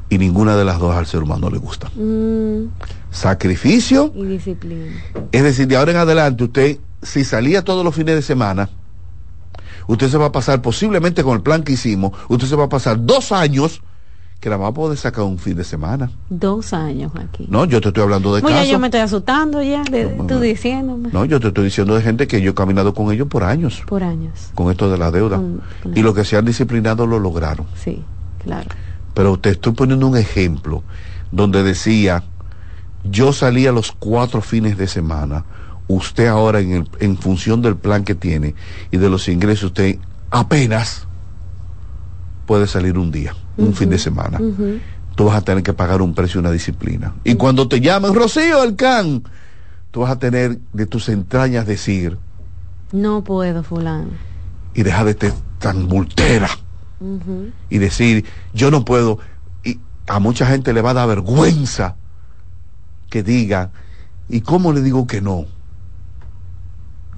Y 0.08 0.18
ninguna 0.18 0.56
de 0.56 0.64
las 0.64 0.78
dos 0.78 0.94
al 0.94 1.06
ser 1.06 1.22
humano 1.22 1.50
le 1.50 1.58
gusta. 1.58 1.88
Mm, 1.96 2.68
Sacrificio, 3.10 4.12
y 4.14 4.24
disciplina. 4.24 4.92
es 5.32 5.42
decir, 5.42 5.66
de 5.66 5.76
ahora 5.76 5.90
en 5.92 5.98
adelante 5.98 6.44
usted, 6.44 6.78
si 7.02 7.24
salía 7.24 7.62
todos 7.62 7.84
los 7.84 7.94
fines 7.94 8.14
de 8.14 8.22
semana, 8.22 8.70
usted 9.92 10.08
se 10.08 10.18
va 10.18 10.26
a 10.26 10.32
pasar, 10.32 10.60
posiblemente 10.62 11.22
con 11.22 11.36
el 11.36 11.42
plan 11.42 11.62
que 11.62 11.72
hicimos, 11.72 12.12
usted 12.28 12.46
se 12.46 12.56
va 12.56 12.64
a 12.64 12.68
pasar 12.68 13.04
dos 13.04 13.32
años 13.32 13.80
que 14.40 14.50
la 14.50 14.56
va 14.56 14.66
a 14.68 14.72
poder 14.74 14.98
sacar 14.98 15.22
un 15.24 15.38
fin 15.38 15.54
de 15.56 15.62
semana. 15.62 16.10
Dos 16.28 16.72
años 16.72 17.12
aquí. 17.16 17.46
No, 17.48 17.64
yo 17.64 17.80
te 17.80 17.88
estoy 17.88 18.02
hablando 18.02 18.34
de 18.34 18.42
Oye, 18.44 18.52
casos. 18.54 18.68
yo 18.70 18.78
me 18.80 18.88
estoy 18.88 19.00
asustando 19.00 19.62
ya, 19.62 19.84
de, 19.84 20.06
tú 20.26 20.40
diciéndome. 20.40 21.10
No, 21.12 21.24
yo 21.24 21.38
te 21.38 21.48
estoy 21.48 21.64
diciendo 21.66 21.94
de 21.94 22.02
gente 22.02 22.26
que 22.26 22.42
yo 22.42 22.50
he 22.50 22.54
caminado 22.54 22.92
con 22.92 23.12
ellos 23.12 23.28
por 23.28 23.44
años, 23.44 23.82
Por 23.86 24.02
años. 24.02 24.50
con 24.56 24.68
esto 24.72 24.90
de 24.90 24.98
la 24.98 25.12
deuda. 25.12 25.36
Con- 25.36 25.62
con- 25.82 25.96
Y 25.96 26.02
lo 26.02 26.12
que 26.12 26.24
se 26.24 26.36
han 26.36 26.44
disciplinado 26.44 27.06
lo 27.06 27.20
lograron. 27.20 27.66
Sí, 27.76 28.02
claro. 28.42 28.68
Pero 29.14 29.38
te 29.38 29.50
estoy 29.50 29.74
poniendo 29.74 30.08
un 30.08 30.16
ejemplo 30.16 30.82
donde 31.30 31.62
decía, 31.62 32.24
yo 33.04 33.32
salía 33.32 33.70
los 33.70 33.92
cuatro 33.92 34.40
fines 34.42 34.76
de 34.76 34.88
semana, 34.88 35.44
usted 35.96 36.26
ahora 36.26 36.60
en, 36.60 36.72
el- 36.72 36.88
en 37.00 37.16
función 37.16 37.62
del 37.62 37.76
plan 37.76 38.04
que 38.04 38.14
tiene 38.14 38.54
y 38.90 38.96
de 38.96 39.08
los 39.10 39.28
ingresos, 39.28 39.64
usted 39.64 39.98
apenas 40.30 41.06
puede 42.46 42.66
salir 42.66 42.98
un 42.98 43.10
día, 43.10 43.34
un 43.56 43.74
fin 43.74 43.90
de 43.90 43.98
semana. 43.98 44.38
Tú 45.14 45.24
vas 45.26 45.36
a 45.36 45.40
tener 45.42 45.62
que 45.62 45.72
pagar 45.72 46.00
un 46.02 46.14
precio 46.14 46.38
y 46.38 46.40
una 46.40 46.50
disciplina. 46.50 47.14
Y 47.24 47.34
cuando 47.34 47.68
te 47.68 47.80
llamen, 47.80 48.14
Rocío, 48.14 48.62
el 48.64 48.76
can, 48.76 49.22
tú 49.90 50.00
vas 50.00 50.10
a 50.10 50.18
tener 50.18 50.58
de 50.72 50.86
tus 50.86 51.08
entrañas 51.08 51.66
decir, 51.66 52.18
No 52.92 53.22
puedo, 53.22 53.62
fulano. 53.62 54.08
y 54.74 54.82
deja 54.82 55.04
de 55.04 55.12
ser 55.14 55.32
tan 55.58 55.88
bultera. 55.88 56.48
Y 57.68 57.78
decir, 57.78 58.24
yo 58.54 58.70
no 58.70 58.84
puedo, 58.84 59.18
y 59.64 59.80
a 60.06 60.18
mucha 60.18 60.46
gente 60.46 60.72
le 60.72 60.82
va 60.82 60.90
a 60.90 60.94
dar 60.94 61.08
vergüenza 61.08 61.96
que 63.10 63.22
diga, 63.22 63.70
¿y 64.28 64.40
cómo 64.40 64.72
le 64.72 64.80
digo 64.82 65.06
que 65.06 65.20
no? 65.20 65.46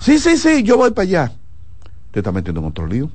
Sí, 0.05 0.18
sí, 0.18 0.36
sí, 0.36 0.62
yo 0.62 0.76
voy 0.76 0.90
para 0.90 1.05
allá. 1.09 1.32
Te 2.12 2.20
está 2.20 2.31
metiendo 2.31 2.60
en 2.60 2.66
otro 2.66 2.86
lío. 2.86 3.09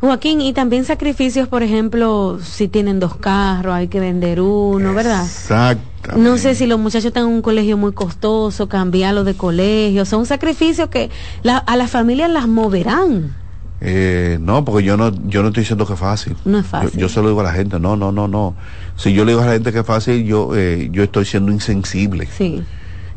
Joaquín, 0.00 0.40
y 0.40 0.54
también 0.54 0.86
sacrificios, 0.86 1.48
por 1.48 1.62
ejemplo, 1.62 2.38
si 2.42 2.66
tienen 2.68 2.98
dos 2.98 3.16
carros, 3.16 3.74
hay 3.74 3.88
que 3.88 4.00
vender 4.00 4.40
uno, 4.40 4.94
¿verdad? 4.94 5.22
Exacto. 5.26 6.16
No 6.16 6.38
sé 6.38 6.54
si 6.54 6.66
los 6.66 6.80
muchachos 6.80 7.04
están 7.08 7.24
en 7.24 7.28
un 7.34 7.42
colegio 7.42 7.76
muy 7.76 7.92
costoso, 7.92 8.70
cambiarlo 8.70 9.22
de 9.24 9.34
colegio. 9.34 10.06
Son 10.06 10.24
sacrificios 10.24 10.88
que 10.88 11.10
la- 11.42 11.58
a 11.58 11.76
las 11.76 11.90
familias 11.90 12.30
las 12.30 12.48
moverán. 12.48 13.36
Eh, 13.82 14.38
no, 14.40 14.64
porque 14.64 14.82
yo 14.84 14.96
no, 14.96 15.10
yo 15.28 15.42
no 15.42 15.48
estoy 15.48 15.62
diciendo 15.64 15.86
que 15.86 15.92
es 15.92 15.98
fácil. 15.98 16.34
No 16.46 16.58
es 16.60 16.66
fácil. 16.66 16.92
Yo, 16.92 17.00
yo 17.00 17.08
se 17.10 17.20
lo 17.20 17.28
digo 17.28 17.40
a 17.40 17.44
la 17.44 17.52
gente, 17.52 17.78
no, 17.78 17.96
no, 17.96 18.10
no, 18.12 18.26
no. 18.28 18.56
Si 18.96 19.12
yo 19.12 19.26
le 19.26 19.32
digo 19.32 19.42
a 19.42 19.46
la 19.46 19.52
gente 19.52 19.72
que 19.72 19.80
es 19.80 19.86
fácil, 19.86 20.24
yo, 20.24 20.56
eh, 20.56 20.88
yo 20.90 21.02
estoy 21.02 21.26
siendo 21.26 21.52
insensible. 21.52 22.26
Sí, 22.34 22.62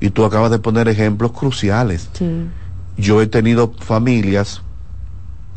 Y 0.01 0.09
tú 0.09 0.25
acabas 0.25 0.51
de 0.51 0.59
poner 0.59 0.89
ejemplos 0.89 1.31
cruciales. 1.31 2.09
sí. 2.11 2.29
Yo 2.98 3.22
he 3.22 3.28
tenido 3.28 3.74
familias 3.80 4.61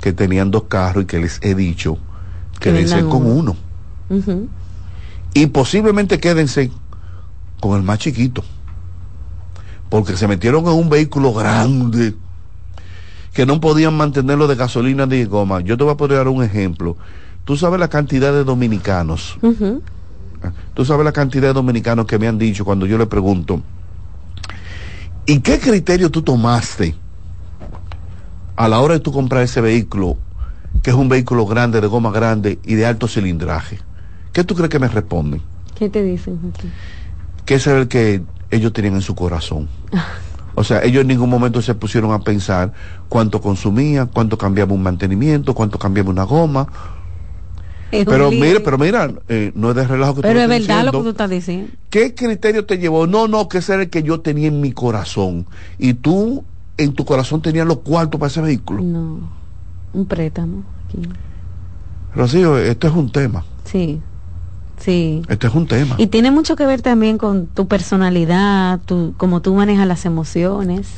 que 0.01 0.13
tenían 0.13 0.51
dos 0.51 0.65
carros 0.65 1.05
y 1.05 1.07
que 1.07 1.19
les 1.19 1.39
he 1.43 1.55
dicho 1.55 1.99
Que 2.61 2.71
quédense 2.71 3.03
con 3.05 3.27
uno. 3.27 3.57
Y 5.35 5.47
posiblemente 5.47 6.19
quédense 6.19 6.71
con 7.61 7.77
el 7.77 7.83
más 7.83 7.99
chiquito. 7.99 8.43
Porque 9.91 10.17
se 10.17 10.27
metieron 10.27 10.65
en 10.67 10.73
un 10.73 10.89
vehículo 10.89 11.33
grande 11.33 12.15
que 13.33 13.45
no 13.45 13.61
podían 13.61 13.95
mantenerlo 13.95 14.47
de 14.49 14.55
gasolina 14.55 15.05
ni 15.05 15.19
de 15.19 15.25
goma. 15.27 15.61
Yo 15.61 15.77
te 15.77 15.85
voy 15.85 15.93
a 15.93 15.97
poner 15.97 16.17
dar 16.17 16.29
un 16.29 16.43
ejemplo. 16.43 16.97
Tú 17.45 17.57
sabes 17.57 17.79
la 17.79 17.89
cantidad 17.89 18.33
de 18.33 18.43
dominicanos, 18.43 19.37
Ujú. 19.41 19.83
tú 20.75 20.85
sabes 20.85 21.05
la 21.05 21.13
cantidad 21.13 21.49
de 21.49 21.53
dominicanos 21.53 22.07
que 22.07 22.19
me 22.19 22.27
han 22.27 22.39
dicho 22.39 22.65
cuando 22.65 22.87
yo 22.87 22.99
le 22.99 23.07
pregunto, 23.07 23.63
¿y 25.27 25.39
qué 25.41 25.61
criterio 25.61 26.11
tú 26.11 26.23
tomaste 26.23 26.97
a 28.57 28.69
la 28.69 28.81
hora 28.81 28.95
de 28.95 29.01
tú 29.01 29.12
comprar 29.12 29.43
ese 29.43 29.61
vehículo, 29.61 30.16
que 30.83 30.91
es 30.91 30.97
un 30.97 31.09
vehículo 31.09 31.47
grande, 31.47 31.81
de 31.81 31.87
goma 31.87 32.11
grande 32.11 32.59
y 32.65 32.74
de 32.74 32.87
alto 32.87 33.09
cilindraje? 33.09 33.78
¿Qué 34.33 34.45
tú 34.45 34.55
crees 34.55 34.70
que 34.70 34.78
me 34.78 34.89
responden? 34.89 35.43
¿Qué 35.78 35.89
te 35.89 36.03
dicen, 36.03 36.39
Joaquín? 36.41 36.73
que 37.47 37.55
ese 37.55 37.70
era 37.70 37.81
el 37.81 37.89
que 37.89 38.20
ellos 38.51 38.73
tenían 38.73 38.95
en 38.95 39.03
su 39.03 39.15
corazón. 39.15 39.69
O 40.59 40.65
sea, 40.65 40.83
ellos 40.83 41.03
en 41.03 41.09
ningún 41.09 41.28
momento 41.28 41.61
se 41.61 41.74
pusieron 41.74 42.12
a 42.12 42.20
pensar 42.20 42.73
cuánto 43.11 43.43
consumía, 43.43 44.07
cuánto 44.07 44.39
cambiaba 44.39 44.73
un 44.73 44.83
mantenimiento, 44.83 45.53
cuánto 45.55 45.78
cambiaba 45.78 46.09
una 46.09 46.23
goma. 46.23 46.66
Es 47.93 48.07
Pero 48.07 48.31
mire, 48.31 48.61
pero 48.61 48.78
mira, 48.78 49.12
eh, 49.28 49.53
no 49.55 49.69
es 49.69 49.77
de 49.77 49.87
relajo 49.87 50.15
que 50.15 50.23
tú 50.23 50.28
Pero 50.28 50.41
es 50.41 50.49
verdad 50.49 50.87
lo 50.87 50.93
que 50.93 50.99
tú 51.01 51.09
estás 51.11 51.28
diciendo. 51.28 51.70
¿Qué 51.91 52.15
criterio 52.15 52.65
te 52.65 52.78
llevó? 52.78 53.07
No, 53.07 53.28
no, 53.28 53.51
que 53.51 53.59
ese 53.59 53.74
era 53.74 53.83
el 53.83 53.91
que 53.91 54.03
yo 54.03 54.20
tenía 54.20 54.49
en 54.49 54.62
mi 54.62 54.73
corazón. 54.73 55.45
Y 55.77 55.93
tú 55.93 56.43
en 56.78 56.93
tu 56.93 57.05
corazón 57.05 57.40
tenías 57.43 57.66
los 57.66 57.78
cuartos 57.78 58.19
para 58.20 58.28
ese 58.28 58.40
vehículo. 58.40 58.82
No, 58.82 59.20
un 59.93 60.07
préstamo. 60.07 60.62
Aquí. 60.86 61.09
Rocío, 62.15 62.59
esto 62.59 62.89
es 62.89 62.94
un 62.94 63.11
tema. 63.11 63.44
Sí, 63.65 64.01
sí. 64.78 65.23
Esto 65.28 65.47
es 65.47 65.55
un 65.55 65.66
tema. 65.66 65.97
Y 65.98 66.07
tiene 66.09 66.31
mucho 66.31 66.57
que 66.57 66.66
ver 66.66 66.82
también 66.82 67.19
con 67.19 67.47
tu 67.47 67.66
personalidad, 67.66 68.81
tu, 68.85 69.15
cómo 69.16 69.43
tú 69.43 69.55
manejas 69.55 69.86
las 69.86 70.05
emociones. 70.05 70.89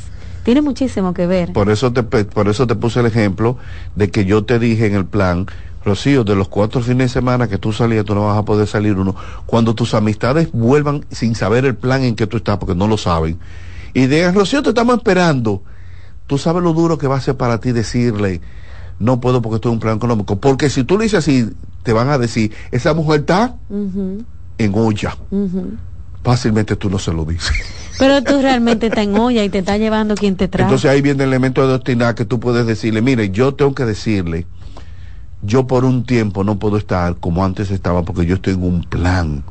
Tiene 0.45 0.63
muchísimo 0.63 1.13
que 1.13 1.27
ver. 1.27 1.53
Por 1.53 1.71
eso 1.71 1.93
te 1.93 2.03
por 2.03 2.49
eso 2.49 2.67
te 2.67 2.75
puse 2.75 3.01
el 3.01 3.07
ejemplo 3.07 3.59
de 3.97 4.11
que 4.11 4.25
yo 4.25 4.45
te 4.45 4.59
dije 4.59 4.87
en 4.87 4.95
el 4.95 5.05
plan, 5.05 5.47
Rocío, 5.85 6.25
de 6.25 6.35
los 6.35 6.49
cuatro 6.49 6.81
fines 6.81 7.09
de 7.11 7.21
semana 7.21 7.49
que 7.49 7.59
tú 7.59 7.73
salías, 7.73 8.05
tú 8.05 8.15
no 8.15 8.27
vas 8.27 8.39
a 8.39 8.45
poder 8.45 8.67
salir 8.67 8.97
uno. 8.97 9.15
Cuando 9.47 9.75
tus 9.75 9.95
amistades 9.95 10.51
vuelvan 10.53 11.05
sin 11.11 11.35
saber 11.35 11.65
el 11.65 11.77
plan 11.77 12.03
en 12.03 12.15
que 12.15 12.27
tú 12.27 12.39
estás, 12.39 12.59
porque 12.59 12.75
no 12.75 12.87
lo 12.87 12.97
saben, 12.97 13.39
y 13.95 14.07
digan, 14.07 14.35
Rocío, 14.35 14.63
te 14.63 14.71
estamos 14.71 14.97
esperando. 14.97 15.63
Tú 16.27 16.39
sabes 16.39 16.63
lo 16.63 16.73
duro 16.73 16.99
que 16.99 17.07
va 17.07 17.17
a 17.17 17.21
ser 17.21 17.37
para 17.37 17.59
ti 17.59 17.73
decirle, 17.73 18.41
no 18.99 19.21
puedo 19.21 19.41
porque 19.41 19.57
estoy 19.57 19.71
en 19.71 19.75
un 19.75 19.81
plan 19.81 19.97
económico. 19.97 20.37
Porque 20.37 20.71
si 20.71 20.85
tú 20.85 20.99
le 20.99 21.05
dices 21.05 21.21
así, 21.21 21.51
te 21.83 21.93
van 21.93 22.09
a 22.11 22.19
decir, 22.19 22.53
esa 22.71 22.95
mujer 22.95 23.21
está 23.21 23.57
en 24.59 24.75
olla. 24.75 25.17
Fácilmente 26.23 26.77
tú 26.77 26.91
no 26.91 26.99
se 26.99 27.13
lo 27.13 27.25
dices. 27.25 27.57
Pero 27.99 28.23
tú 28.23 28.39
realmente 28.43 28.89
estás 28.89 29.05
en 29.05 29.17
olla 29.17 29.45
y 29.45 29.49
te 29.49 29.59
está 29.59 29.79
llevando 29.79 30.15
quien 30.15 30.37
te 30.37 30.49
trae. 30.49 30.65
Entonces 30.65 30.91
ahí 30.91 31.01
viene 31.01 31.25
el 31.25 31.31
elemento 31.31 31.63
de 31.63 31.69
doctrina 31.69 32.15
que 32.15 32.25
tú 32.25 32.41
puedes 32.41 32.67
decirle, 32.67 33.01
mire, 33.01 33.31
yo 33.31 33.55
tengo 33.55 33.75
que 33.75 33.85
decirle, 33.85 34.47
yo 35.43 35.67
por 35.67 35.85
un 35.85 36.05
tiempo 36.05 36.45
no 36.45 36.59
puedo 36.59 36.77
estar 36.77 37.17
como 37.17 37.45
antes 37.45 37.71
estaba 37.71 38.03
porque 38.03 38.27
yo 38.27 38.35
estoy 38.35 38.55
en 38.55 38.63
un 38.63 38.83
plan. 38.83 39.45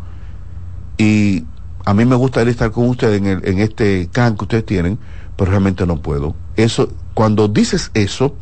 Y 0.98 1.46
a 1.88 1.94
mí 1.94 2.04
me 2.04 2.18
gustaría 2.18 2.52
estar 2.52 2.70
con 2.72 2.90
ustedes 2.90 3.18
en, 3.22 3.28
el- 3.28 3.46
en 3.48 3.60
este 3.60 4.10
can 4.12 4.36
que 4.36 4.44
ustedes 4.44 4.66
tienen, 4.66 5.00
pero 5.38 5.52
realmente 5.52 5.86
no 5.86 6.02
puedo. 6.02 6.36
Eso, 6.58 6.90
cuando 7.14 7.48
dices 7.48 7.92
eso, 7.94 8.36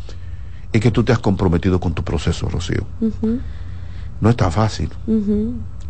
es 0.73 0.81
que 0.81 0.89
tú 0.89 1.03
te 1.03 1.11
has 1.13 1.19
comprometido 1.19 1.79
con 1.79 1.93
tu 1.93 2.03
proceso, 2.03 2.49
Rocío. 2.49 2.87
No 4.19 4.29
es 4.31 4.35
tan 4.35 4.51
fácil. 4.51 4.89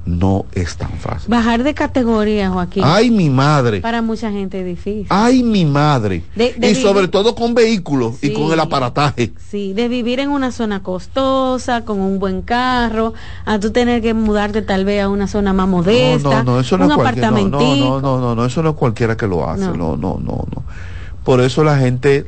No 0.05 0.45
es 0.53 0.77
tan 0.77 0.91
fácil. 0.91 1.29
Bajar 1.29 1.63
de 1.63 1.73
categoría, 1.73 2.51
Joaquín. 2.51 2.83
Ay, 2.85 3.09
mi 3.09 3.29
madre. 3.31 3.81
Para 3.81 4.03
mucha 4.03 4.29
gente 4.31 4.59
es 4.59 4.65
difícil. 4.65 5.07
Ay, 5.09 5.41
mi 5.41 5.65
madre. 5.65 6.23
De- 6.35 6.53
de 6.53 6.71
y 6.71 6.75
sobre 6.75 7.07
todo 7.07 7.33
con 7.33 7.55
vehículos 7.55 8.15
y 8.21 8.31
con 8.31 8.51
el 8.53 8.59
aparataje. 8.59 9.33
Sí, 9.49 9.73
de 9.73 9.87
vivir 9.87 10.19
en 10.19 10.29
una 10.29 10.51
zona 10.51 10.83
costosa, 10.83 11.85
con 11.85 11.99
un 12.01 12.19
buen 12.19 12.43
carro, 12.43 13.13
a 13.45 13.57
tú 13.59 13.71
tener 13.71 14.03
que 14.03 14.13
mudarte 14.13 14.61
tal 14.61 14.85
vez 14.85 15.01
a 15.01 15.09
una 15.09 15.27
zona 15.27 15.53
más 15.53 15.67
modesta, 15.67 16.29
No, 16.29 16.43
no, 16.43 16.43
no, 16.53 16.59
eso 16.59 16.77
no 16.77 16.85
un 16.85 16.91
es 16.91 16.97
cualquiera. 16.97 17.31
No, 17.31 17.41
no, 17.49 18.01
no, 18.01 18.19
no, 18.19 18.35
no, 18.35 18.45
eso 18.45 18.61
no 18.61 18.69
es 18.69 18.75
cualquiera 18.75 19.17
que 19.17 19.25
lo 19.25 19.49
hace. 19.49 19.61
No. 19.65 19.73
No, 19.75 19.97
no, 19.97 20.19
no, 20.19 20.45
no. 20.55 20.63
Por 21.23 21.41
eso 21.41 21.63
la 21.63 21.79
gente, 21.79 22.27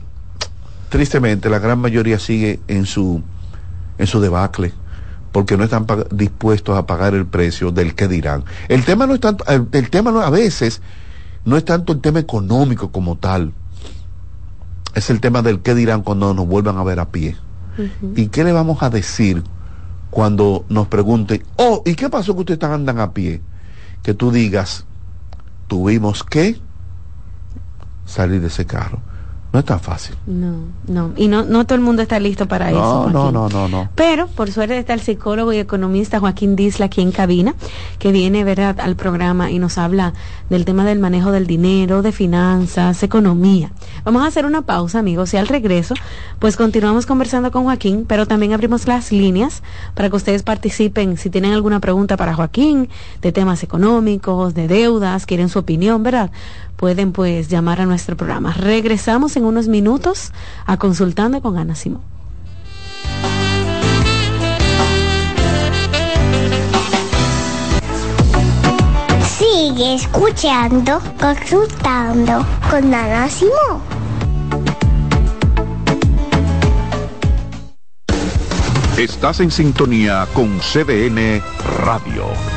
tristemente, 0.89 1.47
la 1.49 1.59
gran 1.59 1.77
mayoría 1.79 2.17
sigue 2.17 2.59
en 2.67 2.87
su, 2.87 3.21
en 3.99 4.07
su 4.07 4.19
debacle, 4.19 4.73
porque 5.37 5.55
no 5.55 5.65
están 5.65 5.85
dispuestos 6.09 6.75
a 6.75 6.87
pagar 6.87 7.13
el 7.13 7.27
precio 7.27 7.71
del 7.71 7.93
que 7.93 8.07
dirán. 8.07 8.43
El 8.69 8.83
tema 8.83 9.05
no 9.05 9.13
es 9.13 9.19
tanto, 9.19 9.45
el, 9.45 9.67
el 9.71 9.91
tema 9.91 10.09
no, 10.09 10.21
a 10.21 10.31
veces 10.31 10.81
no 11.45 11.57
es 11.57 11.63
tanto 11.63 11.93
el 11.93 12.01
tema 12.01 12.17
económico 12.17 12.91
como 12.91 13.19
tal, 13.19 13.53
es 14.95 15.11
el 15.11 15.21
tema 15.21 15.43
del 15.43 15.59
que 15.59 15.75
dirán 15.75 16.01
cuando 16.01 16.33
nos 16.33 16.47
vuelvan 16.47 16.79
a 16.79 16.83
ver 16.83 16.99
a 16.99 17.11
pie. 17.11 17.37
¿Y 18.15 18.29
qué 18.29 18.43
le 18.43 18.51
vamos 18.51 18.81
a 18.81 18.89
decir 18.89 19.43
cuando 20.09 20.65
nos 20.69 20.87
pregunten, 20.87 21.43
oh, 21.57 21.83
¿y 21.85 21.93
qué 21.93 22.09
pasó 22.09 22.33
que 22.33 22.39
ustedes 22.39 22.63
andan 22.63 22.97
a 22.97 23.13
pie? 23.13 23.39
Que 24.01 24.15
tú 24.15 24.31
digas, 24.31 24.87
tuvimos 25.67 26.23
que 26.23 26.59
salir 28.07 28.41
de 28.41 28.47
ese 28.47 28.65
carro. 28.65 29.03
No 29.57 29.61
está 29.61 29.79
fácil. 29.79 30.15
No, 30.27 30.65
no. 30.87 31.13
Y 31.17 31.27
no, 31.29 31.43
no 31.43 31.65
todo 31.65 31.73
el 31.73 31.81
mundo 31.81 32.03
está 32.03 32.19
listo 32.19 32.47
para 32.47 32.69
eso. 32.69 33.09
No, 33.11 33.31
no, 33.31 33.49
no, 33.49 33.67
no. 33.67 33.89
Pero, 33.95 34.27
por 34.27 34.51
suerte, 34.51 34.77
está 34.77 34.93
el 34.93 35.01
psicólogo 35.01 35.51
y 35.51 35.57
economista 35.57 36.19
Joaquín 36.19 36.55
Disla 36.55 36.85
aquí 36.85 37.01
en 37.01 37.11
cabina, 37.11 37.55
que 37.97 38.11
viene, 38.11 38.43
¿verdad?, 38.43 38.79
al 38.79 38.95
programa 38.95 39.49
y 39.49 39.57
nos 39.57 39.79
habla 39.79 40.13
del 40.51 40.63
tema 40.63 40.85
del 40.85 40.99
manejo 40.99 41.31
del 41.31 41.47
dinero, 41.47 42.03
de 42.03 42.11
finanzas, 42.11 43.01
economía. 43.01 43.71
Vamos 44.05 44.21
a 44.21 44.27
hacer 44.27 44.45
una 44.45 44.61
pausa, 44.61 44.99
amigos, 44.99 45.33
y 45.33 45.37
al 45.37 45.47
regreso, 45.47 45.95
pues 46.37 46.55
continuamos 46.55 47.07
conversando 47.07 47.51
con 47.51 47.63
Joaquín, 47.63 48.05
pero 48.07 48.27
también 48.27 48.53
abrimos 48.53 48.85
las 48.85 49.11
líneas 49.11 49.63
para 49.95 50.11
que 50.11 50.17
ustedes 50.17 50.43
participen 50.43 51.17
si 51.17 51.31
tienen 51.31 51.53
alguna 51.53 51.79
pregunta 51.79 52.15
para 52.15 52.35
Joaquín 52.35 52.89
de 53.23 53.31
temas 53.31 53.63
económicos, 53.63 54.53
de 54.53 54.67
deudas, 54.67 55.25
quieren 55.25 55.49
su 55.49 55.57
opinión, 55.57 56.03
¿verdad? 56.03 56.29
Pueden 56.77 57.11
pues 57.11 57.49
llamar 57.49 57.81
a 57.81 57.85
nuestro 57.85 58.15
programa. 58.15 58.53
Regresamos 58.53 59.35
en 59.35 59.43
unos 59.43 59.67
minutos 59.67 60.31
a 60.65 60.77
Consultando 60.77 61.41
con 61.41 61.57
Ana 61.57 61.75
Simón. 61.75 62.01
Sigue 69.37 69.95
escuchando, 69.95 71.01
consultando 71.19 72.45
con 72.69 72.93
Ana 72.93 73.27
Simón. 73.27 73.81
Estás 78.97 79.41
en 79.41 79.51
sintonía 79.51 80.27
con 80.33 80.57
CDN 80.59 81.41
Radio. 81.85 82.56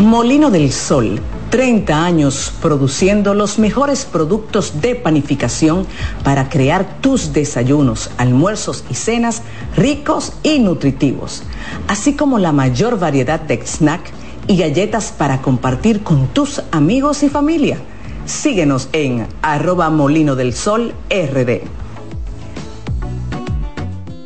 Molino 0.00 0.50
del 0.50 0.72
Sol, 0.72 1.20
30 1.50 2.04
años 2.04 2.52
produciendo 2.60 3.34
los 3.34 3.58
mejores 3.58 4.04
productos 4.04 4.80
de 4.80 4.94
panificación 4.94 5.86
para 6.24 6.48
crear 6.48 7.00
tus 7.00 7.32
desayunos, 7.32 8.10
almuerzos 8.18 8.84
y 8.90 8.94
cenas 8.94 9.42
ricos 9.76 10.32
y 10.42 10.58
nutritivos, 10.58 11.42
así 11.88 12.14
como 12.14 12.38
la 12.38 12.52
mayor 12.52 12.98
variedad 12.98 13.40
de 13.40 13.60
snack 13.64 14.00
y 14.48 14.56
galletas 14.56 15.12
para 15.16 15.40
compartir 15.40 16.02
con 16.02 16.26
tus 16.28 16.62
amigos 16.72 17.22
y 17.22 17.28
familia. 17.28 17.78
Síguenos 18.26 18.88
en 18.92 19.26
arroba 19.42 19.88
molino 19.90 20.36
del 20.36 20.52
sol 20.52 20.94
rd. 21.10 21.60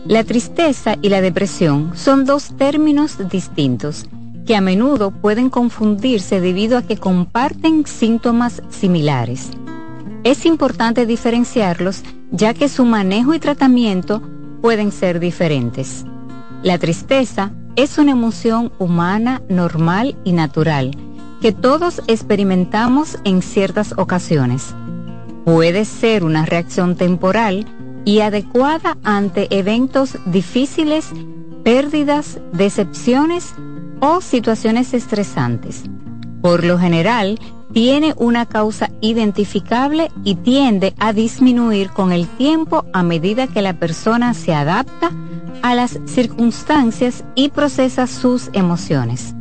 La 0.07 0.25
tristeza 0.25 0.97
y 1.03 1.09
la 1.09 1.21
depresión 1.21 1.93
son 1.97 2.25
dos 2.25 2.57
términos 2.57 3.19
distintos 3.29 4.07
que 4.47 4.55
a 4.55 4.61
menudo 4.61 5.11
pueden 5.11 5.51
confundirse 5.51 6.41
debido 6.41 6.79
a 6.79 6.83
que 6.83 6.97
comparten 6.97 7.85
síntomas 7.85 8.63
similares. 8.71 9.51
Es 10.23 10.47
importante 10.47 11.05
diferenciarlos 11.05 12.03
ya 12.31 12.55
que 12.55 12.69
su 12.69 12.85
manejo 12.85 13.35
y 13.35 13.39
tratamiento 13.41 14.23
pueden 14.63 14.93
ser 14.93 15.21
diferentes. 15.21 16.05
La 16.63 16.79
tristeza 16.79 17.53
es 17.75 17.99
una 17.99 18.13
emoción 18.13 18.73
humana 18.79 19.43
normal 19.49 20.17
y 20.25 20.33
natural 20.33 20.97
que 21.41 21.53
todos 21.53 22.01
experimentamos 22.07 23.19
en 23.25 23.43
ciertas 23.43 23.95
ocasiones. 23.99 24.75
Puede 25.45 25.85
ser 25.85 26.25
una 26.25 26.47
reacción 26.47 26.97
temporal 26.97 27.67
y 28.05 28.21
adecuada 28.21 28.97
ante 29.03 29.47
eventos 29.57 30.17
difíciles, 30.27 31.11
pérdidas, 31.63 32.41
decepciones 32.53 33.55
o 34.01 34.21
situaciones 34.21 34.95
estresantes. 34.95 35.85
Por 36.43 36.65
lo 36.65 36.79
general, 36.79 37.39
tiene 37.73 38.15
una 38.17 38.47
causa 38.47 38.91
identificable 39.01 40.11
y 40.25 40.37
tiende 40.37 40.95
a 40.99 41.13
disminuir 41.13 41.91
con 41.91 42.13
el 42.13 42.27
tiempo 42.27 42.85
a 42.93 43.03
medida 43.03 43.47
que 43.47 43.63
la 43.63 43.79
persona 43.79 44.33
se 44.35 44.55
adapta 44.55 45.11
a 45.63 45.75
las 45.75 45.99
circunstancias 46.07 47.25
y 47.35 47.49
procesa 47.49 48.07
sus 48.07 48.51
emociones. 48.53 49.35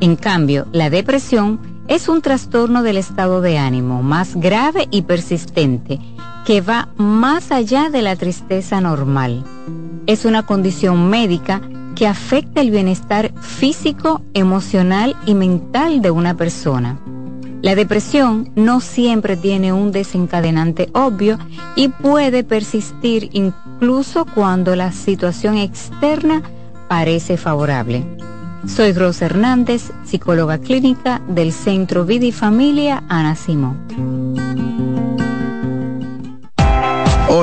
En 0.00 0.16
cambio, 0.16 0.66
la 0.72 0.90
depresión 0.90 1.60
es 1.88 2.08
un 2.08 2.20
trastorno 2.20 2.82
del 2.82 2.96
estado 2.96 3.40
de 3.40 3.58
ánimo 3.58 4.02
más 4.02 4.34
grave 4.36 4.88
y 4.90 5.02
persistente 5.02 6.00
que 6.44 6.60
va 6.60 6.88
más 6.96 7.52
allá 7.52 7.90
de 7.90 8.02
la 8.02 8.16
tristeza 8.16 8.80
normal. 8.80 9.44
Es 10.06 10.24
una 10.24 10.44
condición 10.44 11.08
médica 11.08 11.60
que 11.96 12.06
afecta 12.06 12.60
el 12.60 12.70
bienestar 12.70 13.32
físico, 13.40 14.22
emocional 14.34 15.16
y 15.26 15.34
mental 15.34 16.02
de 16.02 16.12
una 16.12 16.36
persona. 16.36 17.00
La 17.62 17.74
depresión 17.74 18.52
no 18.54 18.80
siempre 18.80 19.36
tiene 19.36 19.72
un 19.72 19.90
desencadenante 19.90 20.90
obvio 20.92 21.38
y 21.74 21.88
puede 21.88 22.44
persistir 22.44 23.30
incluso 23.32 24.26
cuando 24.26 24.76
la 24.76 24.92
situación 24.92 25.56
externa 25.56 26.42
parece 26.86 27.36
favorable. 27.36 28.06
Soy 28.68 28.92
Rosa 28.92 29.26
Hernández, 29.26 29.90
psicóloga 30.04 30.58
clínica 30.58 31.22
del 31.28 31.52
Centro 31.52 32.04
Vida 32.04 32.26
y 32.26 32.32
Familia 32.32 33.02
Ana 33.08 33.34
Simón. 33.34 34.25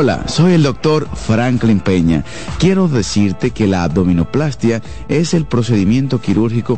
Hola, 0.04 0.28
soy 0.28 0.52
el 0.52 0.64
doctor 0.64 1.08
Franklin 1.16 1.80
Peña. 1.80 2.26
Quiero 2.60 2.90
decirte 2.90 3.52
que 3.52 3.68
la 3.68 3.86
abdominoplastia 3.86 4.82
es 5.08 5.34
el 5.34 5.46
procedimiento 5.46 6.20
quirúrgico 6.20 6.78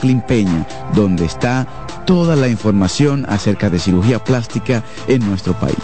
Franklin 0.00 0.22
Peña, 0.22 0.66
donde 0.94 1.26
está 1.26 1.66
toda 2.06 2.34
la 2.34 2.48
información 2.48 3.26
acerca 3.28 3.68
de 3.68 3.78
cirugía 3.78 4.18
plástica 4.18 4.82
en 5.08 5.28
nuestro 5.28 5.52
país. 5.52 5.76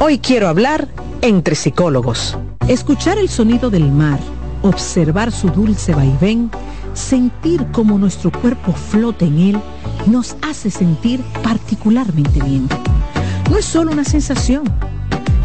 Hoy 0.00 0.20
quiero 0.20 0.46
hablar 0.46 0.86
entre 1.20 1.56
psicólogos. 1.56 2.38
Escuchar 2.68 3.18
el 3.18 3.28
sonido 3.28 3.70
del 3.70 3.90
mar, 3.90 4.20
observar 4.62 5.32
su 5.32 5.48
dulce 5.48 5.94
vaivén, 5.94 6.48
sentir 6.94 7.66
cómo 7.72 7.98
nuestro 7.98 8.30
cuerpo 8.30 8.72
flota 8.72 9.24
en 9.24 9.40
él 9.40 9.60
nos 10.06 10.36
hace 10.48 10.70
sentir 10.70 11.20
particularmente 11.42 12.40
bien. 12.40 12.68
No 13.50 13.58
es 13.58 13.64
solo 13.64 13.90
una 13.90 14.04
sensación. 14.04 14.62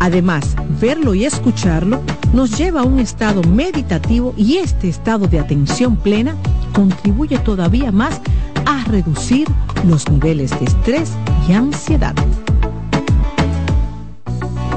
Además, 0.00 0.56
verlo 0.80 1.14
y 1.14 1.24
escucharlo 1.24 2.00
nos 2.32 2.56
lleva 2.56 2.82
a 2.82 2.84
un 2.84 3.00
estado 3.00 3.42
meditativo 3.42 4.34
y 4.36 4.58
este 4.58 4.88
estado 4.88 5.26
de 5.26 5.40
atención 5.40 5.96
plena 5.96 6.34
contribuye 6.72 7.38
todavía 7.38 7.90
más 7.90 8.20
a 8.66 8.84
reducir 8.84 9.48
los 9.86 10.08
niveles 10.08 10.58
de 10.58 10.66
estrés 10.66 11.12
y 11.48 11.52
ansiedad. 11.52 12.14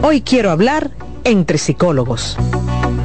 Hoy 0.02 0.22
quiero 0.22 0.50
hablar 0.50 0.92
entre 1.24 1.58
psicólogos. 1.58 2.38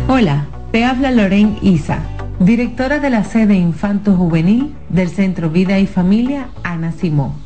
Hola, 0.08 0.46
te 0.72 0.84
habla 0.84 1.10
Lorraine 1.10 1.58
Isa, 1.60 1.98
directora 2.40 2.98
de 2.98 3.10
la 3.10 3.24
sede 3.24 3.54
Infanto 3.54 4.14
Juvenil 4.14 4.74
del 4.88 5.10
Centro 5.10 5.50
Vida 5.50 5.78
y 5.78 5.86
Familia 5.86 6.48
Ana 6.62 6.92
Simón. 6.92 7.45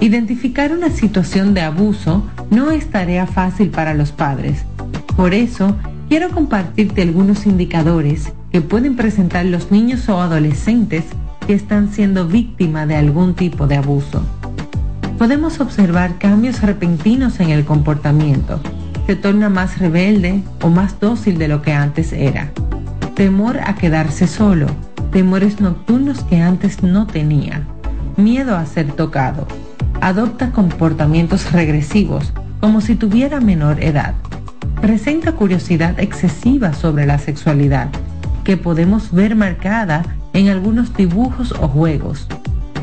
Identificar 0.00 0.72
una 0.72 0.90
situación 0.90 1.54
de 1.54 1.62
abuso 1.62 2.22
no 2.50 2.70
es 2.70 2.90
tarea 2.90 3.26
fácil 3.26 3.70
para 3.70 3.94
los 3.94 4.12
padres. 4.12 4.64
Por 5.16 5.32
eso, 5.32 5.74
quiero 6.10 6.30
compartirte 6.30 7.00
algunos 7.00 7.46
indicadores 7.46 8.30
que 8.52 8.60
pueden 8.60 8.94
presentar 8.94 9.46
los 9.46 9.70
niños 9.70 10.06
o 10.10 10.20
adolescentes 10.20 11.04
que 11.46 11.54
están 11.54 11.90
siendo 11.92 12.28
víctimas 12.28 12.86
de 12.88 12.96
algún 12.96 13.34
tipo 13.34 13.66
de 13.66 13.76
abuso. 13.76 14.22
Podemos 15.16 15.60
observar 15.60 16.18
cambios 16.18 16.60
repentinos 16.60 17.40
en 17.40 17.48
el 17.48 17.64
comportamiento. 17.64 18.60
Se 19.06 19.16
torna 19.16 19.48
más 19.48 19.78
rebelde 19.78 20.42
o 20.60 20.68
más 20.68 21.00
dócil 21.00 21.38
de 21.38 21.48
lo 21.48 21.62
que 21.62 21.72
antes 21.72 22.12
era. 22.12 22.50
Temor 23.14 23.60
a 23.64 23.76
quedarse 23.76 24.26
solo. 24.26 24.66
Temores 25.10 25.58
nocturnos 25.58 26.22
que 26.24 26.42
antes 26.42 26.82
no 26.82 27.06
tenía. 27.06 27.62
Miedo 28.18 28.56
a 28.56 28.66
ser 28.66 28.92
tocado 28.92 29.46
adopta 30.00 30.52
comportamientos 30.52 31.52
regresivos, 31.52 32.32
como 32.60 32.80
si 32.80 32.94
tuviera 32.94 33.40
menor 33.40 33.82
edad. 33.82 34.14
Presenta 34.80 35.32
curiosidad 35.32 35.98
excesiva 35.98 36.72
sobre 36.72 37.06
la 37.06 37.18
sexualidad, 37.18 37.88
que 38.44 38.56
podemos 38.56 39.12
ver 39.12 39.34
marcada 39.34 40.04
en 40.32 40.48
algunos 40.48 40.94
dibujos 40.94 41.52
o 41.52 41.68
juegos. 41.68 42.28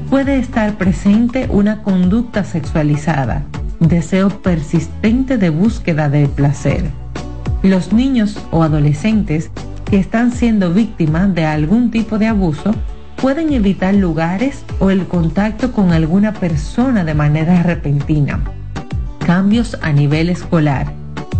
Puede 0.09 0.37
estar 0.37 0.77
presente 0.77 1.47
una 1.49 1.81
conducta 1.81 2.43
sexualizada, 2.43 3.43
deseo 3.79 4.29
persistente 4.29 5.37
de 5.37 5.49
búsqueda 5.49 6.09
de 6.09 6.27
placer. 6.27 6.83
Los 7.61 7.93
niños 7.93 8.37
o 8.51 8.63
adolescentes 8.63 9.49
que 9.85 9.97
están 9.99 10.31
siendo 10.31 10.73
víctimas 10.73 11.33
de 11.33 11.45
algún 11.45 11.91
tipo 11.91 12.17
de 12.17 12.27
abuso 12.27 12.73
pueden 13.23 13.53
evitar 13.53 13.93
lugares 13.93 14.65
o 14.79 14.89
el 14.89 15.07
contacto 15.07 15.71
con 15.71 15.93
alguna 15.93 16.33
persona 16.33 17.05
de 17.05 17.13
manera 17.13 17.63
repentina. 17.63 18.41
Cambios 19.25 19.77
a 19.81 19.93
nivel 19.93 20.27
escolar, 20.27 20.91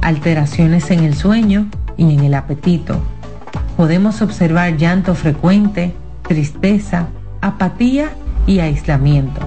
alteraciones 0.02 0.92
en 0.92 1.02
el 1.02 1.14
sueño 1.14 1.68
y 1.98 2.04
en 2.14 2.22
el 2.22 2.36
apetito. 2.36 3.04
Podemos 3.76 4.22
observar 4.22 4.78
llanto 4.78 5.14
frecuente, 5.14 5.94
tristeza, 6.26 7.08
apatía 7.42 8.12
y 8.48 8.60
aislamiento. 8.60 9.42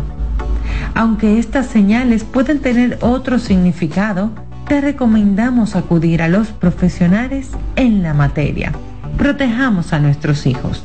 Aunque 0.94 1.38
estas 1.38 1.64
señales 1.64 2.24
pueden 2.24 2.58
tener 2.58 2.98
otro 3.00 3.38
significado, 3.38 4.30
te 4.68 4.82
recomendamos 4.82 5.74
acudir 5.74 6.20
a 6.20 6.28
los 6.28 6.48
profesionales 6.48 7.48
en 7.76 8.02
la 8.02 8.12
materia. 8.12 8.72
Protejamos 9.16 9.94
a 9.94 10.00
nuestros 10.00 10.44
hijos. 10.44 10.84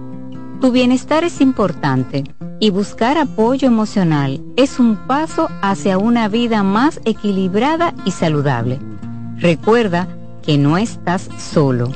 Tu 0.61 0.71
bienestar 0.71 1.23
es 1.23 1.41
importante 1.41 2.23
y 2.59 2.69
buscar 2.69 3.17
apoyo 3.17 3.67
emocional 3.67 4.39
es 4.57 4.77
un 4.77 4.95
paso 5.07 5.49
hacia 5.63 5.97
una 5.97 6.27
vida 6.27 6.61
más 6.61 7.01
equilibrada 7.03 7.95
y 8.05 8.11
saludable. 8.11 8.79
Recuerda 9.37 10.07
que 10.43 10.59
no 10.59 10.77
estás 10.77 11.29
solo. 11.39 11.91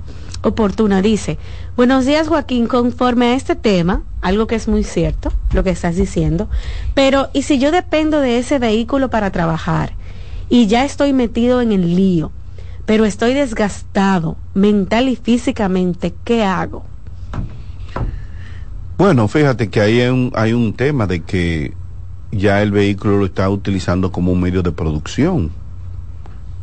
oportuna. 0.43 1.01
Dice, 1.03 1.39
buenos 1.77 2.05
días 2.05 2.27
Joaquín, 2.27 2.67
conforme 2.67 3.27
a 3.27 3.35
este 3.37 3.55
tema, 3.55 4.03
algo 4.23 4.49
que 4.49 4.57
es 4.57 4.67
muy 4.67 4.83
cierto, 4.83 5.33
lo 5.53 5.63
que 5.63 5.71
estás 5.71 5.95
diciendo, 5.95 6.49
pero 6.95 7.29
¿y 7.33 7.43
si 7.43 7.61
yo 7.61 7.71
dependo 7.71 8.21
de 8.21 8.39
ese 8.39 8.59
vehículo 8.59 9.09
para 9.09 9.31
trabajar 9.31 9.93
y 10.49 10.67
ya 10.67 10.85
estoy 10.85 11.13
metido 11.13 11.61
en 11.61 11.71
el 11.71 11.95
lío, 11.95 12.33
pero 12.87 13.05
estoy 13.05 13.35
desgastado 13.35 14.37
mental 14.55 15.09
y 15.09 15.15
físicamente, 15.15 16.15
¿qué 16.25 16.43
hago? 16.43 16.85
Bueno, 18.97 19.29
fíjate 19.29 19.71
que 19.71 19.81
hay 19.81 20.01
un, 20.09 20.33
hay 20.35 20.55
un 20.55 20.73
tema 20.73 21.07
de 21.07 21.23
que 21.23 21.73
ya 22.33 22.63
el 22.63 22.73
vehículo 22.73 23.19
lo 23.19 23.27
está 23.27 23.49
utilizando 23.49 24.11
como 24.11 24.33
un 24.33 24.41
medio 24.41 24.65
de 24.65 24.73
producción. 24.73 25.53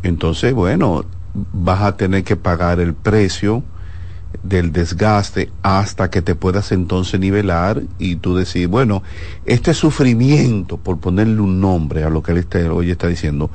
Entonces, 0.06 0.54
bueno, 0.54 1.04
vas 1.34 1.82
a 1.82 1.98
tener 1.98 2.24
que 2.24 2.36
pagar 2.36 2.80
el 2.80 2.94
precio 2.94 3.64
del 4.44 4.72
desgaste 4.72 5.50
hasta 5.64 6.12
que 6.12 6.22
te 6.22 6.36
puedas 6.36 6.72
entonces 6.72 7.20
nivelar 7.20 7.82
y 7.98 8.18
tú 8.18 8.36
decir, 8.36 8.68
bueno, 8.68 9.02
este 9.46 9.74
sufrimiento, 9.74 10.78
por 10.78 11.00
ponerle 11.00 11.42
un 11.42 11.60
nombre 11.60 12.04
a 12.04 12.12
lo 12.12 12.22
que 12.22 12.34
él 12.34 12.38
está, 12.38 12.72
hoy 12.72 12.92
está 12.92 13.08
diciendo, 13.08 13.50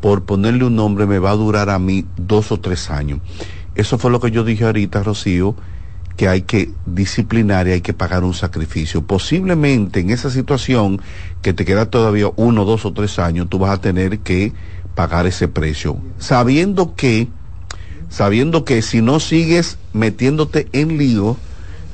por 0.00 0.22
ponerle 0.22 0.64
un 0.64 0.76
nombre 0.76 1.04
me 1.06 1.18
va 1.18 1.30
a 1.30 1.36
durar 1.36 1.68
a 1.68 1.80
mí 1.80 2.04
dos 2.16 2.52
o 2.52 2.60
tres 2.60 2.90
años. 2.90 3.18
Eso 3.74 3.98
fue 3.98 4.12
lo 4.12 4.20
que 4.20 4.30
yo 4.30 4.44
dije 4.44 4.66
ahorita, 4.66 5.02
Rocío, 5.02 5.56
que 6.16 6.28
hay 6.28 6.42
que 6.42 6.70
disciplinar 6.86 7.66
y 7.66 7.72
hay 7.72 7.80
que 7.80 7.92
pagar 7.92 8.22
un 8.22 8.34
sacrificio. 8.34 9.02
Posiblemente 9.02 9.98
en 9.98 10.10
esa 10.10 10.30
situación 10.30 11.00
que 11.42 11.52
te 11.52 11.64
queda 11.64 11.86
todavía 11.86 12.30
uno, 12.36 12.64
dos 12.64 12.84
o 12.84 12.92
tres 12.92 13.18
años, 13.18 13.48
tú 13.48 13.58
vas 13.58 13.70
a 13.70 13.80
tener 13.80 14.20
que 14.20 14.52
pagar 14.98 15.28
ese 15.28 15.46
precio, 15.46 15.96
sabiendo 16.18 16.96
que, 16.96 17.28
sabiendo 18.08 18.64
que 18.64 18.82
si 18.82 19.00
no 19.00 19.20
sigues 19.20 19.78
metiéndote 19.92 20.66
en 20.72 20.98
lío, 20.98 21.36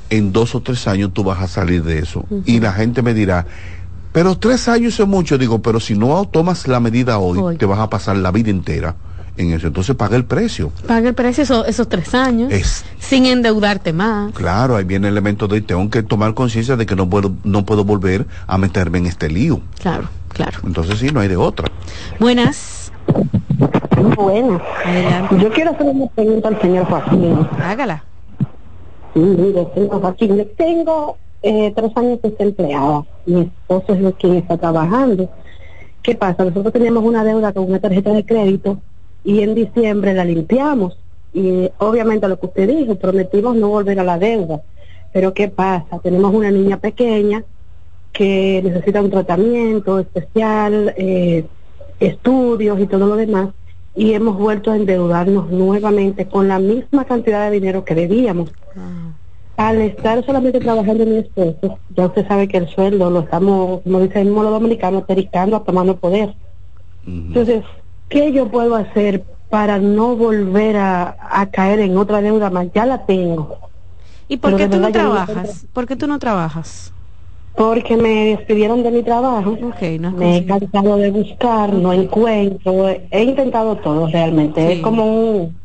en 0.09 0.33
dos 0.33 0.55
o 0.55 0.63
tres 0.63 0.89
años 0.89 1.13
tú 1.13 1.23
vas 1.23 1.43
a 1.43 1.47
salir 1.47 1.85
de 1.85 1.99
eso. 1.99 2.25
Uh 2.31 2.39
-huh. 2.39 2.43
Y 2.47 2.61
la 2.61 2.73
gente 2.73 3.03
me 3.03 3.13
dirá, 3.13 3.45
pero 4.11 4.39
tres 4.39 4.69
años 4.69 4.99
es 4.99 5.07
mucho, 5.07 5.37
digo, 5.37 5.61
pero 5.61 5.81
si 5.81 5.95
no 5.95 6.25
tomas 6.25 6.67
la 6.67 6.81
medida 6.81 7.19
hoy, 7.19 7.39
hoy. 7.41 7.59
te 7.59 7.67
vas 7.67 7.79
a 7.79 7.91
pasar 7.91 8.17
la 8.17 8.31
vida 8.31 8.49
entera 8.49 8.97
en 9.37 9.53
eso. 9.53 9.67
Entonces 9.67 9.95
paga 9.97 10.17
el 10.17 10.25
precio. 10.25 10.73
Paga 10.87 11.11
el 11.11 11.15
precio 11.15 11.43
esos, 11.43 11.69
esos 11.69 11.87
tres 11.91 12.15
años. 12.15 12.51
Es, 12.51 12.87
sin 12.99 13.27
endeudarte 13.27 13.93
más. 13.93 14.33
Claro, 14.33 14.77
ahí 14.77 14.85
viene 14.85 15.09
el 15.09 15.13
elemento 15.13 15.47
de 15.47 15.61
tengo 15.61 15.91
que 15.91 16.03
tomar 16.03 16.33
conciencia 16.33 16.77
de 16.77 16.87
que 16.87 16.97
no 16.97 17.07
puedo, 17.11 17.35
no 17.45 17.67
puedo 17.67 17.85
volver 17.85 18.27
a 18.47 18.57
meterme 18.57 18.97
en 18.97 19.07
este 19.07 19.29
lío. 19.29 19.61
Claro, 19.83 20.09
claro. 20.29 20.61
Entonces 20.65 20.99
sí, 21.01 21.11
no 21.13 21.21
hay 21.21 21.29
de 21.29 21.37
otra. 21.37 21.71
Buenas. 22.19 22.84
Buenas. 24.17 24.63
Adelante. 24.85 25.37
Yo 25.39 25.51
quiero 25.53 25.71
hacer 25.71 25.87
una 25.87 26.07
pregunta 26.07 26.49
al 26.49 26.61
señor 26.61 26.85
Joaquín. 26.87 27.49
Hágala. 27.63 28.05
Sí, 29.13 29.21
mire, 29.21 29.67
señor 29.75 30.01
Joaquín, 30.01 30.49
tengo 30.57 31.17
eh, 31.43 31.73
tres 31.75 31.93
años 31.97 32.21
desempleada. 32.23 33.05
Mi 33.27 33.43
esposo 33.43 33.93
es 33.93 34.15
quien 34.17 34.37
está 34.37 34.57
trabajando. 34.57 35.29
¿Qué 36.03 36.15
pasa? 36.15 36.45
Nosotros 36.45 36.73
teníamos 36.73 37.03
una 37.05 37.25
deuda 37.25 37.53
con 37.53 37.65
una 37.65 37.81
tarjeta 37.81 38.13
de 38.13 38.25
crédito 38.25 38.79
y 39.25 39.41
en 39.41 39.55
diciembre 39.55 40.15
la 40.15 40.25
limpiamos. 40.25 40.99
Y 41.33 41.71
obviamente 41.79 42.29
lo 42.29 42.39
que 42.39 42.47
usted 42.47 42.69
dijo, 42.69 42.95
prometimos 42.97 43.57
no 43.57 43.69
volver 43.69 43.99
a 43.99 44.05
la 44.05 44.19
deuda. 44.19 44.63
Pero 45.13 45.33
¿qué 45.33 45.49
pasa? 45.49 45.99
Tenemos 46.03 46.35
una 46.35 46.51
niña 46.51 46.79
pequeña 46.79 47.45
que 48.13 48.61
necesita 48.63 49.03
un 49.03 49.11
tratamiento 49.11 49.99
especial, 49.99 50.95
eh, 50.97 51.47
estudios 52.01 52.81
y 52.81 52.87
todo 52.87 53.07
lo 53.07 53.17
demás, 53.17 53.49
y 53.95 54.13
hemos 54.13 54.37
vuelto 54.37 54.73
a 54.73 54.77
endeudarnos 54.77 55.51
nuevamente 55.51 56.27
con 56.27 56.49
la 56.49 56.59
misma 56.59 57.05
cantidad 57.05 57.45
de 57.45 57.53
dinero 57.53 57.85
que 57.85 57.95
debíamos. 57.95 58.51
Ah. 58.77 59.13
Al 59.57 59.81
estar 59.83 60.25
solamente 60.27 60.59
trabajando 60.59 61.07
mi 61.07 61.19
esposo, 61.19 61.79
ya 61.97 62.07
usted 62.07 62.27
sabe 62.27 62.49
que 62.49 62.57
el 62.57 62.69
sueldo 62.69 63.09
lo 63.09 63.21
estamos, 63.21 63.83
como 63.83 64.01
dice 64.01 64.21
el 64.21 64.31
modo 64.31 64.51
dominicano, 64.51 65.05
tericando 65.05 65.57
a 65.57 65.63
tomando 65.63 65.97
poder. 65.97 66.35
Uh 67.07 67.11
-huh. 67.11 67.27
Entonces, 67.29 67.65
¿qué 68.09 68.33
yo 68.33 68.49
puedo 68.49 68.75
hacer 68.75 69.23
para 69.51 69.79
no 69.79 70.17
volver 70.17 70.77
a, 70.77 71.17
a, 71.31 71.47
caer 71.51 71.79
en 71.79 71.97
otra 71.97 72.21
deuda 72.21 72.51
más? 72.51 72.67
Ya 72.75 72.85
la 72.85 73.07
tengo. 73.07 73.59
¿Y 74.27 74.39
por 74.39 74.57
qué 74.57 74.67
tú 74.67 74.79
no 74.79 74.91
trabajas? 74.91 75.65
No 75.65 75.69
¿Por 75.73 75.87
qué 75.87 75.95
tú 75.95 76.09
no 76.09 76.19
trabajas? 76.19 76.93
Porque 77.57 77.97
me 77.97 78.37
despidieron 78.37 78.83
de 78.83 78.91
mi 78.91 79.03
trabajo. 79.03 79.57
Okay, 79.75 79.99
no 79.99 80.11
me 80.11 80.39
he 80.39 80.47
cansado 80.47 80.97
de 80.97 81.11
buscar, 81.11 81.71
okay. 81.71 81.83
no 81.83 81.93
encuentro. 81.93 82.89
He 82.89 83.23
intentado 83.23 83.77
todo 83.77 84.09
realmente. 84.09 84.67
Sí. 84.67 84.73
Es 84.75 84.81
como 84.81 85.05
un 85.07 85.57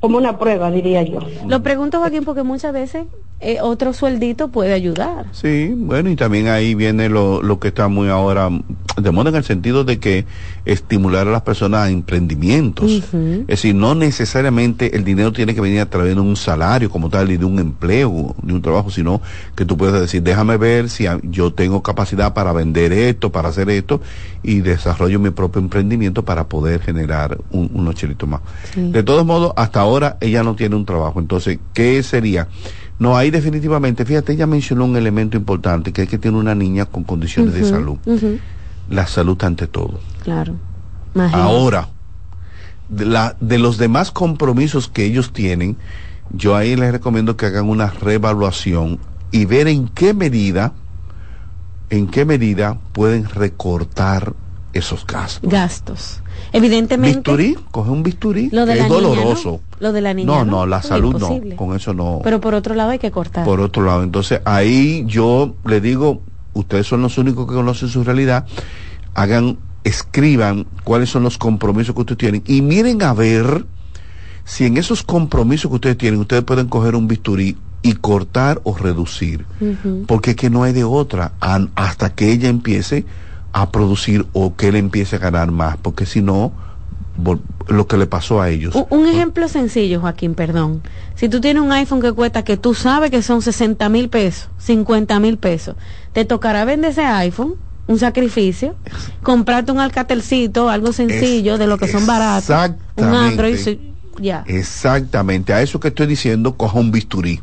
como 0.00 0.18
una 0.18 0.38
prueba, 0.38 0.70
diría 0.70 1.02
yo. 1.02 1.18
Lo 1.46 1.62
pregunto, 1.62 1.98
Joaquín, 1.98 2.24
porque 2.24 2.42
muchas 2.42 2.72
veces 2.72 3.06
eh, 3.40 3.58
otro 3.62 3.92
sueldito 3.92 4.48
puede 4.48 4.72
ayudar. 4.72 5.26
Sí, 5.32 5.72
bueno, 5.74 6.10
y 6.10 6.16
también 6.16 6.48
ahí 6.48 6.74
viene 6.74 7.08
lo, 7.08 7.40
lo 7.42 7.60
que 7.60 7.68
está 7.68 7.86
muy 7.88 8.08
ahora 8.08 8.50
de 8.96 9.10
moda 9.12 9.30
en 9.30 9.36
el 9.36 9.44
sentido 9.44 9.84
de 9.84 10.00
que 10.00 10.24
estimular 10.64 11.28
a 11.28 11.30
las 11.30 11.42
personas 11.42 11.86
a 11.86 11.90
emprendimientos. 11.90 12.90
Uh 12.90 13.16
-huh. 13.16 13.40
Es 13.42 13.46
decir, 13.46 13.74
no 13.74 13.94
necesariamente 13.94 14.96
el 14.96 15.04
dinero 15.04 15.32
tiene 15.32 15.54
que 15.54 15.60
venir 15.60 15.80
a 15.80 15.86
través 15.86 16.14
de 16.16 16.20
un 16.20 16.36
salario 16.36 16.90
como 16.90 17.08
tal 17.10 17.30
y 17.30 17.36
de 17.36 17.44
un 17.44 17.58
empleo, 17.60 18.34
de 18.42 18.52
un 18.52 18.60
trabajo, 18.60 18.90
sino 18.90 19.20
que 19.54 19.64
tú 19.64 19.76
puedes 19.76 20.00
decir, 20.00 20.22
déjame 20.22 20.56
ver 20.56 20.88
si 20.88 21.06
yo 21.22 21.52
tengo 21.52 21.82
capacidad 21.82 22.34
para 22.34 22.52
vender 22.52 22.92
esto, 22.92 23.30
para 23.30 23.50
hacer 23.50 23.70
esto, 23.70 24.00
y 24.42 24.60
desarrollo 24.60 25.20
mi 25.20 25.30
propio 25.30 25.60
emprendimiento 25.60 26.24
para 26.24 26.48
poder 26.48 26.80
generar 26.80 27.38
un, 27.50 27.70
unos 27.72 27.94
chelitos 27.94 28.28
más. 28.28 28.40
Sí. 28.74 28.90
De 28.90 29.02
todos 29.02 29.24
modos, 29.24 29.52
hasta 29.56 29.80
ahora 29.80 30.16
ella 30.20 30.42
no 30.42 30.56
tiene 30.56 30.74
un 30.74 30.84
trabajo. 30.84 31.20
Entonces, 31.20 31.58
¿qué 31.72 32.02
sería? 32.02 32.48
No, 32.98 33.16
ahí 33.16 33.30
definitivamente, 33.30 34.04
fíjate, 34.04 34.32
ella 34.32 34.46
mencionó 34.46 34.84
un 34.84 34.96
elemento 34.96 35.36
importante, 35.36 35.92
que 35.92 36.02
es 36.02 36.08
que 36.08 36.18
tiene 36.18 36.36
una 36.36 36.54
niña 36.54 36.86
con 36.86 37.04
condiciones 37.04 37.54
uh 37.54 37.56
-huh, 37.56 37.60
de 37.60 37.68
salud. 37.68 37.98
Uh 38.04 38.14
-huh. 38.14 38.40
La 38.90 39.06
salud 39.06 39.40
ante 39.44 39.66
todo. 39.66 40.00
Claro. 40.24 40.54
Imagínate. 41.14 41.42
Ahora, 41.42 41.88
de, 42.88 43.04
la, 43.04 43.36
de 43.40 43.58
los 43.58 43.78
demás 43.78 44.10
compromisos 44.10 44.88
que 44.88 45.04
ellos 45.04 45.32
tienen, 45.32 45.76
yo 46.30 46.56
ahí 46.56 46.74
les 46.76 46.92
recomiendo 46.92 47.36
que 47.36 47.46
hagan 47.46 47.68
una 47.68 47.86
reevaluación 47.86 48.98
y 49.30 49.44
ver 49.44 49.68
en 49.68 49.88
qué 49.88 50.12
medida, 50.14 50.72
en 51.90 52.08
qué 52.08 52.24
medida 52.24 52.78
pueden 52.92 53.28
recortar 53.28 54.34
esos 54.72 55.06
gastos. 55.06 55.50
Gastos. 55.50 56.20
Evidentemente. 56.52 57.18
Bisturí, 57.18 57.56
coge 57.70 57.90
un 57.90 58.02
bisturí. 58.02 58.48
Lo 58.50 58.66
de 58.66 58.74
es 58.74 58.78
la 58.80 58.88
doloroso. 58.88 59.50
Niña, 59.50 59.60
¿no? 59.70 59.78
Lo 59.80 59.92
de 59.92 60.00
la 60.00 60.14
niña. 60.14 60.26
No, 60.26 60.44
no, 60.44 60.66
la 60.66 60.82
salud 60.82 61.16
no. 61.18 61.56
Con 61.56 61.76
eso 61.76 61.92
no. 61.94 62.20
Pero 62.24 62.40
por 62.40 62.54
otro 62.54 62.74
lado 62.74 62.90
hay 62.90 62.98
que 62.98 63.10
cortar. 63.10 63.44
Por 63.44 63.60
otro 63.60 63.84
lado. 63.84 64.02
Entonces 64.02 64.40
ahí 64.44 65.04
yo 65.06 65.54
le 65.64 65.80
digo, 65.80 66.22
ustedes 66.54 66.86
son 66.86 67.02
los 67.02 67.18
únicos 67.18 67.46
que 67.46 67.54
conocen 67.54 67.88
su 67.88 68.04
realidad. 68.04 68.46
Hagan, 69.14 69.58
escriban 69.84 70.66
cuáles 70.84 71.10
son 71.10 71.22
los 71.22 71.38
compromisos 71.38 71.94
que 71.94 72.00
ustedes 72.00 72.18
tienen 72.18 72.42
y 72.46 72.62
miren 72.62 73.02
a 73.02 73.12
ver 73.14 73.66
si 74.44 74.64
en 74.64 74.78
esos 74.78 75.02
compromisos 75.02 75.70
que 75.70 75.74
ustedes 75.74 75.98
tienen, 75.98 76.20
ustedes 76.20 76.42
pueden 76.42 76.68
coger 76.68 76.94
un 76.94 77.06
bisturí 77.06 77.56
y 77.82 77.92
cortar 77.94 78.60
o 78.64 78.76
reducir. 78.76 79.44
Uh 79.60 79.64
-huh. 79.66 80.06
Porque 80.06 80.30
es 80.30 80.36
que 80.36 80.50
no 80.50 80.62
hay 80.62 80.72
de 80.72 80.84
otra 80.84 81.32
hasta 81.40 82.14
que 82.14 82.32
ella 82.32 82.48
empiece 82.48 83.04
a 83.52 83.70
producir 83.70 84.26
o 84.32 84.54
que 84.54 84.68
él 84.68 84.76
empiece 84.76 85.16
a 85.16 85.18
ganar 85.18 85.50
más, 85.50 85.76
porque 85.76 86.06
si 86.06 86.22
no, 86.22 86.52
lo 87.68 87.86
que 87.86 87.96
le 87.96 88.06
pasó 88.06 88.40
a 88.40 88.50
ellos. 88.50 88.74
Un, 88.90 89.06
ejemplo 89.06 89.48
sencillo, 89.48 90.00
Joaquín, 90.00 90.34
perdón. 90.34 90.82
Si 91.14 91.28
tú 91.28 91.40
tienes 91.40 91.62
un 91.62 91.72
iPhone 91.72 92.00
que 92.00 92.12
cuesta, 92.12 92.44
que 92.44 92.56
tú 92.56 92.74
sabes 92.74 93.10
que 93.10 93.22
son 93.22 93.42
60 93.42 93.88
mil 93.88 94.08
pesos, 94.08 94.48
50 94.58 95.18
mil 95.20 95.38
pesos, 95.38 95.76
te 96.12 96.24
tocará 96.24 96.64
vender 96.64 96.92
ese 96.92 97.04
iPhone, 97.04 97.54
un 97.86 97.98
sacrificio, 97.98 98.76
comprarte 99.22 99.72
un 99.72 99.80
alcatelcito, 99.80 100.68
algo 100.68 100.92
sencillo, 100.92 101.54
es, 101.54 101.58
de 101.58 101.66
lo 101.66 101.78
que 101.78 101.88
son 101.88 102.06
baratos, 102.06 102.48
un 102.96 103.06
Android, 103.06 103.56
ya. 104.20 104.44
Exactamente, 104.46 105.52
a 105.52 105.62
eso 105.62 105.80
que 105.80 105.88
estoy 105.88 106.06
diciendo, 106.06 106.56
coja 106.56 106.78
un 106.78 106.90
bisturí. 106.90 107.40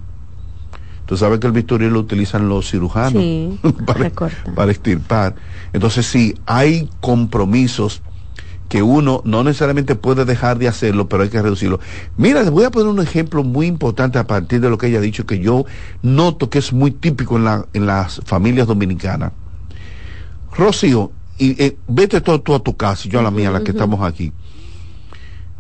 Tú 1.06 1.18
sabes 1.18 1.40
que 1.40 1.48
el 1.48 1.54
bisturí 1.54 1.90
lo 1.90 2.00
utilizan 2.00 2.50
los 2.50 2.72
cirujanos 2.72 3.22
sí, 3.22 3.60
para, 3.86 4.10
para, 4.56 4.72
extirpar. 4.72 5.36
Entonces 5.72 6.06
sí, 6.06 6.36
hay 6.46 6.90
compromisos 7.00 8.02
que 8.70 8.82
uno 8.82 9.22
no 9.26 9.44
necesariamente 9.44 9.96
puede 9.96 10.26
dejar 10.26 10.58
de 10.58 10.68
hacerlo, 10.68 11.08
pero 11.08 11.24
hay 11.24 11.30
que 11.30 11.42
reducirlo. 11.42 11.80
Mira, 12.18 12.42
les 12.42 12.50
voy 12.50 12.64
a 12.64 12.72
poner 12.72 12.88
un 12.88 13.00
ejemplo 13.00 13.44
muy 13.44 13.68
importante 13.68 14.18
a 14.18 14.26
partir 14.26 14.60
de 14.60 14.70
lo 14.70 14.78
que 14.78 14.88
ella 14.88 14.98
ha 14.98 15.02
dicho, 15.02 15.26
que 15.26 15.40
yo 15.40 15.66
noto 16.02 16.50
que 16.50 16.60
es 16.60 16.74
muy 16.74 16.92
típico 16.92 17.38
en, 17.38 17.46
la, 17.46 17.68
en 17.74 17.86
las 17.86 18.22
familias 18.26 18.66
dominicanas. 18.66 19.34
Rocío, 20.58 21.12
y 21.38 21.62
eh, 21.62 21.78
vete 21.88 22.22
todo 22.22 22.42
tú 22.42 22.56
a 22.56 22.60
tu 22.60 22.76
casa 22.76 23.08
y 23.08 23.12
yo 23.12 23.20
a 23.20 23.24
la 23.24 23.32
mía, 23.32 23.52
la 23.52 23.64
que 23.64 23.72
estamos 23.72 24.02
aquí. 24.02 24.32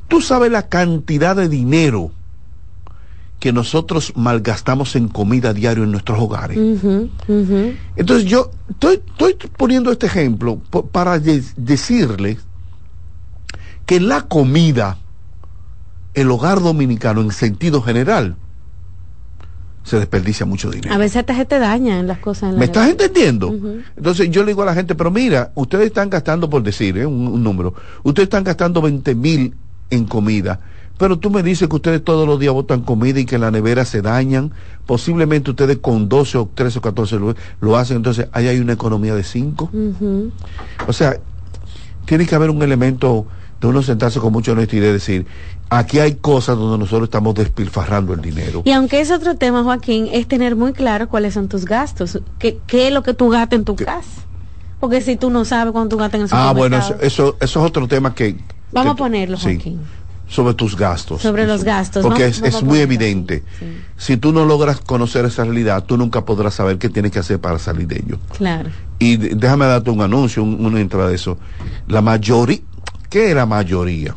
Tú 0.08 0.22
sabes 0.22 0.52
la 0.52 0.68
cantidad 0.68 1.36
de 1.36 1.50
dinero 1.50 2.12
que 3.40 3.54
nosotros 3.54 4.14
malgastamos 4.16 4.96
en 4.96 5.08
comida 5.08 5.54
diario 5.54 5.84
en 5.84 5.92
nuestros 5.92 6.20
hogares. 6.20 6.58
Entonces 7.96 8.26
yo 8.26 8.52
estoy, 8.70 9.02
estoy, 9.06 9.36
poniendo 9.58 9.92
este 9.92 10.08
ejemplo 10.08 10.60
para 10.92 11.20
decirles 11.20 12.40
que 13.86 14.00
la 14.00 14.22
comida, 14.22 14.98
el 16.14 16.32
hogar 16.32 16.60
dominicano 16.62 17.22
en 17.22 17.32
sentido 17.32 17.82
general, 17.82 18.36
se 19.86 20.00
desperdicia 20.00 20.46
mucho 20.48 20.72
dinero. 20.72 20.94
A 20.94 20.98
veces 20.98 21.18
hasta 21.18 21.36
se 21.36 21.46
te 21.46 21.60
dañan 21.60 22.08
las 22.08 22.18
cosas. 22.18 22.56
¿Me 22.56 22.66
estás 22.66 22.90
entendiendo? 22.90 23.54
Entonces 23.96 24.32
yo 24.32 24.42
le 24.42 24.48
digo 24.48 24.64
a 24.64 24.66
la 24.66 24.74
gente, 24.74 24.96
pero 24.96 25.12
mira, 25.12 25.52
ustedes 25.54 25.86
están 25.86 26.10
gastando, 26.10 26.50
por 26.50 26.64
decir, 26.64 26.98
¿eh? 26.98 27.06
un, 27.06 27.44
número, 27.44 27.76
ustedes 28.04 28.26
están 28.26 28.44
gastando 28.44 28.82
20 28.82 29.14
mil 29.14 29.54
en 29.92 30.06
comida, 30.06 30.60
pero 30.98 31.20
tú 31.20 31.30
me 31.30 31.44
dices 31.44 31.68
que 31.68 31.76
ustedes 31.76 32.04
todos 32.04 32.28
los 32.28 32.40
días 32.40 32.54
botan 32.54 32.82
comida 32.82 33.20
y 33.20 33.26
que 33.26 33.36
en 33.36 33.42
la 33.42 33.52
nevera 33.52 33.84
se 33.86 34.02
dañan, 34.02 34.52
posiblemente 34.86 35.52
ustedes 35.52 35.78
con 35.78 36.08
12 36.08 36.38
o 36.38 36.50
13 36.54 36.80
o 36.80 36.82
14 36.82 37.20
lo, 37.60 37.78
hacen, 37.78 37.98
entonces 37.98 38.28
ahí 38.32 38.48
hay 38.48 38.60
una 38.60 38.74
economía 38.74 39.14
de 39.14 39.24
5. 39.24 39.70
O 40.88 40.94
sea, 40.94 41.18
tiene 42.06 42.26
que 42.26 42.36
haber 42.36 42.50
un 42.50 42.62
elemento 42.62 43.26
de 43.60 43.68
uno 43.68 43.82
sentarse 43.82 44.20
con 44.20 44.32
mucha 44.32 44.54
honestidad 44.54 44.90
y 44.90 44.94
decir, 44.94 45.26
aquí 45.70 46.00
hay 46.00 46.16
cosas 46.16 46.58
donde 46.58 46.78
nosotros 46.78 47.08
estamos 47.08 47.36
despilfarrando 47.36 48.14
el 48.14 48.22
dinero. 48.22 48.62
Y 48.66 48.72
aunque 48.72 49.02
es 49.02 49.12
otro 49.12 49.36
tema, 49.36 49.64
Joaquín, 49.64 50.08
es 50.12 50.28
tener 50.28 50.56
muy 50.56 50.74
claro 50.74 51.10
cuáles 51.10 51.34
son 51.34 51.50
tus 51.50 51.66
gastos, 51.66 52.22
qué, 52.40 52.60
qué 52.68 52.88
es 52.88 52.94
lo 52.94 53.04
que 53.04 53.14
tú 53.14 53.30
gastas 53.30 53.60
en 53.60 53.66
tu 53.66 53.76
casa. 53.76 54.22
Porque 54.80 55.02
si 55.02 55.16
tú 55.16 55.30
no 55.30 55.46
sabes 55.46 55.72
cuánto 55.74 55.96
tú 55.96 56.00
gastas 56.00 56.20
en 56.20 56.28
el 56.28 56.30
Ah, 56.32 56.54
bueno, 56.54 56.78
eso, 56.78 56.96
eso, 57.02 57.38
es 57.40 57.58
otro 57.58 57.88
tema 57.88 58.14
que... 58.14 58.38
Vamos 58.72 58.94
a 58.94 58.96
ponerlo, 58.96 59.38
Joaquín. 59.38 59.80
Sobre 60.28 60.54
tus 60.54 60.76
gastos. 60.76 61.22
Sobre 61.22 61.46
los 61.46 61.64
gastos. 61.64 62.04
Porque 62.04 62.26
es, 62.26 62.42
es 62.42 62.64
muy 62.64 62.80
evidente. 62.80 63.44
Si 63.98 64.18
tú 64.18 64.32
no 64.32 64.46
logras 64.46 64.80
conocer 64.80 65.26
esa 65.26 65.44
realidad, 65.44 65.84
tú 65.86 65.98
nunca 65.98 66.26
podrás 66.26 66.56
saber 66.56 66.78
qué 66.78 66.90
tienes 66.90 67.12
que 67.12 67.20
hacer 67.20 67.40
para 67.40 67.60
salir 67.60 67.88
de 67.88 67.98
ello. 67.98 68.18
Claro. 68.38 68.70
Y 69.00 69.18
déjame 69.18 69.66
darte 69.66 69.90
un 69.90 70.02
anuncio, 70.02 70.44
una 70.44 70.80
entrada 70.80 71.10
de 71.10 71.16
eso. 71.16 71.38
La 71.88 72.02
mayoría, 72.02 72.60
¿qué 73.10 73.30
es 73.30 73.36
la 73.36 73.46
mayoría? 73.46 74.16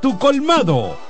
tu 0.00 0.18
colmado. 0.18 1.09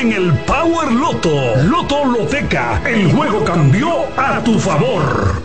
en 0.00 0.12
el 0.12 0.32
Power 0.44 0.92
Loto. 0.92 1.30
Loto 1.64 2.04
Loteca. 2.04 2.82
El 2.84 3.12
juego 3.12 3.44
cambió 3.44 4.06
a 4.16 4.40
tu 4.42 4.58
favor. 4.58 5.42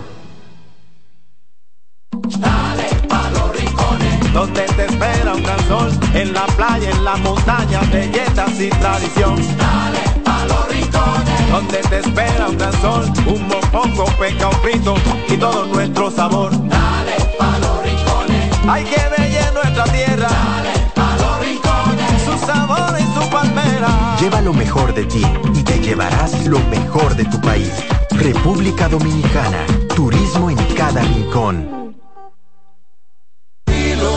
Dale 2.37 2.89
pa 3.07 3.29
los 3.31 3.55
rincones, 3.55 4.33
donde 4.33 4.61
te 4.61 4.85
espera 4.85 5.33
un 5.33 5.43
gran 5.43 5.67
sol, 5.67 5.91
en 6.13 6.33
la 6.33 6.45
playa, 6.47 6.89
en 6.89 7.03
la 7.03 7.15
montaña, 7.17 7.81
belletas 7.91 8.59
y 8.59 8.69
tradición. 8.69 9.35
Dale 9.57 9.99
pa 10.23 10.45
los 10.45 10.67
rincones, 10.69 11.51
donde 11.51 11.77
te 11.77 11.99
espera 11.99 12.47
un 12.49 12.57
gran 12.57 12.73
sol, 12.81 13.05
un 13.25 13.47
mopongo, 13.47 14.05
peca, 14.19 14.47
un 14.49 14.55
frito 14.61 14.95
y 15.27 15.37
todo 15.37 15.65
nuestro 15.65 16.11
sabor. 16.11 16.51
Dale 16.51 17.15
pa 17.37 17.57
los 17.59 17.83
rincones, 17.83 18.59
hay 18.67 18.83
que 18.83 19.01
ver 19.17 19.53
nuestra 19.53 19.83
tierra. 19.85 20.29
Dale 20.29 20.91
pa 20.95 21.15
los 21.21 21.39
rincones, 21.39 22.23
su 22.25 22.45
sabor 22.45 22.95
y 22.99 23.03
su 23.13 23.29
palmera. 23.29 24.08
Lleva 24.19 24.41
lo 24.41 24.53
mejor 24.53 24.93
de 24.93 25.05
ti 25.05 25.23
y 25.53 25.63
te 25.63 25.79
llevarás 25.79 26.45
lo 26.45 26.59
mejor 26.69 27.15
de 27.15 27.23
tu 27.25 27.39
país. 27.39 27.71
República 28.11 28.89
Dominicana. 28.89 29.65
Turismo 29.95 30.49
en 30.49 30.57
cada 30.75 31.01
rincón. 31.01 31.95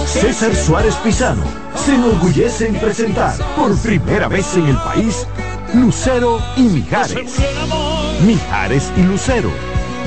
César 0.07 0.55
Suárez 0.55 0.97
Pisano 0.97 1.45
se 1.77 1.95
enorgullece 1.95 2.67
en 2.67 2.75
presentar 2.75 3.35
por 3.55 3.77
primera 3.79 4.29
vez 4.29 4.57
en 4.57 4.67
el 4.67 4.77
país 4.77 5.27
Lucero 5.75 6.41
y 6.57 6.63
Mijares. 6.63 7.37
Mijares 8.27 8.93
y 8.97 9.03
Lucero. 9.03 9.51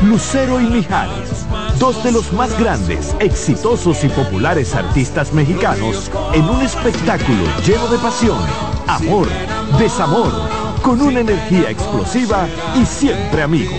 Lucero 0.04 0.60
y 0.60 0.66
Mijares, 0.66 1.46
dos 1.80 2.04
de 2.04 2.12
los 2.12 2.32
más 2.34 2.58
grandes, 2.60 3.16
exitosos 3.20 4.04
y 4.04 4.10
populares 4.10 4.76
artistas 4.76 5.34
mexicanos 5.34 6.12
en 6.34 6.44
un 6.44 6.62
espectáculo 6.62 7.44
lleno 7.66 7.88
de 7.88 7.98
pasión, 7.98 8.38
amor, 8.88 9.28
desamor, 9.78 10.32
con 10.82 11.02
una 11.02 11.20
energía 11.20 11.70
explosiva 11.70 12.48
y 12.76 12.86
siempre 12.86 13.42
amigos. 13.42 13.76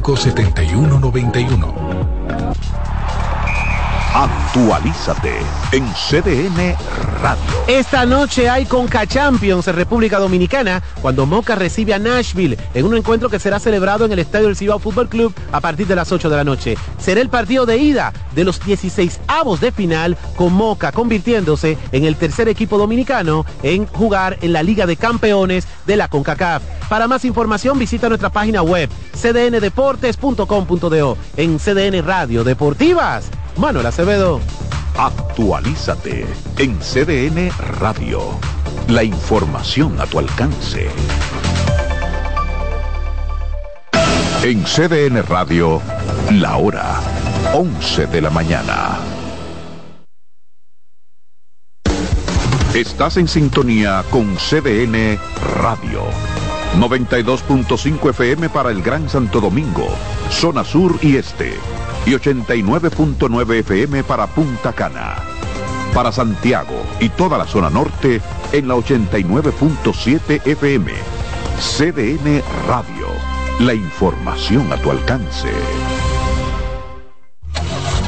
7191. 0.01 2.80
Actualízate 4.13 5.37
en 5.71 5.87
CDN 5.93 6.75
Radio. 7.21 7.41
Esta 7.65 8.05
noche 8.05 8.49
hay 8.49 8.65
Conca 8.65 9.07
Champions 9.07 9.69
en 9.69 9.75
República 9.75 10.19
Dominicana 10.19 10.83
cuando 11.01 11.25
Moca 11.25 11.55
recibe 11.55 11.93
a 11.93 11.99
Nashville 11.99 12.57
en 12.73 12.85
un 12.85 12.97
encuentro 12.97 13.29
que 13.29 13.39
será 13.39 13.57
celebrado 13.57 14.03
en 14.03 14.11
el 14.11 14.19
Estadio 14.19 14.47
del 14.47 14.57
Cibao 14.57 14.79
Fútbol 14.79 15.07
Club 15.07 15.33
a 15.53 15.61
partir 15.61 15.87
de 15.87 15.95
las 15.95 16.11
8 16.11 16.29
de 16.29 16.35
la 16.35 16.43
noche. 16.43 16.77
Será 16.99 17.21
el 17.21 17.29
partido 17.29 17.65
de 17.65 17.77
ida 17.77 18.11
de 18.35 18.43
los 18.43 18.59
16 18.59 19.21
avos 19.27 19.61
de 19.61 19.71
final 19.71 20.17
con 20.35 20.51
Moca 20.51 20.91
convirtiéndose 20.91 21.77
en 21.93 22.03
el 22.03 22.17
tercer 22.17 22.49
equipo 22.49 22.77
dominicano 22.77 23.45
en 23.63 23.87
jugar 23.87 24.37
en 24.41 24.51
la 24.51 24.61
Liga 24.61 24.85
de 24.85 24.97
Campeones 24.97 25.65
de 25.85 25.95
la 25.95 26.09
CONCACAF. 26.09 26.61
Para 26.89 27.07
más 27.07 27.23
información 27.23 27.79
visita 27.79 28.09
nuestra 28.09 28.29
página 28.29 28.61
web 28.61 28.89
cdndeportes.com.do 29.13 31.17
en 31.37 31.59
CDN 31.59 32.05
Radio 32.05 32.43
Deportivas. 32.43 33.31
Manuel 33.57 33.85
Acevedo. 33.85 34.39
Actualízate 34.97 36.25
en 36.57 36.79
CDN 36.79 37.51
Radio. 37.79 38.21
La 38.87 39.03
información 39.03 39.99
a 39.99 40.05
tu 40.05 40.19
alcance. 40.19 40.89
En 44.43 44.63
CDN 44.63 45.23
Radio, 45.23 45.81
la 46.31 46.57
hora 46.57 46.99
11 47.53 48.07
de 48.07 48.21
la 48.21 48.29
mañana. 48.29 48.97
Estás 52.73 53.17
en 53.17 53.27
sintonía 53.27 54.03
con 54.09 54.35
CDN 54.35 55.19
Radio. 55.57 56.03
92.5 56.79 58.09
FM 58.11 58.49
para 58.49 58.71
el 58.71 58.81
Gran 58.81 59.09
Santo 59.09 59.41
Domingo, 59.41 59.87
zona 60.29 60.63
sur 60.63 60.97
y 61.01 61.17
este. 61.17 61.53
Y 62.05 62.11
89.9 62.11 63.59
FM 63.59 64.03
para 64.03 64.27
Punta 64.27 64.73
Cana. 64.73 65.17
Para 65.93 66.11
Santiago 66.11 66.85
y 66.99 67.09
toda 67.09 67.37
la 67.37 67.45
zona 67.45 67.69
norte 67.69 68.21
en 68.51 68.67
la 68.67 68.75
89.7 68.75 70.45
FM. 70.45 70.91
CDN 71.59 72.41
Radio. 72.67 73.07
La 73.59 73.73
información 73.73 74.71
a 74.73 74.77
tu 74.77 74.89
alcance. 74.89 75.49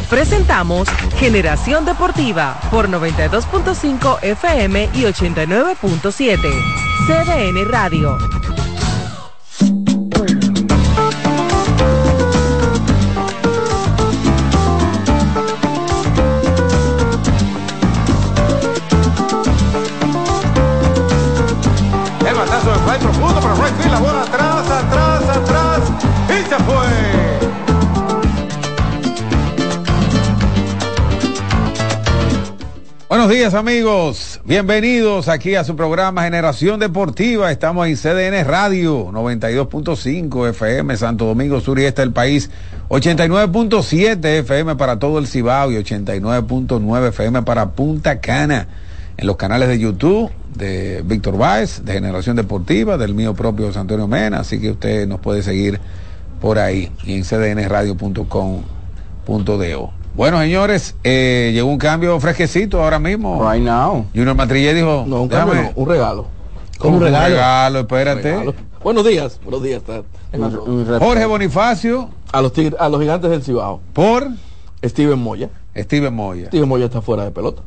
Presentamos 0.10 0.88
Generación 1.18 1.86
Deportiva 1.86 2.60
por 2.70 2.88
92.5 2.88 4.20
FM 4.22 4.90
y 4.94 5.04
89.7. 5.04 6.38
CDN 7.08 7.70
Radio. 7.70 8.18
Atrás, 23.62 24.72
atrás, 24.72 25.38
atrás 25.38 25.92
y 26.30 26.64
fue. 26.64 26.88
Buenos 33.10 33.30
días 33.30 33.54
amigos, 33.54 34.42
bienvenidos 34.44 35.28
aquí 35.28 35.54
a 35.54 35.64
su 35.64 35.76
programa 35.76 36.24
Generación 36.24 36.80
Deportiva. 36.80 37.52
Estamos 37.52 37.88
en 37.88 37.96
CDN 37.96 38.44
Radio 38.44 39.12
92.5 39.12 40.50
FM 40.50 40.98
Santo 40.98 41.26
Domingo 41.26 41.62
Sur 41.62 41.80
y 41.80 41.86
este 41.86 42.02
del 42.02 42.12
país, 42.12 42.50
89.7 42.90 44.26
FM 44.40 44.76
para 44.78 44.98
todo 44.98 45.20
el 45.20 45.28
Cibao 45.28 45.72
y 45.72 45.76
89.9 45.76 47.10
FM 47.10 47.44
para 47.44 47.72
Punta 47.72 48.20
Cana. 48.20 48.68
En 49.16 49.28
los 49.28 49.38
canales 49.38 49.70
de 49.70 49.78
YouTube 49.78 50.32
de 50.56 51.02
Víctor 51.06 51.38
Báez, 51.38 51.84
de 51.84 51.94
Generación 51.94 52.36
Deportiva, 52.36 52.98
del 52.98 53.14
mío 53.14 53.34
propio 53.34 53.68
José 53.68 53.80
Antonio 53.80 54.08
Mena, 54.08 54.40
así 54.40 54.60
que 54.60 54.72
usted 54.72 55.08
nos 55.08 55.20
puede 55.20 55.44
seguir 55.44 55.80
por 56.42 56.60
ahí 56.60 56.92
y 57.06 57.16
en 57.16 57.24
cdnradio.com.do. 57.24 59.92
Bueno, 60.16 60.40
señores, 60.40 60.96
eh, 61.04 61.52
llegó 61.54 61.70
un 61.70 61.78
cambio 61.80 62.20
fresquecito 62.20 62.84
ahora 62.84 63.00
mismo. 63.00 63.50
Right 63.50 63.64
now. 63.64 64.06
Junior 64.14 64.36
Matrillé 64.36 64.74
dijo, 64.76 65.06
No, 65.08 65.24
un 65.24 65.30
cambio 65.30 65.56
no, 65.62 65.72
un 65.76 65.90
regalo. 65.90 66.28
¿Cómo 66.78 66.98
un 66.98 67.04
regalo? 67.04 67.80
espérate. 67.80 68.32
Un 68.34 68.40
regalo. 68.40 68.54
Buenos 68.84 69.06
días, 69.06 69.40
buenos 69.44 69.64
días. 69.64 69.82
Jorge 71.00 71.26
Bonifacio. 71.26 72.10
A 72.32 72.42
los, 72.42 72.52
tigres- 72.54 72.76
a 72.80 72.90
los 72.90 73.00
gigantes 73.00 73.30
del 73.32 73.44
Cibao. 73.44 73.80
¿Por? 73.94 74.28
Steven 74.84 75.18
Moya. 75.20 75.50
Steven 75.76 76.14
Moya. 76.14 76.48
Steven 76.48 76.68
Moya 76.68 76.86
está 76.86 77.02
fuera 77.02 77.24
de 77.24 77.32
pelota. 77.32 77.62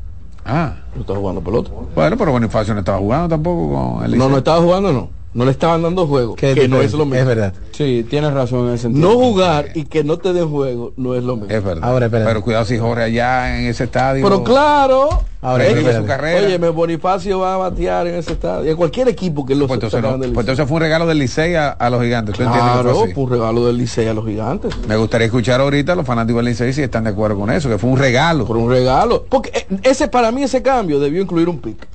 Ah. 0.47 0.75
No 0.95 1.01
está 1.01 1.15
jugando 1.15 1.41
pelota. 1.43 1.71
Bueno, 1.95 2.17
pero 2.17 2.31
Bonifacio 2.33 2.73
no 2.73 2.81
estaba 2.81 2.99
jugando 2.99 3.29
tampoco 3.29 3.75
con 3.75 4.05
el 4.05 4.17
No, 4.17 4.29
no 4.29 4.39
estaba 4.39 4.61
jugando, 4.63 4.93
no. 4.93 5.11
No 5.37 5.45
le 5.45 5.51
estaban 5.51 5.83
dando 5.83 6.07
juego, 6.07 6.35
Que 6.35 6.67
no 6.67 6.81
es 6.81 6.93
lo 6.95 7.05
mismo. 7.05 7.21
es 7.21 7.27
verdad. 7.27 7.53
Sí, 7.73 8.07
tienes 8.09 8.33
razón 8.33 8.69
en 8.69 8.75
ese 8.75 8.85
sentido. 8.85 9.07
No 9.07 9.17
jugar 9.17 9.69
y 9.75 9.85
que 9.85 10.03
no 10.03 10.17
te 10.17 10.33
den 10.33 10.49
juego 10.49 10.95
no 10.97 11.15
es 11.15 11.23
lo 11.23 11.37
mismo. 11.37 11.55
Es 11.55 11.63
verdad. 11.63 11.87
Ahora, 11.87 12.07
espérate. 12.07 12.31
Pero 12.31 12.43
cuidado 12.43 12.65
si 12.65 12.79
Jorge 12.79 13.03
allá 13.03 13.59
en 13.61 13.67
ese 13.67 13.85
estadio. 13.85 14.25
Pero 14.25 14.43
claro, 14.43 15.11
Ahora, 15.43 15.67
su 15.95 16.07
carrera. 16.07 16.47
Oye, 16.47 16.57
Bonifacio 16.71 17.39
va 17.39 17.53
a 17.53 17.57
batear 17.59 18.07
en 18.07 18.15
ese 18.15 18.33
estadio. 18.33 18.71
En 18.71 18.79
cualquier 18.79 19.09
equipo 19.09 19.45
que 19.45 19.55
lo 19.55 19.67
Pues 19.67 19.77
entonces, 19.77 20.01
no, 20.01 20.17
pues 20.19 20.31
entonces 20.31 20.67
fue 20.67 20.77
un 20.77 20.81
regalo 20.81 21.07
del 21.07 21.19
Licey 21.19 21.55
a, 21.55 21.69
a 21.69 21.91
los 21.91 22.03
gigantes. 22.03 22.35
¿Tú 22.35 22.43
Claro, 22.43 22.95
fue 23.15 23.25
un 23.25 23.31
regalo 23.31 23.67
del 23.67 23.77
Licey 23.77 24.09
a 24.09 24.15
los 24.15 24.25
gigantes. 24.25 24.75
Me 24.89 24.97
gustaría 24.97 25.27
escuchar 25.27 25.61
ahorita 25.61 25.93
a 25.93 25.97
los 25.97 26.07
fanáticos 26.07 26.39
del 26.43 26.47
Licey 26.47 26.73
si 26.73 26.83
están 26.83 27.05
de 27.05 27.11
acuerdo 27.11 27.39
con 27.39 27.51
eso, 27.51 27.69
que 27.69 27.77
fue 27.77 27.91
un 27.91 27.99
regalo. 27.99 28.47
Por 28.47 28.57
un 28.57 28.71
regalo. 28.71 29.27
Porque 29.29 29.51
eh, 29.55 29.67
ese 29.83 30.09
para 30.09 30.33
mí 30.33 30.43
ese 30.43 30.63
cambio 30.63 30.99
debió 30.99 31.21
incluir 31.21 31.51
un 31.51 31.61
pick. 31.61 31.87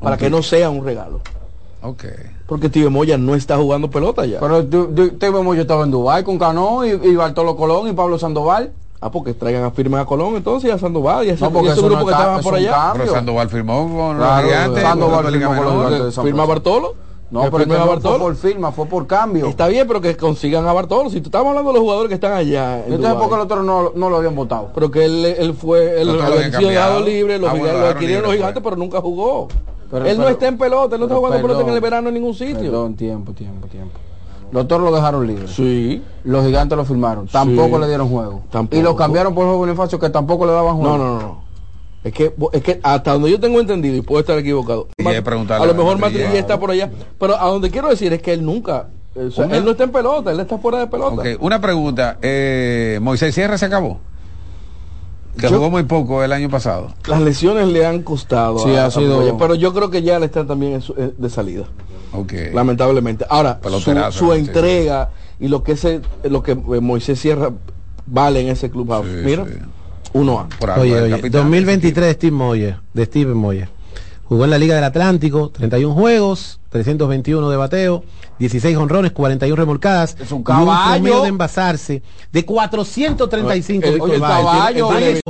Para 0.00 0.16
que 0.16 0.30
no 0.30 0.44
sea 0.44 0.70
un 0.70 0.84
regalo. 0.84 1.20
Ok. 1.82 2.04
Porque 2.46 2.68
Tío 2.68 2.90
Moya 2.90 3.18
no 3.18 3.34
está 3.34 3.56
jugando 3.56 3.88
pelota 3.90 4.26
ya. 4.26 4.40
Pero 4.40 4.62
vemos, 4.64 5.54
yo 5.56 5.62
estaba 5.62 5.84
en 5.84 5.90
Dubái 5.90 6.24
con 6.24 6.38
Cano 6.38 6.84
y, 6.84 6.90
y 6.90 7.14
Bartolo 7.16 7.56
Colón 7.56 7.88
y 7.88 7.92
Pablo 7.92 8.18
Sandoval. 8.18 8.72
Ah, 9.00 9.12
porque 9.12 9.32
traigan 9.32 9.62
a 9.62 9.70
firme 9.70 9.96
a 9.98 10.04
Colón 10.04 10.34
entonces 10.34 10.68
y 10.68 10.72
a 10.72 10.78
Sandoval 10.78 11.24
y 11.24 11.30
a 11.30 11.34
ese, 11.34 11.44
No, 11.44 11.52
porque 11.52 11.68
y 11.68 11.72
ese 11.72 11.80
grupo 11.82 12.00
no 12.00 12.06
que 12.06 12.12
estaban 12.12 12.38
es 12.40 12.44
por 12.44 12.54
allá. 12.56 12.90
Pero 12.94 13.12
Sandoval 13.12 13.48
firmó 13.48 13.96
con 13.96 14.16
Claro, 14.16 14.42
los 14.42 14.50
gigantes. 14.50 14.82
Sandoval 14.82 15.22
con 15.24 15.32
firmó 15.32 15.56
con 15.56 15.90
los 16.04 16.14
¿Firma. 16.24 16.44
Bartolo? 16.46 16.94
No, 17.30 17.42
¿Que 17.42 17.50
pero 17.50 17.66
no 17.66 17.86
Bartolo? 17.86 18.16
fue 18.16 18.18
por 18.26 18.36
firma, 18.36 18.72
fue 18.72 18.86
por 18.86 19.06
cambio. 19.06 19.46
Está 19.46 19.68
bien, 19.68 19.86
pero 19.86 20.00
que 20.00 20.16
consigan 20.16 20.66
a 20.66 20.72
Bartolo. 20.72 21.10
Si 21.10 21.20
tú 21.20 21.28
estamos 21.28 21.48
hablando 21.50 21.70
de 21.70 21.74
los 21.74 21.82
jugadores 21.82 22.08
que 22.08 22.14
están 22.14 22.32
allá. 22.32 22.78
En 22.86 22.94
Entonces. 22.94 23.14
¿por 23.20 23.28
qué 23.28 23.36
los 23.36 23.44
otros 23.44 23.64
no, 23.64 23.92
no 23.94 24.10
lo 24.10 24.16
habían 24.16 24.34
votado? 24.34 24.70
Pero 24.74 24.90
que 24.90 25.04
él, 25.04 25.24
él 25.26 25.54
fue, 25.54 26.00
él 26.00 26.08
lo 26.08 26.14
lo 26.14 26.22
habían 26.24 26.32
había 26.32 26.46
sido 26.58 26.60
cambiado. 26.62 27.00
libre, 27.00 27.34
Ah, 27.36 27.38
bueno, 27.38 27.56
lo 27.58 27.64
dejaron 27.66 27.90
adquirieron 27.92 28.22
los 28.24 28.32
gigantes, 28.32 28.62
fue. 28.62 28.70
pero 28.70 28.76
nunca 28.76 29.00
jugó. 29.00 29.46
Pero- 29.90 30.06
él 30.06 30.18
no 30.18 30.28
está 30.28 30.48
en 30.48 30.58
pelota, 30.58 30.96
él 30.96 31.00
no 31.00 31.06
está 31.06 31.16
jugando 31.16 31.40
pelota 31.40 31.62
en 31.62 31.68
el 31.74 31.80
verano 31.80 32.08
en 32.08 32.14
ningún 32.14 32.34
sitio. 32.34 32.58
Perdón, 32.60 32.94
tiempo, 32.96 33.32
tiempo, 33.32 33.66
tiempo. 33.68 33.98
Los 34.50 34.66
toros 34.66 34.90
lo 34.90 34.96
dejaron 34.96 35.26
libre. 35.26 35.46
Sí. 35.48 36.02
Los 36.24 36.44
gigantes 36.44 36.76
lo 36.76 36.84
firmaron. 36.84 37.26
Tampoco 37.26 37.76
Sí. 37.76 37.80
le 37.82 37.88
dieron 37.88 38.08
juego. 38.08 38.42
Tampoco. 38.50 38.76
Y 38.78 38.82
lo 38.82 38.96
cambiaron 38.96 39.34
por 39.34 39.44
Jorge 39.44 39.58
Bonifacio 39.58 39.98
que 39.98 40.08
tampoco 40.10 40.46
le 40.46 40.52
daban 40.52 40.76
juego. 40.76 40.96
No, 40.96 41.04
no, 41.04 41.14
no, 41.14 41.20
no. 41.20 41.48
Es 42.04 42.12
que, 42.14 42.32
es 42.52 42.62
que 42.62 42.80
hasta 42.82 43.12
donde 43.12 43.30
yo 43.30 43.40
tengo 43.40 43.60
entendido, 43.60 43.96
y 43.96 44.00
puedo 44.02 44.20
estar 44.20 44.38
equivocado, 44.38 44.86
Y 44.96 45.06
a 45.06 45.66
lo 45.66 45.74
mejor. 45.74 45.98
Matrillé 45.98 46.38
está 46.38 46.58
por 46.58 46.70
allá, 46.70 46.90
pero 47.18 47.34
a 47.38 47.46
donde 47.48 47.70
quiero 47.70 47.88
decir 47.88 48.12
es 48.12 48.22
que 48.22 48.32
él 48.32 48.44
nunca, 48.44 48.86
o 49.16 49.30
sea, 49.30 49.46
Una- 49.46 49.56
él 49.56 49.64
no 49.64 49.72
está 49.72 49.84
en 49.84 49.90
pelota, 49.90 50.30
él 50.30 50.38
está 50.40 50.58
fuera 50.58 50.78
de 50.78 50.86
pelota. 50.86 51.16
Ok, 51.16 51.26
una 51.40 51.60
pregunta. 51.60 52.16
Eh, 52.22 53.00
Moisés 53.02 53.34
Sierra 53.34 53.58
se 53.58 53.66
acabó. 53.66 53.98
Que 55.38 55.48
Yo- 55.48 55.56
jugó 55.56 55.70
muy 55.70 55.84
poco 55.84 56.22
el 56.24 56.32
año 56.32 56.50
pasado. 56.50 56.92
Las 57.06 57.20
lesiones 57.22 57.68
le 57.68 57.86
han 57.86 58.02
costado, 58.02 58.58
Sí, 58.58 58.74
a- 58.74 58.84
ha 58.84 58.86
a 58.86 58.90
sido- 58.90 59.20
Moya, 59.20 59.34
pero 59.38 59.54
yo 59.54 59.72
creo 59.72 59.88
que 59.90 60.02
ya 60.02 60.18
le 60.18 60.26
está 60.26 60.46
también 60.46 60.74
en 60.74 60.82
su- 60.82 60.94
eh, 60.94 61.12
de 61.16 61.30
salida. 61.30 61.64
Ok. 62.12 62.32
lamentablemente. 62.54 63.26
Ahora, 63.28 63.60
su, 64.10 64.32
sí. 64.32 64.38
entrega 64.38 65.10
y 65.38 65.48
lo 65.48 65.62
que 65.62 65.72
ese, 65.72 66.00
lo 66.24 66.42
que 66.42 66.52
eh, 66.52 66.80
Moisés 66.80 67.18
Sierra 67.20 67.50
vale 68.06 68.40
en 68.40 68.48
ese 68.48 68.70
clubhouse. 68.70 69.06
Sí, 69.06 69.20
Mira, 69.24 69.44
sí. 69.44 69.52
uno 70.14 70.40
A. 70.40 70.48
Por 70.58 70.70
algo, 70.70 70.82
Oye, 70.82 70.96
el 70.96 71.04
oye, 71.04 71.10
capitán. 71.16 71.42
2023 71.42 72.06
de 72.06 72.12
Steve 72.14 72.32
Moyer, 72.32 72.76
de 72.94 73.04
Steve 73.04 73.34
Moyer. 73.34 73.68
Jugó 74.24 74.44
en 74.44 74.50
la 74.50 74.58
Liga 74.58 74.74
del 74.74 74.84
Atlántico, 74.84 75.50
31 75.50 75.94
juegos, 75.94 76.60
321 76.70 77.48
de 77.50 77.56
bateo, 77.58 78.02
16 78.38 78.76
honrones, 78.76 79.12
41 79.12 79.56
remolcadas. 79.56 80.16
Es 80.20 80.30
un 80.32 80.40
y 80.40 80.44
caballo. 80.44 80.92
promedio 80.94 81.22
de 81.22 81.28
envasarse 81.28 82.02
de 82.32 82.44
435. 82.44 83.86
El- 83.86 84.12
el 84.12 84.20
caballo, 84.20 84.88
tiene 84.88 85.20